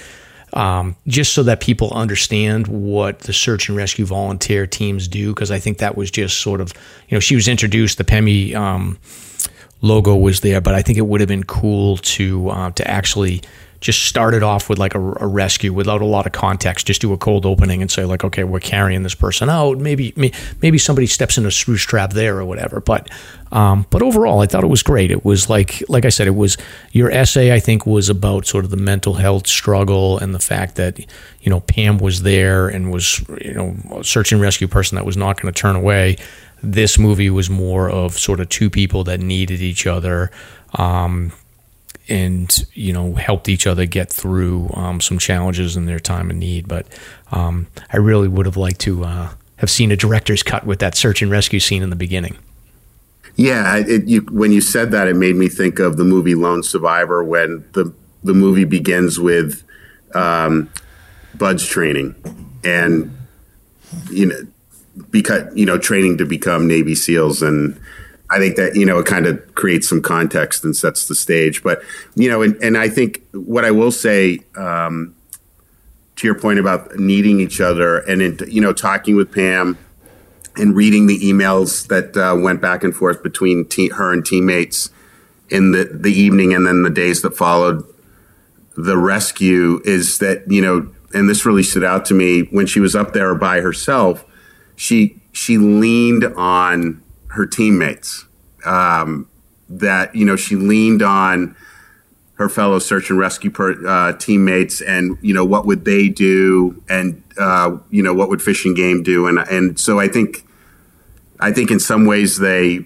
um, 0.53 0.95
just 1.07 1.33
so 1.33 1.43
that 1.43 1.59
people 1.61 1.91
understand 1.91 2.67
what 2.67 3.19
the 3.19 3.33
search 3.33 3.69
and 3.69 3.77
rescue 3.77 4.05
volunteer 4.05 4.65
teams 4.65 5.07
do. 5.07 5.33
Because 5.33 5.51
I 5.51 5.59
think 5.59 5.77
that 5.77 5.95
was 5.95 6.09
just 6.09 6.39
sort 6.39 6.61
of, 6.61 6.73
you 7.09 7.15
know, 7.15 7.19
she 7.19 7.35
was 7.35 7.47
introduced, 7.47 7.97
the 7.97 8.03
PEMI 8.03 8.55
um, 8.55 8.97
logo 9.81 10.15
was 10.15 10.39
there, 10.39 10.61
but 10.61 10.73
I 10.73 10.81
think 10.81 10.97
it 10.97 11.05
would 11.05 11.19
have 11.19 11.29
been 11.29 11.43
cool 11.43 11.97
to 11.97 12.49
uh, 12.49 12.71
to 12.71 12.89
actually 12.89 13.41
just 13.81 14.05
start 14.05 14.35
it 14.35 14.43
off 14.43 14.69
with 14.69 14.77
like 14.77 14.93
a, 14.93 14.99
a 14.99 15.27
rescue 15.27 15.73
without 15.73 16.01
a 16.01 16.05
lot 16.05 16.27
of 16.27 16.31
context. 16.31 16.85
Just 16.85 17.01
do 17.01 17.11
a 17.13 17.17
cold 17.17 17.47
opening 17.47 17.81
and 17.81 17.89
say 17.89 18.05
like, 18.05 18.23
okay, 18.23 18.43
we're 18.43 18.59
carrying 18.59 19.01
this 19.01 19.15
person 19.15 19.49
out. 19.49 19.79
Maybe 19.79 20.13
may- 20.15 20.31
maybe 20.61 20.77
somebody 20.77 21.07
steps 21.07 21.37
in 21.37 21.45
a 21.47 21.51
spruce 21.51 21.81
trap 21.81 22.13
there 22.13 22.37
or 22.37 22.45
whatever. 22.45 22.79
But 22.79 23.09
um, 23.51 23.87
but 23.89 24.01
overall, 24.03 24.39
I 24.39 24.45
thought 24.45 24.63
it 24.63 24.67
was 24.67 24.83
great. 24.83 25.09
It 25.09 25.25
was 25.25 25.49
like 25.49 25.83
like 25.89 26.05
I 26.05 26.09
said, 26.09 26.27
it 26.27 26.35
was 26.35 26.57
your 26.91 27.09
essay. 27.09 27.53
I 27.53 27.59
think 27.59 27.87
was 27.87 28.07
about 28.07 28.45
sort 28.45 28.65
of 28.65 28.71
the 28.71 28.77
mental 28.77 29.15
health 29.15 29.47
struggle 29.47 30.19
and 30.19 30.35
the 30.35 30.39
fact 30.39 30.75
that 30.75 30.99
you 30.99 31.49
know 31.49 31.59
Pam 31.61 31.97
was 31.97 32.21
there 32.21 32.69
and 32.69 32.91
was 32.91 33.25
you 33.41 33.53
know 33.53 33.75
a 33.99 34.03
search 34.03 34.31
and 34.31 34.39
rescue 34.39 34.67
person 34.67 34.95
that 34.95 35.05
was 35.05 35.17
not 35.17 35.41
going 35.41 35.51
to 35.51 35.59
turn 35.59 35.75
away 35.75 36.17
this 36.63 36.99
movie 36.99 37.31
was 37.31 37.49
more 37.49 37.89
of 37.89 38.19
sort 38.19 38.39
of 38.39 38.47
two 38.47 38.69
people 38.69 39.03
that 39.03 39.19
needed 39.19 39.61
each 39.61 39.87
other 39.87 40.29
um, 40.75 41.31
and 42.11 42.67
you 42.73 42.91
know 42.91 43.15
helped 43.15 43.47
each 43.47 43.65
other 43.65 43.85
get 43.85 44.11
through 44.11 44.69
um, 44.73 44.99
some 44.99 45.17
challenges 45.17 45.77
in 45.77 45.85
their 45.85 45.99
time 45.99 46.29
of 46.29 46.35
need. 46.35 46.67
But 46.67 46.85
um, 47.31 47.67
i 47.91 47.97
really 47.97 48.27
would 48.27 48.45
have 48.45 48.57
liked 48.57 48.81
to 48.81 49.05
uh, 49.05 49.29
have 49.55 49.69
seen 49.69 49.91
a 49.91 49.95
director's 49.95 50.43
cut 50.43 50.65
with 50.65 50.79
that 50.79 50.95
search 50.95 51.21
and 51.21 51.31
rescue 51.31 51.61
scene 51.61 51.81
in 51.81 51.89
the 51.89 51.95
beginning. 51.95 52.37
Yeah 53.37 53.77
it, 53.77 54.07
you, 54.07 54.21
when 54.29 54.51
you 54.51 54.59
said 54.59 54.91
that 54.91 55.07
it 55.07 55.15
made 55.15 55.35
me 55.35 55.47
think 55.47 55.79
of 55.79 55.95
the 55.95 56.03
movie 56.03 56.35
lone 56.35 56.63
survivor 56.63 57.23
when 57.23 57.63
the 57.71 57.93
the 58.23 58.33
movie 58.33 58.65
begins 58.65 59.17
with 59.17 59.63
um, 60.13 60.69
BUD/S 61.35 61.65
training 61.65 62.13
and 62.65 63.17
you 64.09 64.25
know 64.25 64.35
because 65.09 65.55
you 65.55 65.65
know 65.65 65.77
training 65.77 66.17
to 66.17 66.25
become 66.25 66.67
navy 66.67 66.93
seals 66.93 67.41
and 67.41 67.79
I 68.31 68.39
think 68.39 68.55
that 68.55 68.75
you 68.75 68.85
know 68.85 68.99
it 68.99 69.05
kind 69.05 69.27
of 69.27 69.55
creates 69.55 69.89
some 69.89 70.01
context 70.01 70.63
and 70.63 70.75
sets 70.75 71.07
the 71.07 71.15
stage. 71.15 71.61
But 71.61 71.81
you 72.15 72.29
know, 72.29 72.41
and, 72.41 72.55
and 72.63 72.77
I 72.77 72.87
think 72.87 73.21
what 73.33 73.65
I 73.65 73.71
will 73.71 73.91
say 73.91 74.39
um, 74.55 75.15
to 76.15 76.27
your 76.27 76.39
point 76.39 76.57
about 76.57 76.95
needing 76.95 77.41
each 77.41 77.59
other, 77.59 77.97
and 77.99 78.21
in, 78.21 78.39
you 78.47 78.61
know, 78.61 78.73
talking 78.73 79.15
with 79.15 79.33
Pam 79.33 79.77
and 80.55 80.75
reading 80.75 81.07
the 81.07 81.19
emails 81.19 81.87
that 81.87 82.15
uh, 82.17 82.35
went 82.39 82.61
back 82.61 82.83
and 82.83 82.95
forth 82.95 83.21
between 83.21 83.65
te- 83.65 83.89
her 83.89 84.13
and 84.13 84.25
teammates 84.25 84.89
in 85.49 85.73
the 85.73 85.83
the 85.91 86.11
evening 86.11 86.53
and 86.53 86.65
then 86.65 86.83
the 86.83 86.89
days 86.89 87.21
that 87.21 87.35
followed 87.35 87.83
the 88.77 88.97
rescue, 88.97 89.81
is 89.83 90.19
that 90.19 90.49
you 90.49 90.61
know 90.61 90.89
and 91.13 91.29
this 91.29 91.45
really 91.45 91.63
stood 91.63 91.83
out 91.83 92.05
to 92.05 92.13
me 92.13 92.43
when 92.43 92.65
she 92.65 92.79
was 92.79 92.95
up 92.95 93.11
there 93.11 93.35
by 93.35 93.59
herself. 93.59 94.23
She 94.77 95.21
she 95.33 95.57
leaned 95.57 96.23
on 96.23 97.03
her 97.31 97.45
teammates. 97.45 98.25
Um, 98.65 99.27
that 99.69 100.13
you 100.15 100.25
know 100.25 100.35
she 100.35 100.55
leaned 100.55 101.01
on 101.01 101.55
her 102.35 102.49
fellow 102.49 102.79
search 102.79 103.09
and 103.09 103.19
rescue 103.19 103.51
per, 103.51 103.87
uh, 103.87 104.13
teammates, 104.13 104.81
and 104.81 105.17
you 105.21 105.33
know 105.33 105.45
what 105.45 105.65
would 105.65 105.85
they 105.85 106.09
do, 106.09 106.81
and 106.89 107.23
uh, 107.37 107.77
you 107.89 108.03
know 108.03 108.13
what 108.13 108.29
would 108.29 108.41
Fish 108.41 108.65
and 108.65 108.75
Game 108.75 109.03
do, 109.03 109.27
and 109.27 109.39
and 109.39 109.79
so 109.79 109.99
I 109.99 110.07
think 110.07 110.45
I 111.39 111.51
think 111.51 111.71
in 111.71 111.79
some 111.79 112.05
ways 112.05 112.39
they 112.39 112.85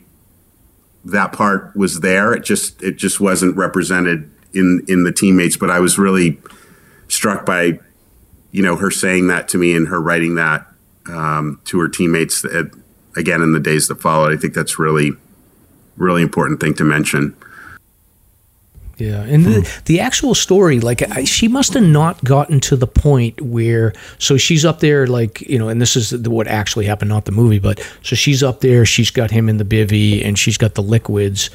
that 1.06 1.34
part 1.34 1.76
was 1.76 2.02
there. 2.02 2.34
It 2.34 2.44
just 2.44 2.82
it 2.82 2.98
just 2.98 3.20
wasn't 3.20 3.56
represented 3.56 4.32
in 4.54 4.84
in 4.88 5.04
the 5.04 5.12
teammates. 5.12 5.58
But 5.58 5.70
I 5.70 5.80
was 5.80 5.98
really 5.98 6.40
struck 7.08 7.46
by 7.46 7.80
you 8.52 8.64
know 8.64 8.76
her 8.76 8.92
saying 8.92 9.28
that 9.28 9.48
to 9.50 9.58
me 9.58 9.76
and 9.76 9.88
her 9.88 10.02
writing 10.02 10.36
that 10.36 10.68
um, 11.08 11.62
to 11.66 11.80
her 11.80 11.88
teammates 11.88 12.44
at, 12.46 12.68
again 13.16 13.42
in 13.42 13.54
the 13.54 13.60
days 13.60 13.88
that 13.88 14.02
followed. 14.02 14.34
I 14.34 14.38
think 14.38 14.54
that's 14.54 14.80
really 14.80 15.12
really 15.98 16.22
important 16.22 16.60
thing 16.60 16.74
to 16.76 16.84
mention. 16.84 17.36
Yeah, 18.98 19.24
and 19.24 19.46
the, 19.46 19.82
the 19.86 20.00
actual 20.00 20.34
story, 20.34 20.80
like 20.80 21.02
I, 21.12 21.26
she 21.26 21.50
must 21.50 21.74
have 21.74 21.84
not 21.84 22.24
gotten 22.24 22.62
to 22.62 22.78
the 22.78 22.88
point 22.88 23.42
where. 23.42 23.94
So 24.20 24.38
she's 24.38 24.64
up 24.64 24.80
there, 24.80 25.06
like 25.06 25.42
you 25.42 25.60
know, 25.60 25.68
and 25.68 25.82
this 25.82 25.98
is 25.98 26.12
the, 26.12 26.30
what 26.30 26.48
actually 26.48 26.86
happened, 26.86 27.10
not 27.10 27.26
the 27.26 27.34
movie, 27.34 27.60
but 27.60 27.80
so 28.04 28.16
she's 28.16 28.42
up 28.42 28.62
there. 28.62 28.86
She's 28.86 29.12
got 29.12 29.32
him 29.32 29.50
in 29.50 29.58
the 29.58 29.66
bivy, 29.66 30.24
and 30.24 30.40
she's 30.40 30.58
got 30.58 30.76
the 30.76 30.84
liquids, 30.84 31.50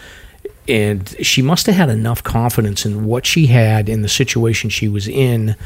and 0.68 1.08
she 1.22 1.40
must 1.40 1.64
have 1.64 1.76
had 1.76 1.88
enough 1.88 2.22
confidence 2.22 2.84
in 2.84 3.06
what 3.06 3.24
she 3.24 3.46
had 3.46 3.88
in 3.88 4.02
the 4.02 4.08
situation 4.08 4.68
she 4.68 4.88
was 4.88 5.08
in 5.08 5.56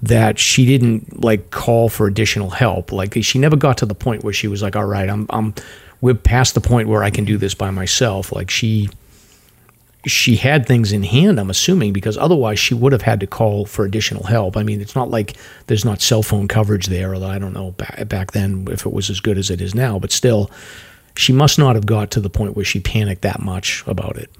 that 0.00 0.38
she 0.38 0.64
didn't 0.64 1.22
like 1.22 1.50
call 1.50 1.88
for 1.88 2.06
additional 2.06 2.50
help. 2.50 2.92
Like 2.92 3.14
she 3.22 3.38
never 3.38 3.56
got 3.56 3.78
to 3.78 3.86
the 3.86 3.94
point 3.94 4.24
where 4.24 4.32
she 4.32 4.48
was 4.48 4.62
like, 4.62 4.76
"All 4.76 4.84
right, 4.84 5.08
I'm 5.08 5.26
I'm 5.30 5.54
we're 6.00 6.14
past 6.14 6.54
the 6.54 6.60
point 6.60 6.88
where 6.88 7.02
I 7.02 7.10
can 7.10 7.24
do 7.24 7.36
this 7.36 7.54
by 7.54 7.70
myself." 7.70 8.32
Like 8.32 8.50
she 8.50 8.88
she 10.06 10.36
had 10.36 10.66
things 10.66 10.92
in 10.92 11.04
hand, 11.04 11.38
I'm 11.38 11.50
assuming, 11.50 11.92
because 11.92 12.18
otherwise 12.18 12.58
she 12.58 12.74
would 12.74 12.92
have 12.92 13.02
had 13.02 13.20
to 13.20 13.26
call 13.26 13.66
for 13.66 13.84
additional 13.84 14.24
help. 14.24 14.56
I 14.56 14.62
mean, 14.62 14.80
it's 14.80 14.96
not 14.96 15.10
like 15.10 15.36
there's 15.66 15.84
not 15.84 16.00
cell 16.00 16.22
phone 16.22 16.48
coverage 16.48 16.86
there, 16.86 17.14
although 17.14 17.28
I 17.28 17.38
don't 17.38 17.52
know 17.52 17.72
back, 17.72 18.08
back 18.08 18.32
then 18.32 18.66
if 18.70 18.84
it 18.84 18.92
was 18.92 19.10
as 19.10 19.20
good 19.20 19.38
as 19.38 19.50
it 19.50 19.60
is 19.60 19.74
now, 19.74 19.98
but 19.98 20.10
still, 20.10 20.50
she 21.16 21.32
must 21.32 21.58
not 21.58 21.76
have 21.76 21.86
got 21.86 22.10
to 22.12 22.20
the 22.20 22.30
point 22.30 22.56
where 22.56 22.64
she 22.64 22.80
panicked 22.80 23.22
that 23.22 23.40
much 23.40 23.84
about 23.86 24.16
it. 24.16 24.30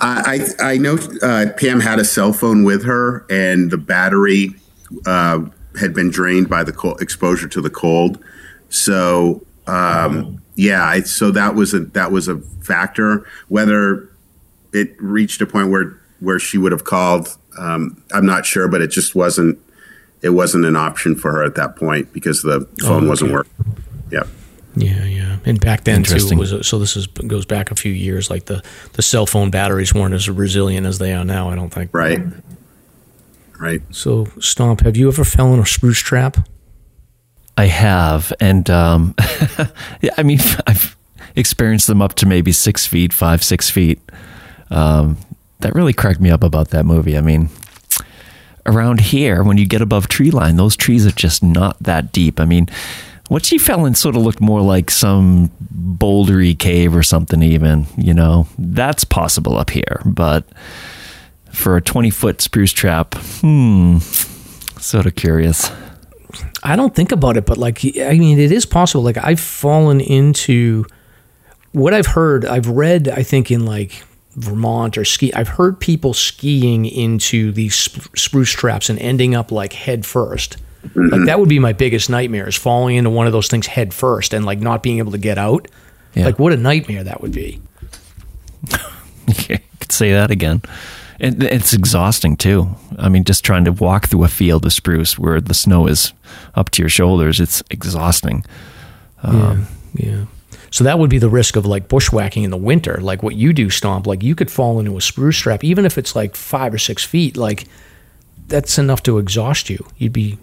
I 0.00 0.46
I 0.60 0.76
know 0.78 0.98
uh, 1.22 1.46
Pam 1.56 1.80
had 1.80 1.98
a 1.98 2.04
cell 2.04 2.32
phone 2.32 2.64
with 2.64 2.84
her, 2.84 3.26
and 3.30 3.70
the 3.70 3.78
battery 3.78 4.54
uh, 5.06 5.40
had 5.78 5.94
been 5.94 6.10
drained 6.10 6.48
by 6.48 6.64
the 6.64 6.72
cold, 6.72 7.00
exposure 7.00 7.48
to 7.48 7.60
the 7.60 7.70
cold. 7.70 8.22
So 8.68 9.44
um, 9.66 10.42
yeah, 10.54 10.84
I, 10.84 11.00
so 11.00 11.30
that 11.32 11.54
was 11.54 11.74
a 11.74 11.80
that 11.80 12.12
was 12.12 12.28
a 12.28 12.38
factor. 12.62 13.26
Whether 13.48 14.10
it 14.72 14.94
reached 15.00 15.40
a 15.40 15.46
point 15.46 15.70
where 15.70 16.00
where 16.20 16.38
she 16.38 16.58
would 16.58 16.72
have 16.72 16.84
called. 16.84 17.36
Um, 17.58 18.02
I'm 18.12 18.26
not 18.26 18.44
sure, 18.44 18.68
but 18.68 18.82
it 18.82 18.88
just 18.88 19.14
wasn't 19.14 19.58
it 20.22 20.30
wasn't 20.30 20.64
an 20.64 20.76
option 20.76 21.16
for 21.16 21.32
her 21.32 21.44
at 21.44 21.54
that 21.56 21.76
point 21.76 22.12
because 22.12 22.42
the 22.42 22.68
phone 22.80 22.90
oh, 22.90 22.96
okay. 22.98 23.06
wasn't 23.06 23.32
working. 23.32 23.52
Yep. 24.10 24.28
Yeah, 24.76 25.04
yeah. 25.04 25.38
And 25.44 25.58
back 25.60 25.84
then 25.84 26.02
too 26.02 26.36
was 26.36 26.66
so 26.66 26.78
this 26.78 26.96
is 26.96 27.06
goes 27.06 27.46
back 27.46 27.70
a 27.70 27.74
few 27.74 27.92
years. 27.92 28.30
Like 28.30 28.44
the 28.44 28.62
the 28.92 29.02
cell 29.02 29.26
phone 29.26 29.50
batteries 29.50 29.94
weren't 29.94 30.14
as 30.14 30.28
resilient 30.28 30.86
as 30.86 30.98
they 30.98 31.14
are 31.14 31.24
now. 31.24 31.50
I 31.50 31.54
don't 31.54 31.70
think. 31.70 31.90
Right. 31.92 32.20
Right. 33.58 33.80
So 33.90 34.26
Stomp, 34.38 34.82
have 34.82 34.96
you 34.96 35.08
ever 35.08 35.24
fell 35.24 35.54
in 35.54 35.60
a 35.60 35.66
spruce 35.66 35.98
trap? 36.00 36.46
I 37.56 37.66
have, 37.66 38.34
and 38.38 38.68
um, 38.68 39.14
yeah, 40.02 40.10
I 40.18 40.22
mean, 40.22 40.40
I've 40.66 40.94
experienced 41.34 41.86
them 41.86 42.02
up 42.02 42.14
to 42.14 42.26
maybe 42.26 42.52
six 42.52 42.86
feet, 42.86 43.12
five, 43.12 43.42
six 43.42 43.70
feet. 43.70 43.98
Um, 44.70 45.16
that 45.60 45.74
really 45.74 45.94
cracked 45.94 46.20
me 46.20 46.30
up 46.30 46.42
about 46.44 46.68
that 46.70 46.84
movie. 46.84 47.16
I 47.16 47.22
mean, 47.22 47.48
around 48.66 49.00
here, 49.00 49.42
when 49.42 49.56
you 49.56 49.66
get 49.66 49.80
above 49.80 50.08
tree 50.08 50.30
line, 50.30 50.56
those 50.56 50.76
trees 50.76 51.06
are 51.06 51.12
just 51.12 51.42
not 51.42 51.78
that 51.82 52.12
deep. 52.12 52.38
I 52.38 52.44
mean, 52.44 52.68
what 53.28 53.44
she 53.44 53.58
fell 53.58 53.86
in 53.86 53.94
sort 53.94 54.16
of 54.16 54.22
looked 54.22 54.40
more 54.40 54.60
like 54.60 54.90
some 54.90 55.50
bouldery 55.74 56.58
cave 56.58 56.94
or 56.94 57.02
something, 57.02 57.42
even. 57.42 57.86
You 57.96 58.14
know, 58.14 58.48
that's 58.58 59.04
possible 59.04 59.56
up 59.56 59.70
here. 59.70 60.02
But 60.04 60.44
for 61.50 61.76
a 61.76 61.80
20 61.82 62.10
foot 62.10 62.40
spruce 62.40 62.72
trap, 62.72 63.14
hmm, 63.16 63.98
sort 64.78 65.06
of 65.06 65.14
curious. 65.14 65.70
I 66.62 66.76
don't 66.76 66.94
think 66.94 67.12
about 67.12 67.36
it, 67.36 67.46
but 67.46 67.58
like, 67.58 67.84
I 67.98 68.18
mean, 68.18 68.38
it 68.38 68.52
is 68.52 68.66
possible. 68.66 69.02
Like, 69.02 69.18
I've 69.18 69.40
fallen 69.40 70.00
into 70.00 70.84
what 71.72 71.94
I've 71.94 72.06
heard, 72.06 72.44
I've 72.44 72.68
read, 72.68 73.08
I 73.08 73.22
think, 73.22 73.50
in 73.50 73.64
like 73.64 74.04
Vermont 74.36 74.98
or 74.98 75.04
ski. 75.04 75.32
I've 75.32 75.48
heard 75.48 75.80
people 75.80 76.14
skiing 76.14 76.84
into 76.84 77.52
these 77.52 77.74
spruce 78.14 78.50
traps 78.50 78.90
and 78.90 78.98
ending 78.98 79.34
up 79.34 79.50
like 79.50 79.72
head 79.72 80.02
1st 80.02 80.56
mm-hmm. 80.88 81.08
Like 81.08 81.26
that 81.26 81.40
would 81.40 81.48
be 81.48 81.58
my 81.58 81.72
biggest 81.72 82.10
nightmare 82.10 82.48
is 82.48 82.56
falling 82.56 82.96
into 82.96 83.10
one 83.10 83.26
of 83.26 83.32
those 83.32 83.48
things 83.48 83.66
head 83.66 83.94
first 83.94 84.34
and 84.34 84.44
like 84.44 84.58
not 84.58 84.82
being 84.82 84.98
able 84.98 85.12
to 85.12 85.18
get 85.18 85.38
out. 85.38 85.68
Yeah. 86.14 86.26
Like 86.26 86.38
what 86.38 86.52
a 86.52 86.56
nightmare 86.56 87.04
that 87.04 87.20
would 87.20 87.32
be. 87.32 87.60
you 89.48 89.58
could 89.80 89.92
say 89.92 90.12
that 90.12 90.30
again. 90.30 90.62
And 91.18 91.42
it's 91.42 91.72
exhausting 91.72 92.36
too. 92.36 92.68
I 92.98 93.08
mean, 93.08 93.24
just 93.24 93.44
trying 93.44 93.64
to 93.64 93.72
walk 93.72 94.08
through 94.08 94.24
a 94.24 94.28
field 94.28 94.66
of 94.66 94.72
spruce 94.72 95.18
where 95.18 95.40
the 95.40 95.54
snow 95.54 95.86
is 95.86 96.12
up 96.54 96.70
to 96.70 96.82
your 96.82 96.90
shoulders, 96.90 97.40
it's 97.40 97.62
exhausting. 97.70 98.44
Um, 99.22 99.66
yeah. 99.94 100.08
Yeah. 100.08 100.24
So 100.70 100.84
that 100.84 100.98
would 100.98 101.10
be 101.10 101.18
the 101.18 101.30
risk 101.30 101.56
of 101.56 101.64
like 101.64 101.88
bushwhacking 101.88 102.42
in 102.42 102.50
the 102.50 102.56
winter, 102.56 102.98
like 103.00 103.22
what 103.22 103.34
you 103.34 103.52
do, 103.52 103.70
Stomp. 103.70 104.06
Like 104.06 104.22
you 104.22 104.34
could 104.34 104.50
fall 104.50 104.78
into 104.78 104.96
a 104.96 105.00
spruce 105.00 105.38
trap, 105.38 105.64
even 105.64 105.86
if 105.86 105.96
it's 105.96 106.14
like 106.14 106.36
five 106.36 106.74
or 106.74 106.78
six 106.78 107.02
feet. 107.02 107.36
Like 107.36 107.64
that's 108.48 108.78
enough 108.78 109.02
to 109.04 109.18
exhaust 109.18 109.70
you. 109.70 109.86
You'd 109.96 110.12
be 110.12 110.38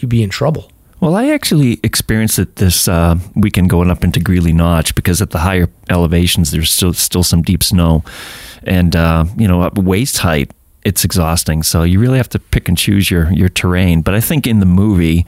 you'd 0.00 0.08
be 0.08 0.22
in 0.22 0.30
trouble. 0.30 0.70
Well, 1.00 1.16
I 1.16 1.30
actually 1.30 1.80
experienced 1.82 2.38
it 2.38 2.56
this 2.56 2.86
uh, 2.86 3.18
weekend 3.34 3.70
going 3.70 3.90
up 3.90 4.04
into 4.04 4.20
Greeley 4.20 4.52
Notch 4.52 4.94
because 4.94 5.22
at 5.22 5.30
the 5.30 5.38
higher 5.38 5.68
elevations 5.88 6.50
there's 6.50 6.70
still 6.70 6.92
still 6.92 7.22
some 7.22 7.40
deep 7.40 7.62
snow, 7.62 8.04
and 8.64 8.94
uh, 8.94 9.24
you 9.36 9.48
know 9.48 9.64
at 9.64 9.78
waist 9.78 10.18
height 10.18 10.50
it's 10.84 11.04
exhausting. 11.04 11.62
So 11.62 11.84
you 11.84 12.00
really 12.00 12.18
have 12.18 12.28
to 12.30 12.38
pick 12.38 12.68
and 12.68 12.76
choose 12.76 13.10
your 13.10 13.32
your 13.32 13.48
terrain. 13.48 14.02
But 14.02 14.14
I 14.14 14.20
think 14.20 14.46
in 14.46 14.60
the 14.60 14.66
movie 14.66 15.24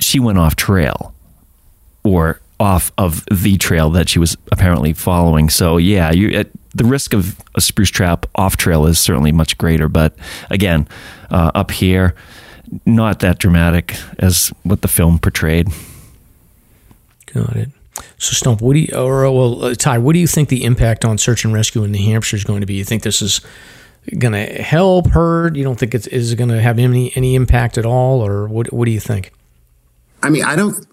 she 0.00 0.18
went 0.18 0.38
off 0.38 0.56
trail, 0.56 1.14
or 2.02 2.40
off 2.58 2.92
of 2.96 3.24
the 3.30 3.56
trail 3.56 3.90
that 3.90 4.08
she 4.08 4.18
was 4.18 4.36
apparently 4.52 4.92
following. 4.92 5.50
So 5.50 5.76
yeah, 5.78 6.12
you, 6.12 6.28
it, 6.28 6.50
the 6.74 6.84
risk 6.84 7.12
of 7.12 7.40
a 7.54 7.60
spruce 7.60 7.90
trap 7.90 8.24
off 8.36 8.56
trail 8.56 8.86
is 8.86 8.98
certainly 8.98 9.32
much 9.32 9.58
greater. 9.58 9.88
But 9.88 10.16
again, 10.48 10.88
uh, 11.30 11.50
up 11.54 11.72
here, 11.72 12.14
not 12.86 13.20
that 13.20 13.38
dramatic 13.38 13.96
as 14.18 14.48
what 14.62 14.82
the 14.82 14.88
film 14.88 15.18
portrayed. 15.18 15.68
Got 17.32 17.56
it. 17.56 17.70
So 18.18 18.32
Stomp, 18.32 18.60
what 18.60 18.74
do 18.74 18.80
you, 18.80 18.94
or 18.94 19.30
well, 19.30 19.64
uh, 19.64 19.74
Ty, 19.74 19.98
what 19.98 20.14
do 20.14 20.18
you 20.18 20.26
think 20.26 20.48
the 20.48 20.64
impact 20.64 21.04
on 21.04 21.18
search 21.18 21.44
and 21.44 21.52
rescue 21.52 21.84
in 21.84 21.92
New 21.92 22.04
Hampshire 22.04 22.36
is 22.36 22.44
going 22.44 22.60
to 22.60 22.66
be? 22.66 22.74
You 22.74 22.84
think 22.84 23.02
this 23.02 23.20
is 23.20 23.40
going 24.18 24.32
to 24.32 24.46
help, 24.62 25.08
hurt? 25.08 25.56
You 25.56 25.64
don't 25.64 25.78
think 25.78 25.94
it 25.94 26.06
is 26.08 26.34
going 26.34 26.50
to 26.50 26.60
have 26.60 26.78
any 26.78 27.14
any 27.16 27.34
impact 27.34 27.78
at 27.78 27.86
all, 27.86 28.24
or 28.24 28.48
what? 28.48 28.72
What 28.72 28.86
do 28.86 28.90
you 28.90 29.00
think? 29.00 29.32
I 30.22 30.30
mean, 30.30 30.44
I 30.44 30.56
don't 30.56 30.86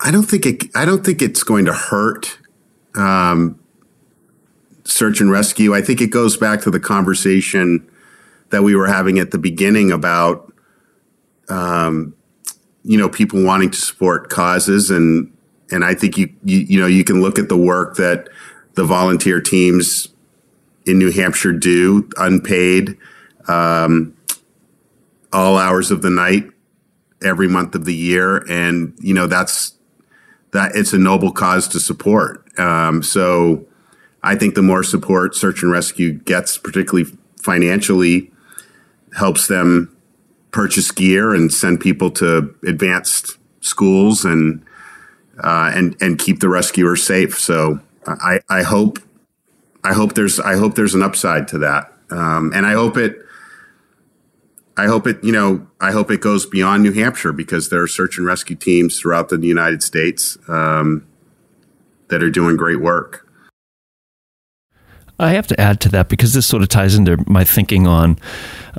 I 0.00 0.10
don't 0.10 0.24
think 0.24 0.46
it. 0.46 0.64
I 0.74 0.84
don't 0.84 1.04
think 1.04 1.22
it's 1.22 1.42
going 1.42 1.66
to 1.66 1.72
hurt 1.72 2.38
um, 2.94 3.58
search 4.84 5.20
and 5.20 5.30
rescue. 5.30 5.74
I 5.74 5.82
think 5.82 6.00
it 6.00 6.08
goes 6.08 6.36
back 6.36 6.62
to 6.62 6.70
the 6.70 6.80
conversation 6.80 7.86
that 8.50 8.62
we 8.62 8.74
were 8.74 8.86
having 8.86 9.18
at 9.18 9.30
the 9.30 9.38
beginning 9.38 9.92
about, 9.92 10.49
um, 11.50 12.14
you 12.82 12.96
know, 12.96 13.08
people 13.08 13.44
wanting 13.44 13.70
to 13.70 13.78
support 13.78 14.30
causes, 14.30 14.90
and 14.90 15.32
and 15.70 15.84
I 15.84 15.94
think 15.94 16.16
you, 16.16 16.32
you 16.44 16.58
you 16.58 16.80
know 16.80 16.86
you 16.86 17.04
can 17.04 17.20
look 17.20 17.38
at 17.38 17.48
the 17.48 17.56
work 17.56 17.96
that 17.96 18.28
the 18.74 18.84
volunteer 18.84 19.40
teams 19.40 20.08
in 20.86 20.98
New 20.98 21.10
Hampshire 21.10 21.52
do, 21.52 22.08
unpaid, 22.16 22.96
um, 23.48 24.16
all 25.32 25.58
hours 25.58 25.90
of 25.90 26.02
the 26.02 26.10
night, 26.10 26.50
every 27.22 27.48
month 27.48 27.74
of 27.74 27.84
the 27.84 27.94
year, 27.94 28.38
and 28.48 28.94
you 29.00 29.12
know 29.12 29.26
that's 29.26 29.74
that 30.52 30.74
it's 30.74 30.92
a 30.92 30.98
noble 30.98 31.32
cause 31.32 31.68
to 31.68 31.80
support. 31.80 32.46
Um, 32.58 33.02
so 33.02 33.66
I 34.22 34.34
think 34.34 34.54
the 34.54 34.62
more 34.62 34.82
support 34.82 35.34
search 35.34 35.62
and 35.62 35.70
rescue 35.70 36.12
gets, 36.12 36.58
particularly 36.58 37.10
financially, 37.40 38.30
helps 39.16 39.46
them 39.46 39.96
purchase 40.50 40.90
gear 40.90 41.34
and 41.34 41.52
send 41.52 41.80
people 41.80 42.10
to 42.10 42.54
advanced 42.66 43.38
schools 43.60 44.24
and 44.24 44.64
uh, 45.42 45.70
and 45.74 45.96
and 46.00 46.18
keep 46.18 46.40
the 46.40 46.48
rescuers 46.48 47.02
safe. 47.02 47.38
So 47.38 47.80
I, 48.06 48.40
I 48.48 48.62
hope 48.62 48.98
I 49.84 49.92
hope 49.92 50.14
there's 50.14 50.40
I 50.40 50.56
hope 50.56 50.74
there's 50.74 50.94
an 50.94 51.02
upside 51.02 51.48
to 51.48 51.58
that, 51.58 51.92
um, 52.10 52.52
and 52.54 52.66
I 52.66 52.72
hope 52.72 52.96
it 52.96 53.16
I 54.80 54.86
hope 54.86 55.06
it, 55.06 55.22
you 55.22 55.32
know, 55.32 55.66
I 55.78 55.92
hope 55.92 56.10
it 56.10 56.22
goes 56.22 56.46
beyond 56.46 56.82
New 56.82 56.92
Hampshire 56.92 57.32
because 57.32 57.68
there 57.68 57.82
are 57.82 57.86
search 57.86 58.16
and 58.16 58.26
rescue 58.26 58.56
teams 58.56 58.98
throughout 58.98 59.28
the 59.28 59.36
United 59.38 59.82
States 59.82 60.38
um, 60.48 61.06
that 62.08 62.22
are 62.22 62.30
doing 62.30 62.56
great 62.56 62.80
work. 62.80 63.28
I 65.18 65.32
have 65.32 65.46
to 65.48 65.60
add 65.60 65.80
to 65.82 65.90
that 65.90 66.08
because 66.08 66.32
this 66.32 66.46
sort 66.46 66.62
of 66.62 66.70
ties 66.70 66.94
into 66.94 67.22
my 67.26 67.44
thinking 67.44 67.86
on, 67.86 68.18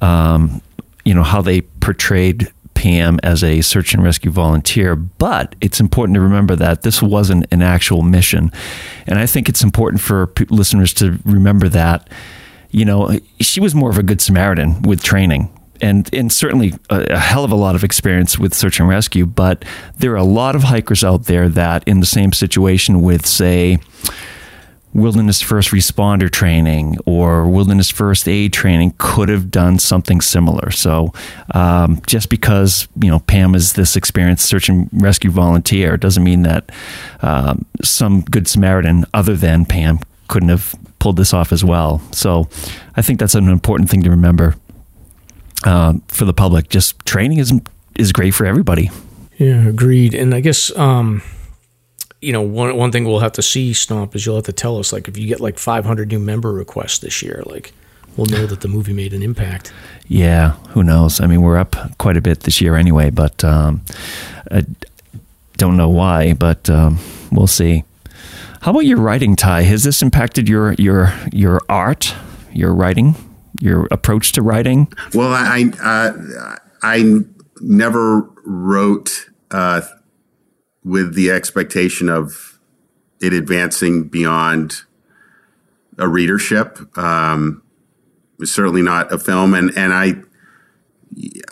um, 0.01 0.63
you 1.05 1.13
know, 1.13 1.23
how 1.23 1.41
they 1.41 1.61
portrayed 1.61 2.51
Pam 2.73 3.19
as 3.21 3.43
a 3.43 3.61
search 3.61 3.93
and 3.93 4.03
rescue 4.03 4.31
volunteer. 4.31 4.95
But 4.95 5.55
it's 5.61 5.79
important 5.79 6.15
to 6.15 6.21
remember 6.21 6.55
that 6.55 6.81
this 6.81 7.01
wasn't 7.01 7.45
an 7.51 7.61
actual 7.61 8.01
mission, 8.01 8.51
and 9.07 9.19
I 9.19 9.25
think 9.25 9.49
it's 9.49 9.63
important 9.63 10.01
for 10.01 10.27
p- 10.27 10.45
listeners 10.49 10.93
to 10.95 11.19
remember 11.25 11.69
that. 11.69 12.09
You 12.73 12.85
know, 12.85 13.19
she 13.41 13.59
was 13.59 13.75
more 13.75 13.89
of 13.89 13.97
a 13.97 14.03
good 14.03 14.21
Samaritan 14.21 14.83
with 14.83 15.03
training 15.03 15.49
and 15.81 16.13
and 16.13 16.31
certainly 16.31 16.73
a, 16.89 17.01
a, 17.09 17.19
hell 17.19 17.43
of 17.43 17.51
a 17.51 17.55
lot 17.55 17.75
of 17.75 17.83
experience 17.83 18.37
with 18.37 18.53
search 18.53 18.79
and 18.79 18.87
rescue. 18.87 19.25
But 19.25 19.65
there 19.97 20.13
are 20.13 20.17
a 20.17 20.23
lot 20.23 20.55
of 20.55 20.63
hikers 20.63 21.03
out 21.03 21.25
there 21.25 21.49
that, 21.49 21.87
in 21.87 21.99
the 21.99 22.05
same 22.05 22.31
situation 22.31 23.01
with, 23.01 23.25
say, 23.25 23.79
wilderness 24.93 25.41
first 25.41 25.69
responder 25.69 26.29
training 26.29 26.97
or 27.05 27.47
wilderness 27.47 27.89
first 27.89 28.27
aid 28.27 28.51
training 28.51 28.93
could 28.97 29.29
have 29.29 29.49
done 29.49 29.79
something 29.79 30.21
similar. 30.21 30.71
So, 30.71 31.13
um, 31.53 32.01
just 32.07 32.29
because 32.29 32.87
you 33.01 33.09
know 33.09 33.19
Pam 33.19 33.55
is 33.55 33.73
this 33.73 33.95
experienced 33.95 34.45
search 34.45 34.69
and 34.69 34.89
rescue 34.91 35.31
volunteer 35.31 35.97
doesn't 35.97 36.23
mean 36.23 36.41
that 36.43 36.71
um, 37.21 37.65
some 37.81 38.21
good 38.21 38.47
Samaritan 38.47 39.05
other 39.13 39.35
than 39.35 39.65
Pam 39.65 39.99
couldn't 40.27 40.49
have 40.49 40.75
pulled 40.99 41.17
this 41.17 41.33
off 41.33 41.51
as 41.51 41.63
well. 41.63 42.01
So, 42.11 42.47
I 42.95 43.01
think 43.01 43.19
that's 43.19 43.35
an 43.35 43.49
important 43.49 43.89
thing 43.89 44.03
to 44.03 44.09
remember 44.09 44.55
uh, 45.65 45.93
for 46.07 46.25
the 46.25 46.33
public. 46.33 46.69
Just 46.69 47.05
training 47.05 47.39
is 47.39 47.53
is 47.95 48.11
great 48.11 48.31
for 48.31 48.45
everybody. 48.45 48.89
Yeah, 49.37 49.67
agreed. 49.67 50.13
And 50.13 50.35
I 50.35 50.41
guess. 50.41 50.75
Um 50.77 51.21
you 52.21 52.31
know, 52.31 52.41
one 52.41 52.77
one 52.77 52.91
thing 52.91 53.05
we'll 53.05 53.19
have 53.19 53.31
to 53.33 53.41
see, 53.41 53.73
Stomp, 53.73 54.15
is 54.15 54.25
you'll 54.25 54.35
have 54.35 54.45
to 54.45 54.53
tell 54.53 54.77
us 54.77 54.93
like 54.93 55.07
if 55.07 55.17
you 55.17 55.27
get 55.27 55.41
like 55.41 55.57
500 55.57 56.09
new 56.09 56.19
member 56.19 56.53
requests 56.53 56.99
this 56.99 57.21
year, 57.21 57.43
like 57.45 57.73
we'll 58.15 58.27
know 58.27 58.45
that 58.45 58.61
the 58.61 58.67
movie 58.67 58.93
made 58.93 59.13
an 59.13 59.23
impact. 59.23 59.73
Yeah, 60.07 60.51
who 60.69 60.83
knows? 60.83 61.19
I 61.19 61.27
mean, 61.27 61.41
we're 61.41 61.57
up 61.57 61.75
quite 61.97 62.17
a 62.17 62.21
bit 62.21 62.41
this 62.41 62.61
year 62.61 62.75
anyway, 62.75 63.09
but 63.09 63.43
um, 63.43 63.81
I 64.51 64.65
don't 65.57 65.77
know 65.77 65.89
why, 65.89 66.33
but 66.33 66.69
um, 66.69 66.99
we'll 67.31 67.47
see. 67.47 67.83
How 68.61 68.71
about 68.71 68.85
your 68.85 68.99
writing, 68.99 69.35
Ty? 69.35 69.63
Has 69.63 69.83
this 69.83 70.03
impacted 70.03 70.47
your 70.47 70.73
your 70.73 71.11
your 71.31 71.61
art, 71.67 72.13
your 72.53 72.73
writing, 72.75 73.15
your 73.59 73.87
approach 73.89 74.31
to 74.33 74.43
writing? 74.43 74.93
Well, 75.15 75.33
I 75.33 75.71
uh, 75.81 76.57
I 76.83 77.21
never 77.61 78.29
wrote. 78.45 79.27
Uh, 79.49 79.81
with 80.83 81.13
the 81.13 81.31
expectation 81.31 82.09
of 82.09 82.59
it 83.21 83.33
advancing 83.33 84.07
beyond 84.07 84.81
a 85.97 86.07
readership. 86.07 86.97
Um, 86.97 87.61
certainly 88.43 88.81
not 88.81 89.11
a 89.11 89.19
film, 89.19 89.53
and 89.53 89.71
and 89.77 89.93
I 89.93 90.15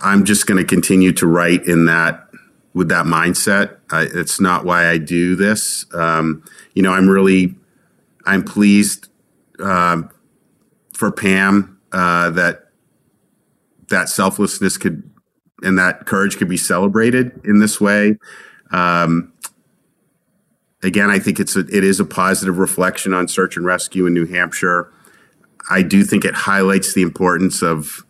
I'm 0.02 0.26
just 0.26 0.48
going 0.48 0.58
to 0.58 0.64
continue 0.66 1.12
to 1.14 1.28
write 1.28 1.66
in 1.66 1.86
that 1.86 2.28
with 2.74 2.90
that 2.90 3.06
mindset. 3.06 3.78
I, 3.92 4.04
it's 4.04 4.40
not 4.40 4.66
why 4.66 4.88
I 4.88 4.98
do 4.98 5.36
this. 5.36 5.86
Um, 5.94 6.44
you 6.74 6.82
know, 6.82 6.94
I'm 6.94 7.10
really 7.10 7.56
I'm 8.26 8.44
pleased 8.44 9.10
uh, 9.60 10.04
for 10.94 11.12
Pam 11.12 11.80
uh, 11.92 12.30
that 12.32 12.70
that 13.90 14.10
selflessness 14.10 14.78
could 14.78 15.10
and 15.62 15.78
that 15.78 16.06
courage 16.06 16.38
could 16.38 16.50
be 16.50 16.58
celebrated 16.58 17.40
in 17.44 17.60
this 17.60 17.82
way. 17.82 18.18
Um, 18.72 19.34
again, 20.84 21.10
I 21.10 21.20
think 21.20 21.40
it's 21.40 21.56
a, 21.56 21.62
it 21.62 21.84
is 21.84 22.00
a 22.00 22.06
positive 22.06 22.58
reflection 22.58 23.14
on 23.14 23.28
search 23.28 23.58
and 23.58 23.66
rescue 23.66 24.06
in 24.06 24.14
New 24.14 24.26
Hampshire. 24.26 24.92
I 25.70 25.82
do 25.82 26.04
think 26.04 26.26
it 26.26 26.34
highlights 26.34 26.94
the 26.94 27.02
importance 27.02 27.62
of 27.62 28.06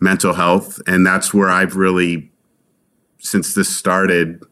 mental 0.00 0.34
health, 0.34 0.80
and 0.86 1.06
that's 1.06 1.34
where 1.34 1.50
I've 1.50 1.76
really, 1.76 2.30
since 3.18 3.54
this 3.54 3.74
started 3.76 4.42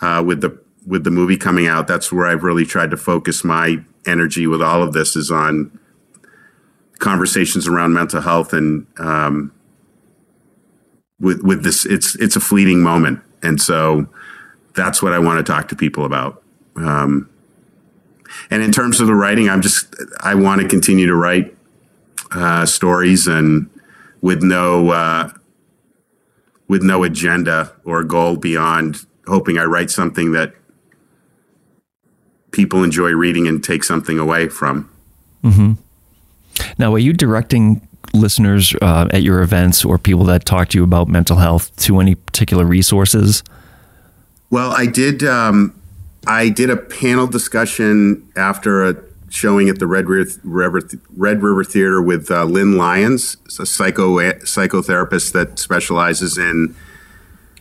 uh, 0.00 0.22
with 0.24 0.40
the 0.40 0.60
with 0.86 1.04
the 1.04 1.10
movie 1.10 1.36
coming 1.36 1.66
out, 1.66 1.86
that's 1.86 2.12
where 2.12 2.26
I've 2.26 2.42
really 2.42 2.64
tried 2.64 2.90
to 2.90 2.96
focus 2.96 3.44
my 3.44 3.76
energy 4.04 4.48
with 4.48 4.60
all 4.60 4.82
of 4.82 4.92
this 4.92 5.14
is 5.14 5.30
on 5.30 5.78
conversations 6.98 7.68
around 7.68 7.92
mental 7.92 8.20
health 8.20 8.52
and 8.52 8.86
um, 8.98 9.52
with 11.20 11.42
with 11.42 11.62
this. 11.62 11.86
It's 11.86 12.16
it's 12.16 12.36
a 12.36 12.40
fleeting 12.40 12.82
moment, 12.82 13.20
and 13.42 13.60
so 13.60 14.08
that's 14.74 15.02
what 15.02 15.12
I 15.12 15.18
want 15.18 15.44
to 15.44 15.52
talk 15.52 15.68
to 15.68 15.76
people 15.76 16.04
about. 16.04 16.42
Um, 16.76 17.28
and 18.50 18.62
in 18.62 18.72
terms 18.72 19.00
of 19.00 19.06
the 19.06 19.14
writing, 19.14 19.48
I'm 19.48 19.62
just 19.62 19.94
I 20.20 20.34
want 20.34 20.60
to 20.62 20.68
continue 20.68 21.06
to 21.06 21.14
write 21.14 21.54
uh, 22.30 22.66
stories 22.66 23.26
and 23.26 23.68
with 24.20 24.42
no 24.42 24.90
uh, 24.90 25.30
with 26.68 26.82
no 26.82 27.04
agenda 27.04 27.72
or 27.84 28.02
goal 28.02 28.36
beyond 28.36 29.04
hoping 29.26 29.58
I 29.58 29.64
write 29.64 29.90
something 29.90 30.32
that 30.32 30.54
people 32.50 32.82
enjoy 32.82 33.10
reading 33.10 33.46
and 33.46 33.62
take 33.62 33.84
something 33.84 34.18
away 34.18 34.48
from. 34.48 34.90
Mm-hmm. 35.42 35.72
Now, 36.78 36.94
are 36.94 36.98
you 36.98 37.12
directing 37.12 37.86
listeners 38.14 38.74
uh, 38.82 39.08
at 39.10 39.22
your 39.22 39.42
events 39.42 39.84
or 39.84 39.98
people 39.98 40.24
that 40.24 40.44
talk 40.44 40.68
to 40.68 40.78
you 40.78 40.84
about 40.84 41.08
mental 41.08 41.36
health 41.36 41.74
to 41.76 41.98
any 42.00 42.14
particular 42.14 42.64
resources? 42.64 43.42
Well, 44.52 44.72
I 44.72 44.84
did. 44.84 45.24
Um, 45.24 45.74
I 46.26 46.50
did 46.50 46.68
a 46.68 46.76
panel 46.76 47.26
discussion 47.26 48.30
after 48.36 48.84
a 48.84 49.02
showing 49.30 49.70
at 49.70 49.78
the 49.78 49.86
Red 49.86 50.10
River, 50.10 50.86
Red 51.16 51.42
River 51.42 51.64
Theater 51.64 52.02
with 52.02 52.30
uh, 52.30 52.44
Lynn 52.44 52.76
Lyons, 52.76 53.38
a 53.58 53.64
psycho 53.64 54.18
psychotherapist 54.40 55.32
that 55.32 55.58
specializes 55.58 56.36
in 56.36 56.76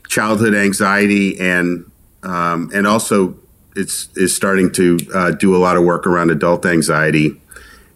childhood 0.10 0.54
anxiety 0.54 1.40
and 1.40 1.90
um, 2.24 2.70
and 2.74 2.86
also 2.86 3.38
it's 3.74 4.10
is 4.18 4.36
starting 4.36 4.70
to 4.74 5.00
uh, 5.16 5.32
do 5.32 5.56
a 5.56 5.60
lot 5.60 5.78
of 5.78 5.86
work 5.86 6.06
around 6.06 6.30
adult 6.30 6.66
anxiety, 6.66 7.40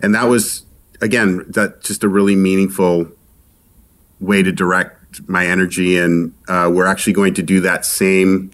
and 0.02 0.16
that 0.16 0.30
was 0.30 0.64
again 1.02 1.44
that 1.50 1.84
just 1.84 2.02
a 2.06 2.08
really 2.08 2.38
meaningful 2.38 3.12
way 4.22 4.42
to 4.42 4.54
direct 4.54 5.28
my 5.28 5.46
energy, 5.46 5.98
and 5.98 6.34
uh, 6.48 6.72
we're 6.74 6.88
actually 6.88 7.12
going 7.12 7.34
to 7.34 7.44
do 7.44 7.60
that 7.60 7.86
same 7.86 8.52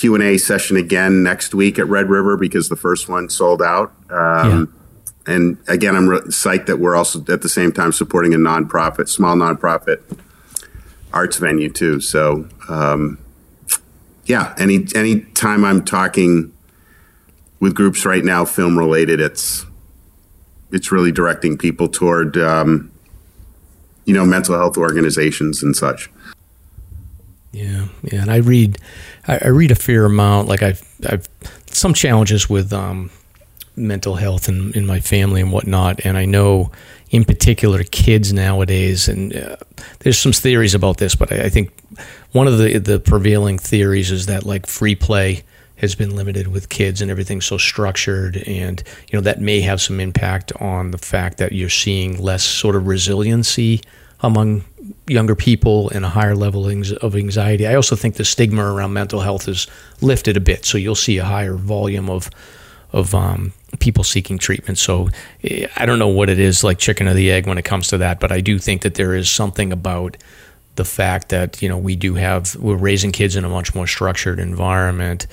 Q 0.00 0.14
and 0.14 0.24
A 0.24 0.38
session 0.38 0.78
again 0.78 1.22
next 1.22 1.54
week 1.54 1.78
at 1.78 1.86
Red 1.86 2.08
River 2.08 2.38
because 2.38 2.70
the 2.70 2.76
first 2.76 3.06
one 3.06 3.28
sold 3.28 3.60
out. 3.60 3.92
Um, 4.08 4.72
yeah. 5.26 5.34
And 5.34 5.58
again, 5.68 5.94
I'm 5.94 6.08
re- 6.08 6.20
psyched 6.20 6.66
that 6.66 6.78
we're 6.78 6.96
also 6.96 7.22
at 7.28 7.42
the 7.42 7.50
same 7.50 7.70
time 7.70 7.92
supporting 7.92 8.32
a 8.32 8.38
nonprofit, 8.38 9.10
small 9.10 9.36
nonprofit 9.36 10.00
arts 11.12 11.36
venue 11.36 11.68
too. 11.68 12.00
So, 12.00 12.48
um, 12.70 13.18
yeah, 14.24 14.54
any 14.56 14.86
any 14.94 15.20
time 15.20 15.66
I'm 15.66 15.84
talking 15.84 16.50
with 17.60 17.74
groups 17.74 18.06
right 18.06 18.24
now, 18.24 18.46
film 18.46 18.78
related, 18.78 19.20
it's 19.20 19.66
it's 20.72 20.90
really 20.90 21.12
directing 21.12 21.58
people 21.58 21.88
toward 21.88 22.38
um, 22.38 22.90
you 24.06 24.14
know 24.14 24.24
mental 24.24 24.56
health 24.56 24.78
organizations 24.78 25.62
and 25.62 25.76
such. 25.76 26.08
Yeah, 27.52 27.88
yeah, 28.02 28.22
and 28.22 28.30
I 28.30 28.36
read, 28.36 28.78
I, 29.26 29.38
I 29.44 29.48
read 29.48 29.70
a 29.70 29.74
fair 29.74 30.04
amount. 30.04 30.48
Like 30.48 30.62
I've, 30.62 30.82
I've 31.08 31.28
some 31.66 31.94
challenges 31.94 32.48
with 32.48 32.72
um, 32.72 33.10
mental 33.74 34.14
health 34.14 34.48
in, 34.48 34.72
in 34.74 34.86
my 34.86 35.00
family 35.00 35.40
and 35.40 35.50
whatnot, 35.52 36.04
and 36.04 36.16
I 36.16 36.26
know 36.26 36.70
in 37.10 37.24
particular 37.24 37.82
kids 37.82 38.32
nowadays. 38.32 39.08
And 39.08 39.34
uh, 39.34 39.56
there's 40.00 40.18
some 40.18 40.32
theories 40.32 40.74
about 40.74 40.98
this, 40.98 41.16
but 41.16 41.32
I, 41.32 41.46
I 41.46 41.48
think 41.48 41.72
one 42.32 42.46
of 42.46 42.58
the 42.58 42.78
the 42.78 43.00
prevailing 43.00 43.58
theories 43.58 44.10
is 44.10 44.26
that 44.26 44.44
like 44.44 44.66
free 44.66 44.94
play 44.94 45.42
has 45.76 45.94
been 45.94 46.14
limited 46.14 46.46
with 46.48 46.68
kids 46.68 47.00
and 47.00 47.10
everything's 47.10 47.46
so 47.46 47.56
structured 47.56 48.36
and 48.46 48.82
you 49.10 49.16
know 49.16 49.22
that 49.22 49.40
may 49.40 49.62
have 49.62 49.80
some 49.80 49.98
impact 49.98 50.52
on 50.60 50.90
the 50.90 50.98
fact 50.98 51.38
that 51.38 51.52
you're 51.52 51.70
seeing 51.70 52.20
less 52.22 52.44
sort 52.44 52.76
of 52.76 52.86
resiliency 52.86 53.80
among 54.22 54.64
younger 55.06 55.34
people 55.34 55.90
and 55.90 56.04
a 56.04 56.08
higher 56.08 56.34
level 56.34 56.66
of 56.66 57.16
anxiety. 57.16 57.66
I 57.66 57.74
also 57.74 57.96
think 57.96 58.16
the 58.16 58.24
stigma 58.24 58.64
around 58.64 58.92
mental 58.92 59.20
health 59.20 59.48
is 59.48 59.66
lifted 60.00 60.36
a 60.36 60.40
bit, 60.40 60.64
so 60.64 60.78
you'll 60.78 60.94
see 60.94 61.18
a 61.18 61.24
higher 61.24 61.54
volume 61.54 62.10
of 62.10 62.30
of 62.92 63.14
um, 63.14 63.52
people 63.78 64.02
seeking 64.02 64.36
treatment. 64.36 64.76
So 64.76 65.10
eh, 65.44 65.68
I 65.76 65.86
don't 65.86 66.00
know 66.00 66.08
what 66.08 66.28
it 66.28 66.40
is 66.40 66.64
like 66.64 66.78
chicken 66.78 67.06
or 67.06 67.14
the 67.14 67.30
egg 67.30 67.46
when 67.46 67.56
it 67.56 67.64
comes 67.64 67.86
to 67.88 67.98
that, 67.98 68.18
but 68.18 68.32
I 68.32 68.40
do 68.40 68.58
think 68.58 68.82
that 68.82 68.94
there 68.94 69.14
is 69.14 69.30
something 69.30 69.72
about 69.72 70.16
the 70.74 70.84
fact 70.84 71.28
that 71.28 71.62
you 71.62 71.68
know 71.68 71.78
we 71.78 71.96
do 71.96 72.14
have 72.14 72.56
we're 72.56 72.76
raising 72.76 73.12
kids 73.12 73.36
in 73.36 73.44
a 73.44 73.48
much 73.48 73.74
more 73.74 73.86
structured 73.86 74.38
environment. 74.38 75.26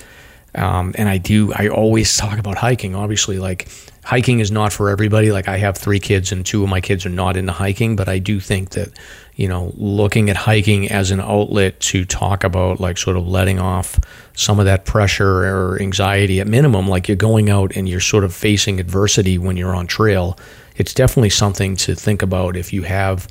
Um, 0.54 0.94
and 0.96 1.08
I 1.08 1.18
do. 1.18 1.52
I 1.52 1.68
always 1.68 2.16
talk 2.16 2.38
about 2.38 2.56
hiking. 2.56 2.94
Obviously, 2.94 3.38
like 3.38 3.68
hiking 4.04 4.40
is 4.40 4.50
not 4.50 4.72
for 4.72 4.90
everybody. 4.90 5.32
Like 5.32 5.48
I 5.48 5.58
have 5.58 5.76
three 5.76 6.00
kids, 6.00 6.32
and 6.32 6.44
two 6.44 6.62
of 6.62 6.68
my 6.68 6.80
kids 6.80 7.04
are 7.06 7.10
not 7.10 7.36
into 7.36 7.52
hiking, 7.52 7.96
but 7.96 8.08
I 8.08 8.18
do 8.18 8.40
think 8.40 8.70
that 8.70 8.92
you 9.38 9.46
know, 9.46 9.72
looking 9.76 10.30
at 10.30 10.36
hiking 10.36 10.90
as 10.90 11.12
an 11.12 11.20
outlet 11.20 11.78
to 11.78 12.04
talk 12.04 12.42
about 12.42 12.80
like 12.80 12.98
sort 12.98 13.16
of 13.16 13.28
letting 13.28 13.60
off 13.60 14.00
some 14.34 14.58
of 14.58 14.64
that 14.64 14.84
pressure 14.84 15.44
or 15.44 15.80
anxiety 15.80 16.40
at 16.40 16.48
minimum, 16.48 16.88
like 16.88 17.06
you're 17.06 17.16
going 17.16 17.48
out 17.48 17.76
and 17.76 17.88
you're 17.88 18.00
sort 18.00 18.24
of 18.24 18.34
facing 18.34 18.80
adversity 18.80 19.38
when 19.38 19.56
you're 19.56 19.76
on 19.76 19.86
trail. 19.86 20.36
It's 20.74 20.92
definitely 20.92 21.30
something 21.30 21.76
to 21.76 21.94
think 21.94 22.20
about 22.20 22.56
if 22.56 22.72
you 22.72 22.82
have, 22.82 23.28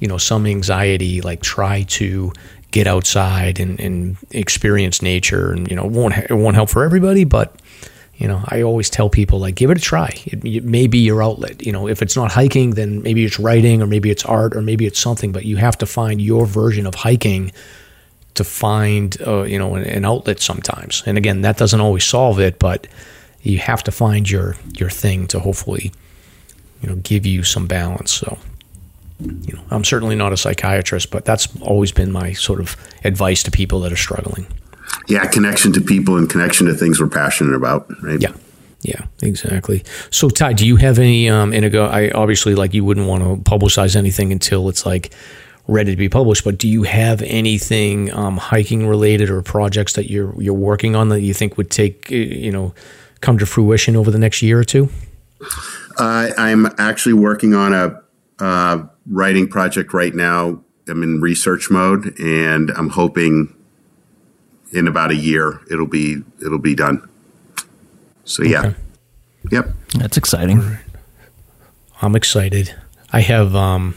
you 0.00 0.06
know, 0.06 0.18
some 0.18 0.44
anxiety, 0.44 1.22
like 1.22 1.40
try 1.40 1.84
to 1.84 2.30
get 2.70 2.86
outside 2.86 3.58
and, 3.58 3.80
and 3.80 4.18
experience 4.32 5.00
nature 5.00 5.50
and, 5.50 5.70
you 5.70 5.76
know, 5.76 5.86
it 5.86 5.92
won't, 5.92 6.14
it 6.14 6.34
won't 6.34 6.56
help 6.56 6.68
for 6.68 6.84
everybody, 6.84 7.24
but 7.24 7.58
you 8.18 8.26
know, 8.26 8.42
I 8.48 8.62
always 8.62 8.90
tell 8.90 9.08
people 9.08 9.38
like, 9.38 9.54
give 9.54 9.70
it 9.70 9.78
a 9.78 9.80
try. 9.80 10.12
It, 10.26 10.44
it, 10.44 10.64
may 10.64 10.88
be 10.88 10.98
your 10.98 11.22
outlet. 11.22 11.64
You 11.64 11.70
know, 11.70 11.86
if 11.86 12.02
it's 12.02 12.16
not 12.16 12.32
hiking, 12.32 12.70
then 12.70 13.00
maybe 13.00 13.24
it's 13.24 13.38
writing, 13.38 13.80
or 13.80 13.86
maybe 13.86 14.10
it's 14.10 14.24
art, 14.24 14.56
or 14.56 14.60
maybe 14.60 14.86
it's 14.86 14.98
something. 14.98 15.30
But 15.30 15.44
you 15.44 15.56
have 15.56 15.78
to 15.78 15.86
find 15.86 16.20
your 16.20 16.44
version 16.44 16.84
of 16.84 16.96
hiking 16.96 17.52
to 18.34 18.42
find, 18.42 19.16
uh, 19.24 19.42
you 19.42 19.56
know, 19.56 19.76
an, 19.76 19.84
an, 19.84 20.04
outlet 20.04 20.40
sometimes. 20.40 21.04
And 21.06 21.16
again, 21.16 21.42
that 21.42 21.58
doesn't 21.58 21.80
always 21.80 22.04
solve 22.04 22.40
it, 22.40 22.58
but 22.58 22.88
you 23.42 23.58
have 23.58 23.84
to 23.84 23.92
find 23.92 24.28
your 24.28 24.56
your 24.76 24.90
thing 24.90 25.28
to 25.28 25.38
hopefully, 25.38 25.92
you 26.82 26.88
know, 26.88 26.96
give 26.96 27.24
you 27.24 27.44
some 27.44 27.68
balance. 27.68 28.12
So, 28.12 28.36
you 29.20 29.54
know, 29.54 29.62
I'm 29.70 29.84
certainly 29.84 30.16
not 30.16 30.32
a 30.32 30.36
psychiatrist, 30.36 31.12
but 31.12 31.24
that's 31.24 31.46
always 31.60 31.92
been 31.92 32.10
my 32.10 32.32
sort 32.32 32.58
of 32.58 32.76
advice 33.04 33.44
to 33.44 33.52
people 33.52 33.78
that 33.80 33.92
are 33.92 33.96
struggling 33.96 34.48
yeah, 35.06 35.26
connection 35.26 35.72
to 35.72 35.80
people 35.80 36.16
and 36.16 36.28
connection 36.28 36.66
to 36.66 36.74
things 36.74 37.00
we're 37.00 37.08
passionate 37.08 37.54
about, 37.54 37.86
right? 38.02 38.20
Yeah. 38.20 38.32
Yeah, 38.80 39.06
exactly. 39.22 39.82
So, 40.10 40.28
Ty, 40.28 40.52
do 40.52 40.64
you 40.64 40.76
have 40.76 41.00
any? 41.00 41.28
Um, 41.28 41.52
and 41.52 41.64
ago, 41.64 41.86
I 41.86 42.10
obviously 42.10 42.54
like 42.54 42.74
you 42.74 42.84
wouldn't 42.84 43.08
want 43.08 43.24
to 43.24 43.50
publicize 43.50 43.96
anything 43.96 44.30
until 44.30 44.68
it's 44.68 44.86
like 44.86 45.12
ready 45.66 45.90
to 45.90 45.96
be 45.96 46.08
published. 46.08 46.44
But 46.44 46.58
do 46.58 46.68
you 46.68 46.84
have 46.84 47.20
anything 47.22 48.12
um, 48.12 48.36
hiking 48.36 48.86
related 48.86 49.30
or 49.30 49.42
projects 49.42 49.94
that 49.94 50.08
you're 50.08 50.40
you're 50.40 50.54
working 50.54 50.94
on 50.94 51.08
that 51.08 51.22
you 51.22 51.34
think 51.34 51.56
would 51.56 51.70
take 51.72 52.08
you 52.10 52.52
know 52.52 52.72
come 53.20 53.36
to 53.38 53.46
fruition 53.46 53.96
over 53.96 54.12
the 54.12 54.18
next 54.18 54.42
year 54.42 54.60
or 54.60 54.64
two? 54.64 54.88
Uh, 55.98 56.30
I'm 56.38 56.68
actually 56.78 57.14
working 57.14 57.54
on 57.54 57.72
a 57.72 58.00
uh, 58.38 58.86
writing 59.06 59.48
project 59.48 59.92
right 59.92 60.14
now. 60.14 60.62
I'm 60.88 61.02
in 61.02 61.20
research 61.20 61.68
mode, 61.70 62.18
and 62.18 62.70
I'm 62.70 62.90
hoping 62.90 63.54
in 64.72 64.86
about 64.86 65.10
a 65.10 65.16
year 65.16 65.60
it'll 65.70 65.86
be 65.86 66.22
it'll 66.44 66.58
be 66.58 66.74
done. 66.74 67.06
So 68.24 68.42
yeah. 68.42 68.60
Okay. 68.60 68.74
Yep. 69.50 69.68
That's 69.98 70.16
exciting. 70.16 70.78
I'm 72.02 72.14
excited. 72.14 72.74
I 73.12 73.20
have 73.20 73.54
um 73.54 73.94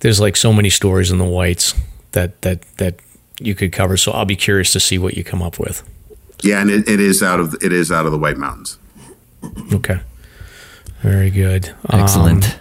there's 0.00 0.20
like 0.20 0.36
so 0.36 0.52
many 0.52 0.70
stories 0.70 1.10
in 1.10 1.18
the 1.18 1.24
whites 1.24 1.74
that 2.12 2.42
that 2.42 2.62
that 2.78 3.00
you 3.38 3.54
could 3.54 3.72
cover. 3.72 3.96
So 3.96 4.12
I'll 4.12 4.24
be 4.24 4.36
curious 4.36 4.72
to 4.72 4.80
see 4.80 4.98
what 4.98 5.16
you 5.16 5.24
come 5.24 5.42
up 5.42 5.58
with. 5.58 5.82
Yeah, 6.42 6.60
and 6.60 6.70
it, 6.70 6.88
it 6.88 7.00
is 7.00 7.22
out 7.22 7.40
of 7.40 7.54
it 7.62 7.72
is 7.72 7.92
out 7.92 8.06
of 8.06 8.12
the 8.12 8.18
White 8.18 8.36
Mountains. 8.36 8.78
Okay. 9.72 10.00
Very 11.00 11.30
good. 11.30 11.74
Excellent. 11.90 12.44
Um, 12.44 12.60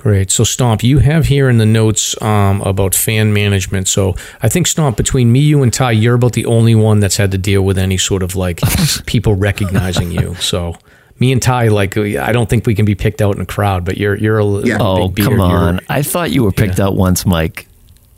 Great. 0.00 0.30
So, 0.30 0.44
Stomp, 0.44 0.82
you 0.82 1.00
have 1.00 1.26
here 1.26 1.50
in 1.50 1.58
the 1.58 1.66
notes 1.66 2.20
um, 2.22 2.62
about 2.62 2.94
fan 2.94 3.34
management. 3.34 3.86
So, 3.86 4.16
I 4.40 4.48
think, 4.48 4.66
Stomp, 4.66 4.96
between 4.96 5.30
me, 5.30 5.40
you, 5.40 5.62
and 5.62 5.70
Ty, 5.70 5.90
you're 5.90 6.14
about 6.14 6.32
the 6.32 6.46
only 6.46 6.74
one 6.74 7.00
that's 7.00 7.18
had 7.18 7.32
to 7.32 7.38
deal 7.38 7.60
with 7.60 7.76
any 7.76 7.98
sort 7.98 8.22
of 8.22 8.34
like 8.34 8.62
people 9.04 9.34
recognizing 9.34 10.10
you. 10.10 10.36
So, 10.36 10.74
me 11.18 11.32
and 11.32 11.42
Ty, 11.42 11.68
like, 11.68 11.98
I 11.98 12.32
don't 12.32 12.48
think 12.48 12.66
we 12.66 12.74
can 12.74 12.86
be 12.86 12.94
picked 12.94 13.20
out 13.20 13.36
in 13.36 13.42
a 13.42 13.46
crowd, 13.46 13.84
but 13.84 13.98
you're, 13.98 14.16
you're 14.16 14.38
a 14.38 14.46
yeah. 14.66 14.78
Oh, 14.80 15.10
come 15.10 15.38
on. 15.38 15.80
I 15.90 16.00
thought 16.00 16.30
you 16.30 16.44
were 16.44 16.52
picked 16.52 16.78
yeah. 16.78 16.86
out 16.86 16.96
once, 16.96 17.26
Mike. 17.26 17.68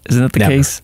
Isn't 0.08 0.22
that 0.22 0.34
the 0.34 0.38
Never. 0.38 0.52
case? 0.52 0.82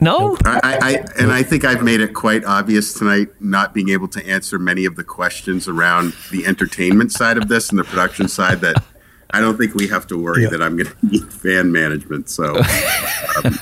No, 0.00 0.38
I, 0.46 0.78
I, 0.80 1.22
and 1.22 1.30
I 1.30 1.42
think 1.42 1.66
I've 1.66 1.82
made 1.82 2.00
it 2.00 2.14
quite 2.14 2.44
obvious 2.46 2.94
tonight 2.94 3.28
not 3.38 3.74
being 3.74 3.90
able 3.90 4.08
to 4.08 4.26
answer 4.26 4.58
many 4.58 4.86
of 4.86 4.96
the 4.96 5.04
questions 5.04 5.68
around 5.68 6.14
the 6.30 6.46
entertainment 6.46 7.12
side 7.12 7.36
of 7.36 7.48
this 7.48 7.68
and 7.68 7.78
the 7.78 7.84
production 7.84 8.28
side 8.28 8.60
that 8.62 8.82
I 9.30 9.40
don't 9.40 9.58
think 9.58 9.74
we 9.74 9.88
have 9.88 10.06
to 10.06 10.18
worry 10.18 10.44
yeah. 10.44 10.50
that 10.50 10.62
I'm 10.62 10.76
going 10.76 10.90
to 10.90 11.06
need 11.06 11.32
fan 11.32 11.70
management. 11.70 12.30
So, 12.30 12.56
um, 12.56 13.58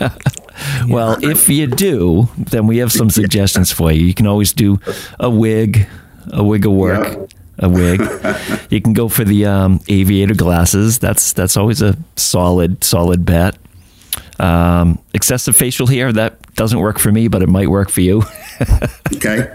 well, 0.88 1.16
if 1.24 1.48
you 1.48 1.66
do, 1.66 2.28
then 2.38 2.68
we 2.68 2.78
have 2.78 2.92
some 2.92 3.10
suggestions 3.10 3.72
for 3.72 3.90
you. 3.90 4.06
You 4.06 4.14
can 4.14 4.28
always 4.28 4.52
do 4.52 4.78
a 5.18 5.28
wig, 5.28 5.88
a 6.32 6.44
wig 6.44 6.66
of 6.66 6.72
work. 6.72 7.06
Yeah. 7.06 7.26
A 7.58 7.68
wig. 7.68 8.00
you 8.70 8.80
can 8.80 8.92
go 8.92 9.08
for 9.08 9.24
the 9.24 9.46
um, 9.46 9.80
aviator 9.88 10.34
glasses. 10.34 10.98
That's 10.98 11.32
that's 11.32 11.56
always 11.56 11.80
a 11.80 11.96
solid 12.14 12.84
solid 12.84 13.24
bet. 13.24 13.56
Um, 14.38 14.98
excessive 15.14 15.56
facial 15.56 15.86
hair 15.86 16.12
that 16.12 16.54
doesn't 16.54 16.78
work 16.78 16.98
for 16.98 17.10
me, 17.10 17.28
but 17.28 17.40
it 17.40 17.48
might 17.48 17.68
work 17.68 17.88
for 17.88 18.02
you. 18.02 18.24
okay. 19.14 19.50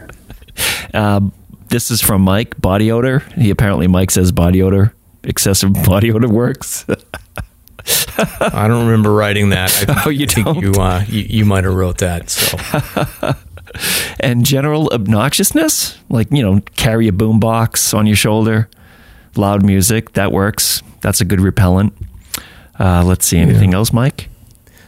Uh, 0.95 1.21
this 1.69 1.91
is 1.91 2.01
from 2.01 2.23
Mike. 2.23 2.59
Body 2.59 2.91
odor. 2.91 3.19
He 3.38 3.51
apparently 3.51 3.88
Mike 3.88 4.09
says 4.09 4.31
body 4.31 4.63
odor 4.63 4.95
excessive 5.23 5.73
body 5.85 6.11
odor 6.11 6.30
works? 6.30 6.85
I 8.18 8.68
don't 8.68 8.85
remember 8.85 9.14
writing 9.14 9.49
that. 9.49 9.85
I 9.89 10.03
oh, 10.06 10.10
you 10.10 10.26
think 10.26 10.45
don't? 10.45 10.61
you, 10.61 10.72
uh, 10.73 11.03
you 11.07 11.26
you 11.27 11.45
might 11.45 11.64
have 11.64 11.73
wrote 11.73 11.99
that. 11.99 12.30
So. 12.30 12.57
and 14.19 14.45
general 14.45 14.89
obnoxiousness, 14.89 15.98
like 16.10 16.31
you 16.31 16.43
know, 16.43 16.61
carry 16.76 17.07
a 17.07 17.11
boombox 17.11 17.93
on 17.98 18.06
your 18.06 18.15
shoulder, 18.15 18.69
loud 19.35 19.65
music 19.65 20.14
that 20.14 20.31
works. 20.31 20.84
That's 21.02 21.22
a 21.22 21.26
good 21.26 21.41
repellent. 21.41 21.93
Uh, 22.80 23.03
let's 23.03 23.26
see, 23.26 23.38
anything 23.38 23.72
yeah. 23.72 23.77
else, 23.77 23.93
Mike? 23.93 24.30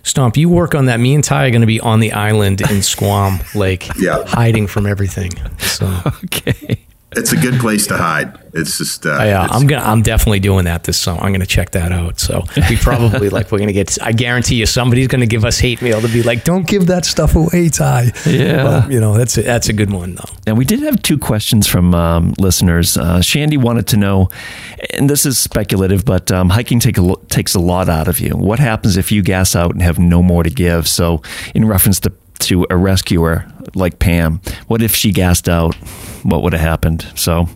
Stomp, 0.03 0.35
you 0.35 0.49
work 0.49 0.75
on 0.75 0.85
that. 0.85 0.99
Me 0.99 1.15
and 1.15 1.23
Ty 1.23 1.47
are 1.47 1.49
going 1.51 1.61
to 1.61 1.67
be 1.67 1.79
on 1.79 2.01
the 2.01 2.11
island 2.11 2.59
in 2.69 2.81
Squam 2.81 3.39
Lake, 3.55 3.87
yeah. 3.97 4.23
hiding 4.25 4.67
from 4.67 4.85
everything. 4.85 5.31
So. 5.59 6.01
Okay 6.25 6.85
it's 7.17 7.31
a 7.31 7.37
good 7.37 7.59
place 7.59 7.87
to 7.87 7.97
hide. 7.97 8.39
It's 8.53 8.77
just 8.77 9.05
uh, 9.05 9.17
yeah. 9.23 9.45
It's, 9.45 9.53
I'm 9.53 9.65
gonna 9.65 9.81
I'm 9.81 10.01
definitely 10.01 10.39
doing 10.39 10.65
that 10.65 10.83
this 10.83 10.99
summer. 10.99 11.21
I'm 11.21 11.31
gonna 11.31 11.45
check 11.45 11.71
that 11.71 11.91
out. 11.91 12.19
So 12.19 12.43
we 12.69 12.75
probably 12.77 13.29
like 13.29 13.51
we're 13.51 13.59
gonna 13.59 13.73
get. 13.73 13.97
I 14.01 14.11
guarantee 14.11 14.55
you, 14.55 14.65
somebody's 14.65 15.07
gonna 15.07 15.25
give 15.25 15.43
us 15.43 15.57
hate 15.59 15.81
mail 15.81 16.01
to 16.01 16.07
be 16.07 16.21
like, 16.21 16.43
"Don't 16.43 16.67
give 16.67 16.87
that 16.87 17.05
stuff 17.05 17.35
away, 17.35 17.69
Ty." 17.69 18.11
Yeah, 18.25 18.63
well, 18.63 18.91
you 18.91 18.99
know 18.99 19.17
that's 19.17 19.37
a, 19.37 19.41
that's 19.41 19.69
a 19.69 19.73
good 19.73 19.91
one 19.91 20.15
though. 20.15 20.29
And 20.45 20.57
we 20.57 20.65
did 20.65 20.81
have 20.81 21.01
two 21.01 21.17
questions 21.17 21.67
from 21.67 21.95
um, 21.95 22.33
listeners. 22.37 22.95
Uh, 22.97 23.21
Shandy 23.21 23.57
wanted 23.57 23.87
to 23.87 23.97
know, 23.97 24.29
and 24.91 25.09
this 25.09 25.25
is 25.25 25.37
speculative, 25.37 26.05
but 26.05 26.31
um, 26.31 26.49
hiking 26.49 26.79
take 26.79 26.97
a, 26.97 27.15
takes 27.29 27.55
a 27.55 27.59
lot 27.59 27.89
out 27.89 28.07
of 28.07 28.19
you. 28.19 28.31
What 28.31 28.59
happens 28.59 28.97
if 28.97 29.11
you 29.11 29.23
gas 29.23 29.55
out 29.55 29.71
and 29.71 29.81
have 29.81 29.97
no 29.97 30.21
more 30.21 30.43
to 30.43 30.49
give? 30.49 30.87
So, 30.87 31.21
in 31.55 31.65
reference 31.65 31.99
to 32.01 32.13
to 32.39 32.65
a 32.69 32.77
rescuer 32.77 33.45
like 33.75 33.99
Pam, 33.99 34.41
what 34.67 34.81
if 34.81 34.95
she 34.95 35.11
gassed 35.11 35.49
out? 35.49 35.75
what 36.23 36.41
would 36.41 36.53
have 36.53 36.61
happened. 36.61 37.05
So 37.15 37.47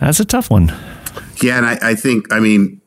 that's 0.00 0.20
a 0.20 0.24
tough 0.24 0.50
one. 0.50 0.74
Yeah, 1.42 1.58
and 1.58 1.66
I, 1.66 1.78
I 1.82 1.94
think 1.94 2.32
I 2.32 2.40
mean, 2.40 2.80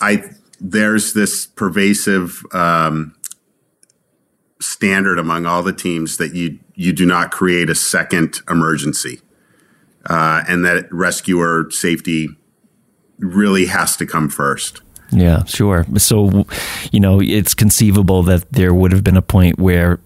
I 0.00 0.24
there's 0.60 1.12
this 1.12 1.46
pervasive 1.46 2.42
um, 2.52 3.14
standard 4.60 5.18
among 5.18 5.46
all 5.46 5.62
the 5.62 5.72
teams 5.72 6.16
that 6.16 6.34
you 6.34 6.58
you 6.74 6.92
do 6.92 7.04
not 7.04 7.30
create 7.30 7.68
a 7.68 7.74
second 7.74 8.40
emergency, 8.48 9.20
uh, 10.08 10.42
and 10.48 10.64
that 10.64 10.92
rescuer 10.92 11.70
safety 11.70 12.28
really 13.18 13.66
has 13.66 13.96
to 13.96 14.06
come 14.06 14.28
first. 14.28 14.80
Yeah, 15.12 15.44
sure. 15.44 15.86
So, 15.96 16.46
you 16.92 17.00
know, 17.00 17.20
it's 17.20 17.54
conceivable 17.54 18.22
that 18.24 18.50
there 18.52 18.72
would 18.72 18.92
have 18.92 19.02
been 19.02 19.16
a 19.16 19.22
point 19.22 19.58
where 19.58 19.98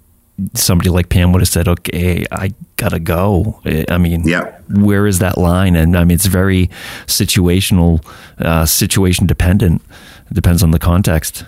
somebody 0.54 0.90
like 0.90 1.08
Pam 1.08 1.32
would 1.32 1.40
have 1.40 1.48
said, 1.48 1.68
"Okay, 1.68 2.24
I 2.32 2.52
gotta 2.76 2.98
go." 2.98 3.60
I 3.88 3.98
mean, 3.98 4.26
yeah. 4.26 4.58
where 4.68 5.06
is 5.06 5.18
that 5.20 5.38
line? 5.38 5.76
And 5.76 5.96
I 5.96 6.04
mean, 6.04 6.14
it's 6.14 6.26
very 6.26 6.70
situational, 7.06 8.04
uh, 8.38 8.66
situation 8.66 9.26
dependent. 9.26 9.82
It 10.30 10.34
depends 10.34 10.62
on 10.62 10.70
the 10.70 10.78
context. 10.78 11.44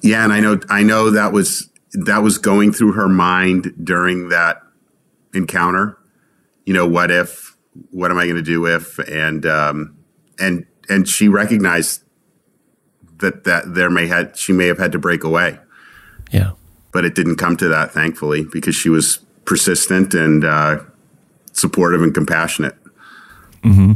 Yeah, 0.00 0.24
and 0.24 0.32
I 0.32 0.40
know, 0.40 0.60
I 0.68 0.82
know 0.82 1.10
that 1.10 1.32
was 1.32 1.68
that 1.92 2.22
was 2.22 2.38
going 2.38 2.72
through 2.72 2.92
her 2.92 3.08
mind 3.08 3.72
during 3.82 4.28
that 4.28 4.62
encounter. 5.34 5.98
You 6.66 6.74
know, 6.74 6.86
what 6.86 7.10
if? 7.10 7.56
What 7.90 8.10
am 8.10 8.18
I 8.18 8.24
going 8.24 8.36
to 8.36 8.42
do 8.42 8.66
if? 8.66 8.98
And 8.98 9.46
um, 9.46 9.96
and 10.38 10.66
and 10.88 11.08
she 11.08 11.28
recognized 11.28 12.02
that 13.20 13.44
that 13.44 13.74
there 13.74 13.90
may 13.90 14.06
had 14.06 14.36
she 14.36 14.52
may 14.52 14.66
have 14.66 14.78
had 14.78 14.92
to 14.92 14.98
break 14.98 15.24
away. 15.24 15.58
Yeah 16.30 16.52
but 16.92 17.04
it 17.04 17.14
didn't 17.14 17.36
come 17.36 17.56
to 17.56 17.68
that, 17.68 17.92
thankfully, 17.92 18.44
because 18.52 18.74
she 18.74 18.88
was 18.88 19.18
persistent 19.44 20.14
and 20.14 20.44
uh, 20.44 20.80
supportive 21.52 22.02
and 22.02 22.14
compassionate. 22.14 22.76
Mm-hmm. 23.62 23.92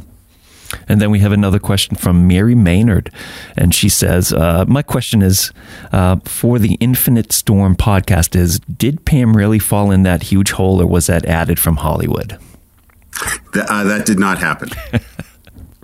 And 0.88 1.00
then 1.00 1.10
we 1.10 1.18
have 1.18 1.32
another 1.32 1.58
question 1.58 1.96
from 1.96 2.26
Mary 2.26 2.54
Maynard. 2.54 3.10
And 3.56 3.74
she 3.74 3.88
says, 3.88 4.32
uh, 4.32 4.64
My 4.66 4.82
question 4.82 5.20
is 5.20 5.52
uh, 5.92 6.16
for 6.24 6.58
the 6.58 6.74
Infinite 6.74 7.32
Storm 7.32 7.76
podcast 7.76 8.34
is 8.34 8.58
Did 8.60 9.04
Pam 9.04 9.36
really 9.36 9.58
fall 9.58 9.90
in 9.90 10.02
that 10.04 10.24
huge 10.24 10.52
hole 10.52 10.80
or 10.80 10.86
was 10.86 11.08
that 11.08 11.26
added 11.26 11.58
from 11.58 11.76
Hollywood? 11.76 12.38
Th- 13.52 13.66
uh, 13.68 13.84
that 13.84 14.06
did 14.06 14.18
not 14.18 14.38
happen. 14.38 14.70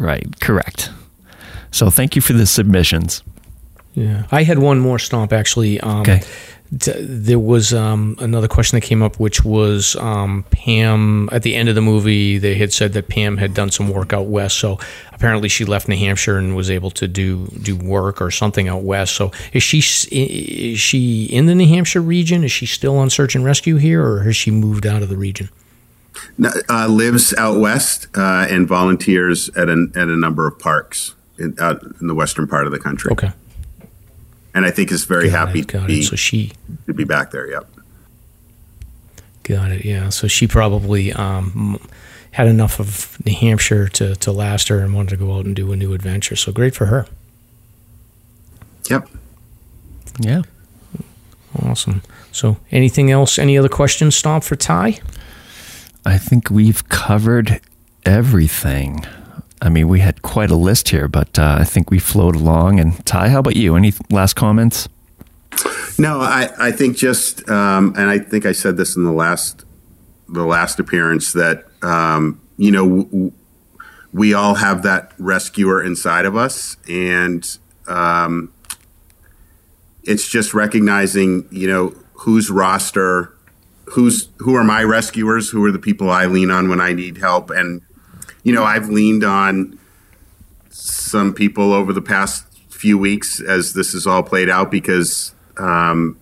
Right, 0.00 0.28
correct. 0.38 0.90
So 1.72 1.90
thank 1.90 2.14
you 2.14 2.22
for 2.22 2.32
the 2.32 2.46
submissions. 2.46 3.24
Yeah, 3.98 4.24
I 4.30 4.42
had 4.44 4.58
one 4.58 4.78
more 4.78 4.98
stomp 4.98 5.32
actually. 5.32 5.80
Um, 5.80 6.00
Okay. 6.02 6.22
t- 6.78 6.92
there 7.00 7.38
was 7.38 7.72
um, 7.74 8.14
another 8.20 8.46
question 8.46 8.76
that 8.76 8.86
came 8.86 9.02
up, 9.02 9.18
which 9.18 9.44
was 9.44 9.96
um, 9.96 10.44
Pam. 10.50 11.28
At 11.32 11.42
the 11.42 11.54
end 11.56 11.68
of 11.68 11.74
the 11.74 11.80
movie, 11.80 12.38
they 12.38 12.54
had 12.54 12.72
said 12.72 12.92
that 12.92 13.08
Pam 13.08 13.38
had 13.38 13.54
done 13.54 13.70
some 13.70 13.88
work 13.88 14.12
out 14.12 14.26
west. 14.26 14.58
So 14.58 14.78
apparently, 15.12 15.48
she 15.48 15.64
left 15.64 15.88
New 15.88 15.96
Hampshire 15.96 16.38
and 16.38 16.54
was 16.54 16.70
able 16.70 16.90
to 16.92 17.08
do 17.08 17.46
do 17.62 17.74
work 17.76 18.20
or 18.22 18.30
something 18.30 18.68
out 18.68 18.82
west. 18.84 19.16
So 19.16 19.32
is 19.52 19.62
she 19.64 19.78
is 20.14 20.78
she 20.78 21.24
in 21.24 21.46
the 21.46 21.54
New 21.54 21.66
Hampshire 21.66 22.02
region? 22.02 22.44
Is 22.44 22.52
she 22.52 22.66
still 22.66 22.96
on 22.98 23.10
search 23.10 23.34
and 23.34 23.44
rescue 23.44 23.76
here, 23.76 24.06
or 24.06 24.20
has 24.22 24.36
she 24.36 24.50
moved 24.50 24.86
out 24.86 25.02
of 25.02 25.08
the 25.08 25.16
region? 25.16 25.48
No, 26.36 26.50
uh, 26.68 26.86
lives 26.88 27.34
out 27.34 27.58
west 27.58 28.06
uh, 28.16 28.46
and 28.50 28.68
volunteers 28.68 29.48
at 29.56 29.68
a, 29.68 29.86
at 29.96 30.08
a 30.08 30.16
number 30.16 30.46
of 30.46 30.58
parks 30.58 31.14
in, 31.38 31.56
out 31.60 31.82
in 32.00 32.06
the 32.08 32.14
western 32.14 32.46
part 32.48 32.66
of 32.66 32.72
the 32.72 32.78
country. 32.78 33.10
Okay, 33.12 33.30
And 34.58 34.66
I 34.66 34.72
think 34.72 34.90
is 34.90 35.04
very 35.04 35.30
Got 35.30 35.46
happy 35.46 35.60
it, 35.60 35.68
to 35.68 35.78
got 35.78 35.86
be, 35.86 36.00
it. 36.00 36.06
So 36.06 36.16
she 36.16 36.50
to 36.86 36.92
be 36.92 37.04
back 37.04 37.30
there. 37.30 37.48
Yep. 37.48 37.70
Got 39.44 39.70
it. 39.70 39.84
Yeah. 39.84 40.08
So 40.08 40.26
she 40.26 40.48
probably 40.48 41.12
um, 41.12 41.78
had 42.32 42.48
enough 42.48 42.80
of 42.80 43.24
New 43.24 43.36
Hampshire 43.36 43.86
to, 43.86 44.16
to 44.16 44.32
last 44.32 44.66
her 44.66 44.80
and 44.80 44.92
wanted 44.92 45.10
to 45.10 45.16
go 45.16 45.32
out 45.36 45.46
and 45.46 45.54
do 45.54 45.70
a 45.70 45.76
new 45.76 45.94
adventure. 45.94 46.34
So 46.34 46.50
great 46.50 46.74
for 46.74 46.86
her. 46.86 47.06
Yep. 48.90 49.08
Yeah. 50.18 50.42
Awesome. 51.62 52.02
So 52.32 52.56
anything 52.72 53.12
else? 53.12 53.38
Any 53.38 53.56
other 53.56 53.68
questions, 53.68 54.16
Stomp, 54.16 54.42
for 54.42 54.56
Ty? 54.56 54.98
I 56.04 56.18
think 56.18 56.50
we've 56.50 56.88
covered 56.88 57.60
everything. 58.04 59.06
I 59.60 59.68
mean, 59.68 59.88
we 59.88 60.00
had 60.00 60.22
quite 60.22 60.50
a 60.50 60.56
list 60.56 60.90
here, 60.90 61.08
but 61.08 61.38
uh, 61.38 61.56
I 61.58 61.64
think 61.64 61.90
we 61.90 61.98
flowed 61.98 62.36
along. 62.36 62.78
And 62.78 63.04
Ty, 63.04 63.28
how 63.28 63.40
about 63.40 63.56
you? 63.56 63.74
Any 63.74 63.92
last 64.10 64.34
comments? 64.34 64.88
No, 65.98 66.20
I, 66.20 66.50
I 66.60 66.70
think 66.70 66.96
just, 66.96 67.48
um, 67.48 67.92
and 67.96 68.08
I 68.08 68.20
think 68.20 68.46
I 68.46 68.52
said 68.52 68.76
this 68.76 68.94
in 68.94 69.02
the 69.02 69.12
last, 69.12 69.64
the 70.28 70.44
last 70.44 70.78
appearance 70.78 71.32
that, 71.32 71.64
um, 71.82 72.40
you 72.56 72.70
know, 72.70 73.02
w- 73.02 73.32
we 74.12 74.32
all 74.32 74.54
have 74.54 74.84
that 74.84 75.12
rescuer 75.18 75.82
inside 75.82 76.24
of 76.24 76.36
us. 76.36 76.76
And, 76.88 77.58
um, 77.88 78.52
it's 80.04 80.28
just 80.28 80.54
recognizing, 80.54 81.48
you 81.50 81.66
know, 81.66 81.96
whose 82.12 82.48
roster, 82.48 83.34
who's, 83.86 84.28
who 84.38 84.54
are 84.54 84.64
my 84.64 84.84
rescuers? 84.84 85.50
Who 85.50 85.64
are 85.64 85.72
the 85.72 85.80
people 85.80 86.10
I 86.10 86.26
lean 86.26 86.50
on 86.50 86.68
when 86.68 86.80
I 86.80 86.92
need 86.92 87.16
help? 87.18 87.50
And, 87.50 87.82
you 88.48 88.54
know, 88.54 88.64
I've 88.64 88.88
leaned 88.88 89.24
on 89.24 89.78
some 90.70 91.34
people 91.34 91.74
over 91.74 91.92
the 91.92 92.00
past 92.00 92.46
few 92.70 92.96
weeks 92.96 93.40
as 93.40 93.74
this 93.74 93.92
has 93.92 94.06
all 94.06 94.22
played 94.22 94.48
out 94.48 94.70
because 94.70 95.34
um, 95.58 96.18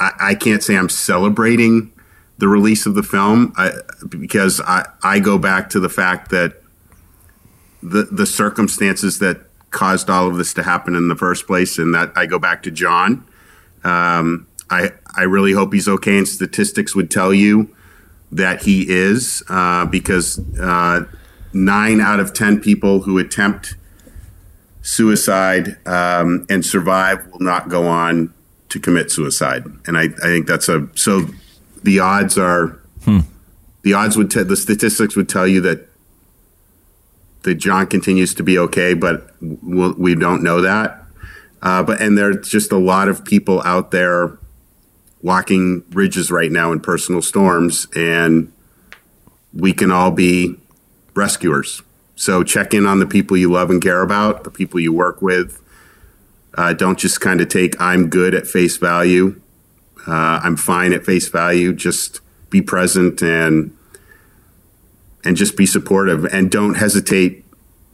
I, 0.00 0.10
I 0.20 0.34
can't 0.34 0.60
say 0.60 0.76
I'm 0.76 0.88
celebrating 0.88 1.92
the 2.38 2.48
release 2.48 2.84
of 2.84 2.96
the 2.96 3.04
film 3.04 3.52
I, 3.56 3.70
because 4.08 4.60
I, 4.60 4.88
I 5.04 5.20
go 5.20 5.38
back 5.38 5.70
to 5.70 5.78
the 5.78 5.88
fact 5.88 6.32
that 6.32 6.60
the 7.80 8.02
the 8.10 8.26
circumstances 8.26 9.20
that 9.20 9.42
caused 9.70 10.10
all 10.10 10.28
of 10.28 10.36
this 10.38 10.52
to 10.54 10.64
happen 10.64 10.96
in 10.96 11.06
the 11.06 11.14
first 11.14 11.46
place, 11.46 11.78
and 11.78 11.94
that 11.94 12.10
I 12.16 12.26
go 12.26 12.40
back 12.40 12.64
to 12.64 12.72
John. 12.72 13.24
Um, 13.84 14.48
I 14.68 14.90
I 15.16 15.22
really 15.22 15.52
hope 15.52 15.72
he's 15.72 15.86
okay, 15.86 16.18
and 16.18 16.26
statistics 16.26 16.96
would 16.96 17.08
tell 17.08 17.32
you 17.32 17.72
that 18.32 18.62
he 18.62 18.86
is 18.88 19.44
uh, 19.48 19.86
because 19.86 20.40
uh, 20.58 21.04
nine 21.56 22.00
out 22.00 22.20
of 22.20 22.32
ten 22.32 22.60
people 22.60 23.02
who 23.02 23.18
attempt 23.18 23.76
suicide 24.82 25.76
um, 25.86 26.46
and 26.48 26.64
survive 26.64 27.26
will 27.28 27.40
not 27.40 27.68
go 27.68 27.86
on 27.86 28.32
to 28.68 28.78
commit 28.78 29.10
suicide, 29.10 29.64
and 29.86 29.96
I, 29.96 30.04
I 30.04 30.26
think 30.26 30.46
that's 30.46 30.68
a 30.68 30.88
so 30.94 31.26
the 31.82 32.00
odds 32.00 32.36
are 32.36 32.80
the 33.82 33.94
odds 33.94 34.16
would 34.16 34.30
te- 34.30 34.42
the 34.42 34.56
statistics 34.56 35.16
would 35.16 35.28
tell 35.28 35.46
you 35.46 35.60
that 35.62 35.88
that 37.42 37.54
John 37.54 37.86
continues 37.86 38.34
to 38.34 38.42
be 38.42 38.58
okay, 38.58 38.92
but 38.92 39.30
we'll, 39.40 39.94
we 39.94 40.16
don't 40.16 40.42
know 40.42 40.60
that. 40.60 41.04
Uh, 41.62 41.82
but 41.82 42.00
and 42.00 42.18
there's 42.18 42.48
just 42.48 42.72
a 42.72 42.76
lot 42.76 43.08
of 43.08 43.24
people 43.24 43.62
out 43.62 43.92
there 43.92 44.38
walking 45.22 45.84
ridges 45.90 46.30
right 46.30 46.50
now 46.50 46.72
in 46.72 46.80
personal 46.80 47.22
storms, 47.22 47.86
and 47.94 48.52
we 49.54 49.72
can 49.72 49.90
all 49.90 50.10
be 50.10 50.56
rescuers. 51.16 51.82
So 52.14 52.42
check 52.42 52.72
in 52.72 52.86
on 52.86 52.98
the 52.98 53.06
people 53.06 53.36
you 53.36 53.50
love 53.50 53.70
and 53.70 53.82
care 53.82 54.02
about, 54.02 54.44
the 54.44 54.50
people 54.50 54.80
you 54.80 54.92
work 54.92 55.20
with. 55.20 55.62
Uh, 56.54 56.72
don't 56.72 56.98
just 56.98 57.20
kind 57.20 57.40
of 57.40 57.48
take 57.48 57.78
"I'm 57.80 58.08
good" 58.08 58.34
at 58.34 58.46
face 58.46 58.76
value. 58.76 59.40
Uh, 60.06 60.40
I'm 60.42 60.56
fine 60.56 60.92
at 60.92 61.04
face 61.04 61.28
value. 61.28 61.72
Just 61.72 62.20
be 62.48 62.62
present 62.62 63.22
and 63.22 63.76
and 65.24 65.36
just 65.36 65.56
be 65.56 65.66
supportive, 65.66 66.24
and 66.26 66.50
don't 66.50 66.74
hesitate 66.74 67.44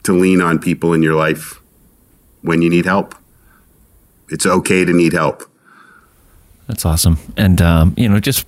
to 0.02 0.12
lean 0.12 0.40
on 0.40 0.58
people 0.58 0.92
in 0.92 1.02
your 1.02 1.14
life 1.14 1.60
when 2.42 2.60
you 2.60 2.68
need 2.68 2.84
help. 2.84 3.14
It's 4.28 4.46
okay 4.46 4.84
to 4.84 4.92
need 4.92 5.12
help. 5.12 5.48
That's 6.66 6.84
awesome. 6.84 7.18
And, 7.36 7.60
um, 7.60 7.94
you 7.96 8.08
know, 8.08 8.18
just 8.18 8.46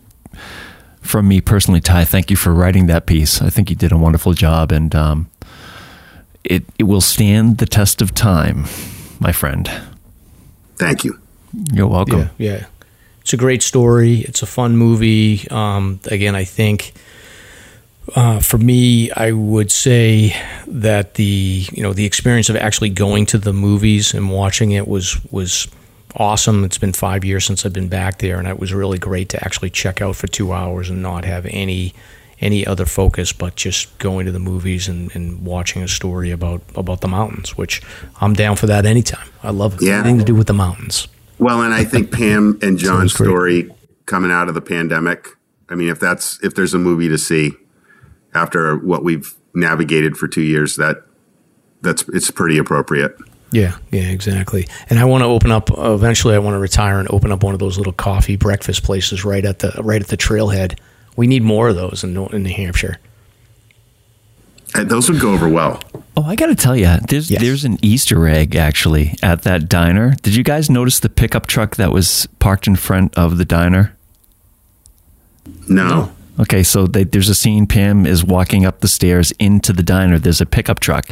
from 1.05 1.29
me 1.29 1.41
personally, 1.41 1.81
Ty, 1.81 2.05
thank 2.05 2.31
you 2.31 2.37
for 2.37 2.53
writing 2.53 2.87
that 2.87 3.07
piece. 3.07 3.41
I 3.41 3.51
think 3.51 3.71
you 3.71 3.77
did 3.77 3.93
a 3.93 3.97
wonderful 3.97 4.33
job 4.33 4.73
and 4.73 4.95
um, 4.95 5.31
it, 6.43 6.65
it 6.79 6.85
will 6.85 7.01
stand 7.01 7.59
the 7.59 7.67
test 7.67 8.03
of 8.03 8.15
time, 8.15 8.65
my 9.21 9.33
friend. 9.33 9.71
Thank 10.77 11.05
you. 11.05 11.19
You're 11.73 11.87
welcome. 11.87 12.31
Yeah, 12.39 12.51
yeah. 12.51 12.67
It's 13.21 13.33
a 13.33 13.37
great 13.37 13.63
story. 13.63 14.17
It's 14.17 14.43
a 14.43 14.47
fun 14.47 14.77
movie. 14.77 15.49
Um, 15.51 16.01
again, 16.07 16.35
I 16.35 16.45
think 16.45 16.93
uh, 18.15 18.41
for 18.41 18.59
me, 18.59 19.11
I 19.13 19.33
would 19.33 19.71
say 19.71 20.37
that 20.67 21.15
the 21.15 21.67
you 21.73 21.83
know 21.83 21.95
the 21.95 22.05
experience 22.05 22.51
of 22.51 22.57
actually 22.57 22.91
going 22.91 23.25
to 23.27 23.39
the 23.39 23.53
movies 23.53 24.13
and 24.13 24.31
watching 24.31 24.73
it 24.73 24.87
was 24.87 25.19
was 25.31 25.69
awesome. 26.17 26.65
It's 26.65 26.79
been 26.79 26.93
five 26.93 27.25
years 27.25 27.45
since 27.45 27.65
I've 27.67 27.73
been 27.73 27.89
back 27.89 28.19
there, 28.19 28.39
and 28.39 28.47
it 28.49 28.59
was 28.59 28.73
really 28.73 28.99
great 28.99 29.29
to 29.31 29.45
actually 29.45 29.71
check 29.71 30.01
out 30.03 30.17
for 30.17 30.27
two 30.27 30.53
hours 30.53 30.91
and 30.91 31.03
not 31.03 31.25
have 31.25 31.47
any 31.47 31.95
any 32.41 32.67
other 32.67 32.85
focus 32.85 33.33
but 33.33 33.55
just 33.55 33.97
going 33.99 34.27
to 34.27 34.33
the 34.33 34.41
movies 34.41 34.89
and, 34.89 35.15
and 35.15 35.47
watching 35.47 35.83
a 35.83 35.89
story 35.89 36.31
about 36.33 36.61
about 36.75 37.01
the 37.01 37.09
mountains, 37.09 37.57
which 37.57 37.81
I'm 38.21 38.33
down 38.35 38.57
for 38.57 38.67
that 38.67 38.85
anytime. 38.85 39.29
I 39.43 39.51
love 39.51 39.81
Yeah. 39.81 39.95
anything 40.01 40.19
to 40.19 40.25
do 40.25 40.35
with 40.35 40.49
the 40.49 40.53
mountains. 40.53 41.07
Well, 41.39 41.63
and 41.63 41.73
I 41.73 41.85
think 41.93 42.11
Pam 42.13 42.59
and 42.61 42.77
John's 42.77 43.15
story 43.15 43.71
coming 44.07 44.31
out 44.33 44.49
of 44.49 44.55
the 44.55 44.61
pandemic. 44.61 45.29
I 45.69 45.77
mean, 45.77 45.89
if 45.89 46.01
that's 46.01 46.39
if 46.43 46.55
there's 46.55 46.75
a 46.75 46.79
movie 46.79 47.09
to 47.09 47.17
see 47.19 47.53
after 48.35 48.77
what 48.77 49.05
we've 49.05 49.33
navigated 49.55 50.17
for 50.17 50.27
two 50.27 50.43
years, 50.43 50.75
that 50.77 50.99
that's 51.83 52.05
it's 52.09 52.31
pretty 52.33 52.59
appropriate. 52.59 53.17
Yeah, 53.55 53.77
yeah, 53.93 54.03
exactly. 54.11 54.67
And 54.91 54.99
I 54.99 55.05
want 55.05 55.23
to 55.23 55.27
open 55.27 55.53
up 55.53 55.71
eventually. 55.79 56.35
I 56.35 56.39
want 56.39 56.55
to 56.55 56.59
retire 56.59 56.99
and 56.99 57.09
open 57.13 57.31
up 57.31 57.45
one 57.45 57.55
of 57.55 57.61
those 57.61 57.79
little 57.79 57.93
coffee 57.93 58.35
breakfast 58.35 58.83
places 58.83 59.25
right 59.25 59.45
at 59.45 59.61
the 59.61 59.71
right 59.81 60.03
at 60.03 60.09
the 60.09 60.17
trailhead. 60.17 60.77
We 61.17 61.29
need 61.29 61.45
more 61.45 61.69
of 61.69 61.77
those 61.77 62.03
in, 62.03 62.15
New- 62.15 62.27
in 62.27 62.43
New 62.43 62.53
Hampshire. 62.53 62.99
And 64.75 64.91
those 64.91 65.09
would 65.09 65.21
go 65.21 65.33
over 65.33 65.49
well. 65.49 65.81
Oh, 66.17 66.25
I 66.25 66.35
got 66.35 66.47
to 66.47 66.57
tell 66.57 66.77
you, 66.77 66.97
there's 67.09 67.31
Yes. 67.31 67.41
there's 67.43 67.65
an 67.65 67.79
Easter 67.81 68.27
egg 68.27 68.57
actually 68.57 69.15
at 69.23 69.43
that 69.43 69.69
diner. 69.69 70.17
Did 70.23 70.35
you 70.35 70.43
guys 70.43 70.69
notice 70.69 70.99
the 70.99 71.09
pickup 71.09 71.47
truck 71.47 71.77
that 71.77 71.93
was 71.93 72.27
parked 72.41 72.67
in 72.67 72.75
front 72.75 73.17
of 73.17 73.39
the 73.39 73.45
diner? 73.45 73.95
No. 75.69 76.11
Okay, 76.39 76.63
so 76.63 76.87
they, 76.87 77.05
there's 77.05 77.29
a 77.29 77.35
scene. 77.35 77.67
Pam 77.67 78.07
is 78.07 78.25
walking 78.25 78.65
up 78.67 78.81
the 78.81 78.89
stairs 78.89 79.31
into 79.39 79.73
the 79.73 79.83
diner. 79.85 80.19
There's 80.19 80.41
a 80.41 80.47
pickup 80.47 80.81
truck, 80.81 81.07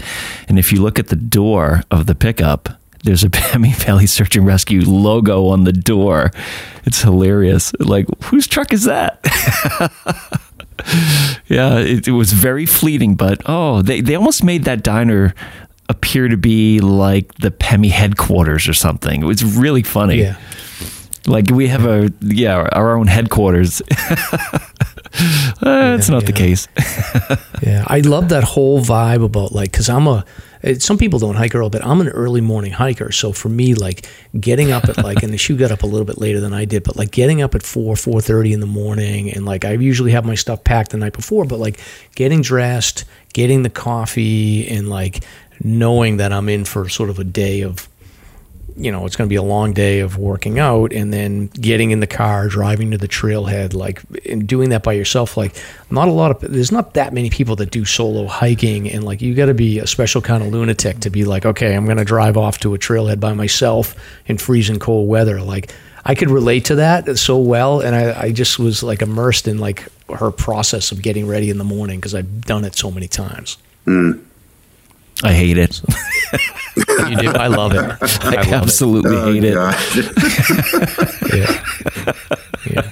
and 0.49 0.59
if 0.59 0.73
you 0.73 0.83
look 0.83 0.99
at 0.99 1.09
the 1.09 1.17
door 1.17 1.83
of 1.91 2.07
the 2.07 2.15
pickup, 2.15 2.69
there's 3.05 3.23
a 3.23 3.29
Pemi 3.31 3.75
Valley 3.77 4.07
Search 4.07 4.35
and 4.37 4.47
Rescue 4.47 4.81
logo 4.85 5.47
on 5.47 5.65
the 5.65 5.73
door. 5.73 6.31
It's 6.85 7.03
hilarious. 7.03 7.73
Like, 7.79 8.07
whose 8.25 8.47
truck 8.49 8.73
is 8.73 8.85
that? 8.85 9.21
yeah, 11.47 11.79
it, 11.79 12.09
it 12.09 12.13
was 12.13 12.33
very 12.33 12.67
fleeting, 12.67 13.15
but 13.15 13.41
oh, 13.47 13.83
they 13.83 14.01
they 14.01 14.15
almost 14.15 14.43
made 14.43 14.65
that 14.65 14.83
diner 14.83 15.35
appear 15.89 16.29
to 16.29 16.37
be 16.37 16.81
like 16.81 17.35
the 17.35 17.51
Pemi 17.51 17.91
headquarters 17.91 18.67
or 18.69 18.75
something. 18.75 19.23
It 19.23 19.27
was 19.27 19.45
really 19.45 19.83
funny. 19.83 20.21
Yeah, 20.21 20.37
Like 21.27 21.51
we 21.51 21.69
have 21.69 21.85
a 21.87 22.11
yeah 22.21 22.69
our 22.73 22.97
own 22.97 23.07
headquarters. 23.07 23.83
Uh, 25.63 25.97
it's 25.99 26.09
not 26.09 26.27
the 26.27 26.33
case. 26.33 26.69
Yeah, 27.63 27.85
I 27.87 28.01
love 28.01 28.31
that 28.31 28.43
whole 28.43 28.81
vibe 28.81 29.25
about 29.25 29.53
like 29.53 29.71
because 29.71 29.89
I'm 29.89 30.09
a. 30.09 30.25
Some 30.81 30.99
people 30.99 31.21
don't 31.21 31.37
hike 31.37 31.55
early, 31.55 31.71
but 31.71 31.85
I'm 31.85 32.01
an 32.01 32.09
early 32.09 32.41
morning 32.41 32.73
hiker. 32.73 33.13
So 33.13 33.33
for 33.33 33.49
me, 33.49 33.75
like 33.75 34.09
getting 34.39 34.73
up 34.73 34.89
at 34.89 34.99
like, 34.99 35.23
and 35.23 35.33
the 35.33 35.39
shoe 35.39 35.57
got 35.57 35.71
up 35.71 35.85
a 35.85 35.87
little 35.87 36.05
bit 36.05 36.19
later 36.19 36.41
than 36.41 36.53
I 36.53 36.65
did, 36.65 36.83
but 36.83 36.97
like 36.97 37.13
getting 37.13 37.41
up 37.41 37.55
at 37.55 37.63
four, 37.63 37.95
four 37.95 38.21
thirty 38.21 38.53
in 38.53 38.59
the 38.59 38.67
morning, 38.67 39.31
and 39.31 39.45
like 39.45 39.65
I 39.65 39.73
usually 39.75 40.11
have 40.11 40.25
my 40.25 40.35
stuff 40.35 40.65
packed 40.65 40.91
the 40.91 40.97
night 40.97 41.13
before, 41.13 41.45
but 41.45 41.61
like 41.61 41.79
getting 42.17 42.43
dressed, 42.43 43.05
getting 43.33 43.63
the 43.63 43.71
coffee, 43.71 44.67
and 44.69 44.89
like 44.91 45.23
knowing 45.63 46.17
that 46.17 46.33
I'm 46.33 46.49
in 46.49 46.65
for 46.65 46.89
sort 46.89 47.11
of 47.11 47.21
a 47.21 47.25
day 47.25 47.61
of 47.61 47.89
you 48.77 48.91
know, 48.91 49.07
it's 49.07 49.17
going 49.17 49.29
to 49.29 49.33
be 49.33 49.37
a 49.37 49.43
long 49.43 49.73
day 49.73 50.01
of 50.01 50.17
working 50.17 50.59
out 50.59 50.93
and 50.93 51.13
then 51.13 51.49
getting 51.49 51.91
in 51.91 52.01
the 52.01 52.07
car, 52.07 52.49
driving 52.49 52.91
to 52.93 52.99
the 52.99 53.09
trailhead, 53.09 53.75
like, 53.75 54.03
and 54.29 54.47
doing 54.47 54.71
that 54.71 54.83
by 54.83 54.93
yourself. 54.93 55.37
Like, 55.37 55.55
not 55.91 56.09
a 56.09 56.13
lot 56.13 56.31
of, 56.31 56.53
there's 56.53 56.73
not 56.73 56.95
that 56.95 57.13
many 57.13 57.31
people 57.31 57.57
that 57.57 57.71
do 57.71 57.85
solo 57.85 58.27
hiking. 58.27 58.91
And 58.91 59.05
like, 59.05 59.21
you 59.21 59.35
got 59.35 59.47
to 59.47 59.55
be 59.55 59.79
a 59.79 59.87
special 59.87 60.21
kind 60.21 60.43
of 60.43 60.51
lunatic 60.51 61.01
to 61.01 61.11
be 61.11 61.25
like, 61.25 61.45
okay, 61.45 61.75
I'm 61.75 61.85
going 61.85 61.99
to 61.99 62.05
drive 62.05 62.37
off 62.37 62.59
to 62.61 62.75
a 62.75 62.79
trailhead 62.79 63.21
by 63.21 63.33
myself 63.33 63.95
in 64.27 64.39
freezing 64.39 64.79
cold 64.79 65.09
weather. 65.09 65.41
Like, 65.41 65.73
I 66.05 66.15
could 66.15 66.31
relate 66.31 66.65
to 66.67 66.77
that 66.77 67.19
so 67.19 67.39
well. 67.39 67.81
And 67.81 67.95
I, 67.95 68.23
I 68.23 68.33
just 68.33 68.59
was 68.59 68.83
like 68.83 69.03
immersed 69.03 69.47
in 69.47 69.59
like 69.59 69.87
her 70.11 70.31
process 70.31 70.93
of 70.93 71.03
getting 71.03 71.27
ready 71.27 71.51
in 71.51 71.59
the 71.59 71.65
morning 71.65 71.99
because 72.01 72.15
I've 72.15 72.43
done 72.43 72.65
it 72.65 72.75
so 72.75 72.91
many 72.91 73.09
times. 73.09 73.59
Hmm. 73.85 74.13
I 75.23 75.33
hate 75.33 75.59
it. 75.59 75.81
You 77.09 77.17
do? 77.17 77.29
I 77.31 77.47
love 77.49 77.73
it. 77.75 77.79
I 77.81 77.83
I 77.83 78.35
love 78.37 78.47
it. 78.47 78.53
absolutely 78.53 79.17
Oh, 79.17 79.33
hate 79.33 79.45
it. 79.45 79.55
Yeah. 81.33 81.63
Yeah. 82.71 82.91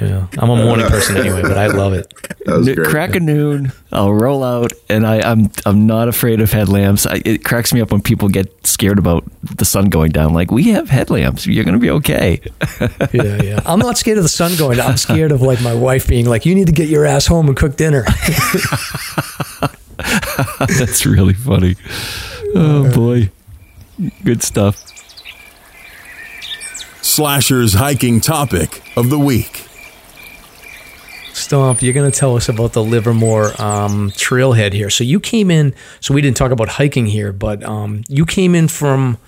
Yeah. 0.00 0.26
I'm 0.38 0.50
a 0.50 0.56
morning 0.64 0.86
person 0.86 1.16
anyway, 1.16 1.42
but 1.42 1.58
I 1.58 1.66
love 1.66 1.92
it. 1.92 2.12
N- 2.46 2.64
great. 2.64 2.86
Crack 2.86 3.14
a 3.16 3.20
noon, 3.20 3.72
I'll 3.92 4.12
roll 4.14 4.42
out, 4.42 4.72
and 4.88 5.06
I, 5.06 5.20
I'm 5.20 5.50
I'm 5.66 5.86
not 5.86 6.08
afraid 6.08 6.40
of 6.40 6.50
headlamps. 6.52 7.06
I, 7.06 7.20
it 7.24 7.44
cracks 7.44 7.72
me 7.74 7.80
up 7.80 7.90
when 7.92 8.00
people 8.00 8.28
get 8.28 8.66
scared 8.66 8.98
about 8.98 9.24
the 9.56 9.64
sun 9.64 9.88
going 9.90 10.10
down. 10.12 10.32
Like 10.32 10.50
we 10.50 10.70
have 10.70 10.88
headlamps, 10.88 11.46
you're 11.46 11.64
going 11.64 11.74
to 11.74 11.80
be 11.80 11.90
okay. 11.90 12.40
Yeah, 13.12 13.42
yeah. 13.42 13.60
I'm 13.66 13.78
not 13.80 13.98
scared 13.98 14.18
of 14.18 14.24
the 14.24 14.28
sun 14.28 14.56
going. 14.56 14.76
down. 14.78 14.90
I'm 14.92 14.96
scared 14.96 15.32
of 15.32 15.42
like 15.42 15.60
my 15.62 15.74
wife 15.74 16.06
being 16.06 16.26
like, 16.26 16.46
"You 16.46 16.54
need 16.54 16.66
to 16.68 16.72
get 16.72 16.88
your 16.88 17.04
ass 17.04 17.26
home 17.26 17.48
and 17.48 17.56
cook 17.56 17.76
dinner." 17.76 18.04
That's 20.78 21.06
really 21.06 21.34
funny. 21.34 21.76
Oh 22.54 22.90
boy, 22.92 23.30
good 24.24 24.42
stuff. 24.42 24.76
Slasher's 27.02 27.74
hiking 27.74 28.20
topic 28.20 28.82
of 28.96 29.10
the 29.10 29.18
week. 29.18 29.66
Stomp, 31.32 31.82
you're 31.82 31.94
going 31.94 32.10
to 32.10 32.16
tell 32.16 32.36
us 32.36 32.48
about 32.48 32.72
the 32.74 32.82
Livermore 32.82 33.60
um, 33.60 34.10
trailhead 34.10 34.72
here. 34.72 34.90
So 34.90 35.04
you 35.04 35.18
came 35.18 35.50
in. 35.50 35.74
So 36.00 36.14
we 36.14 36.20
didn't 36.20 36.36
talk 36.36 36.52
about 36.52 36.68
hiking 36.68 37.06
here, 37.06 37.32
but 37.32 37.64
um, 37.64 38.04
you 38.08 38.26
came 38.26 38.54
in 38.54 38.68
from. 38.68 39.18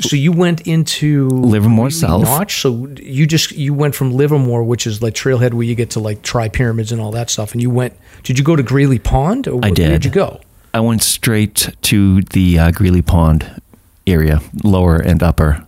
So 0.00 0.16
you 0.16 0.32
went 0.32 0.66
into 0.66 1.28
Livermore 1.28 1.90
South. 1.90 2.22
Notch. 2.22 2.60
So 2.60 2.88
you 3.00 3.26
just 3.26 3.52
you 3.52 3.74
went 3.74 3.94
from 3.94 4.12
Livermore, 4.12 4.62
which 4.64 4.86
is 4.86 5.02
like 5.02 5.14
trailhead 5.14 5.54
where 5.54 5.64
you 5.64 5.74
get 5.74 5.90
to 5.90 6.00
like 6.00 6.22
Tri 6.22 6.48
Pyramids 6.48 6.92
and 6.92 7.00
all 7.00 7.10
that 7.12 7.30
stuff, 7.30 7.52
and 7.52 7.62
you 7.62 7.70
went. 7.70 7.94
Did 8.22 8.38
you 8.38 8.44
go 8.44 8.56
to 8.56 8.62
Greeley 8.62 8.98
Pond? 8.98 9.48
Or 9.48 9.60
I 9.62 9.70
did. 9.70 9.88
Where'd 9.88 10.04
you 10.04 10.10
go? 10.10 10.40
I 10.72 10.80
went 10.80 11.02
straight 11.02 11.74
to 11.82 12.22
the 12.22 12.58
uh, 12.58 12.70
Greeley 12.70 13.02
Pond 13.02 13.60
area, 14.06 14.40
lower 14.62 14.96
and 14.96 15.22
upper, 15.22 15.64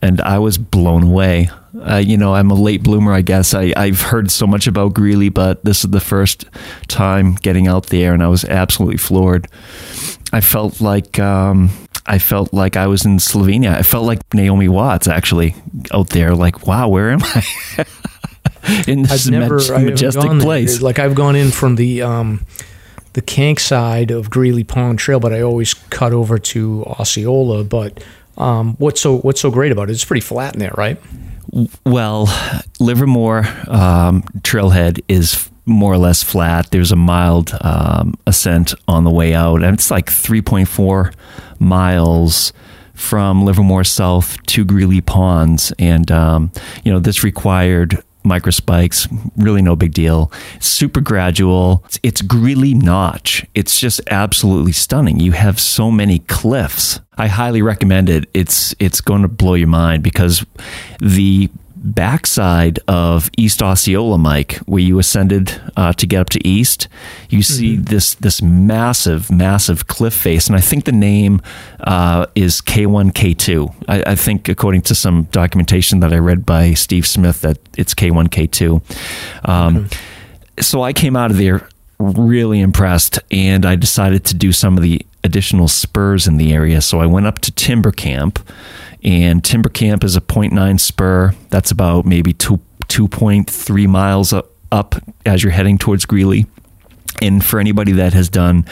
and 0.00 0.20
I 0.20 0.38
was 0.38 0.58
blown 0.58 1.02
away. 1.02 1.50
Uh, 1.78 1.96
you 1.96 2.16
know, 2.16 2.34
I'm 2.34 2.50
a 2.50 2.54
late 2.54 2.82
bloomer, 2.82 3.12
I 3.12 3.20
guess. 3.20 3.52
I, 3.52 3.72
I've 3.76 4.00
heard 4.00 4.30
so 4.30 4.46
much 4.46 4.66
about 4.66 4.94
Greeley, 4.94 5.28
but 5.28 5.62
this 5.64 5.84
is 5.84 5.90
the 5.90 6.00
first 6.00 6.46
time 6.88 7.34
getting 7.34 7.66
out 7.68 7.86
there, 7.86 8.14
and 8.14 8.22
I 8.22 8.28
was 8.28 8.44
absolutely 8.44 8.96
floored. 8.96 9.46
I 10.32 10.40
felt 10.40 10.80
like 10.80 11.18
um, 11.18 11.70
I 12.06 12.18
felt 12.18 12.52
like 12.52 12.76
I 12.76 12.86
was 12.86 13.04
in 13.04 13.18
Slovenia. 13.18 13.74
I 13.74 13.82
felt 13.82 14.04
like 14.04 14.32
Naomi 14.32 14.68
Watts 14.68 15.08
actually 15.08 15.54
out 15.92 16.10
there. 16.10 16.34
Like, 16.34 16.66
wow, 16.66 16.88
where 16.88 17.10
am 17.10 17.20
I? 17.22 17.44
in 18.86 19.02
this 19.02 19.26
I've 19.26 19.32
never 19.32 19.56
maj- 19.56 19.84
majestic 19.84 20.30
there. 20.30 20.40
place. 20.40 20.80
Like 20.80 20.98
I've 20.98 21.14
gone 21.14 21.36
in 21.36 21.50
from 21.50 21.76
the 21.76 22.02
um, 22.02 22.44
the 23.14 23.22
Kanc 23.22 23.58
side 23.60 24.10
of 24.10 24.30
Greeley 24.30 24.64
Pond 24.64 24.98
Trail, 24.98 25.20
but 25.20 25.32
I 25.32 25.42
always 25.42 25.74
cut 25.74 26.12
over 26.12 26.38
to 26.38 26.84
Osceola. 26.84 27.64
But 27.64 28.04
um, 28.38 28.76
what's 28.78 29.00
so 29.00 29.18
what's 29.18 29.40
so 29.40 29.50
great 29.50 29.72
about 29.72 29.88
it? 29.88 29.92
It's 29.92 30.04
pretty 30.04 30.20
flat 30.20 30.54
in 30.54 30.60
there, 30.60 30.74
right? 30.76 31.00
Well, 31.84 32.26
Livermore 32.80 33.46
um, 33.68 34.22
trailhead 34.42 35.00
is 35.08 35.48
more 35.66 35.92
or 35.92 35.98
less 35.98 36.22
flat. 36.22 36.70
There's 36.70 36.92
a 36.92 36.96
mild 36.96 37.52
um, 37.60 38.14
ascent 38.26 38.74
on 38.88 39.04
the 39.04 39.10
way 39.10 39.34
out, 39.34 39.62
and 39.62 39.74
it's 39.74 39.90
like 39.90 40.06
3.4 40.06 41.12
miles 41.58 42.52
from 42.94 43.44
Livermore 43.44 43.84
South 43.84 44.42
to 44.46 44.64
Greeley 44.64 45.00
Ponds. 45.00 45.72
And, 45.78 46.10
um, 46.10 46.50
you 46.84 46.92
know, 46.92 46.98
this 46.98 47.22
required 47.22 48.02
micro 48.26 48.50
spikes, 48.50 49.06
really 49.36 49.62
no 49.62 49.76
big 49.76 49.92
deal. 49.92 50.32
Super 50.60 51.00
gradual. 51.00 51.82
It's, 51.86 52.00
it's 52.02 52.22
Greeley 52.22 52.74
Notch. 52.74 53.46
It's 53.54 53.78
just 53.78 54.00
absolutely 54.08 54.72
stunning. 54.72 55.20
You 55.20 55.32
have 55.32 55.60
so 55.60 55.90
many 55.90 56.20
cliffs. 56.20 57.00
I 57.16 57.28
highly 57.28 57.62
recommend 57.62 58.08
it. 58.10 58.28
It's 58.34 58.74
it's 58.78 59.00
going 59.00 59.22
to 59.22 59.28
blow 59.28 59.54
your 59.54 59.68
mind 59.68 60.02
because 60.02 60.44
the 61.00 61.48
backside 61.94 62.78
of 62.88 63.30
East 63.38 63.62
Osceola, 63.62 64.18
Mike, 64.18 64.56
where 64.66 64.82
you 64.82 64.98
ascended 64.98 65.60
uh, 65.76 65.92
to 65.94 66.06
get 66.06 66.20
up 66.20 66.28
to 66.30 66.46
East, 66.46 66.88
you 67.30 67.42
see 67.42 67.76
this 67.76 68.14
this 68.16 68.42
massive, 68.42 69.30
massive 69.30 69.86
cliff 69.86 70.14
face, 70.14 70.46
and 70.48 70.56
I 70.56 70.60
think 70.60 70.84
the 70.84 70.92
name 70.92 71.40
uh, 71.80 72.26
is 72.34 72.60
K1, 72.60 73.12
K2. 73.12 73.74
I, 73.88 74.02
I 74.12 74.14
think, 74.14 74.48
according 74.48 74.82
to 74.82 74.94
some 74.94 75.24
documentation 75.30 76.00
that 76.00 76.12
I 76.12 76.18
read 76.18 76.44
by 76.44 76.74
Steve 76.74 77.06
Smith, 77.06 77.40
that 77.42 77.58
it's 77.76 77.94
K1, 77.94 78.28
K2. 78.28 79.48
Um, 79.48 79.88
So 80.58 80.80
I 80.82 80.92
came 80.94 81.16
out 81.16 81.30
of 81.30 81.36
there 81.36 81.68
really 81.98 82.60
impressed, 82.60 83.18
and 83.30 83.64
I 83.64 83.76
decided 83.76 84.24
to 84.26 84.34
do 84.34 84.52
some 84.52 84.76
of 84.76 84.82
the 84.82 85.04
additional 85.24 85.68
spurs 85.68 86.26
in 86.26 86.36
the 86.36 86.52
area. 86.52 86.80
So 86.80 87.00
I 87.00 87.06
went 87.06 87.26
up 87.26 87.40
to 87.40 87.52
Timber 87.52 87.92
Camp, 87.92 88.38
and 89.02 89.44
Timber 89.44 89.68
Camp 89.68 90.04
is 90.04 90.16
a 90.16 90.20
0.9 90.20 90.80
spur. 90.80 91.34
That's 91.50 91.70
about 91.70 92.06
maybe 92.06 92.32
two 92.32 92.60
2.3 92.88 93.88
miles 93.88 94.32
up, 94.32 94.52
up 94.70 94.94
as 95.24 95.42
you're 95.42 95.52
heading 95.52 95.76
towards 95.76 96.04
Greeley. 96.04 96.46
And 97.22 97.44
for 97.44 97.58
anybody 97.58 97.92
that 97.92 98.12
has 98.12 98.28
done 98.28 98.66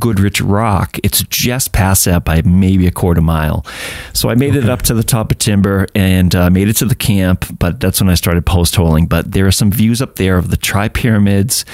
Goodrich 0.00 0.40
Rock, 0.40 0.98
it's 1.04 1.22
just 1.22 1.72
past 1.72 2.06
that 2.06 2.24
by 2.24 2.42
maybe 2.42 2.88
a 2.88 2.90
quarter 2.90 3.20
mile. 3.20 3.64
So 4.12 4.28
I 4.28 4.34
made 4.34 4.56
it 4.56 4.68
up 4.68 4.82
to 4.82 4.94
the 4.94 5.04
top 5.04 5.30
of 5.30 5.38
Timber 5.38 5.86
and 5.94 6.34
uh, 6.34 6.50
made 6.50 6.68
it 6.68 6.74
to 6.78 6.86
the 6.86 6.96
camp, 6.96 7.46
but 7.58 7.78
that's 7.78 8.00
when 8.00 8.10
I 8.10 8.14
started 8.14 8.44
post 8.44 8.74
holing. 8.74 9.06
But 9.06 9.30
there 9.30 9.46
are 9.46 9.52
some 9.52 9.70
views 9.70 10.02
up 10.02 10.16
there 10.16 10.36
of 10.36 10.50
the 10.50 10.56
Tri 10.56 10.88
Pyramids 10.88 11.64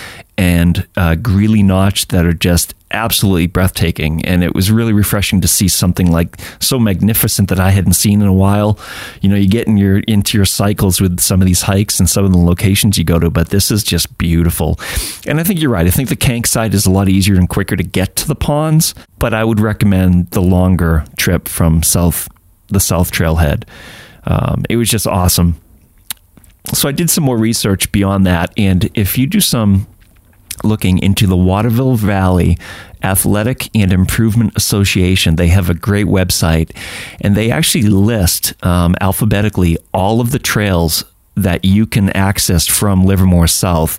and 0.41 0.89
uh, 0.97 1.17
Greeley 1.17 1.62
Notch 1.62 2.09
that 2.09 2.25
are 2.25 2.33
just 2.33 2.75
absolutely 2.93 3.47
breathtaking. 3.47 4.25
And 4.25 4.43
it 4.43 4.55
was 4.55 4.71
really 4.71 4.95
refreshing 4.95 5.43
to 5.43 5.47
see 5.47 5.69
something 5.69 6.11
like 6.11 6.41
so 6.61 6.79
magnificent 6.79 7.51
that 7.51 7.61
I 7.61 7.69
hadn't 7.69 7.93
seen 7.93 8.23
in 8.23 8.27
a 8.27 8.33
while. 8.33 8.79
You 9.21 9.29
know, 9.29 9.37
you 9.37 9.47
get 9.47 9.67
in 9.67 9.77
your 9.77 9.99
into 10.09 10.39
your 10.39 10.47
cycles 10.47 10.99
with 10.99 11.21
some 11.21 11.43
of 11.43 11.47
these 11.47 11.61
hikes 11.61 12.01
and 12.01 12.09
some 12.09 12.25
of 12.25 12.33
the 12.33 12.39
locations 12.39 12.97
you 12.97 13.05
go 13.05 13.19
to, 13.19 13.29
but 13.29 13.51
this 13.51 13.71
is 13.71 13.85
just 13.85 14.17
beautiful. 14.17 14.81
And 15.27 15.39
I 15.39 15.45
think 15.45 15.61
you're 15.61 15.71
right. 15.71 15.87
I 15.87 15.91
think 15.91 16.09
the 16.09 16.17
Kanc 16.17 16.47
side 16.47 16.73
is 16.73 16.87
a 16.87 16.91
lot 16.91 17.11
easier 17.11 17.35
and 17.35 17.47
quicker 17.47 17.77
to 17.77 17.85
get 17.85 18.17
to 18.17 18.27
the 18.27 18.35
ponds, 18.35 18.95
but 19.19 19.35
I 19.35 19.45
would 19.45 19.61
recommend 19.61 20.31
the 20.31 20.41
longer 20.41 21.05
trip 21.19 21.49
from 21.49 21.83
south 21.83 22.31
the 22.69 22.81
South 22.81 23.12
Trailhead. 23.12 23.65
Um, 24.25 24.65
it 24.71 24.77
was 24.77 24.89
just 24.89 25.07
awesome. 25.07 25.61
So 26.73 26.89
I 26.89 26.93
did 26.93 27.11
some 27.11 27.25
more 27.25 27.37
research 27.37 27.93
beyond 27.93 28.27
that, 28.27 28.55
and 28.57 28.89
if 28.95 29.19
you 29.19 29.27
do 29.27 29.41
some 29.41 29.87
looking 30.65 30.99
into 30.99 31.27
the 31.27 31.37
Waterville 31.37 31.97
Valley 31.97 32.59
Athletic 33.03 33.74
and 33.74 33.93
Improvement 33.93 34.53
Association. 34.57 35.37
They 35.37 35.49
have 35.49 35.70
a 35.70 35.74
great 35.74 36.07
website, 36.07 36.77
and 37.20 37.37
they 37.37 37.51
actually 37.51 37.85
list 37.85 38.55
um, 38.65 38.95
alphabetically 39.01 39.78
all 39.93 40.20
of 40.20 40.32
the 40.32 40.39
trails 40.39 41.05
that 41.37 41.65
you 41.65 41.87
can 41.87 42.11
access 42.11 42.66
from 42.66 43.05
Livermore 43.05 43.47
South. 43.47 43.99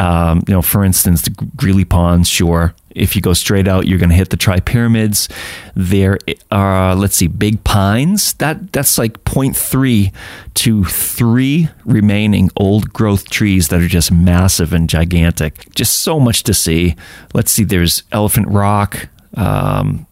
Um, 0.00 0.42
you 0.46 0.54
know, 0.54 0.62
for 0.62 0.84
instance, 0.84 1.22
the 1.22 1.30
Greeley 1.56 1.84
Ponds, 1.84 2.28
sure. 2.28 2.74
If 2.90 3.14
you 3.14 3.22
go 3.22 3.32
straight 3.32 3.68
out, 3.68 3.86
you're 3.86 3.98
going 3.98 4.10
to 4.10 4.16
hit 4.16 4.30
the 4.30 4.36
Tri 4.36 4.60
Pyramids. 4.60 5.28
There 5.74 6.18
are, 6.50 6.94
let's 6.94 7.16
see, 7.16 7.26
Big 7.26 7.62
Pines. 7.64 8.34
That 8.34 8.72
that's 8.72 8.98
like 8.98 9.24
0.3 9.24 10.12
to 10.54 10.84
three 10.84 11.68
remaining 11.84 12.50
old 12.56 12.92
growth 12.92 13.30
trees 13.30 13.68
that 13.68 13.80
are 13.80 13.88
just 13.88 14.10
massive 14.10 14.72
and 14.72 14.88
gigantic. 14.88 15.72
Just 15.74 16.00
so 16.00 16.18
much 16.18 16.42
to 16.44 16.54
see. 16.54 16.96
Let's 17.34 17.52
see. 17.52 17.64
There's 17.64 18.02
Elephant 18.12 18.48
Rock. 18.48 19.08
Um, 19.34 20.06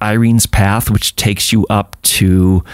Irene's 0.00 0.46
Path, 0.46 0.90
which 0.90 1.16
takes 1.16 1.52
you 1.52 1.66
up 1.70 1.96
to 2.02 2.64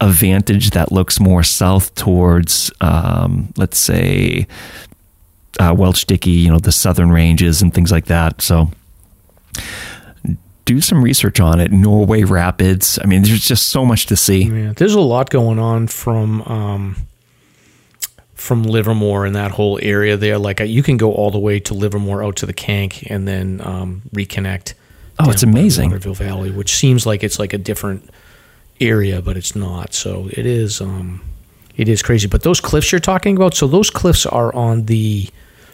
a 0.00 0.08
vantage 0.08 0.70
that 0.70 0.90
looks 0.90 1.20
more 1.20 1.42
south 1.44 1.94
towards, 1.94 2.72
um, 2.80 3.52
let's 3.56 3.78
say, 3.78 4.46
uh, 5.58 5.74
Welch 5.76 6.06
Dickey, 6.06 6.30
you 6.30 6.50
know, 6.50 6.58
the 6.58 6.72
southern 6.72 7.10
ranges 7.10 7.62
and 7.62 7.72
things 7.72 7.90
like 7.90 8.06
that. 8.06 8.40
So 8.40 8.70
do 10.64 10.80
some 10.80 11.02
research 11.02 11.40
on 11.40 11.60
it. 11.60 11.72
Norway 11.72 12.22
Rapids. 12.22 12.98
I 13.02 13.06
mean, 13.06 13.22
there's 13.22 13.46
just 13.46 13.68
so 13.68 13.84
much 13.84 14.06
to 14.06 14.16
see. 14.16 14.44
Yeah, 14.44 14.72
there's 14.76 14.94
a 14.94 15.00
lot 15.00 15.30
going 15.30 15.58
on 15.58 15.86
from 15.88 16.42
um, 16.42 16.96
from 18.34 18.62
Livermore 18.62 19.26
and 19.26 19.34
that 19.34 19.52
whole 19.52 19.78
area 19.82 20.16
there. 20.16 20.38
Like 20.38 20.60
uh, 20.60 20.64
you 20.64 20.82
can 20.82 20.96
go 20.96 21.12
all 21.12 21.30
the 21.30 21.38
way 21.38 21.60
to 21.60 21.74
Livermore 21.74 22.22
out 22.22 22.36
to 22.36 22.46
the 22.46 22.54
Kanc 22.54 23.06
and 23.10 23.26
then 23.26 23.60
um, 23.62 24.02
reconnect. 24.14 24.74
Oh, 25.18 25.30
it's 25.30 25.42
amazing. 25.42 25.90
Waterville 25.90 26.14
Valley, 26.14 26.50
which 26.50 26.72
seems 26.74 27.06
like 27.06 27.22
it's 27.22 27.38
like 27.38 27.52
a 27.52 27.58
different 27.58 28.08
area, 28.80 29.20
but 29.20 29.36
it's 29.36 29.54
not. 29.54 29.94
So 29.94 30.28
it 30.32 30.46
is. 30.46 30.80
Um, 30.80 31.22
it 31.76 31.88
is 31.88 32.02
crazy. 32.02 32.28
But 32.28 32.42
those 32.42 32.60
cliffs 32.60 32.92
you're 32.92 33.00
talking 33.00 33.36
about, 33.36 33.54
so 33.54 33.66
those 33.66 33.90
cliffs 33.90 34.26
are 34.26 34.54
on 34.54 34.86
the, 34.86 35.28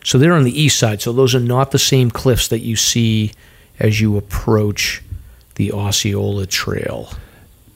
so 0.09 0.17
they're 0.19 0.33
on 0.33 0.45
the 0.45 0.59
east 0.63 0.79
side. 0.79 1.03
So 1.03 1.13
those 1.13 1.35
are 1.35 1.41
not 1.41 1.71
the 1.71 1.79
same 1.79 2.11
cliffs 2.11 2.49
that 2.49 2.61
you 2.61 2.77
see 2.77 3.33
as 3.79 4.01
you 4.01 4.17
approach 4.17 5.03
the 5.57 5.71
Osceola 5.73 6.47
Trail. 6.47 7.11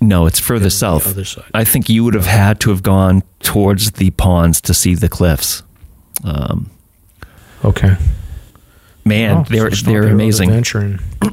No, 0.00 0.24
it's 0.26 0.40
further 0.40 0.64
the 0.64 0.70
south. 0.70 1.06
other 1.06 1.24
side. 1.26 1.44
I 1.52 1.64
think 1.64 1.88
you 1.90 2.02
would 2.04 2.14
have 2.14 2.26
had 2.26 2.58
to 2.60 2.70
have 2.70 2.82
gone 2.82 3.22
towards 3.40 3.92
the 3.92 4.10
ponds 4.10 4.60
to 4.62 4.72
see 4.74 4.94
the 4.94 5.08
cliffs. 5.08 5.62
Um, 6.24 6.70
Okay. 7.64 7.96
man, 9.04 9.36
Oh, 9.38 9.44
they're 9.48 9.70
so 9.72 9.90
they're 9.90 10.08
amazing. 10.08 10.48
Adventuring. 10.50 10.98
I 11.22 11.28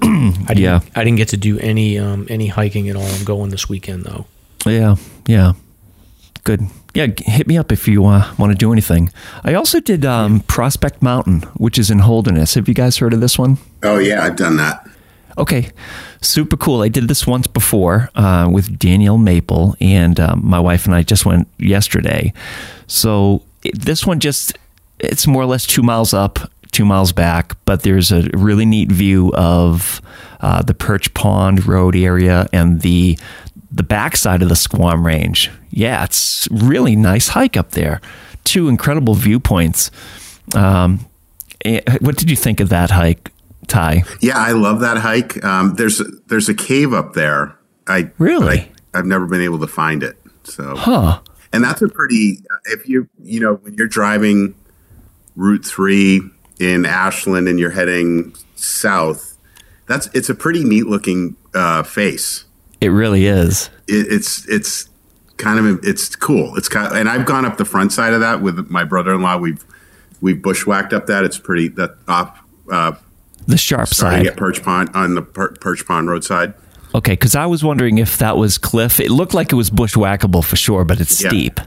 didn't, 0.53 0.57
Yeah. 0.57 0.81
I 0.95 1.03
didn't 1.03 1.17
get 1.17 1.29
to 1.29 1.37
do 1.37 1.57
any 1.59 1.97
um, 1.97 2.27
any 2.29 2.47
hiking 2.47 2.89
at 2.89 2.95
all. 2.95 3.03
I'm 3.07 3.23
going 3.23 3.49
this 3.51 3.67
weekend 3.69 4.03
though. 4.03 4.25
Yeah, 4.65 4.97
yeah, 5.27 5.53
good. 6.43 6.61
Yeah, 6.99 7.07
hit 7.17 7.47
me 7.47 7.57
up 7.57 7.71
if 7.71 7.87
you 7.87 8.05
uh, 8.07 8.29
want 8.37 8.51
to 8.51 8.57
do 8.57 8.73
anything. 8.73 9.09
I 9.45 9.53
also 9.53 9.79
did 9.79 10.03
um, 10.03 10.41
Prospect 10.41 11.01
Mountain, 11.01 11.43
which 11.55 11.79
is 11.79 11.89
in 11.89 11.99
Holderness. 11.99 12.55
Have 12.55 12.67
you 12.67 12.73
guys 12.73 12.97
heard 12.97 13.13
of 13.13 13.21
this 13.21 13.39
one? 13.39 13.57
Oh 13.83 13.99
yeah, 13.99 14.21
I've 14.21 14.35
done 14.35 14.57
that. 14.57 14.85
Okay, 15.37 15.71
super 16.19 16.57
cool. 16.57 16.81
I 16.81 16.89
did 16.89 17.07
this 17.07 17.25
once 17.25 17.47
before 17.47 18.09
uh, 18.15 18.49
with 18.51 18.77
Daniel 18.77 19.17
Maple, 19.17 19.77
and 19.79 20.19
um, 20.19 20.41
my 20.43 20.59
wife 20.59 20.87
and 20.87 20.93
I 20.93 21.03
just 21.03 21.25
went 21.25 21.47
yesterday. 21.57 22.33
So 22.87 23.43
it, 23.63 23.79
this 23.79 24.05
one 24.05 24.19
just 24.19 24.57
it's 24.99 25.25
more 25.25 25.43
or 25.43 25.45
less 25.45 25.65
two 25.65 25.81
miles 25.81 26.13
up, 26.13 26.51
two 26.73 26.83
miles 26.83 27.13
back, 27.13 27.55
but 27.63 27.83
there's 27.83 28.11
a 28.11 28.29
really 28.33 28.65
neat 28.65 28.91
view 28.91 29.31
of 29.35 30.01
uh, 30.41 30.61
the 30.63 30.73
Perch 30.73 31.13
Pond 31.13 31.65
Road 31.65 31.95
area 31.95 32.47
and 32.51 32.81
the 32.81 33.17
the 33.71 33.83
backside 33.83 34.41
of 34.41 34.49
the 34.49 34.55
Squam 34.55 35.05
Range. 35.05 35.49
Yeah, 35.69 36.03
it's 36.03 36.47
really 36.51 36.95
nice 36.95 37.29
hike 37.29 37.55
up 37.57 37.71
there. 37.71 38.01
Two 38.43 38.67
incredible 38.67 39.13
viewpoints. 39.13 39.91
Um, 40.55 41.05
eh, 41.63 41.81
what 42.01 42.17
did 42.17 42.29
you 42.31 42.35
think 42.35 42.59
of 42.59 42.69
that 42.69 42.89
hike, 42.91 43.31
Ty? 43.67 44.03
Yeah, 44.21 44.37
I 44.37 44.53
love 44.53 44.79
that 44.79 44.97
hike. 44.97 45.43
Um, 45.43 45.75
there's 45.75 46.01
there's 46.27 46.49
a 46.49 46.53
cave 46.55 46.93
up 46.93 47.13
there. 47.13 47.55
I 47.87 48.11
Really? 48.17 48.71
I, 48.93 48.99
I've 48.99 49.05
never 49.05 49.25
been 49.27 49.41
able 49.41 49.59
to 49.59 49.67
find 49.67 50.01
it. 50.03 50.17
So, 50.43 50.75
Huh. 50.75 51.19
and 51.53 51.63
that's 51.63 51.81
a 51.83 51.87
pretty. 51.89 52.39
If 52.65 52.89
you 52.89 53.07
you 53.21 53.39
know 53.39 53.55
when 53.55 53.75
you're 53.75 53.87
driving 53.87 54.55
Route 55.35 55.63
Three 55.65 56.21
in 56.59 56.85
Ashland 56.87 57.47
and 57.47 57.59
you're 57.59 57.69
heading 57.69 58.33
south, 58.55 59.37
that's 59.85 60.07
it's 60.15 60.29
a 60.29 60.35
pretty 60.35 60.63
neat 60.63 60.87
looking 60.87 61.35
uh, 61.53 61.83
face. 61.83 62.45
It 62.81 62.89
really 62.89 63.25
is. 63.25 63.69
It, 63.87 64.07
it's 64.11 64.47
it's 64.47 64.89
kind 65.37 65.59
of 65.59 65.79
it's 65.83 66.15
cool. 66.15 66.55
It's 66.57 66.69
kind 66.69 66.87
of, 66.87 66.93
and 66.93 67.09
I've 67.09 67.25
gone 67.25 67.45
up 67.45 67.57
the 67.57 67.65
front 67.65 67.91
side 67.91 68.13
of 68.13 68.19
that 68.21 68.41
with 68.41 68.69
my 68.69 68.83
brother-in-law. 68.83 69.37
We've 69.37 69.63
we've 70.21 70.41
bushwhacked 70.41 70.93
up 70.93 71.07
that. 71.07 71.23
It's 71.23 71.37
pretty 71.37 71.67
that 71.69 71.95
off 72.07 72.39
uh, 72.71 72.93
The 73.47 73.57
sharp 73.57 73.89
side. 73.89 74.27
at 74.27 74.37
Perch 74.37 74.63
Pond 74.63 74.89
on 74.93 75.15
the 75.15 75.21
per, 75.21 75.53
Perch 75.55 75.85
Pond 75.85 76.09
roadside. 76.09 76.53
Okay, 76.95 77.13
because 77.13 77.35
I 77.35 77.45
was 77.45 77.63
wondering 77.63 77.99
if 77.99 78.17
that 78.17 78.35
was 78.37 78.57
cliff. 78.57 78.99
It 78.99 79.11
looked 79.11 79.33
like 79.33 79.51
it 79.51 79.55
was 79.55 79.69
bushwhackable 79.69 80.43
for 80.43 80.55
sure, 80.55 80.83
but 80.85 80.99
it's 80.99 81.21
Yeah. 81.21 81.29
steep. 81.29 81.59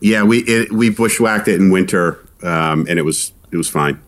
Yeah, 0.00 0.22
we 0.24 0.38
it, 0.40 0.72
we 0.72 0.90
bushwhacked 0.90 1.48
it 1.48 1.60
in 1.60 1.70
winter, 1.70 2.18
um, 2.42 2.86
and 2.88 2.98
it 2.98 3.04
was 3.04 3.32
it 3.50 3.56
was 3.56 3.68
fine. 3.68 4.00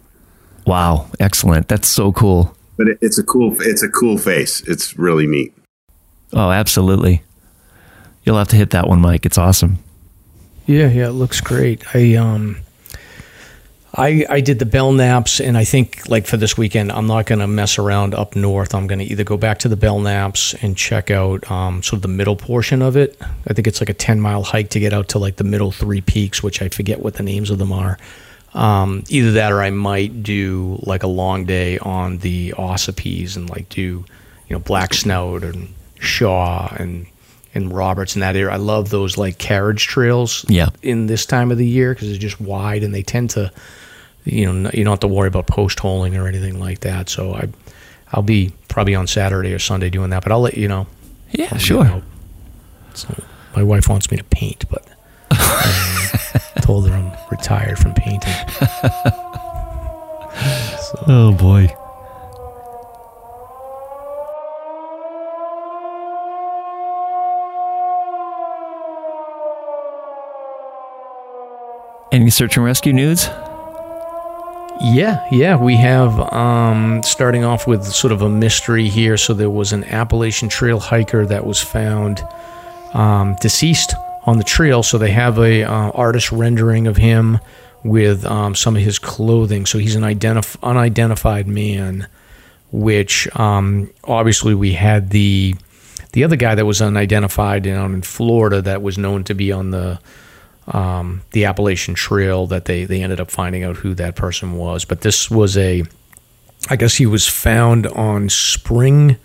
Wow, 0.66 1.08
excellent. 1.20 1.68
That's 1.68 1.88
so 1.88 2.12
cool. 2.12 2.56
But 2.76 2.88
it, 2.88 2.98
it's 3.00 3.18
a 3.18 3.22
cool 3.22 3.56
it's 3.60 3.82
a 3.82 3.88
cool 3.88 4.18
face. 4.18 4.60
It's 4.62 4.98
really 4.98 5.26
neat. 5.26 5.54
Oh, 6.32 6.50
absolutely. 6.50 7.22
You'll 8.24 8.38
have 8.38 8.48
to 8.48 8.56
hit 8.56 8.70
that 8.70 8.88
one, 8.88 9.00
Mike. 9.00 9.26
It's 9.26 9.38
awesome. 9.38 9.78
Yeah, 10.66 10.88
yeah, 10.88 11.08
it 11.08 11.12
looks 11.12 11.40
great. 11.40 11.84
I 11.94 12.14
um 12.14 12.56
I 13.96 14.24
I 14.30 14.40
did 14.40 14.58
the 14.58 14.64
Belknaps 14.64 15.46
and 15.46 15.58
I 15.58 15.64
think 15.64 16.08
like 16.08 16.26
for 16.26 16.36
this 16.38 16.56
weekend 16.56 16.90
I'm 16.90 17.06
not 17.06 17.26
gonna 17.26 17.46
mess 17.46 17.78
around 17.78 18.14
up 18.14 18.34
north. 18.34 18.74
I'm 18.74 18.86
gonna 18.86 19.04
either 19.04 19.24
go 19.24 19.36
back 19.36 19.58
to 19.60 19.68
the 19.68 19.76
Belknaps 19.76 20.60
and 20.62 20.76
check 20.76 21.10
out 21.10 21.48
um 21.50 21.82
sort 21.82 21.98
of 21.98 22.02
the 22.02 22.08
middle 22.08 22.34
portion 22.36 22.80
of 22.80 22.96
it. 22.96 23.20
I 23.46 23.52
think 23.52 23.66
it's 23.66 23.80
like 23.80 23.90
a 23.90 23.94
ten 23.94 24.20
mile 24.20 24.42
hike 24.42 24.70
to 24.70 24.80
get 24.80 24.94
out 24.94 25.08
to 25.10 25.18
like 25.18 25.36
the 25.36 25.44
middle 25.44 25.70
three 25.70 26.00
peaks, 26.00 26.42
which 26.42 26.62
I 26.62 26.68
forget 26.68 27.00
what 27.00 27.14
the 27.14 27.22
names 27.22 27.50
of 27.50 27.58
them 27.58 27.72
are. 27.72 27.98
Um, 28.54 29.02
either 29.08 29.32
that 29.32 29.52
or 29.52 29.60
I 29.60 29.70
might 29.70 30.22
do 30.22 30.78
like 30.82 31.02
a 31.02 31.08
long 31.08 31.44
day 31.44 31.78
on 31.78 32.18
the 32.18 32.54
Ossipees 32.56 33.36
and 33.36 33.50
like 33.50 33.68
do, 33.68 33.82
you 33.82 34.04
know, 34.50 34.60
Black 34.60 34.94
Snout 34.94 35.42
and 35.42 35.74
Shaw 36.04 36.74
and 36.78 37.06
and 37.54 37.72
Roberts 37.72 38.16
in 38.16 38.20
that 38.20 38.34
area. 38.36 38.52
I 38.52 38.56
love 38.56 38.90
those 38.90 39.16
like 39.16 39.38
carriage 39.38 39.86
trails 39.86 40.44
Yeah. 40.48 40.70
in 40.82 41.06
this 41.06 41.24
time 41.24 41.52
of 41.52 41.58
the 41.58 41.66
year 41.66 41.94
because 41.94 42.08
they're 42.10 42.18
just 42.18 42.40
wide 42.40 42.82
and 42.82 42.92
they 42.92 43.02
tend 43.04 43.30
to, 43.30 43.52
you 44.24 44.52
know, 44.52 44.70
you 44.74 44.82
don't 44.82 44.92
have 44.92 45.00
to 45.00 45.06
worry 45.08 45.28
about 45.28 45.46
post 45.46 45.78
holing 45.78 46.16
or 46.16 46.26
anything 46.26 46.58
like 46.58 46.80
that. 46.80 47.08
So 47.08 47.32
I, 47.34 47.48
I'll 48.12 48.22
be 48.24 48.52
probably 48.68 48.96
on 48.96 49.06
Saturday 49.06 49.52
or 49.52 49.60
Sunday 49.60 49.88
doing 49.88 50.10
that, 50.10 50.24
but 50.24 50.32
I'll 50.32 50.40
let 50.40 50.56
you 50.56 50.66
know. 50.66 50.88
Yeah, 51.30 51.52
You 51.54 51.58
sure. 51.60 52.02
So 52.94 53.22
my 53.54 53.62
wife 53.62 53.88
wants 53.88 54.10
me 54.10 54.16
to 54.16 54.24
paint, 54.24 54.64
but 54.68 54.84
um, 55.30 56.40
told 56.62 56.88
her 56.88 56.94
I'm 56.94 57.12
retired 57.30 57.78
from 57.78 57.94
painting. 57.94 58.34
Oh 61.06 61.32
boy. 61.32 61.74
Any 72.14 72.30
search 72.30 72.56
and 72.56 72.64
rescue 72.64 72.92
news? 72.92 73.26
Yeah, 74.80 75.26
yeah, 75.32 75.56
we 75.56 75.74
have 75.78 76.16
um, 76.32 77.02
starting 77.02 77.42
off 77.42 77.66
with 77.66 77.84
sort 77.84 78.12
of 78.12 78.22
a 78.22 78.28
mystery 78.28 78.88
here. 78.88 79.16
So 79.16 79.34
there 79.34 79.50
was 79.50 79.72
an 79.72 79.82
Appalachian 79.82 80.48
Trail 80.48 80.78
hiker 80.78 81.26
that 81.26 81.44
was 81.44 81.60
found 81.60 82.22
um, 82.92 83.34
deceased 83.40 83.94
on 84.26 84.38
the 84.38 84.44
trail. 84.44 84.84
So 84.84 84.96
they 84.96 85.10
have 85.10 85.40
a 85.40 85.64
uh, 85.64 85.90
artist 85.90 86.30
rendering 86.30 86.86
of 86.86 86.96
him 86.96 87.40
with 87.82 88.24
um, 88.26 88.54
some 88.54 88.76
of 88.76 88.82
his 88.82 89.00
clothing. 89.00 89.66
So 89.66 89.78
he's 89.78 89.96
an 89.96 90.04
identif- 90.04 90.56
unidentified 90.62 91.48
man, 91.48 92.06
which 92.70 93.26
um, 93.36 93.90
obviously 94.04 94.54
we 94.54 94.74
had 94.74 95.10
the 95.10 95.56
the 96.12 96.22
other 96.22 96.36
guy 96.36 96.54
that 96.54 96.64
was 96.64 96.80
unidentified 96.80 97.64
down 97.64 97.92
in 97.92 98.02
Florida 98.02 98.62
that 98.62 98.82
was 98.82 98.96
known 98.96 99.24
to 99.24 99.34
be 99.34 99.50
on 99.50 99.72
the 99.72 99.98
um, 100.68 101.22
the 101.32 101.44
Appalachian 101.44 101.94
Trail 101.94 102.46
that 102.46 102.64
they 102.64 102.84
they 102.84 103.02
ended 103.02 103.20
up 103.20 103.30
finding 103.30 103.64
out 103.64 103.76
who 103.76 103.94
that 103.94 104.16
person 104.16 104.54
was. 104.54 104.84
But 104.84 105.02
this 105.02 105.30
was 105.30 105.56
a, 105.56 105.84
I 106.70 106.76
guess 106.76 106.96
he 106.96 107.06
was 107.06 107.26
found 107.26 107.86
on 107.88 108.28
Spring 108.28 109.16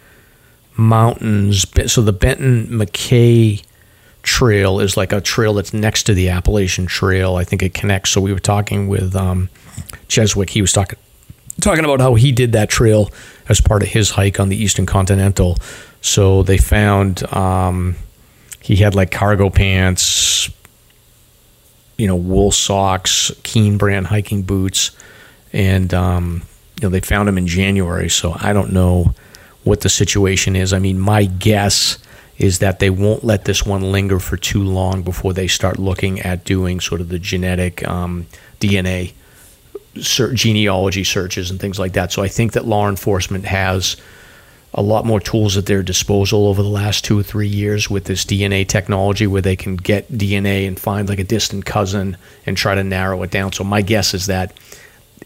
Mountains. 0.75 1.65
So 1.91 2.01
the 2.01 2.13
Benton 2.13 2.67
MacKaye 2.67 3.63
Trail 4.21 4.79
is 4.79 4.97
like 4.97 5.13
a 5.13 5.21
trail 5.21 5.53
that's 5.53 5.73
next 5.73 6.03
to 6.03 6.13
the 6.13 6.29
Appalachian 6.29 6.87
Trail. 6.87 7.35
I 7.35 7.43
think 7.43 7.63
it 7.63 7.73
connects. 7.73 8.11
So 8.11 8.21
we 8.21 8.33
were 8.33 8.39
talking 8.39 8.87
with 8.87 9.15
um, 9.15 9.49
Cheswick. 10.07 10.49
He 10.49 10.61
was 10.61 10.73
talking 10.73 10.99
talking 11.61 11.83
about 11.83 11.99
how 11.99 12.15
he 12.15 12.31
did 12.31 12.53
that 12.53 12.69
trail 12.69 13.11
as 13.47 13.59
part 13.59 13.83
of 13.83 13.89
his 13.89 14.11
hike 14.11 14.39
on 14.39 14.49
the 14.49 14.61
Eastern 14.61 14.85
Continental. 14.85 15.57
So 16.01 16.43
they 16.43 16.57
found 16.57 17.23
um, 17.33 17.95
he 18.61 18.77
had 18.77 18.95
like 18.95 19.11
cargo 19.11 19.49
pants, 19.49 20.49
you 21.99 22.07
know, 22.07 22.15
wool 22.15 22.49
socks, 22.49 23.29
Keen 23.43 23.77
brand 23.77 24.07
hiking 24.07 24.41
boots, 24.41 24.91
and 25.51 25.93
um, 25.93 26.43
you 26.79 26.83
know 26.83 26.89
they 26.89 27.01
found 27.01 27.27
him 27.27 27.37
in 27.37 27.45
January. 27.45 28.09
So 28.09 28.35
I 28.39 28.53
don't 28.53 28.71
know 28.71 29.13
what 29.65 29.81
the 29.81 29.89
situation 29.89 30.55
is. 30.55 30.71
I 30.71 30.79
mean, 30.79 30.97
my 30.97 31.25
guess 31.25 31.97
is 32.37 32.59
that 32.59 32.79
they 32.79 32.89
won't 32.89 33.25
let 33.25 33.43
this 33.43 33.65
one 33.65 33.91
linger 33.91 34.17
for 34.17 34.37
too 34.37 34.63
long 34.63 35.03
before 35.03 35.33
they 35.33 35.47
start 35.47 35.77
looking 35.77 36.21
at 36.21 36.45
doing 36.45 36.79
sort 36.79 37.01
of 37.01 37.09
the 37.09 37.19
genetic 37.19 37.85
um, 37.85 38.25
DNA 38.61 39.13
genealogy 39.95 41.03
searches 41.03 41.51
and 41.51 41.59
things 41.59 41.77
like 41.77 41.93
that. 41.93 42.13
So 42.13 42.23
I 42.23 42.29
think 42.29 42.53
that 42.53 42.63
law 42.65 42.87
enforcement 42.87 43.43
has 43.43 43.97
a 44.73 44.81
lot 44.81 45.05
more 45.05 45.19
tools 45.19 45.57
at 45.57 45.65
their 45.65 45.81
disposal 45.81 46.47
over 46.47 46.61
the 46.61 46.69
last 46.69 47.03
two 47.03 47.19
or 47.19 47.23
three 47.23 47.47
years 47.47 47.89
with 47.89 48.05
this 48.05 48.23
DNA 48.23 48.67
technology 48.67 49.25
where 49.25 49.41
they 49.41 49.55
can 49.55 49.75
get 49.75 50.11
DNA 50.11 50.67
and 50.67 50.79
find 50.79 51.09
like 51.09 51.19
a 51.19 51.23
distant 51.23 51.65
cousin 51.65 52.17
and 52.45 52.55
try 52.55 52.75
to 52.75 52.83
narrow 52.83 53.23
it 53.23 53.31
down. 53.31 53.51
So 53.51 53.63
my 53.63 53.81
guess 53.81 54.13
is 54.13 54.27
that 54.27 54.53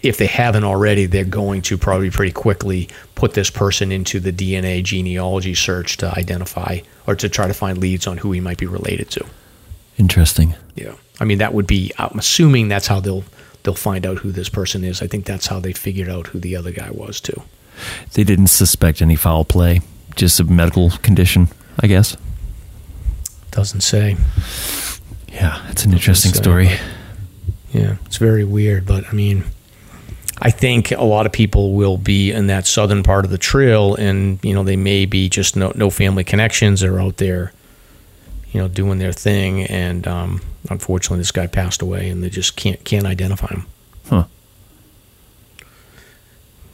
if 0.01 0.17
they 0.17 0.27
haven't 0.27 0.63
already, 0.63 1.05
they're 1.05 1.23
going 1.23 1.61
to 1.63 1.77
probably 1.77 2.09
pretty 2.09 2.31
quickly 2.31 2.89
put 3.15 3.33
this 3.33 3.49
person 3.49 3.91
into 3.91 4.19
the 4.19 4.31
DNA 4.31 4.83
genealogy 4.83 5.55
search 5.55 5.97
to 5.97 6.11
identify 6.17 6.79
or 7.07 7.15
to 7.15 7.29
try 7.29 7.47
to 7.47 7.53
find 7.53 7.77
leads 7.77 8.07
on 8.07 8.17
who 8.17 8.31
he 8.31 8.39
might 8.39 8.57
be 8.57 8.65
related 8.65 9.09
to. 9.11 9.25
Interesting. 9.97 10.55
Yeah, 10.75 10.95
I 11.19 11.25
mean 11.25 11.37
that 11.37 11.53
would 11.53 11.67
be. 11.67 11.91
I'm 11.97 12.17
assuming 12.17 12.67
that's 12.67 12.87
how 12.87 12.99
they'll 12.99 13.23
they'll 13.63 13.75
find 13.75 14.05
out 14.05 14.19
who 14.19 14.31
this 14.31 14.49
person 14.49 14.83
is. 14.83 15.01
I 15.01 15.07
think 15.07 15.25
that's 15.25 15.47
how 15.47 15.59
they 15.59 15.71
figured 15.71 16.09
out 16.09 16.27
who 16.27 16.39
the 16.39 16.55
other 16.55 16.71
guy 16.71 16.89
was 16.91 17.21
too. 17.21 17.41
They 18.13 18.23
didn't 18.23 18.47
suspect 18.47 19.01
any 19.01 19.15
foul 19.15 19.45
play, 19.45 19.81
just 20.15 20.39
a 20.39 20.43
medical 20.43 20.91
condition, 20.91 21.49
I 21.79 21.87
guess. 21.87 22.17
Doesn't 23.51 23.81
say. 23.81 24.17
Yeah, 25.27 25.61
it's 25.69 25.85
an 25.85 25.93
interesting 25.93 26.33
say, 26.33 26.41
story. 26.41 26.69
Yeah, 27.71 27.97
it's 28.05 28.17
very 28.17 28.43
weird, 28.43 28.85
but 28.85 29.07
I 29.07 29.13
mean, 29.13 29.43
I 30.39 30.51
think 30.51 30.91
a 30.91 31.03
lot 31.03 31.25
of 31.25 31.31
people 31.31 31.73
will 31.73 31.97
be 31.97 32.31
in 32.31 32.47
that 32.47 32.67
southern 32.67 33.01
part 33.01 33.25
of 33.25 33.31
the 33.31 33.37
trail, 33.37 33.95
and 33.95 34.39
you 34.43 34.53
know 34.53 34.63
they 34.63 34.75
may 34.75 35.05
be 35.05 35.29
just 35.29 35.55
no 35.55 35.71
no 35.75 35.89
family 35.89 36.23
connections. 36.23 36.81
They're 36.81 36.99
out 36.99 37.17
there, 37.17 37.53
you 38.51 38.59
know, 38.59 38.67
doing 38.67 38.99
their 38.99 39.13
thing, 39.13 39.63
and 39.63 40.07
um, 40.07 40.41
unfortunately, 40.69 41.19
this 41.19 41.31
guy 41.31 41.47
passed 41.47 41.81
away, 41.81 42.09
and 42.09 42.23
they 42.23 42.29
just 42.29 42.55
can't 42.55 42.83
can't 42.83 43.05
identify 43.05 43.47
him. 43.47 43.65
Huh. 44.09 44.25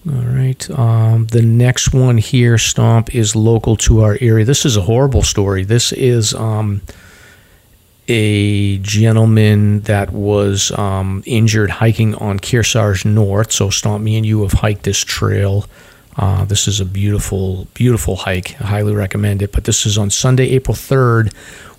All 0.08 0.14
right. 0.14 0.70
Um, 0.72 1.28
the 1.28 1.42
next 1.42 1.94
one 1.94 2.18
here, 2.18 2.58
Stomp, 2.58 3.14
is 3.14 3.36
local 3.36 3.76
to 3.78 4.02
our 4.02 4.18
area. 4.22 4.46
This 4.46 4.66
is 4.66 4.78
a 4.78 4.82
horrible 4.82 5.24
story. 5.24 5.66
This 5.66 5.92
is 5.92 6.34
um, 6.34 6.82
a 8.08 8.78
gentleman 8.78 9.82
that 9.82 10.12
was 10.12 10.72
um, 10.78 11.22
injured 11.26 11.70
hiking 11.70 12.16
on 12.16 12.40
Kearsarge 12.40 13.04
North. 13.04 13.52
So, 13.52 13.70
Stomp, 13.70 14.02
me 14.02 14.16
and 14.16 14.26
you 14.26 14.42
have 14.44 14.54
hiked 14.54 14.84
this 14.84 15.04
trail. 15.04 15.66
Uh, 16.16 16.46
this 16.46 16.68
is 16.68 16.80
a 16.80 16.86
beautiful, 16.86 17.68
beautiful 17.74 18.16
hike. 18.16 18.60
I 18.62 18.66
highly 18.66 18.94
recommend 18.94 19.42
it. 19.42 19.52
But 19.52 19.66
this 19.66 19.86
is 19.86 19.98
on 19.98 20.10
Sunday, 20.10 20.50
April 20.50 20.76
3rd, 20.76 21.34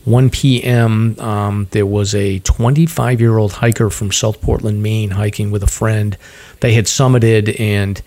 1 0.05 0.31
p.m. 0.31 1.19
Um, 1.21 1.69
there 1.73 1.87
was 1.87 2.15
a 2.15 2.39
25 2.41 3.21
year 3.21 3.37
old 3.37 3.53
hiker 3.53 3.91
from 3.91 4.13
South 4.13 4.41
Portland, 4.41 4.83
Maine, 4.83 5.11
hiking 5.11 5.51
with 5.51 5.63
a 5.63 5.67
friend. 5.67 6.17
They 6.61 6.73
had 6.75 6.87
summited, 6.87 7.59
and 7.61 8.01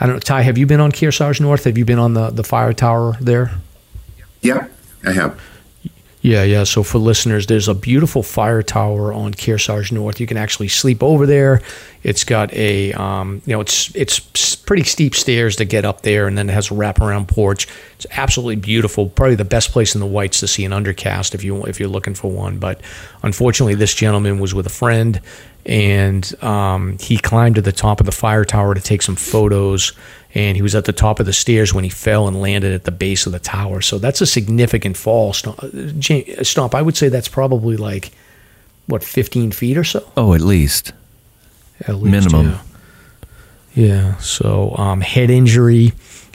I 0.00 0.06
don't 0.06 0.16
know, 0.16 0.20
Ty, 0.20 0.42
have 0.42 0.58
you 0.58 0.66
been 0.66 0.80
on 0.80 0.92
Kearsarge 0.92 1.40
North? 1.40 1.64
Have 1.64 1.78
you 1.78 1.84
been 1.84 1.98
on 1.98 2.14
the, 2.14 2.30
the 2.30 2.44
fire 2.44 2.72
tower 2.72 3.16
there? 3.20 3.52
Yeah, 4.40 4.68
I 5.04 5.12
have. 5.12 5.40
Yeah, 6.24 6.42
yeah. 6.42 6.64
So 6.64 6.82
for 6.82 6.96
listeners, 6.98 7.48
there's 7.48 7.68
a 7.68 7.74
beautiful 7.74 8.22
fire 8.22 8.62
tower 8.62 9.12
on 9.12 9.34
Kearsarge 9.34 9.92
North. 9.92 10.20
You 10.20 10.26
can 10.26 10.38
actually 10.38 10.68
sleep 10.68 11.02
over 11.02 11.26
there. 11.26 11.60
It's 12.02 12.24
got 12.24 12.50
a, 12.54 12.94
um, 12.94 13.42
you 13.44 13.52
know, 13.52 13.60
it's 13.60 13.94
it's 13.94 14.20
pretty 14.56 14.84
steep 14.84 15.14
stairs 15.14 15.56
to 15.56 15.66
get 15.66 15.84
up 15.84 16.00
there, 16.00 16.26
and 16.26 16.38
then 16.38 16.48
it 16.48 16.54
has 16.54 16.70
a 16.70 16.74
wraparound 16.74 17.28
porch. 17.28 17.68
It's 17.96 18.06
absolutely 18.12 18.56
beautiful. 18.56 19.10
Probably 19.10 19.34
the 19.34 19.44
best 19.44 19.70
place 19.70 19.94
in 19.94 20.00
the 20.00 20.06
Whites 20.06 20.40
to 20.40 20.48
see 20.48 20.64
an 20.64 20.72
undercast 20.72 21.34
if 21.34 21.44
you 21.44 21.62
if 21.64 21.78
you're 21.78 21.90
looking 21.90 22.14
for 22.14 22.30
one. 22.30 22.58
But 22.58 22.80
unfortunately, 23.22 23.74
this 23.74 23.94
gentleman 23.94 24.38
was 24.38 24.54
with 24.54 24.64
a 24.64 24.70
friend, 24.70 25.20
and 25.66 26.42
um, 26.42 26.96
he 27.00 27.18
climbed 27.18 27.56
to 27.56 27.60
the 27.60 27.70
top 27.70 28.00
of 28.00 28.06
the 28.06 28.12
fire 28.12 28.46
tower 28.46 28.74
to 28.74 28.80
take 28.80 29.02
some 29.02 29.16
photos 29.16 29.92
and 30.34 30.56
he 30.56 30.62
was 30.62 30.74
at 30.74 30.84
the 30.84 30.92
top 30.92 31.20
of 31.20 31.26
the 31.26 31.32
stairs 31.32 31.72
when 31.72 31.84
he 31.84 31.90
fell 31.90 32.26
and 32.26 32.40
landed 32.40 32.72
at 32.72 32.84
the 32.84 32.90
base 32.90 33.24
of 33.26 33.32
the 33.32 33.38
tower. 33.38 33.80
So 33.80 33.98
that's 33.98 34.20
a 34.20 34.26
significant 34.26 34.96
fall. 34.96 35.32
Stomp, 35.32 36.74
I 36.74 36.82
would 36.82 36.96
say 36.96 37.08
that's 37.08 37.28
probably 37.28 37.76
like 37.76 38.10
what 38.86 39.04
15 39.04 39.52
feet 39.52 39.78
or 39.78 39.84
so. 39.84 40.10
Oh, 40.16 40.34
at 40.34 40.40
least. 40.40 40.92
At 41.86 41.96
least 41.96 42.32
minimum. 42.32 42.58
Yeah. 43.74 43.86
yeah. 43.86 44.16
So 44.16 44.74
um, 44.76 45.00
head 45.00 45.30
injury 45.30 45.92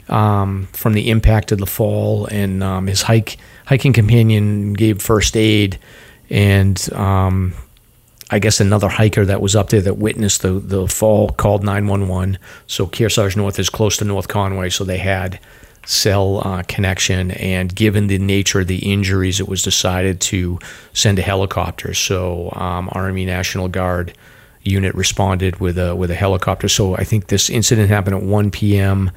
um, 0.08 0.68
from 0.72 0.94
the 0.94 1.10
impact 1.10 1.52
of 1.52 1.58
the 1.58 1.66
fall, 1.66 2.26
and 2.26 2.62
um, 2.62 2.86
his 2.86 3.02
hike 3.02 3.36
hiking 3.66 3.92
companion 3.92 4.72
gave 4.72 5.00
first 5.00 5.36
aid, 5.36 5.78
and 6.28 6.92
um, 6.92 7.54
I 8.30 8.38
guess 8.38 8.60
another 8.60 8.88
hiker 8.88 9.24
that 9.24 9.40
was 9.40 9.56
up 9.56 9.70
there 9.70 9.80
that 9.82 9.98
witnessed 9.98 10.42
the, 10.42 10.52
the 10.52 10.86
fall 10.86 11.30
called 11.30 11.64
911. 11.64 12.38
So 12.66 12.86
Kearsarge 12.86 13.36
North 13.36 13.58
is 13.58 13.68
close 13.68 13.96
to 13.98 14.04
North 14.04 14.28
Conway, 14.28 14.70
so 14.70 14.84
they 14.84 14.98
had 14.98 15.40
cell 15.84 16.46
uh, 16.46 16.62
connection. 16.68 17.32
And 17.32 17.74
given 17.74 18.06
the 18.06 18.18
nature 18.18 18.60
of 18.60 18.68
the 18.68 18.92
injuries, 18.92 19.40
it 19.40 19.48
was 19.48 19.62
decided 19.62 20.20
to 20.22 20.58
send 20.92 21.18
a 21.18 21.22
helicopter. 21.22 21.92
So 21.94 22.52
um, 22.54 22.88
Army 22.92 23.24
National 23.24 23.68
Guard 23.68 24.16
unit 24.62 24.94
responded 24.94 25.58
with 25.58 25.78
a 25.78 25.96
with 25.96 26.10
a 26.10 26.14
helicopter. 26.14 26.68
So 26.68 26.96
I 26.96 27.04
think 27.04 27.28
this 27.28 27.50
incident 27.50 27.88
happened 27.88 28.16
at 28.16 28.22
1 28.22 28.50
p.m. 28.50 29.10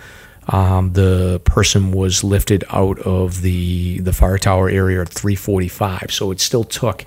Um, 0.48 0.94
the 0.94 1.42
person 1.46 1.92
was 1.92 2.24
lifted 2.24 2.64
out 2.70 3.00
of 3.00 3.42
the 3.42 4.00
the 4.00 4.14
fire 4.14 4.38
tower 4.38 4.70
area 4.70 5.02
at 5.02 5.10
3:45. 5.10 6.12
So 6.12 6.32
it 6.32 6.40
still 6.40 6.64
took, 6.64 7.06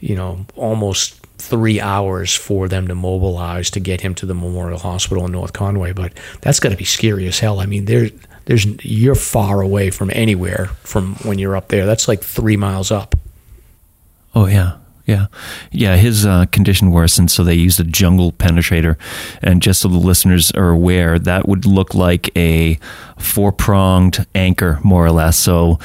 you 0.00 0.14
know, 0.14 0.46
almost 0.56 1.21
three 1.42 1.80
hours 1.80 2.34
for 2.34 2.68
them 2.68 2.88
to 2.88 2.94
mobilize 2.94 3.70
to 3.70 3.80
get 3.80 4.00
him 4.00 4.14
to 4.14 4.26
the 4.26 4.34
Memorial 4.34 4.78
Hospital 4.78 5.26
in 5.26 5.32
North 5.32 5.52
Conway. 5.52 5.92
But 5.92 6.12
that's 6.40 6.60
got 6.60 6.70
to 6.70 6.76
be 6.76 6.84
scary 6.84 7.26
as 7.26 7.40
hell. 7.40 7.60
I 7.60 7.66
mean, 7.66 7.86
there, 7.86 8.10
there's 8.44 8.64
you're 8.84 9.14
far 9.14 9.60
away 9.60 9.90
from 9.90 10.10
anywhere 10.14 10.66
from 10.82 11.16
when 11.16 11.38
you're 11.38 11.56
up 11.56 11.68
there. 11.68 11.84
That's 11.84 12.08
like 12.08 12.22
three 12.22 12.56
miles 12.56 12.90
up. 12.90 13.16
Oh 14.34 14.46
yeah, 14.46 14.78
yeah, 15.04 15.26
yeah. 15.70 15.96
His 15.96 16.24
uh, 16.24 16.46
condition 16.46 16.90
worsened, 16.90 17.30
so 17.30 17.44
they 17.44 17.54
used 17.54 17.80
a 17.80 17.84
jungle 17.84 18.32
penetrator. 18.32 18.96
And 19.42 19.60
just 19.60 19.80
so 19.80 19.88
the 19.88 19.98
listeners 19.98 20.50
are 20.52 20.70
aware, 20.70 21.18
that 21.18 21.48
would 21.48 21.66
look 21.66 21.94
like 21.94 22.34
a 22.36 22.78
four 23.18 23.52
pronged 23.52 24.26
anchor, 24.34 24.78
more 24.82 25.04
or 25.04 25.12
less. 25.12 25.36
So 25.36 25.78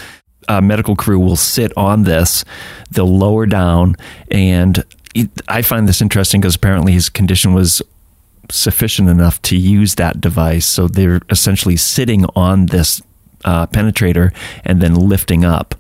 a 0.48 0.62
medical 0.62 0.96
crew 0.96 1.20
will 1.20 1.36
sit 1.36 1.76
on 1.76 2.04
this, 2.04 2.46
they'll 2.90 3.18
lower 3.18 3.46
down, 3.46 3.96
and 4.32 4.84
I 5.48 5.62
find 5.62 5.88
this 5.88 6.02
interesting 6.02 6.42
because 6.42 6.56
apparently 6.56 6.94
his 6.94 7.10
condition 7.10 7.54
was 7.54 7.82
sufficient 8.52 9.10
enough 9.10 9.42
to 9.44 9.58
use 9.58 9.96
that 9.96 10.22
device. 10.22 10.68
So 10.68 10.88
they're 10.88 11.22
essentially 11.30 11.78
sitting 11.78 12.26
on 12.36 12.68
this 12.68 13.02
uh, 13.46 13.68
penetrator 13.68 14.34
and 14.64 14.82
then 14.82 14.96
lifting 14.96 15.46
up, 15.46 15.76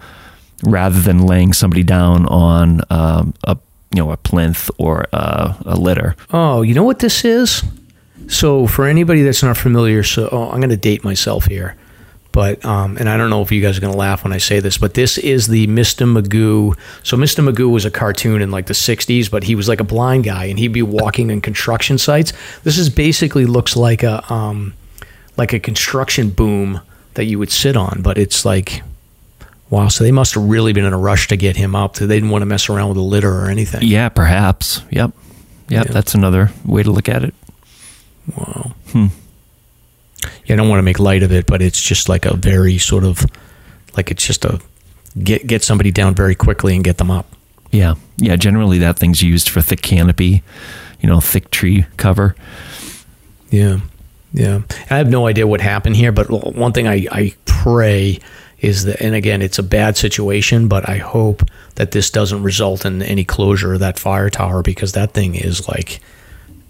rather 0.64 1.00
than 1.00 1.26
laying 1.26 1.54
somebody 1.54 1.84
down 1.84 2.26
on 2.28 2.82
um, 2.90 3.34
a 3.44 3.58
you 3.92 4.00
know 4.00 4.12
a 4.12 4.18
plinth 4.18 4.70
or 4.78 5.06
a, 5.14 5.56
a 5.66 5.76
litter. 5.76 6.16
Oh, 6.32 6.62
you 6.62 6.74
know 6.74 6.84
what 6.84 7.00
this 7.00 7.24
is? 7.24 7.64
So 8.28 8.68
for 8.68 8.86
anybody 8.86 9.22
that's 9.22 9.44
not 9.44 9.58
familiar, 9.58 10.04
so 10.04 10.28
oh, 10.32 10.50
I'm 10.50 10.60
going 10.60 10.70
to 10.70 10.78
date 10.78 11.04
myself 11.04 11.46
here. 11.46 11.76
But 12.38 12.64
um, 12.64 12.98
and 12.98 13.10
I 13.10 13.18
don't 13.18 13.32
know 13.32 13.42
if 13.42 13.52
you 13.52 13.62
guys 13.64 13.80
are 13.80 13.82
going 13.82 13.94
to 13.94 13.98
laugh 13.98 14.24
when 14.24 14.32
I 14.32 14.38
say 14.38 14.60
this, 14.60 14.78
but 14.78 14.94
this 14.94 15.18
is 15.18 15.48
the 15.48 15.66
Mr. 15.66 16.06
Magoo. 16.06 16.78
So 17.02 17.18
Mr. 17.18 17.44
Magoo 17.44 17.72
was 17.72 17.84
a 17.84 17.90
cartoon 17.90 18.44
in 18.44 18.52
like 18.52 18.68
the 18.68 18.76
'60s, 18.76 19.32
but 19.32 19.44
he 19.46 19.56
was 19.56 19.68
like 19.68 19.80
a 19.80 19.84
blind 19.84 20.24
guy, 20.26 20.46
and 20.46 20.60
he'd 20.60 20.68
be 20.72 20.84
walking 20.84 21.32
in 21.32 21.42
construction 21.42 21.98
sites. 21.98 22.34
This 22.64 22.78
is 22.78 22.90
basically 22.92 23.48
looks 23.48 23.76
like 23.76 24.04
a 24.04 24.22
um, 24.32 24.76
like 25.36 25.52
a 25.52 25.60
construction 25.60 26.30
boom 26.30 26.80
that 27.16 27.26
you 27.26 27.40
would 27.40 27.52
sit 27.52 27.76
on, 27.76 28.04
but 28.04 28.20
it's 28.20 28.46
like 28.46 28.84
Wow, 29.72 29.88
so 29.88 30.04
they 30.04 30.12
must 30.12 30.36
have 30.36 30.44
really 30.44 30.74
been 30.74 30.86
in 30.86 30.94
a 30.94 30.98
rush 30.98 31.28
to 31.30 31.38
get 31.38 31.58
him 31.58 31.76
up. 31.76 31.96
They 31.96 32.06
didn't 32.06 32.30
want 32.30 32.44
to 32.44 32.46
mess 32.46 32.70
around 32.70 32.90
with 32.90 32.98
a 33.00 33.02
litter 33.02 33.34
or 33.34 33.50
anything. 33.50 33.82
Yeah, 33.82 34.10
perhaps. 34.10 34.82
Yep. 34.92 35.12
Yep, 35.70 35.86
Yeah. 35.88 35.92
that's 35.92 36.14
another 36.14 36.52
way 36.64 36.84
to 36.84 36.92
look 36.92 37.10
at 37.10 37.24
it. 37.24 37.34
Wow. 38.38 38.74
Yeah, 40.46 40.54
I 40.54 40.58
don't 40.58 40.70
want 40.70 40.80
to 40.80 40.84
make 40.84 41.00
light 41.00 41.24
of 41.24 41.32
it, 41.32 41.46
but 41.46 41.62
it's 41.62 41.82
just 41.82 42.10
like 42.10 42.26
a 42.26 42.36
very 42.36 42.78
sort 42.78 43.04
of 43.04 43.26
like 43.96 44.12
it's 44.12 44.26
just 44.26 44.46
a 44.46 44.62
get 45.22 45.48
get 45.48 45.64
somebody 45.64 45.92
down 45.92 46.16
very 46.16 46.36
quickly 46.36 46.76
and 46.76 46.84
get 46.84 46.98
them 46.98 47.12
up. 47.12 47.28
Yeah. 47.72 47.96
Yeah, 48.18 48.36
generally 48.36 48.80
that 48.80 48.98
thing's 48.98 49.22
used 49.22 49.50
for 49.50 49.62
thick 49.62 49.82
canopy, 49.82 50.44
you 51.02 51.10
know, 51.10 51.20
thick 51.20 51.52
tree 51.52 51.86
cover. 51.98 52.36
Yeah, 53.50 53.80
yeah. 54.34 54.62
I 54.90 54.98
have 54.98 55.10
no 55.10 55.28
idea 55.28 55.48
what 55.48 55.62
happened 55.62 55.96
here, 55.96 56.12
but 56.12 56.30
one 56.30 56.74
thing 56.74 56.88
I, 56.88 57.08
I 57.12 57.34
pray 57.46 58.20
is 58.60 58.86
that, 58.86 59.02
and 59.02 59.14
again, 59.14 59.42
it's 59.42 59.60
a 59.60 59.64
bad 59.64 59.98
situation, 59.98 60.68
but 60.68 60.90
I 60.90 60.98
hope 60.98 61.44
that 61.76 61.92
this 61.92 62.10
doesn't 62.10 62.42
result 62.42 62.86
in 62.86 63.02
any 63.04 63.24
closure 63.24 63.74
of 63.74 63.80
that 63.82 64.00
fire 64.00 64.30
tower 64.30 64.64
because 64.64 64.94
that 64.94 65.12
thing 65.12 65.36
is 65.36 65.68
like 65.68 66.00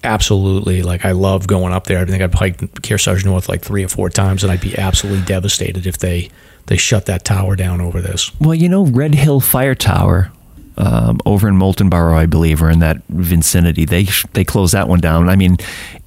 absolutely 0.08 0.82
like 0.82 1.06
I 1.06 1.12
love 1.12 1.48
going 1.48 1.74
up 1.74 1.86
there. 1.86 2.00
I 2.00 2.06
think 2.06 2.24
I've 2.24 2.34
hiked 2.34 2.62
Kearsarge 2.82 3.26
North 3.26 3.48
like 3.50 3.62
three 3.62 3.84
or 3.84 3.88
four 3.88 4.10
times, 4.10 4.44
and 4.44 4.52
I'd 4.52 4.62
be 4.62 4.78
absolutely 4.78 5.26
devastated 5.26 5.86
if 5.86 6.00
they 6.00 6.30
they 6.66 6.78
shut 6.78 7.06
that 7.06 7.24
tower 7.24 7.56
down 7.56 7.82
over 7.82 8.02
this. 8.02 8.32
Well, 8.40 8.56
you 8.56 8.70
know, 8.70 8.86
Red 8.86 9.16
Hill 9.16 9.40
Fire 9.40 9.76
Tower 9.76 10.32
um, 10.78 11.20
over 11.26 11.48
in 11.48 11.58
Molten 11.58 11.92
I 11.92 12.26
believe, 12.26 12.62
or 12.62 12.70
in 12.70 12.80
that 12.80 13.02
vicinity, 13.10 13.86
they 13.86 14.08
they 14.34 14.44
closed 14.44 14.74
that 14.74 14.88
one 14.88 15.00
down. 15.00 15.30
I 15.30 15.36
mean, 15.36 15.58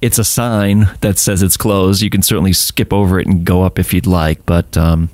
it's 0.01 0.17
a 0.17 0.23
sign 0.23 0.89
that 1.01 1.17
says 1.17 1.43
it's 1.43 1.57
closed. 1.57 2.01
You 2.01 2.09
can 2.09 2.21
certainly 2.21 2.53
skip 2.53 2.93
over 2.93 3.19
it 3.19 3.27
and 3.27 3.45
go 3.45 3.63
up 3.63 3.77
if 3.77 3.93
you'd 3.93 4.07
like, 4.07 4.45
but 4.45 4.77
um, 4.77 5.09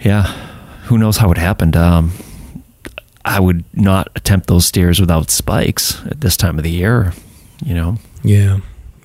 yeah, 0.00 0.24
who 0.84 0.98
knows 0.98 1.16
how 1.16 1.30
it 1.32 1.38
happened? 1.38 1.76
Um, 1.76 2.12
I 3.24 3.40
would 3.40 3.64
not 3.74 4.08
attempt 4.14 4.46
those 4.46 4.66
stairs 4.66 5.00
without 5.00 5.30
spikes 5.30 6.04
at 6.06 6.20
this 6.20 6.36
time 6.36 6.58
of 6.58 6.64
the 6.64 6.70
year. 6.70 7.12
You 7.64 7.74
know, 7.74 7.96
Yeah, 8.22 8.58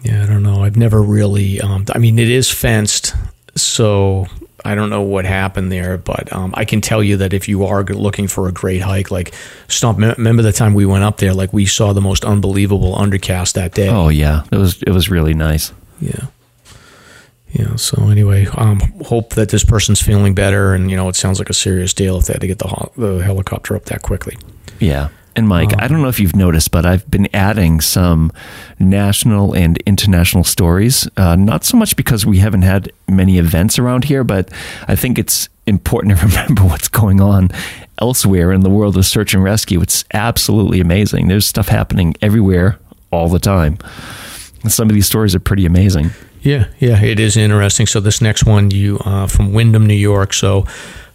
yeah. 0.04 0.24
I 0.24 0.26
don't 0.26 0.44
know. 0.44 0.64
I've 0.64 0.78
never 0.78 1.02
really. 1.02 1.60
Um, 1.60 1.86
I 1.94 1.98
mean, 1.98 2.20
it 2.20 2.30
is 2.30 2.50
fenced, 2.52 3.16
so 3.56 4.28
I 4.66 4.76
don't 4.76 4.90
know 4.90 5.02
what 5.02 5.26
happened 5.26 5.72
there, 5.72 5.98
but 5.98 6.32
um, 6.32 6.54
I 6.56 6.66
can 6.66 6.80
tell 6.80 7.04
you 7.04 7.18
that 7.18 7.34
if 7.34 7.48
you 7.48 7.66
are 7.66 7.84
looking 7.84 8.28
for 8.28 8.48
a 8.48 8.52
great 8.52 8.82
hike, 8.82 9.12
like 9.12 9.34
Stomp, 9.68 10.00
remember 10.00 10.42
the 10.42 10.54
time 10.54 10.74
we 10.74 10.86
went 10.86 11.04
up 11.04 11.18
there, 11.18 11.34
like 11.34 11.52
we 11.52 11.66
saw 11.66 11.94
the 11.94 12.02
most 12.02 12.24
unbelievable 12.24 12.96
undercast 12.96 13.54
that 13.54 13.74
day. 13.74 13.90
Oh 13.90 14.10
yeah, 14.10 14.44
it 14.52 14.58
was 14.58 14.82
it 14.84 14.92
was 14.92 15.10
really 15.10 15.34
nice. 15.34 15.74
Yeah. 16.00 16.28
Yeah. 17.52 17.76
So 17.76 18.10
anyway, 18.10 18.48
um, 18.56 18.80
hope 19.06 19.36
that 19.36 19.50
this 19.50 19.64
person's 19.64 20.02
feeling 20.02 20.34
better, 20.34 20.74
and 20.74 20.90
you 20.90 20.98
know, 20.98 21.10
it 21.10 21.16
sounds 21.16 21.40
like 21.40 21.50
a 21.50 21.54
serious 21.54 21.94
deal 21.94 22.18
if 22.18 22.26
they 22.26 22.34
had 22.34 22.42
to 22.42 22.48
get 22.48 22.60
the, 22.60 22.90
the 22.98 23.24
helicopter 23.24 23.76
up 23.76 23.86
that 23.86 24.02
quickly. 24.02 24.38
Yeah. 24.80 25.10
And 25.36 25.48
Mike, 25.48 25.72
I 25.80 25.88
don't 25.88 26.02
know 26.02 26.10
if 26.10 26.20
you've 26.20 26.36
noticed, 26.36 26.72
but 26.72 26.86
I've 26.86 27.10
been 27.10 27.28
adding 27.34 27.82
some 27.82 28.32
national 28.78 29.54
and 29.54 29.78
international 29.80 30.44
stories. 30.44 31.08
Uh, 31.18 31.36
not 31.36 31.64
so 31.64 31.76
much 31.76 31.96
because 31.96 32.26
we 32.26 32.38
haven't 32.38 32.62
had 32.62 32.92
many 33.08 33.40
events 33.40 33.80
around 33.80 34.04
here, 34.04 34.24
but 34.24 34.52
I 34.88 34.96
think 34.96 35.18
it's 35.18 35.50
important 35.66 36.18
to 36.18 36.26
remember 36.28 36.64
what's 36.64 36.88
going 36.88 37.20
on 37.20 37.50
elsewhere 38.00 38.52
in 38.52 38.62
the 38.62 38.70
world 38.70 38.96
of 38.96 39.06
search 39.06 39.34
and 39.34 39.44
rescue. 39.44 39.82
It's 39.82 40.06
absolutely 40.14 40.80
amazing. 40.80 41.30
There's 41.30 41.48
stuff 41.48 41.68
happening 41.68 42.14
everywhere 42.22 42.78
all 43.12 43.30
the 43.30 43.40
time. 43.40 43.80
And 44.62 44.72
some 44.72 44.90
of 44.90 44.94
these 44.94 45.08
stories 45.08 45.34
are 45.34 45.40
pretty 45.40 45.66
amazing. 45.66 46.12
Yeah, 46.42 46.68
yeah, 46.80 47.02
it 47.02 47.20
is 47.20 47.38
interesting. 47.38 47.88
So 47.88 48.00
this 48.00 48.22
next 48.22 48.46
one, 48.46 48.70
you 48.70 49.00
uh, 49.00 49.28
from 49.28 49.54
Windham, 49.54 49.86
New 49.88 49.94
York. 49.94 50.34
So. 50.34 50.66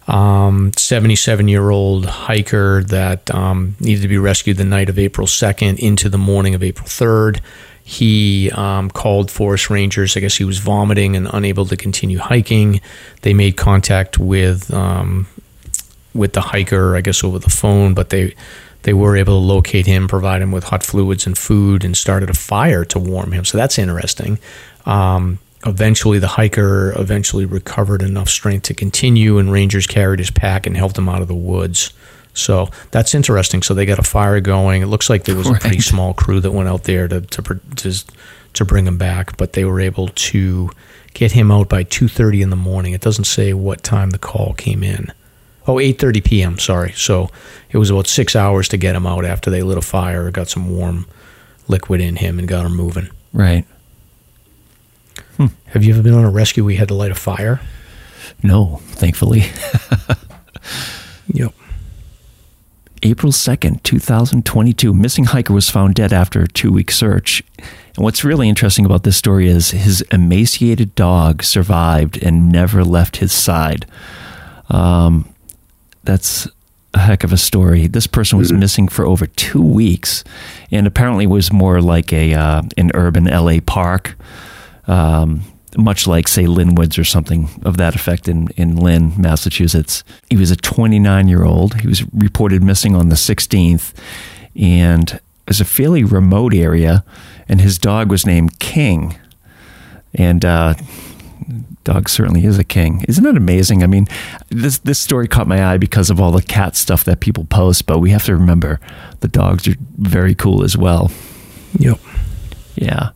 Um, 0.09 0.71
77 0.75 1.47
year 1.47 1.69
old 1.69 2.05
hiker 2.07 2.83
that 2.85 3.29
um, 3.33 3.75
needed 3.79 4.01
to 4.01 4.07
be 4.07 4.17
rescued 4.17 4.57
the 4.57 4.65
night 4.65 4.89
of 4.89 4.97
April 4.97 5.27
2nd 5.27 5.77
into 5.77 6.09
the 6.09 6.17
morning 6.17 6.55
of 6.55 6.63
April 6.63 6.87
3rd. 6.87 7.39
He 7.83 8.49
um, 8.51 8.89
called 8.89 9.29
forest 9.29 9.69
rangers. 9.69 10.17
I 10.17 10.19
guess 10.19 10.35
he 10.35 10.43
was 10.43 10.57
vomiting 10.57 11.15
and 11.15 11.27
unable 11.31 11.65
to 11.67 11.77
continue 11.77 12.17
hiking. 12.17 12.81
They 13.21 13.35
made 13.35 13.55
contact 13.55 14.17
with 14.17 14.73
um, 14.73 15.27
with 16.13 16.33
the 16.33 16.41
hiker, 16.41 16.95
I 16.95 17.01
guess 17.01 17.23
over 17.23 17.37
the 17.37 17.49
phone, 17.49 17.93
but 17.93 18.09
they 18.09 18.35
they 18.83 18.93
were 18.93 19.15
able 19.15 19.39
to 19.39 19.45
locate 19.45 19.85
him, 19.85 20.07
provide 20.07 20.41
him 20.41 20.51
with 20.51 20.65
hot 20.65 20.83
fluids 20.83 21.27
and 21.27 21.37
food, 21.37 21.83
and 21.83 21.95
started 21.95 22.29
a 22.29 22.33
fire 22.33 22.85
to 22.85 22.99
warm 22.99 23.31
him. 23.31 23.45
So 23.45 23.57
that's 23.57 23.77
interesting. 23.77 24.39
Um, 24.85 25.39
eventually, 25.65 26.19
the 26.19 26.27
hiker 26.27 26.93
eventually 26.99 27.45
recovered 27.45 28.01
enough 28.01 28.29
strength 28.29 28.63
to 28.63 28.73
continue, 28.73 29.37
and 29.37 29.51
rangers 29.51 29.87
carried 29.87 30.19
his 30.19 30.31
pack 30.31 30.65
and 30.65 30.77
helped 30.77 30.97
him 30.97 31.09
out 31.09 31.21
of 31.21 31.27
the 31.27 31.35
woods. 31.35 31.93
So 32.33 32.69
that's 32.91 33.13
interesting. 33.13 33.61
So 33.61 33.73
they 33.73 33.85
got 33.85 33.99
a 33.99 34.03
fire 34.03 34.39
going. 34.39 34.81
It 34.81 34.87
looks 34.87 35.09
like 35.09 35.23
there 35.23 35.35
was 35.35 35.49
a 35.49 35.53
pretty 35.55 35.81
small 35.81 36.13
crew 36.13 36.39
that 36.39 36.51
went 36.51 36.69
out 36.69 36.83
there 36.83 37.07
to 37.07 37.21
to 37.21 37.59
to, 37.75 38.03
to 38.53 38.65
bring 38.65 38.87
him 38.87 38.97
back, 38.97 39.37
but 39.37 39.53
they 39.53 39.65
were 39.65 39.79
able 39.79 40.07
to 40.07 40.69
get 41.13 41.33
him 41.33 41.51
out 41.51 41.69
by 41.69 41.83
2:30 41.83 42.41
in 42.41 42.49
the 42.49 42.55
morning. 42.55 42.93
It 42.93 43.01
doesn't 43.01 43.25
say 43.25 43.53
what 43.53 43.83
time 43.83 44.11
the 44.11 44.17
call 44.17 44.53
came 44.53 44.83
in. 44.83 45.11
Oh, 45.67 45.75
8:30 45.75 46.23
p.m. 46.23 46.59
Sorry. 46.59 46.93
So 46.93 47.29
it 47.71 47.77
was 47.77 47.89
about 47.89 48.07
six 48.07 48.35
hours 48.35 48.67
to 48.69 48.77
get 48.77 48.95
him 48.95 49.05
out 49.05 49.25
after 49.25 49.49
they 49.49 49.61
lit 49.61 49.77
a 49.77 49.81
fire, 49.81 50.31
got 50.31 50.47
some 50.47 50.69
warm 50.75 51.07
liquid 51.67 52.01
in 52.01 52.15
him, 52.15 52.39
and 52.39 52.47
got 52.47 52.65
him 52.65 52.75
moving. 52.75 53.09
Right. 53.33 53.65
Have 55.67 55.83
you 55.83 55.93
ever 55.93 56.03
been 56.03 56.13
on 56.13 56.25
a 56.25 56.29
rescue 56.29 56.63
where 56.63 56.73
you 56.73 56.79
had 56.79 56.89
to 56.89 56.93
light 56.93 57.11
a 57.11 57.15
fire? 57.15 57.61
No, 58.43 58.81
thankfully. 58.87 59.45
Yep. 61.33 61.53
April 63.03 63.31
2nd, 63.31 63.83
2022, 63.83 64.93
missing 64.93 65.25
hiker 65.25 65.53
was 65.53 65.69
found 65.69 65.95
dead 65.95 66.11
after 66.11 66.41
a 66.41 66.47
two 66.47 66.71
week 66.71 66.91
search. 66.91 67.43
And 67.95 68.03
what's 68.03 68.23
really 68.23 68.49
interesting 68.49 68.85
about 68.85 69.03
this 69.03 69.15
story 69.15 69.47
is 69.47 69.71
his 69.71 70.01
emaciated 70.11 70.95
dog 70.95 71.43
survived 71.43 72.21
and 72.21 72.51
never 72.51 72.83
left 72.83 73.17
his 73.17 73.31
side. 73.31 73.85
Um, 74.69 75.33
that's 76.03 76.47
a 76.93 76.99
heck 76.99 77.23
of 77.23 77.31
a 77.31 77.37
story. 77.37 77.87
This 77.87 78.07
person 78.07 78.37
was 78.37 78.51
missing 78.51 78.87
for 78.87 79.05
over 79.05 79.27
two 79.27 79.61
weeks 79.61 80.23
and 80.71 80.85
apparently 80.85 81.25
was 81.27 81.53
more 81.53 81.81
like 81.81 82.11
a 82.11 82.33
uh, 82.33 82.63
an 82.75 82.91
urban 82.95 83.25
LA 83.25 83.59
park. 83.65 84.17
Um, 84.89 85.43
much 85.77 86.07
like, 86.07 86.27
say, 86.27 86.47
Lynn 86.47 86.73
Woods 86.73 86.97
or 86.97 87.03
something 87.03 87.47
of 87.63 87.77
that 87.77 87.95
effect 87.95 88.27
in, 88.27 88.47
in 88.57 88.75
Lynn, 88.75 89.13
Massachusetts. 89.17 90.03
He 90.29 90.35
was 90.35 90.49
a 90.49 90.55
29 90.55 91.27
year 91.27 91.43
old. 91.43 91.81
He 91.81 91.87
was 91.87 92.03
reported 92.13 92.63
missing 92.63 92.95
on 92.95 93.09
the 93.09 93.15
16th, 93.15 93.93
and 94.55 95.11
it 95.11 95.21
was 95.47 95.61
a 95.61 95.65
fairly 95.65 96.03
remote 96.03 96.55
area, 96.55 97.03
and 97.47 97.61
his 97.61 97.77
dog 97.77 98.09
was 98.09 98.25
named 98.25 98.59
King. 98.59 99.15
And, 100.15 100.43
uh, 100.43 100.73
dog 101.83 102.09
certainly 102.09 102.45
is 102.45 102.57
a 102.57 102.63
king. 102.63 103.03
Isn't 103.07 103.23
that 103.23 103.37
amazing? 103.37 103.83
I 103.83 103.87
mean, 103.87 104.07
this 104.49 104.79
this 104.79 104.99
story 104.99 105.27
caught 105.27 105.47
my 105.47 105.73
eye 105.73 105.77
because 105.77 106.09
of 106.09 106.19
all 106.19 106.31
the 106.31 106.41
cat 106.41 106.75
stuff 106.75 107.03
that 107.05 107.19
people 107.19 107.45
post, 107.45 107.85
but 107.85 107.99
we 107.99 108.11
have 108.11 108.23
to 108.25 108.35
remember 108.35 108.79
the 109.21 109.27
dogs 109.27 109.67
are 109.67 109.75
very 109.97 110.35
cool 110.35 110.63
as 110.63 110.77
well. 110.77 111.11
Yep. 111.77 111.99
Yeah. 112.75 113.09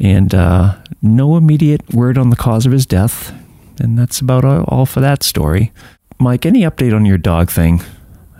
And 0.00 0.34
uh, 0.34 0.76
no 1.02 1.36
immediate 1.36 1.92
word 1.94 2.18
on 2.18 2.30
the 2.30 2.36
cause 2.36 2.66
of 2.66 2.72
his 2.72 2.86
death. 2.86 3.32
And 3.80 3.98
that's 3.98 4.20
about 4.20 4.44
all 4.44 4.86
for 4.86 5.00
that 5.00 5.22
story. 5.22 5.72
Mike, 6.18 6.44
any 6.46 6.62
update 6.62 6.94
on 6.94 7.04
your 7.06 7.18
dog 7.18 7.50
thing? 7.50 7.80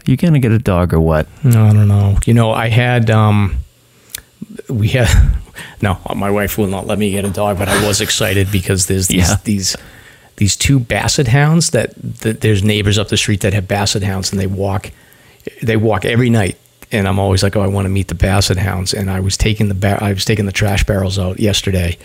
You 0.06 0.16
to 0.34 0.40
get 0.40 0.52
a 0.52 0.58
dog 0.58 0.94
or 0.94 1.00
what? 1.00 1.26
No, 1.44 1.66
I 1.66 1.72
don't 1.72 1.86
know. 1.88 2.16
You 2.24 2.34
know, 2.34 2.50
I 2.50 2.68
had 2.68 3.10
um, 3.10 3.58
we 4.68 4.88
had 4.88 5.08
no. 5.82 5.98
My 6.16 6.30
wife 6.30 6.56
will 6.58 6.66
not 6.66 6.86
let 6.86 6.98
me 6.98 7.10
get 7.10 7.24
a 7.24 7.30
dog, 7.30 7.58
but 7.58 7.68
I 7.68 7.86
was 7.86 8.00
excited 8.00 8.50
because 8.50 8.86
there's 8.86 9.08
these 9.08 9.28
Yeah. 9.28 9.36
these 9.44 9.76
these 10.36 10.56
two 10.56 10.78
basset 10.80 11.28
hounds 11.28 11.70
that, 11.70 11.94
that 12.20 12.40
there's 12.40 12.62
neighbors 12.62 12.96
up 12.96 13.08
the 13.08 13.16
street 13.16 13.40
that 13.40 13.52
have 13.52 13.66
basset 13.68 14.02
hounds, 14.02 14.30
and 14.32 14.40
they 14.40 14.46
walk 14.46 14.90
they 15.62 15.76
walk 15.76 16.04
every 16.04 16.30
night. 16.30 16.56
And 16.90 17.06
I'm 17.06 17.18
always 17.18 17.42
like, 17.42 17.54
oh, 17.56 17.60
I 17.60 17.66
want 17.66 17.84
to 17.84 17.90
meet 17.90 18.08
the 18.08 18.14
basset 18.14 18.56
hounds. 18.56 18.94
And 18.94 19.10
I 19.10 19.20
was 19.20 19.36
taking 19.36 19.68
the 19.68 19.98
I 20.00 20.12
was 20.12 20.24
taking 20.24 20.46
the 20.46 20.52
trash 20.52 20.84
barrels 20.84 21.18
out 21.18 21.38
yesterday, 21.38 21.98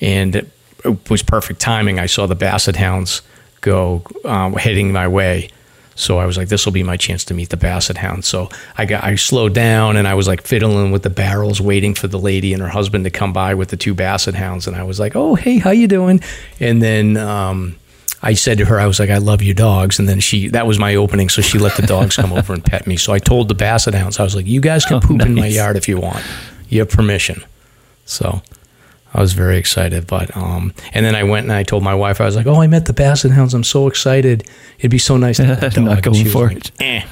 and 0.00 0.34
it, 0.36 0.50
it 0.84 1.10
was 1.10 1.22
perfect 1.22 1.60
timing. 1.60 1.98
I 1.98 2.06
saw 2.06 2.26
the 2.26 2.34
basset 2.34 2.76
hounds 2.76 3.22
go 3.60 4.02
um, 4.24 4.54
heading 4.54 4.92
my 4.92 5.08
way. 5.08 5.50
So 5.94 6.18
I 6.18 6.26
was 6.26 6.36
like, 6.36 6.48
this 6.48 6.64
will 6.64 6.72
be 6.72 6.82
my 6.82 6.96
chance 6.96 7.24
to 7.26 7.34
meet 7.34 7.50
the 7.50 7.56
basset 7.56 7.98
hound. 7.98 8.24
So 8.24 8.48
I 8.78 8.86
got, 8.86 9.04
I 9.04 9.14
slowed 9.16 9.54
down 9.54 9.96
and 9.96 10.08
I 10.08 10.14
was 10.14 10.26
like 10.26 10.42
fiddling 10.42 10.90
with 10.90 11.02
the 11.02 11.10
barrels, 11.10 11.60
waiting 11.60 11.94
for 11.94 12.08
the 12.08 12.18
lady 12.18 12.52
and 12.52 12.62
her 12.62 12.68
husband 12.68 13.04
to 13.04 13.10
come 13.10 13.32
by 13.32 13.54
with 13.54 13.68
the 13.68 13.76
two 13.76 13.94
basset 13.94 14.34
hounds. 14.34 14.66
And 14.66 14.74
I 14.74 14.84
was 14.84 14.98
like, 14.98 15.14
oh, 15.14 15.34
hey, 15.34 15.58
how 15.58 15.70
you 15.70 15.86
doing? 15.86 16.20
And 16.60 16.82
then, 16.82 17.16
um, 17.16 17.76
I 18.22 18.34
said 18.34 18.58
to 18.58 18.64
her, 18.66 18.78
I 18.78 18.86
was 18.86 19.00
like, 19.00 19.10
I 19.10 19.18
love 19.18 19.42
your 19.42 19.54
dogs. 19.54 19.98
And 19.98 20.08
then 20.08 20.20
she, 20.20 20.48
that 20.48 20.66
was 20.66 20.78
my 20.78 20.94
opening. 20.94 21.28
So 21.28 21.42
she 21.42 21.58
let 21.58 21.76
the 21.76 21.86
dogs 21.86 22.14
come 22.16 22.32
over 22.32 22.52
and 22.52 22.64
pet 22.64 22.86
me. 22.86 22.96
So 22.96 23.12
I 23.12 23.18
told 23.18 23.48
the 23.48 23.54
basset 23.54 23.94
hounds, 23.94 24.20
I 24.20 24.22
was 24.22 24.36
like, 24.36 24.46
you 24.46 24.60
guys 24.60 24.84
can 24.84 24.98
Oh, 24.98 25.00
poop 25.00 25.22
in 25.22 25.34
my 25.34 25.46
yard 25.48 25.76
if 25.76 25.88
you 25.88 25.98
want. 26.00 26.22
You 26.68 26.78
have 26.80 26.88
permission. 26.90 27.42
So 28.04 28.40
I 29.12 29.20
was 29.20 29.32
very 29.32 29.56
excited. 29.58 30.06
But 30.06 30.36
um, 30.36 30.72
and 30.94 31.04
then 31.04 31.14
I 31.16 31.24
went 31.24 31.44
and 31.44 31.52
I 31.52 31.64
told 31.64 31.82
my 31.82 31.94
wife, 31.94 32.20
I 32.20 32.24
was 32.24 32.34
like, 32.36 32.46
"Oh, 32.46 32.60
I 32.62 32.66
met 32.66 32.86
the 32.86 32.92
Basset 32.92 33.30
Hounds. 33.30 33.54
I'm 33.54 33.64
so 33.64 33.86
excited. 33.86 34.48
It'd 34.78 34.90
be 34.90 34.98
so 34.98 35.16
nice 35.16 35.36
to 35.36 35.44
have 35.44 35.62
a 35.62 35.70
dog." 35.74 35.84
Not 35.84 36.02
going 36.02 36.24
for 36.26 36.48
like, 36.48 36.56
it. 36.58 36.72
"Eh." 36.80 37.04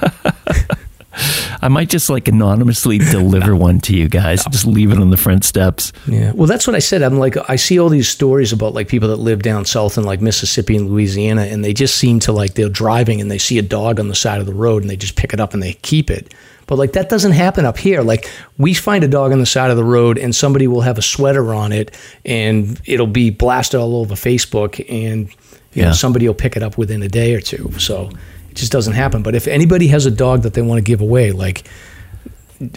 I 1.13 1.69
might 1.69 1.89
just 1.89 2.09
like 2.09 2.29
anonymously 2.29 2.99
deliver 2.99 3.57
one 3.57 3.81
to 3.81 3.97
you 3.97 4.09
guys. 4.09 4.45
Just 4.51 4.67
leave 4.67 4.93
it 4.93 4.99
on 4.99 5.11
the 5.11 5.17
front 5.17 5.45
steps. 5.45 5.93
Yeah. 6.07 6.33
Well, 6.33 6.47
that's 6.47 6.67
what 6.67 6.77
I 6.77 6.79
said. 6.79 7.03
I'm 7.03 7.19
like, 7.19 7.37
I 7.49 7.57
see 7.57 7.79
all 7.79 7.89
these 7.89 8.09
stories 8.09 8.53
about 8.53 8.75
like 8.75 8.89
people 8.89 9.09
that 9.09 9.17
live 9.17 9.43
down 9.43 9.65
south 9.65 9.99
in 9.99 10.05
like 10.05 10.21
Mississippi 10.21 10.77
and 10.77 10.89
Louisiana, 10.89 11.43
and 11.43 11.65
they 11.65 11.73
just 11.73 11.97
seem 11.97 12.21
to 12.21 12.33
like 12.33 12.55
they're 12.55 12.69
driving 12.69 13.21
and 13.21 13.31
they 13.31 13.39
see 13.39 13.59
a 13.59 13.63
dog 13.63 13.99
on 13.99 14.09
the 14.09 14.15
side 14.15 14.41
of 14.41 14.47
the 14.47 14.55
road 14.55 14.83
and 14.83 14.91
they 14.91 14.97
just 14.97 15.17
pick 15.17 15.33
it 15.33 15.41
up 15.41 15.53
and 15.53 15.63
they 15.63 15.75
keep 15.75 16.11
it. 16.11 16.33
But 16.67 16.79
like 16.79 16.93
that 16.93 17.09
doesn't 17.09 17.33
happen 17.33 17.65
up 17.65 17.79
here. 17.79 18.03
Like 18.03 18.31
we 18.57 18.75
find 18.75 19.03
a 19.03 19.09
dog 19.09 19.33
on 19.33 19.41
the 19.41 19.47
side 19.47 19.73
of 19.73 19.77
the 19.77 19.85
road 19.85 20.17
and 20.17 20.35
somebody 20.35 20.69
will 20.69 20.83
have 20.83 20.99
a 20.99 21.03
sweater 21.03 21.53
on 21.53 21.73
it 21.73 21.97
and 22.25 22.81
it'll 22.85 23.09
be 23.09 23.31
blasted 23.31 23.81
all 23.81 23.97
over 23.97 24.15
Facebook 24.15 24.85
and 24.89 25.29
you 25.73 25.83
know 25.83 25.93
somebody 25.93 26.29
will 26.29 26.35
pick 26.35 26.57
it 26.57 26.63
up 26.63 26.79
within 26.79 27.03
a 27.03 27.09
day 27.09 27.35
or 27.35 27.41
two. 27.41 27.73
So 27.79 28.11
it 28.51 28.57
just 28.57 28.73
doesn't 28.73 28.95
happen. 28.95 29.23
But 29.23 29.35
if 29.35 29.47
anybody 29.47 29.89
has 29.89 30.07
a 30.07 30.11
dog 30.11 30.43
that 30.43 30.55
they 30.55 30.63
want 30.63 30.79
to 30.79 30.83
give 30.83 31.01
away, 31.01 31.33
like 31.33 31.65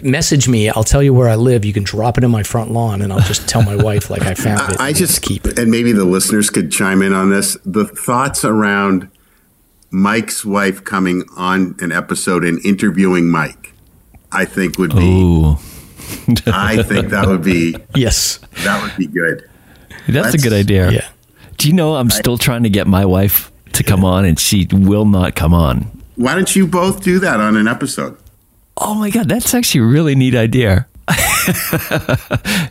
message 0.02 0.48
me. 0.48 0.70
I'll 0.70 0.84
tell 0.84 1.02
you 1.02 1.12
where 1.12 1.28
I 1.28 1.34
live. 1.34 1.64
You 1.64 1.72
can 1.74 1.82
drop 1.82 2.16
it 2.16 2.24
in 2.24 2.30
my 2.30 2.42
front 2.42 2.70
lawn, 2.70 3.02
and 3.02 3.12
I'll 3.12 3.20
just 3.20 3.46
tell 3.48 3.62
my 3.62 3.76
wife 3.82 4.08
like 4.10 4.22
I 4.22 4.34
found 4.34 4.72
it. 4.72 4.80
I 4.80 4.88
and 4.88 4.96
just 4.96 5.20
keep 5.22 5.46
it. 5.46 5.58
and 5.58 5.70
maybe 5.70 5.92
the 5.92 6.04
listeners 6.06 6.48
could 6.50 6.72
chime 6.72 7.02
in 7.02 7.12
on 7.12 7.30
this. 7.30 7.56
The 7.66 7.84
thoughts 7.84 8.44
around 8.44 9.10
Mike's 9.90 10.44
wife 10.44 10.82
coming 10.84 11.24
on 11.36 11.76
an 11.80 11.92
episode 11.92 12.44
and 12.44 12.64
interviewing 12.64 13.30
Mike, 13.30 13.74
I 14.32 14.44
think 14.46 14.78
would 14.78 14.94
be. 14.94 15.04
Ooh, 15.06 15.56
I 16.46 16.82
think 16.82 17.08
that 17.10 17.26
would 17.26 17.42
be 17.44 17.76
Yes. 17.94 18.38
that 18.64 18.82
would 18.82 18.96
be 18.96 19.06
good. 19.06 19.48
that's 20.06 20.28
a 20.28 20.30
Let's- 20.32 20.42
good 20.44 20.52
idea. 20.54 20.90
Yeah. 20.92 21.08
Do 21.58 21.68
you 21.68 21.74
know 21.74 21.94
I'm 21.96 22.10
still 22.10 22.36
trying 22.38 22.62
to 22.64 22.70
get 22.70 22.86
my 22.86 23.04
wife 23.04 23.52
to 23.74 23.82
come 23.82 24.04
on, 24.04 24.24
and 24.24 24.38
she 24.38 24.66
will 24.72 25.04
not 25.04 25.34
come 25.36 25.52
on. 25.54 25.90
Why 26.16 26.34
don't 26.34 26.54
you 26.54 26.66
both 26.66 27.02
do 27.02 27.18
that 27.20 27.40
on 27.40 27.56
an 27.56 27.66
episode? 27.68 28.16
Oh 28.76 28.94
my 28.94 29.10
god, 29.10 29.28
that's 29.28 29.54
actually 29.54 29.82
a 29.82 29.86
really 29.86 30.14
neat 30.14 30.34
idea. 30.34 30.86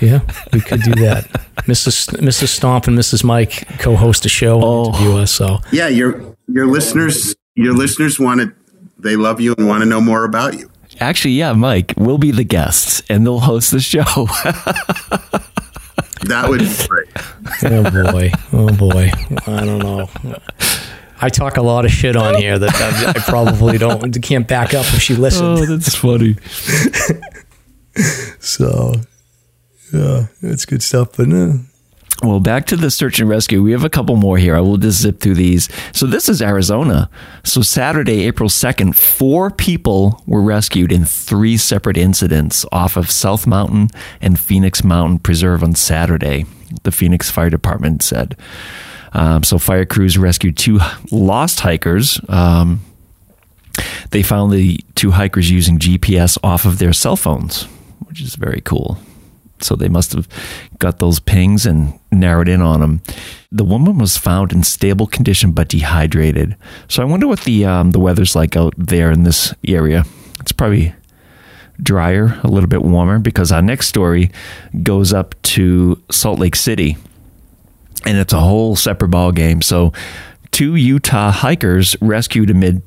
Yeah, 0.00 0.18
we 0.52 0.60
could 0.60 0.82
do 0.82 0.94
that. 0.96 1.28
Mrs. 1.68 2.08
Mrs. 2.18 2.48
Stomp 2.48 2.88
and 2.88 2.98
Mrs. 2.98 3.22
Mike 3.22 3.68
co-host 3.78 4.24
a 4.24 4.28
show 4.28 4.56
and 4.56 4.64
Oh. 4.64 4.88
interview 4.88 5.16
us. 5.18 5.30
So 5.30 5.58
Yeah, 5.70 5.86
your 5.86 6.20
your 6.48 6.66
listeners 6.66 7.36
your 7.54 7.72
listeners 7.72 8.18
want 8.18 8.40
to 8.40 8.52
they 8.98 9.14
love 9.14 9.40
you 9.40 9.54
and 9.56 9.68
want 9.68 9.82
to 9.82 9.86
know 9.88 10.00
more 10.00 10.24
about 10.24 10.58
you. 10.58 10.68
Actually, 10.98 11.34
yeah, 11.34 11.52
Mike, 11.52 11.94
we'll 11.96 12.18
be 12.18 12.32
the 12.32 12.42
guests 12.42 13.00
and 13.08 13.24
they'll 13.24 13.38
host 13.40 13.70
the 13.70 13.78
show. 13.80 14.02
That 16.24 16.48
would 16.48 16.60
be 16.60 16.74
great. 16.88 17.08
oh 17.64 17.90
boy, 17.90 18.30
oh 18.52 18.72
boy, 18.76 19.10
I 19.46 19.64
don't 19.64 19.78
know. 19.78 20.08
I 21.20 21.28
talk 21.28 21.56
a 21.56 21.62
lot 21.62 21.84
of 21.84 21.90
shit 21.92 22.16
on 22.16 22.34
here 22.34 22.58
that 22.58 22.74
I, 22.74 23.10
I 23.10 23.22
probably 23.22 23.78
don't 23.78 24.20
can't 24.22 24.46
back 24.48 24.74
up 24.74 24.84
if 24.86 25.00
she 25.00 25.14
listened. 25.14 25.58
Oh, 25.58 25.66
that's 25.66 25.94
funny. 25.94 26.36
So 28.40 28.94
yeah, 29.92 30.26
it's 30.40 30.64
good 30.64 30.82
stuff. 30.82 31.16
But 31.16 31.30
uh, 31.32 31.52
Well, 32.22 32.38
back 32.38 32.66
to 32.66 32.76
the 32.76 32.92
search 32.92 33.18
and 33.18 33.28
rescue. 33.28 33.60
We 33.60 33.72
have 33.72 33.82
a 33.82 33.90
couple 33.90 34.14
more 34.14 34.38
here. 34.38 34.54
I 34.54 34.60
will 34.60 34.76
just 34.76 35.00
zip 35.00 35.18
through 35.18 35.34
these. 35.34 35.68
So 35.92 36.06
this 36.06 36.28
is 36.28 36.40
Arizona. 36.40 37.10
So 37.42 37.62
Saturday, 37.62 38.24
April 38.26 38.48
2nd, 38.48 38.94
four 38.94 39.50
people 39.50 40.22
were 40.24 40.40
rescued 40.40 40.92
in 40.92 41.04
three 41.04 41.56
separate 41.56 41.96
incidents 41.96 42.64
off 42.70 42.96
of 42.96 43.10
South 43.10 43.44
Mountain 43.44 43.88
and 44.20 44.38
Phoenix 44.38 44.84
Mountain 44.84 45.18
Preserve 45.18 45.64
on 45.64 45.74
Saturday, 45.74 46.46
the 46.84 46.92
Phoenix 46.92 47.28
Fire 47.28 47.50
Department 47.50 48.02
said. 48.02 48.36
Um, 49.14 49.42
so 49.42 49.58
fire 49.58 49.84
crews 49.84 50.16
rescued 50.16 50.56
two 50.56 50.78
lost 51.10 51.60
hikers. 51.60 52.20
Um, 52.28 52.82
they 54.10 54.22
found 54.22 54.52
the 54.52 54.78
two 54.94 55.10
hikers 55.10 55.50
using 55.50 55.76
GPS 55.76 56.38
off 56.44 56.66
of 56.66 56.78
their 56.78 56.92
cell 56.92 57.16
phones, 57.16 57.64
which 58.06 58.20
is 58.20 58.36
very 58.36 58.60
cool. 58.60 58.98
So 59.62 59.76
they 59.76 59.88
must 59.88 60.12
have 60.12 60.28
got 60.78 60.98
those 60.98 61.20
pings 61.20 61.66
and 61.66 61.98
narrowed 62.10 62.48
in 62.48 62.60
on 62.60 62.80
them. 62.80 63.02
The 63.50 63.64
woman 63.64 63.98
was 63.98 64.16
found 64.16 64.52
in 64.52 64.62
stable 64.62 65.06
condition 65.06 65.52
but 65.52 65.68
dehydrated. 65.68 66.56
So 66.88 67.02
I 67.02 67.06
wonder 67.06 67.26
what 67.28 67.40
the 67.40 67.64
um, 67.64 67.90
the 67.92 68.00
weather's 68.00 68.34
like 68.34 68.56
out 68.56 68.74
there 68.76 69.10
in 69.10 69.24
this 69.24 69.54
area. 69.66 70.04
It's 70.40 70.52
probably 70.52 70.94
drier, 71.82 72.38
a 72.42 72.48
little 72.48 72.68
bit 72.68 72.82
warmer, 72.82 73.18
because 73.18 73.50
our 73.52 73.62
next 73.62 73.88
story 73.88 74.30
goes 74.82 75.12
up 75.12 75.40
to 75.42 76.02
Salt 76.10 76.38
Lake 76.38 76.56
City, 76.56 76.96
and 78.06 78.16
it's 78.18 78.32
a 78.32 78.40
whole 78.40 78.76
separate 78.76 79.08
ball 79.08 79.32
game. 79.32 79.62
So, 79.62 79.92
two 80.50 80.74
Utah 80.74 81.30
hikers 81.30 81.96
rescued 82.00 82.50
amid 82.50 82.82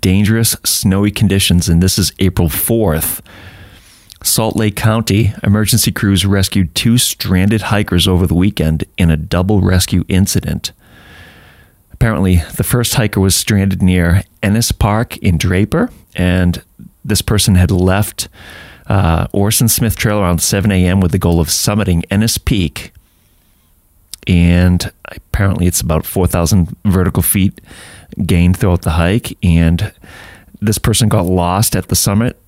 dangerous 0.00 0.56
snowy 0.64 1.10
conditions, 1.10 1.68
and 1.68 1.82
this 1.82 1.98
is 1.98 2.12
April 2.18 2.48
fourth. 2.48 3.22
Salt 4.22 4.56
Lake 4.56 4.76
County 4.76 5.32
emergency 5.42 5.92
crews 5.92 6.26
rescued 6.26 6.74
two 6.74 6.98
stranded 6.98 7.62
hikers 7.62 8.08
over 8.08 8.26
the 8.26 8.34
weekend 8.34 8.84
in 8.96 9.10
a 9.10 9.16
double 9.16 9.60
rescue 9.60 10.04
incident. 10.08 10.72
Apparently, 11.92 12.36
the 12.56 12.64
first 12.64 12.94
hiker 12.94 13.20
was 13.20 13.34
stranded 13.34 13.82
near 13.82 14.22
Ennis 14.42 14.72
Park 14.72 15.16
in 15.18 15.38
Draper, 15.38 15.90
and 16.14 16.62
this 17.04 17.22
person 17.22 17.56
had 17.56 17.70
left 17.70 18.28
uh, 18.86 19.26
Orson 19.32 19.68
Smith 19.68 19.96
Trail 19.96 20.20
around 20.20 20.40
7 20.40 20.70
a.m. 20.70 21.00
with 21.00 21.12
the 21.12 21.18
goal 21.18 21.40
of 21.40 21.48
summiting 21.48 22.04
Ennis 22.10 22.38
Peak. 22.38 22.92
And 24.26 24.92
apparently, 25.04 25.66
it's 25.66 25.80
about 25.80 26.06
4,000 26.06 26.76
vertical 26.84 27.22
feet 27.22 27.60
gained 28.26 28.58
throughout 28.58 28.82
the 28.82 28.90
hike. 28.90 29.36
And 29.42 29.92
this 30.60 30.78
person 30.78 31.08
got 31.08 31.26
lost 31.26 31.74
at 31.74 31.88
the 31.88 31.96
summit 31.96 32.38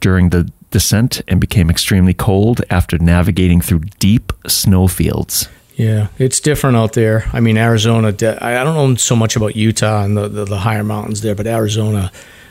during 0.00 0.30
the 0.30 0.50
descent 0.70 1.22
and 1.28 1.40
became 1.40 1.70
extremely 1.70 2.14
cold 2.14 2.60
after 2.70 2.98
navigating 2.98 3.60
through 3.60 3.80
deep 3.98 4.32
snowfields. 4.46 5.48
yeah, 5.76 6.08
it's 6.18 6.40
different 6.40 6.76
out 6.76 6.92
there. 6.94 7.24
I 7.32 7.40
mean, 7.40 7.56
Arizona. 7.56 8.08
I 8.08 8.64
don't 8.64 8.74
know 8.74 8.94
so 8.96 9.14
much 9.16 9.36
about 9.36 9.56
Utah 9.56 10.02
and 10.04 10.16
the, 10.16 10.28
the 10.28 10.44
the 10.44 10.58
higher 10.58 10.84
mountains 10.84 11.20
there, 11.22 11.34
but 11.34 11.46
Arizona. 11.46 12.10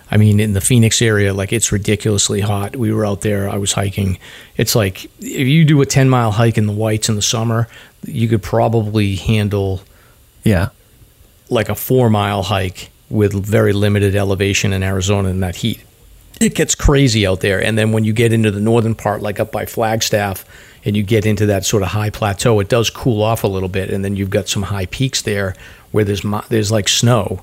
I 0.09 0.15
mean, 0.15 0.39
in 0.39 0.53
the 0.53 0.61
Phoenix 0.61 1.01
area, 1.01 1.33
like 1.33 1.51
it's 1.51 1.73
ridiculously 1.73 2.39
hot. 2.39 2.77
We 2.77 2.93
were 2.93 3.05
out 3.05 3.21
there. 3.21 3.49
I 3.49 3.57
was 3.57 3.73
hiking. 3.73 4.17
It's 4.55 4.73
like 4.73 5.03
if 5.19 5.47
you 5.47 5.65
do 5.65 5.81
a 5.81 5.85
ten 5.85 6.09
mile 6.09 6.31
hike 6.31 6.57
in 6.57 6.65
the 6.65 6.71
whites 6.73 7.09
in 7.09 7.15
the 7.17 7.21
summer, 7.21 7.67
you 8.05 8.29
could 8.29 8.41
probably 8.41 9.15
handle 9.17 9.81
Yeah. 10.45 10.69
like 11.49 11.67
a 11.67 11.75
four 11.75 12.09
mile 12.09 12.43
hike 12.43 12.89
with 13.09 13.33
very 13.33 13.73
limited 13.73 14.15
elevation 14.15 14.71
in 14.71 14.81
Arizona 14.81 15.27
in 15.29 15.41
that 15.41 15.57
heat. 15.57 15.81
It 16.39 16.55
gets 16.55 16.75
crazy 16.75 17.25
out 17.25 17.41
there. 17.41 17.63
And 17.63 17.77
then 17.77 17.91
when 17.91 18.03
you 18.03 18.13
get 18.13 18.33
into 18.33 18.51
the 18.51 18.59
northern 18.59 18.95
part, 18.95 19.21
like 19.21 19.39
up 19.39 19.51
by 19.51 19.65
Flagstaff, 19.65 20.45
and 20.85 20.95
you 20.95 21.03
get 21.03 21.25
into 21.25 21.47
that 21.47 21.65
sort 21.65 21.83
of 21.83 21.89
high 21.89 22.09
plateau, 22.09 22.59
it 22.59 22.69
does 22.69 22.89
cool 22.89 23.21
off 23.21 23.43
a 23.43 23.47
little 23.47 23.69
bit. 23.69 23.89
And 23.89 24.05
then 24.05 24.15
you've 24.15 24.29
got 24.29 24.47
some 24.47 24.63
high 24.63 24.85
peaks 24.85 25.21
there 25.21 25.55
where 25.91 26.03
there's 26.03 26.21
there's 26.49 26.71
like 26.71 26.87
snow 26.87 27.41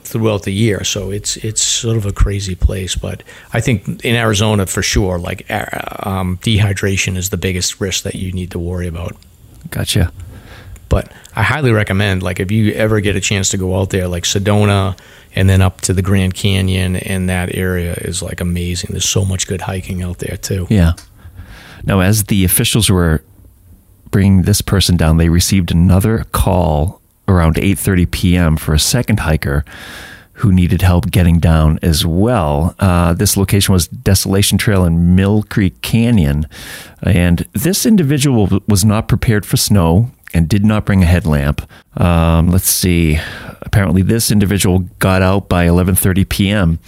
throughout 0.00 0.44
the 0.44 0.52
year. 0.52 0.84
So 0.84 1.10
it's 1.10 1.36
it's 1.38 1.62
sort 1.62 1.96
of 1.96 2.06
a 2.06 2.12
crazy 2.12 2.54
place. 2.54 2.94
But 2.94 3.22
I 3.52 3.60
think 3.60 4.04
in 4.04 4.14
Arizona 4.14 4.66
for 4.66 4.82
sure, 4.82 5.18
like 5.18 5.50
uh, 5.50 6.08
um, 6.08 6.38
dehydration 6.38 7.16
is 7.16 7.30
the 7.30 7.36
biggest 7.36 7.80
risk 7.80 8.04
that 8.04 8.14
you 8.14 8.32
need 8.32 8.50
to 8.52 8.58
worry 8.58 8.86
about. 8.86 9.16
Gotcha. 9.70 10.12
But 10.88 11.12
I 11.36 11.42
highly 11.42 11.70
recommend, 11.70 12.22
like, 12.22 12.40
if 12.40 12.50
you 12.50 12.72
ever 12.72 13.00
get 13.00 13.14
a 13.14 13.20
chance 13.20 13.50
to 13.50 13.58
go 13.58 13.78
out 13.78 13.90
there, 13.90 14.08
like 14.08 14.24
Sedona 14.24 14.98
and 15.38 15.48
then 15.48 15.62
up 15.62 15.80
to 15.82 15.92
the 15.92 16.02
Grand 16.02 16.34
Canyon, 16.34 16.96
and 16.96 17.28
that 17.28 17.54
area 17.54 17.94
is 18.00 18.20
like 18.24 18.40
amazing. 18.40 18.90
There's 18.90 19.08
so 19.08 19.24
much 19.24 19.46
good 19.46 19.60
hiking 19.60 20.02
out 20.02 20.18
there, 20.18 20.36
too. 20.36 20.66
Yeah. 20.68 20.94
Now, 21.84 22.00
as 22.00 22.24
the 22.24 22.44
officials 22.44 22.90
were 22.90 23.22
bringing 24.10 24.42
this 24.42 24.60
person 24.60 24.96
down, 24.96 25.16
they 25.16 25.28
received 25.28 25.70
another 25.70 26.24
call 26.32 27.00
around 27.28 27.54
8:30 27.54 28.10
p.m. 28.10 28.56
for 28.56 28.74
a 28.74 28.80
second 28.80 29.20
hiker 29.20 29.64
who 30.32 30.50
needed 30.50 30.82
help 30.82 31.08
getting 31.08 31.38
down 31.38 31.78
as 31.82 32.04
well. 32.04 32.74
Uh, 32.80 33.12
this 33.12 33.36
location 33.36 33.72
was 33.72 33.86
Desolation 33.86 34.58
Trail 34.58 34.84
in 34.84 35.14
Mill 35.14 35.44
Creek 35.44 35.80
Canyon, 35.82 36.48
and 37.00 37.46
this 37.52 37.86
individual 37.86 38.60
was 38.66 38.84
not 38.84 39.06
prepared 39.06 39.46
for 39.46 39.56
snow 39.56 40.10
and 40.34 40.48
did 40.48 40.64
not 40.64 40.84
bring 40.84 41.02
a 41.02 41.06
headlamp. 41.06 41.68
Um, 41.96 42.50
let's 42.50 42.68
see. 42.68 43.18
Apparently, 43.62 44.02
this 44.02 44.30
individual 44.30 44.80
got 44.98 45.22
out 45.22 45.48
by 45.48 45.66
11:30 45.66 46.28
p.m. 46.28 46.78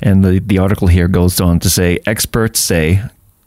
And 0.00 0.24
the 0.24 0.40
the 0.40 0.58
article 0.58 0.88
here 0.88 1.08
goes 1.08 1.40
on 1.40 1.60
to 1.60 1.70
say 1.70 1.98
experts 2.06 2.60
say 2.60 3.02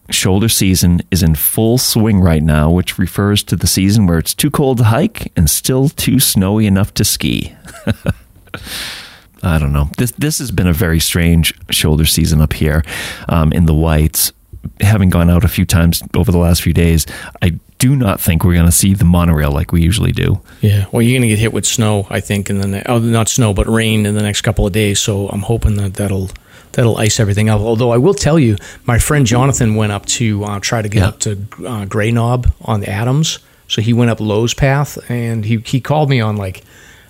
shoulder 0.09 0.49
season 0.49 1.01
is 1.09 1.23
in 1.23 1.35
full 1.35 1.77
swing 1.77 2.19
right 2.19 2.43
now, 2.43 2.69
which 2.69 2.97
refers 2.97 3.43
to 3.43 3.55
the 3.55 3.67
season 3.67 4.07
where 4.07 4.17
it's 4.17 4.33
too 4.33 4.51
cold 4.51 4.77
to 4.79 4.83
hike 4.85 5.31
and 5.35 5.49
still 5.49 5.89
too 5.89 6.19
snowy 6.19 6.67
enough 6.67 6.93
to 6.95 7.05
ski. 7.05 7.55
I 9.43 9.57
don't 9.57 9.73
know. 9.73 9.89
This 9.97 10.11
this 10.11 10.39
has 10.39 10.51
been 10.51 10.67
a 10.67 10.73
very 10.73 10.99
strange 10.99 11.53
shoulder 11.71 12.05
season 12.05 12.41
up 12.41 12.53
here 12.53 12.83
um, 13.27 13.51
in 13.53 13.65
the 13.65 13.73
whites. 13.73 14.33
Having 14.79 15.09
gone 15.09 15.29
out 15.29 15.43
a 15.43 15.47
few 15.47 15.65
times 15.65 16.03
over 16.15 16.31
the 16.31 16.37
last 16.37 16.61
few 16.61 16.73
days, 16.73 17.07
I 17.41 17.59
do 17.81 17.95
not 17.95 18.21
think 18.21 18.43
we're 18.45 18.53
going 18.53 18.65
to 18.65 18.71
see 18.71 18.93
the 18.93 19.05
monorail 19.05 19.51
like 19.51 19.71
we 19.71 19.81
usually 19.81 20.11
do. 20.11 20.39
Yeah. 20.61 20.85
Well, 20.91 21.01
you're 21.01 21.13
going 21.19 21.27
to 21.27 21.27
get 21.35 21.39
hit 21.39 21.51
with 21.53 21.65
snow, 21.65 22.05
I 22.09 22.19
think, 22.21 22.49
in 22.49 22.59
the 22.59 22.67
ne- 22.67 22.83
oh, 22.85 22.99
not 22.99 23.27
snow, 23.27 23.53
but 23.53 23.67
rain 23.67 24.05
in 24.05 24.15
the 24.15 24.21
next 24.21 24.41
couple 24.41 24.65
of 24.67 24.71
days. 24.73 24.99
So 24.99 25.27
I'm 25.29 25.41
hoping 25.41 25.75
that 25.77 25.95
that'll 25.95 26.29
that'll 26.73 26.97
ice 26.97 27.19
everything 27.19 27.49
up. 27.49 27.59
Although 27.59 27.91
I 27.91 27.97
will 27.97 28.13
tell 28.13 28.39
you, 28.39 28.55
my 28.85 28.97
friend 28.99 29.25
Jonathan 29.25 29.75
went 29.75 29.91
up 29.91 30.05
to 30.17 30.43
uh, 30.45 30.59
try 30.61 30.81
to 30.81 30.87
get 30.89 30.99
Yeah. 31.01 31.07
up 31.09 31.19
to 31.19 31.37
uh, 31.67 31.85
Gray 31.85 32.11
Knob 32.11 32.47
on 32.61 32.83
Adams. 32.85 33.39
So 33.67 33.81
he 33.81 33.93
went 33.93 34.11
up 34.11 34.19
Lowe's 34.19 34.53
Path, 34.53 34.97
and 35.09 35.43
he 35.45 35.57
he 35.65 35.81
called 35.81 36.09
me 36.09 36.21
on 36.21 36.37
like 36.37 36.63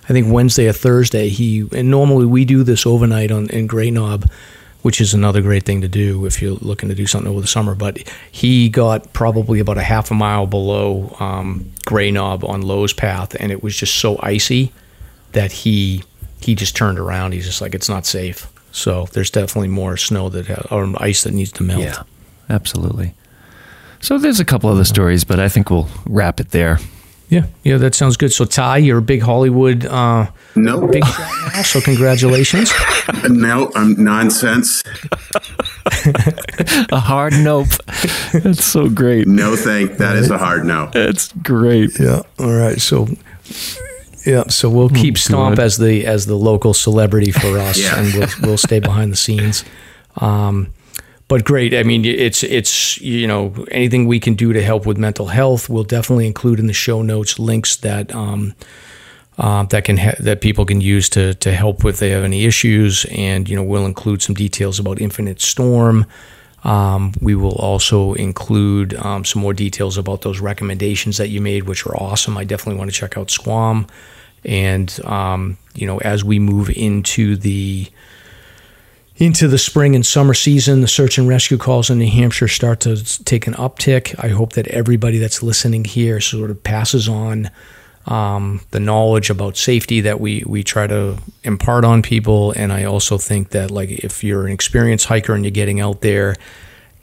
I 0.08 0.12
think 0.12 0.32
Wednesday 0.32 0.68
or 0.68 0.72
Thursday. 0.72 1.28
He 1.28 1.68
and 1.72 1.90
normally 1.90 2.26
we 2.26 2.44
do 2.44 2.62
this 2.64 2.86
overnight 2.86 3.30
on 3.30 3.48
in 3.50 3.66
Gray 3.66 3.90
Knob, 3.90 4.28
which 4.82 5.00
is 5.00 5.14
another 5.14 5.40
great 5.40 5.64
thing 5.64 5.80
to 5.80 5.88
do 5.88 6.26
if 6.26 6.42
you're 6.42 6.56
looking 6.60 6.88
to 6.88 6.94
do 6.94 7.06
something 7.06 7.30
over 7.30 7.40
the 7.40 7.46
summer. 7.46 7.74
But 7.74 7.98
he 8.30 8.68
got 8.68 9.12
probably 9.12 9.60
about 9.60 9.78
a 9.78 9.82
half 9.82 10.10
a 10.10 10.14
mile 10.14 10.46
below 10.46 11.16
um, 11.20 11.72
Gray 11.86 12.10
Knob 12.10 12.44
on 12.44 12.62
Lowe's 12.62 12.92
Path, 12.92 13.34
and 13.40 13.50
it 13.50 13.62
was 13.62 13.76
just 13.76 13.96
so 13.96 14.18
icy 14.22 14.72
that 15.32 15.52
he 15.52 16.04
he 16.40 16.54
just 16.54 16.76
turned 16.76 16.98
around. 16.98 17.32
He's 17.32 17.46
just 17.46 17.60
like 17.60 17.74
it's 17.74 17.88
not 17.88 18.04
safe. 18.06 18.48
So 18.72 19.06
there's 19.12 19.30
definitely 19.30 19.68
more 19.68 19.96
snow 19.96 20.28
that 20.30 20.46
ha- 20.46 20.74
or 20.74 20.92
ice 20.96 21.22
that 21.24 21.32
needs 21.32 21.52
to 21.52 21.62
melt. 21.62 21.82
Yeah, 21.82 22.02
absolutely. 22.48 23.14
So 24.00 24.18
there's 24.18 24.40
a 24.40 24.44
couple 24.44 24.68
other 24.68 24.84
stories, 24.84 25.22
but 25.24 25.38
I 25.38 25.48
think 25.48 25.70
we'll 25.70 25.88
wrap 26.06 26.40
it 26.40 26.50
there. 26.50 26.78
Yeah, 27.32 27.46
yeah. 27.64 27.78
That 27.78 27.94
sounds 27.94 28.16
good. 28.16 28.32
So 28.32 28.44
Ty, 28.44 28.76
you're 28.78 28.98
a 28.98 29.02
big 29.02 29.22
Hollywood 29.22 29.86
uh, 29.86 30.26
No, 30.54 30.86
big 30.86 31.04
shot 31.04 31.30
now. 31.54 31.62
So 31.62 31.80
congratulations. 31.80 32.70
no, 33.28 33.70
I'm 33.74 33.94
nonsense. 34.02 34.82
A 36.90 37.00
hard 37.00 37.32
nope. 37.34 37.68
That's 38.32 38.64
so 38.64 38.88
great. 38.88 39.26
No, 39.26 39.56
thank. 39.56 39.96
That 39.98 40.16
is 40.16 40.30
a 40.30 40.38
hard 40.38 40.64
no. 40.64 40.90
That's 40.92 41.32
great. 41.32 41.98
Yeah. 41.98 42.22
All 42.38 42.52
right. 42.52 42.80
So 42.80 43.08
yeah. 44.26 44.44
So 44.48 44.68
we'll 44.70 44.90
keep 44.90 45.16
Stomp 45.18 45.56
God. 45.56 45.64
as 45.64 45.78
the 45.78 46.04
as 46.06 46.26
the 46.26 46.36
local 46.36 46.74
celebrity 46.74 47.32
for 47.32 47.58
us, 47.58 47.78
Yeah. 47.78 47.98
and 47.98 48.14
we'll 48.14 48.28
we'll 48.42 48.58
stay 48.58 48.78
behind 48.80 49.12
the 49.12 49.16
scenes. 49.16 49.64
Um, 50.16 50.72
but 51.32 51.44
great. 51.44 51.72
I 51.72 51.82
mean, 51.82 52.04
it's 52.04 52.42
it's 52.42 53.00
you 53.00 53.26
know 53.26 53.54
anything 53.70 54.06
we 54.06 54.20
can 54.20 54.34
do 54.34 54.52
to 54.52 54.62
help 54.62 54.84
with 54.84 54.98
mental 54.98 55.28
health. 55.28 55.66
We'll 55.66 55.82
definitely 55.82 56.26
include 56.26 56.58
in 56.58 56.66
the 56.66 56.74
show 56.74 57.00
notes 57.00 57.38
links 57.38 57.74
that. 57.76 58.14
Um, 58.14 58.54
uh, 59.38 59.62
that 59.62 59.84
can 59.84 59.96
ha- 59.96 60.20
that 60.20 60.42
people 60.42 60.66
can 60.66 60.82
use 60.82 61.08
to 61.08 61.32
to 61.32 61.50
help 61.52 61.86
if 61.86 62.00
they 62.00 62.10
have 62.10 62.22
any 62.22 62.44
issues, 62.44 63.06
and 63.10 63.48
you 63.48 63.56
know 63.56 63.62
we'll 63.62 63.86
include 63.86 64.20
some 64.20 64.34
details 64.34 64.78
about 64.78 65.00
Infinite 65.00 65.40
Storm. 65.40 66.04
Um, 66.64 67.14
we 67.18 67.34
will 67.34 67.56
also 67.56 68.12
include 68.12 68.92
um, 68.96 69.24
some 69.24 69.40
more 69.40 69.54
details 69.54 69.96
about 69.96 70.20
those 70.20 70.38
recommendations 70.38 71.16
that 71.16 71.30
you 71.30 71.40
made, 71.40 71.62
which 71.62 71.86
are 71.86 71.96
awesome. 71.96 72.36
I 72.36 72.44
definitely 72.44 72.78
want 72.78 72.90
to 72.90 72.94
check 72.94 73.16
out 73.16 73.30
Squam, 73.30 73.86
and 74.44 75.00
um, 75.04 75.56
you 75.74 75.86
know 75.86 75.96
as 76.02 76.22
we 76.22 76.38
move 76.38 76.68
into 76.68 77.36
the 77.36 77.88
into 79.22 79.46
the 79.46 79.56
spring 79.56 79.94
and 79.94 80.04
summer 80.04 80.34
season, 80.34 80.80
the 80.80 80.88
search 80.88 81.16
and 81.16 81.28
rescue 81.28 81.56
calls 81.56 81.90
in 81.90 81.98
New 82.00 82.10
Hampshire 82.10 82.48
start 82.48 82.80
to 82.80 82.96
take 83.22 83.46
an 83.46 83.54
uptick. 83.54 84.16
I 84.18 84.28
hope 84.28 84.54
that 84.54 84.66
everybody 84.66 85.18
that's 85.18 85.44
listening 85.44 85.84
here 85.84 86.20
sort 86.20 86.50
of 86.50 86.64
passes 86.64 87.08
on 87.08 87.48
um, 88.06 88.62
the 88.72 88.80
knowledge 88.80 89.30
about 89.30 89.56
safety 89.56 90.00
that 90.00 90.18
we 90.18 90.42
we 90.44 90.64
try 90.64 90.88
to 90.88 91.18
impart 91.44 91.84
on 91.84 92.02
people. 92.02 92.50
And 92.50 92.72
I 92.72 92.82
also 92.82 93.16
think 93.16 93.50
that 93.50 93.70
like 93.70 93.90
if 93.90 94.24
you're 94.24 94.48
an 94.48 94.52
experienced 94.52 95.06
hiker 95.06 95.34
and 95.34 95.44
you're 95.44 95.52
getting 95.52 95.78
out 95.78 96.00
there, 96.00 96.34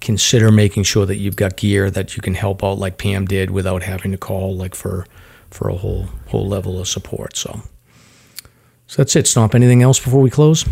consider 0.02 0.52
making 0.52 0.84
sure 0.84 1.06
that 1.06 1.16
you've 1.16 1.38
got 1.38 1.56
gear 1.56 1.90
that 1.90 2.18
you 2.18 2.22
can 2.22 2.34
help 2.34 2.66
out 2.66 2.80
like 2.80 2.98
Pam 2.98 3.28
did 3.28 3.50
without 3.50 3.82
having 3.84 4.12
to 4.12 4.18
call 4.18 4.58
like 4.58 4.76
for 4.76 5.08
for 5.52 5.70
a 5.70 5.76
whole 5.76 6.10
whole 6.28 6.46
level 6.46 6.82
of 6.82 6.88
support. 6.90 7.38
So. 7.38 7.62
So 8.88 9.04
that's 9.04 9.16
it, 9.16 9.28
Stomp. 9.28 9.54
Anything 9.54 9.84
else 9.84 10.00
before 10.00 10.20
we 10.20 10.32
close? 10.32 10.66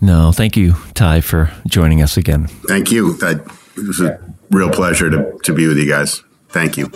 No, 0.00 0.32
thank 0.32 0.56
you, 0.56 0.74
Ty, 0.94 1.20
for 1.20 1.50
joining 1.66 2.00
us 2.00 2.16
again. 2.16 2.46
Thank 2.46 2.90
you. 2.90 3.18
It 3.20 3.46
was 3.76 4.00
a 4.00 4.18
real 4.50 4.70
pleasure 4.70 5.10
to, 5.10 5.38
to 5.44 5.52
be 5.52 5.66
with 5.66 5.76
you 5.76 5.88
guys. 5.88 6.22
Thank 6.48 6.76
you. 6.76 6.86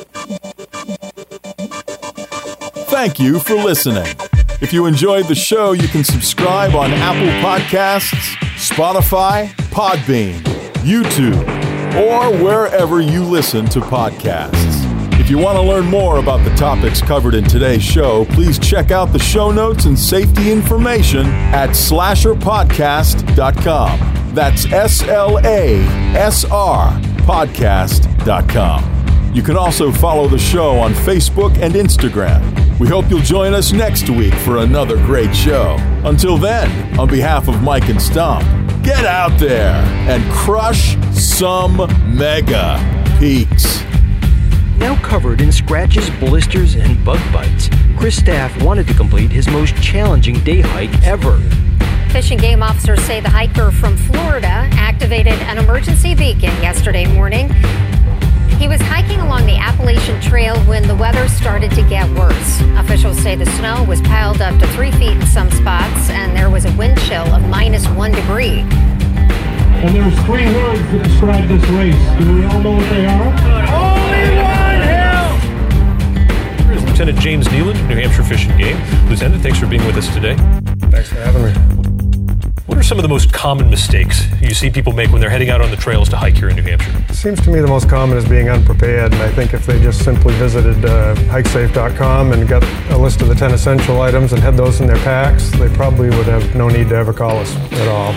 Thank 2.90 3.20
you 3.20 3.38
for 3.40 3.54
listening. 3.54 4.06
If 4.60 4.72
you 4.72 4.86
enjoyed 4.86 5.26
the 5.26 5.34
show, 5.34 5.72
you 5.72 5.88
can 5.88 6.04
subscribe 6.04 6.74
on 6.74 6.92
Apple 6.92 7.28
Podcasts, 7.46 8.36
Spotify, 8.56 9.48
Podbean, 9.70 10.40
YouTube, 10.82 11.36
or 11.94 12.42
wherever 12.42 13.00
you 13.00 13.22
listen 13.22 13.66
to 13.66 13.80
podcasts. 13.80 14.83
If 15.24 15.30
you 15.30 15.38
want 15.38 15.56
to 15.56 15.62
learn 15.62 15.86
more 15.86 16.18
about 16.18 16.44
the 16.44 16.54
topics 16.54 17.00
covered 17.00 17.34
in 17.34 17.44
today's 17.44 17.82
show, 17.82 18.26
please 18.26 18.58
check 18.58 18.90
out 18.90 19.10
the 19.10 19.18
show 19.18 19.50
notes 19.50 19.86
and 19.86 19.98
safety 19.98 20.52
information 20.52 21.24
at 21.24 21.70
slasrpodcast.com. 21.70 24.34
That's 24.34 24.70
S 24.70 25.02
L 25.04 25.38
A 25.38 25.78
S 26.14 26.44
R 26.44 26.90
podcast.com. 27.22 29.32
You 29.34 29.42
can 29.42 29.56
also 29.56 29.90
follow 29.90 30.28
the 30.28 30.38
show 30.38 30.78
on 30.78 30.92
Facebook 30.92 31.56
and 31.58 31.72
Instagram. 31.72 32.78
We 32.78 32.86
hope 32.86 33.08
you'll 33.08 33.20
join 33.20 33.54
us 33.54 33.72
next 33.72 34.10
week 34.10 34.34
for 34.34 34.58
another 34.58 34.98
great 35.06 35.34
show. 35.34 35.78
Until 36.04 36.36
then, 36.36 36.98
on 36.98 37.08
behalf 37.08 37.48
of 37.48 37.62
Mike 37.62 37.88
and 37.88 38.02
Stomp, 38.02 38.44
get 38.84 39.06
out 39.06 39.38
there 39.38 39.72
and 40.06 40.22
crush 40.34 40.98
some 41.14 41.78
mega 42.14 42.78
peaks. 43.18 43.82
Now 44.84 45.00
covered 45.00 45.40
in 45.40 45.50
scratches, 45.50 46.10
blisters, 46.20 46.74
and 46.74 47.02
bug 47.06 47.18
bites, 47.32 47.70
Chris 47.96 48.16
Staff 48.16 48.62
wanted 48.62 48.86
to 48.88 48.92
complete 48.92 49.30
his 49.30 49.48
most 49.48 49.74
challenging 49.76 50.38
day 50.40 50.60
hike 50.60 50.92
ever. 51.02 51.38
Fish 52.10 52.30
and 52.30 52.38
game 52.38 52.62
officers 52.62 53.00
say 53.00 53.18
the 53.18 53.30
hiker 53.30 53.70
from 53.70 53.96
Florida 53.96 54.68
activated 54.72 55.32
an 55.48 55.56
emergency 55.56 56.14
beacon 56.14 56.50
yesterday 56.60 57.06
morning. 57.06 57.48
He 58.58 58.68
was 58.68 58.78
hiking 58.82 59.20
along 59.20 59.46
the 59.46 59.56
Appalachian 59.56 60.20
Trail 60.20 60.54
when 60.64 60.86
the 60.86 60.94
weather 60.94 61.28
started 61.28 61.70
to 61.70 61.82
get 61.88 62.06
worse. 62.10 62.60
Officials 62.76 63.18
say 63.22 63.36
the 63.36 63.46
snow 63.56 63.84
was 63.84 64.02
piled 64.02 64.42
up 64.42 64.60
to 64.60 64.66
three 64.74 64.92
feet 64.92 65.12
in 65.12 65.26
some 65.28 65.50
spots, 65.50 66.10
and 66.10 66.36
there 66.36 66.50
was 66.50 66.66
a 66.66 66.72
wind 66.76 67.00
chill 67.00 67.24
of 67.32 67.40
minus 67.48 67.88
one 67.88 68.12
degree. 68.12 68.60
And 69.80 69.96
there's 69.96 70.24
three 70.26 70.44
words 70.44 70.82
that 70.92 71.04
describe 71.04 71.48
this 71.48 71.64
race. 71.70 72.18
Do 72.18 72.34
we 72.34 72.44
all 72.44 72.60
know 72.60 72.72
what 72.72 72.90
they 72.90 73.06
are? 73.06 73.54
Here's 73.72 73.93
Lieutenant 76.94 77.18
James 77.18 77.48
Kneeland, 77.48 77.88
New 77.88 77.96
Hampshire 77.96 78.22
Fish 78.22 78.46
and 78.46 78.56
Game. 78.56 78.76
Lieutenant, 79.08 79.42
thanks 79.42 79.58
for 79.58 79.66
being 79.66 79.84
with 79.84 79.96
us 79.96 80.14
today. 80.14 80.36
Thanks 80.92 81.08
for 81.08 81.16
having 81.16 81.42
me. 81.42 81.50
What 82.66 82.78
are 82.78 82.84
some 82.84 82.98
of 82.98 83.02
the 83.02 83.08
most 83.08 83.32
common 83.32 83.68
mistakes 83.68 84.24
you 84.40 84.54
see 84.54 84.70
people 84.70 84.92
make 84.92 85.10
when 85.10 85.20
they're 85.20 85.28
heading 85.28 85.50
out 85.50 85.60
on 85.60 85.72
the 85.72 85.76
trails 85.76 86.08
to 86.10 86.16
hike 86.16 86.36
here 86.36 86.50
in 86.50 86.54
New 86.54 86.62
Hampshire? 86.62 87.12
Seems 87.12 87.40
to 87.40 87.50
me 87.50 87.60
the 87.60 87.66
most 87.66 87.88
common 87.88 88.16
is 88.16 88.28
being 88.28 88.48
unprepared, 88.48 89.12
and 89.12 89.20
I 89.22 89.28
think 89.32 89.54
if 89.54 89.66
they 89.66 89.82
just 89.82 90.04
simply 90.04 90.34
visited 90.34 90.84
uh, 90.84 91.16
hikesafe.com 91.16 92.30
and 92.30 92.48
got 92.48 92.62
a 92.92 92.96
list 92.96 93.22
of 93.22 93.26
the 93.26 93.34
10 93.34 93.54
essential 93.54 94.00
items 94.00 94.32
and 94.32 94.40
had 94.40 94.56
those 94.56 94.80
in 94.80 94.86
their 94.86 94.98
packs, 94.98 95.50
they 95.58 95.68
probably 95.70 96.10
would 96.10 96.26
have 96.26 96.54
no 96.54 96.68
need 96.68 96.90
to 96.90 96.94
ever 96.94 97.12
call 97.12 97.38
us 97.38 97.56
at 97.72 97.88
all. 97.88 98.12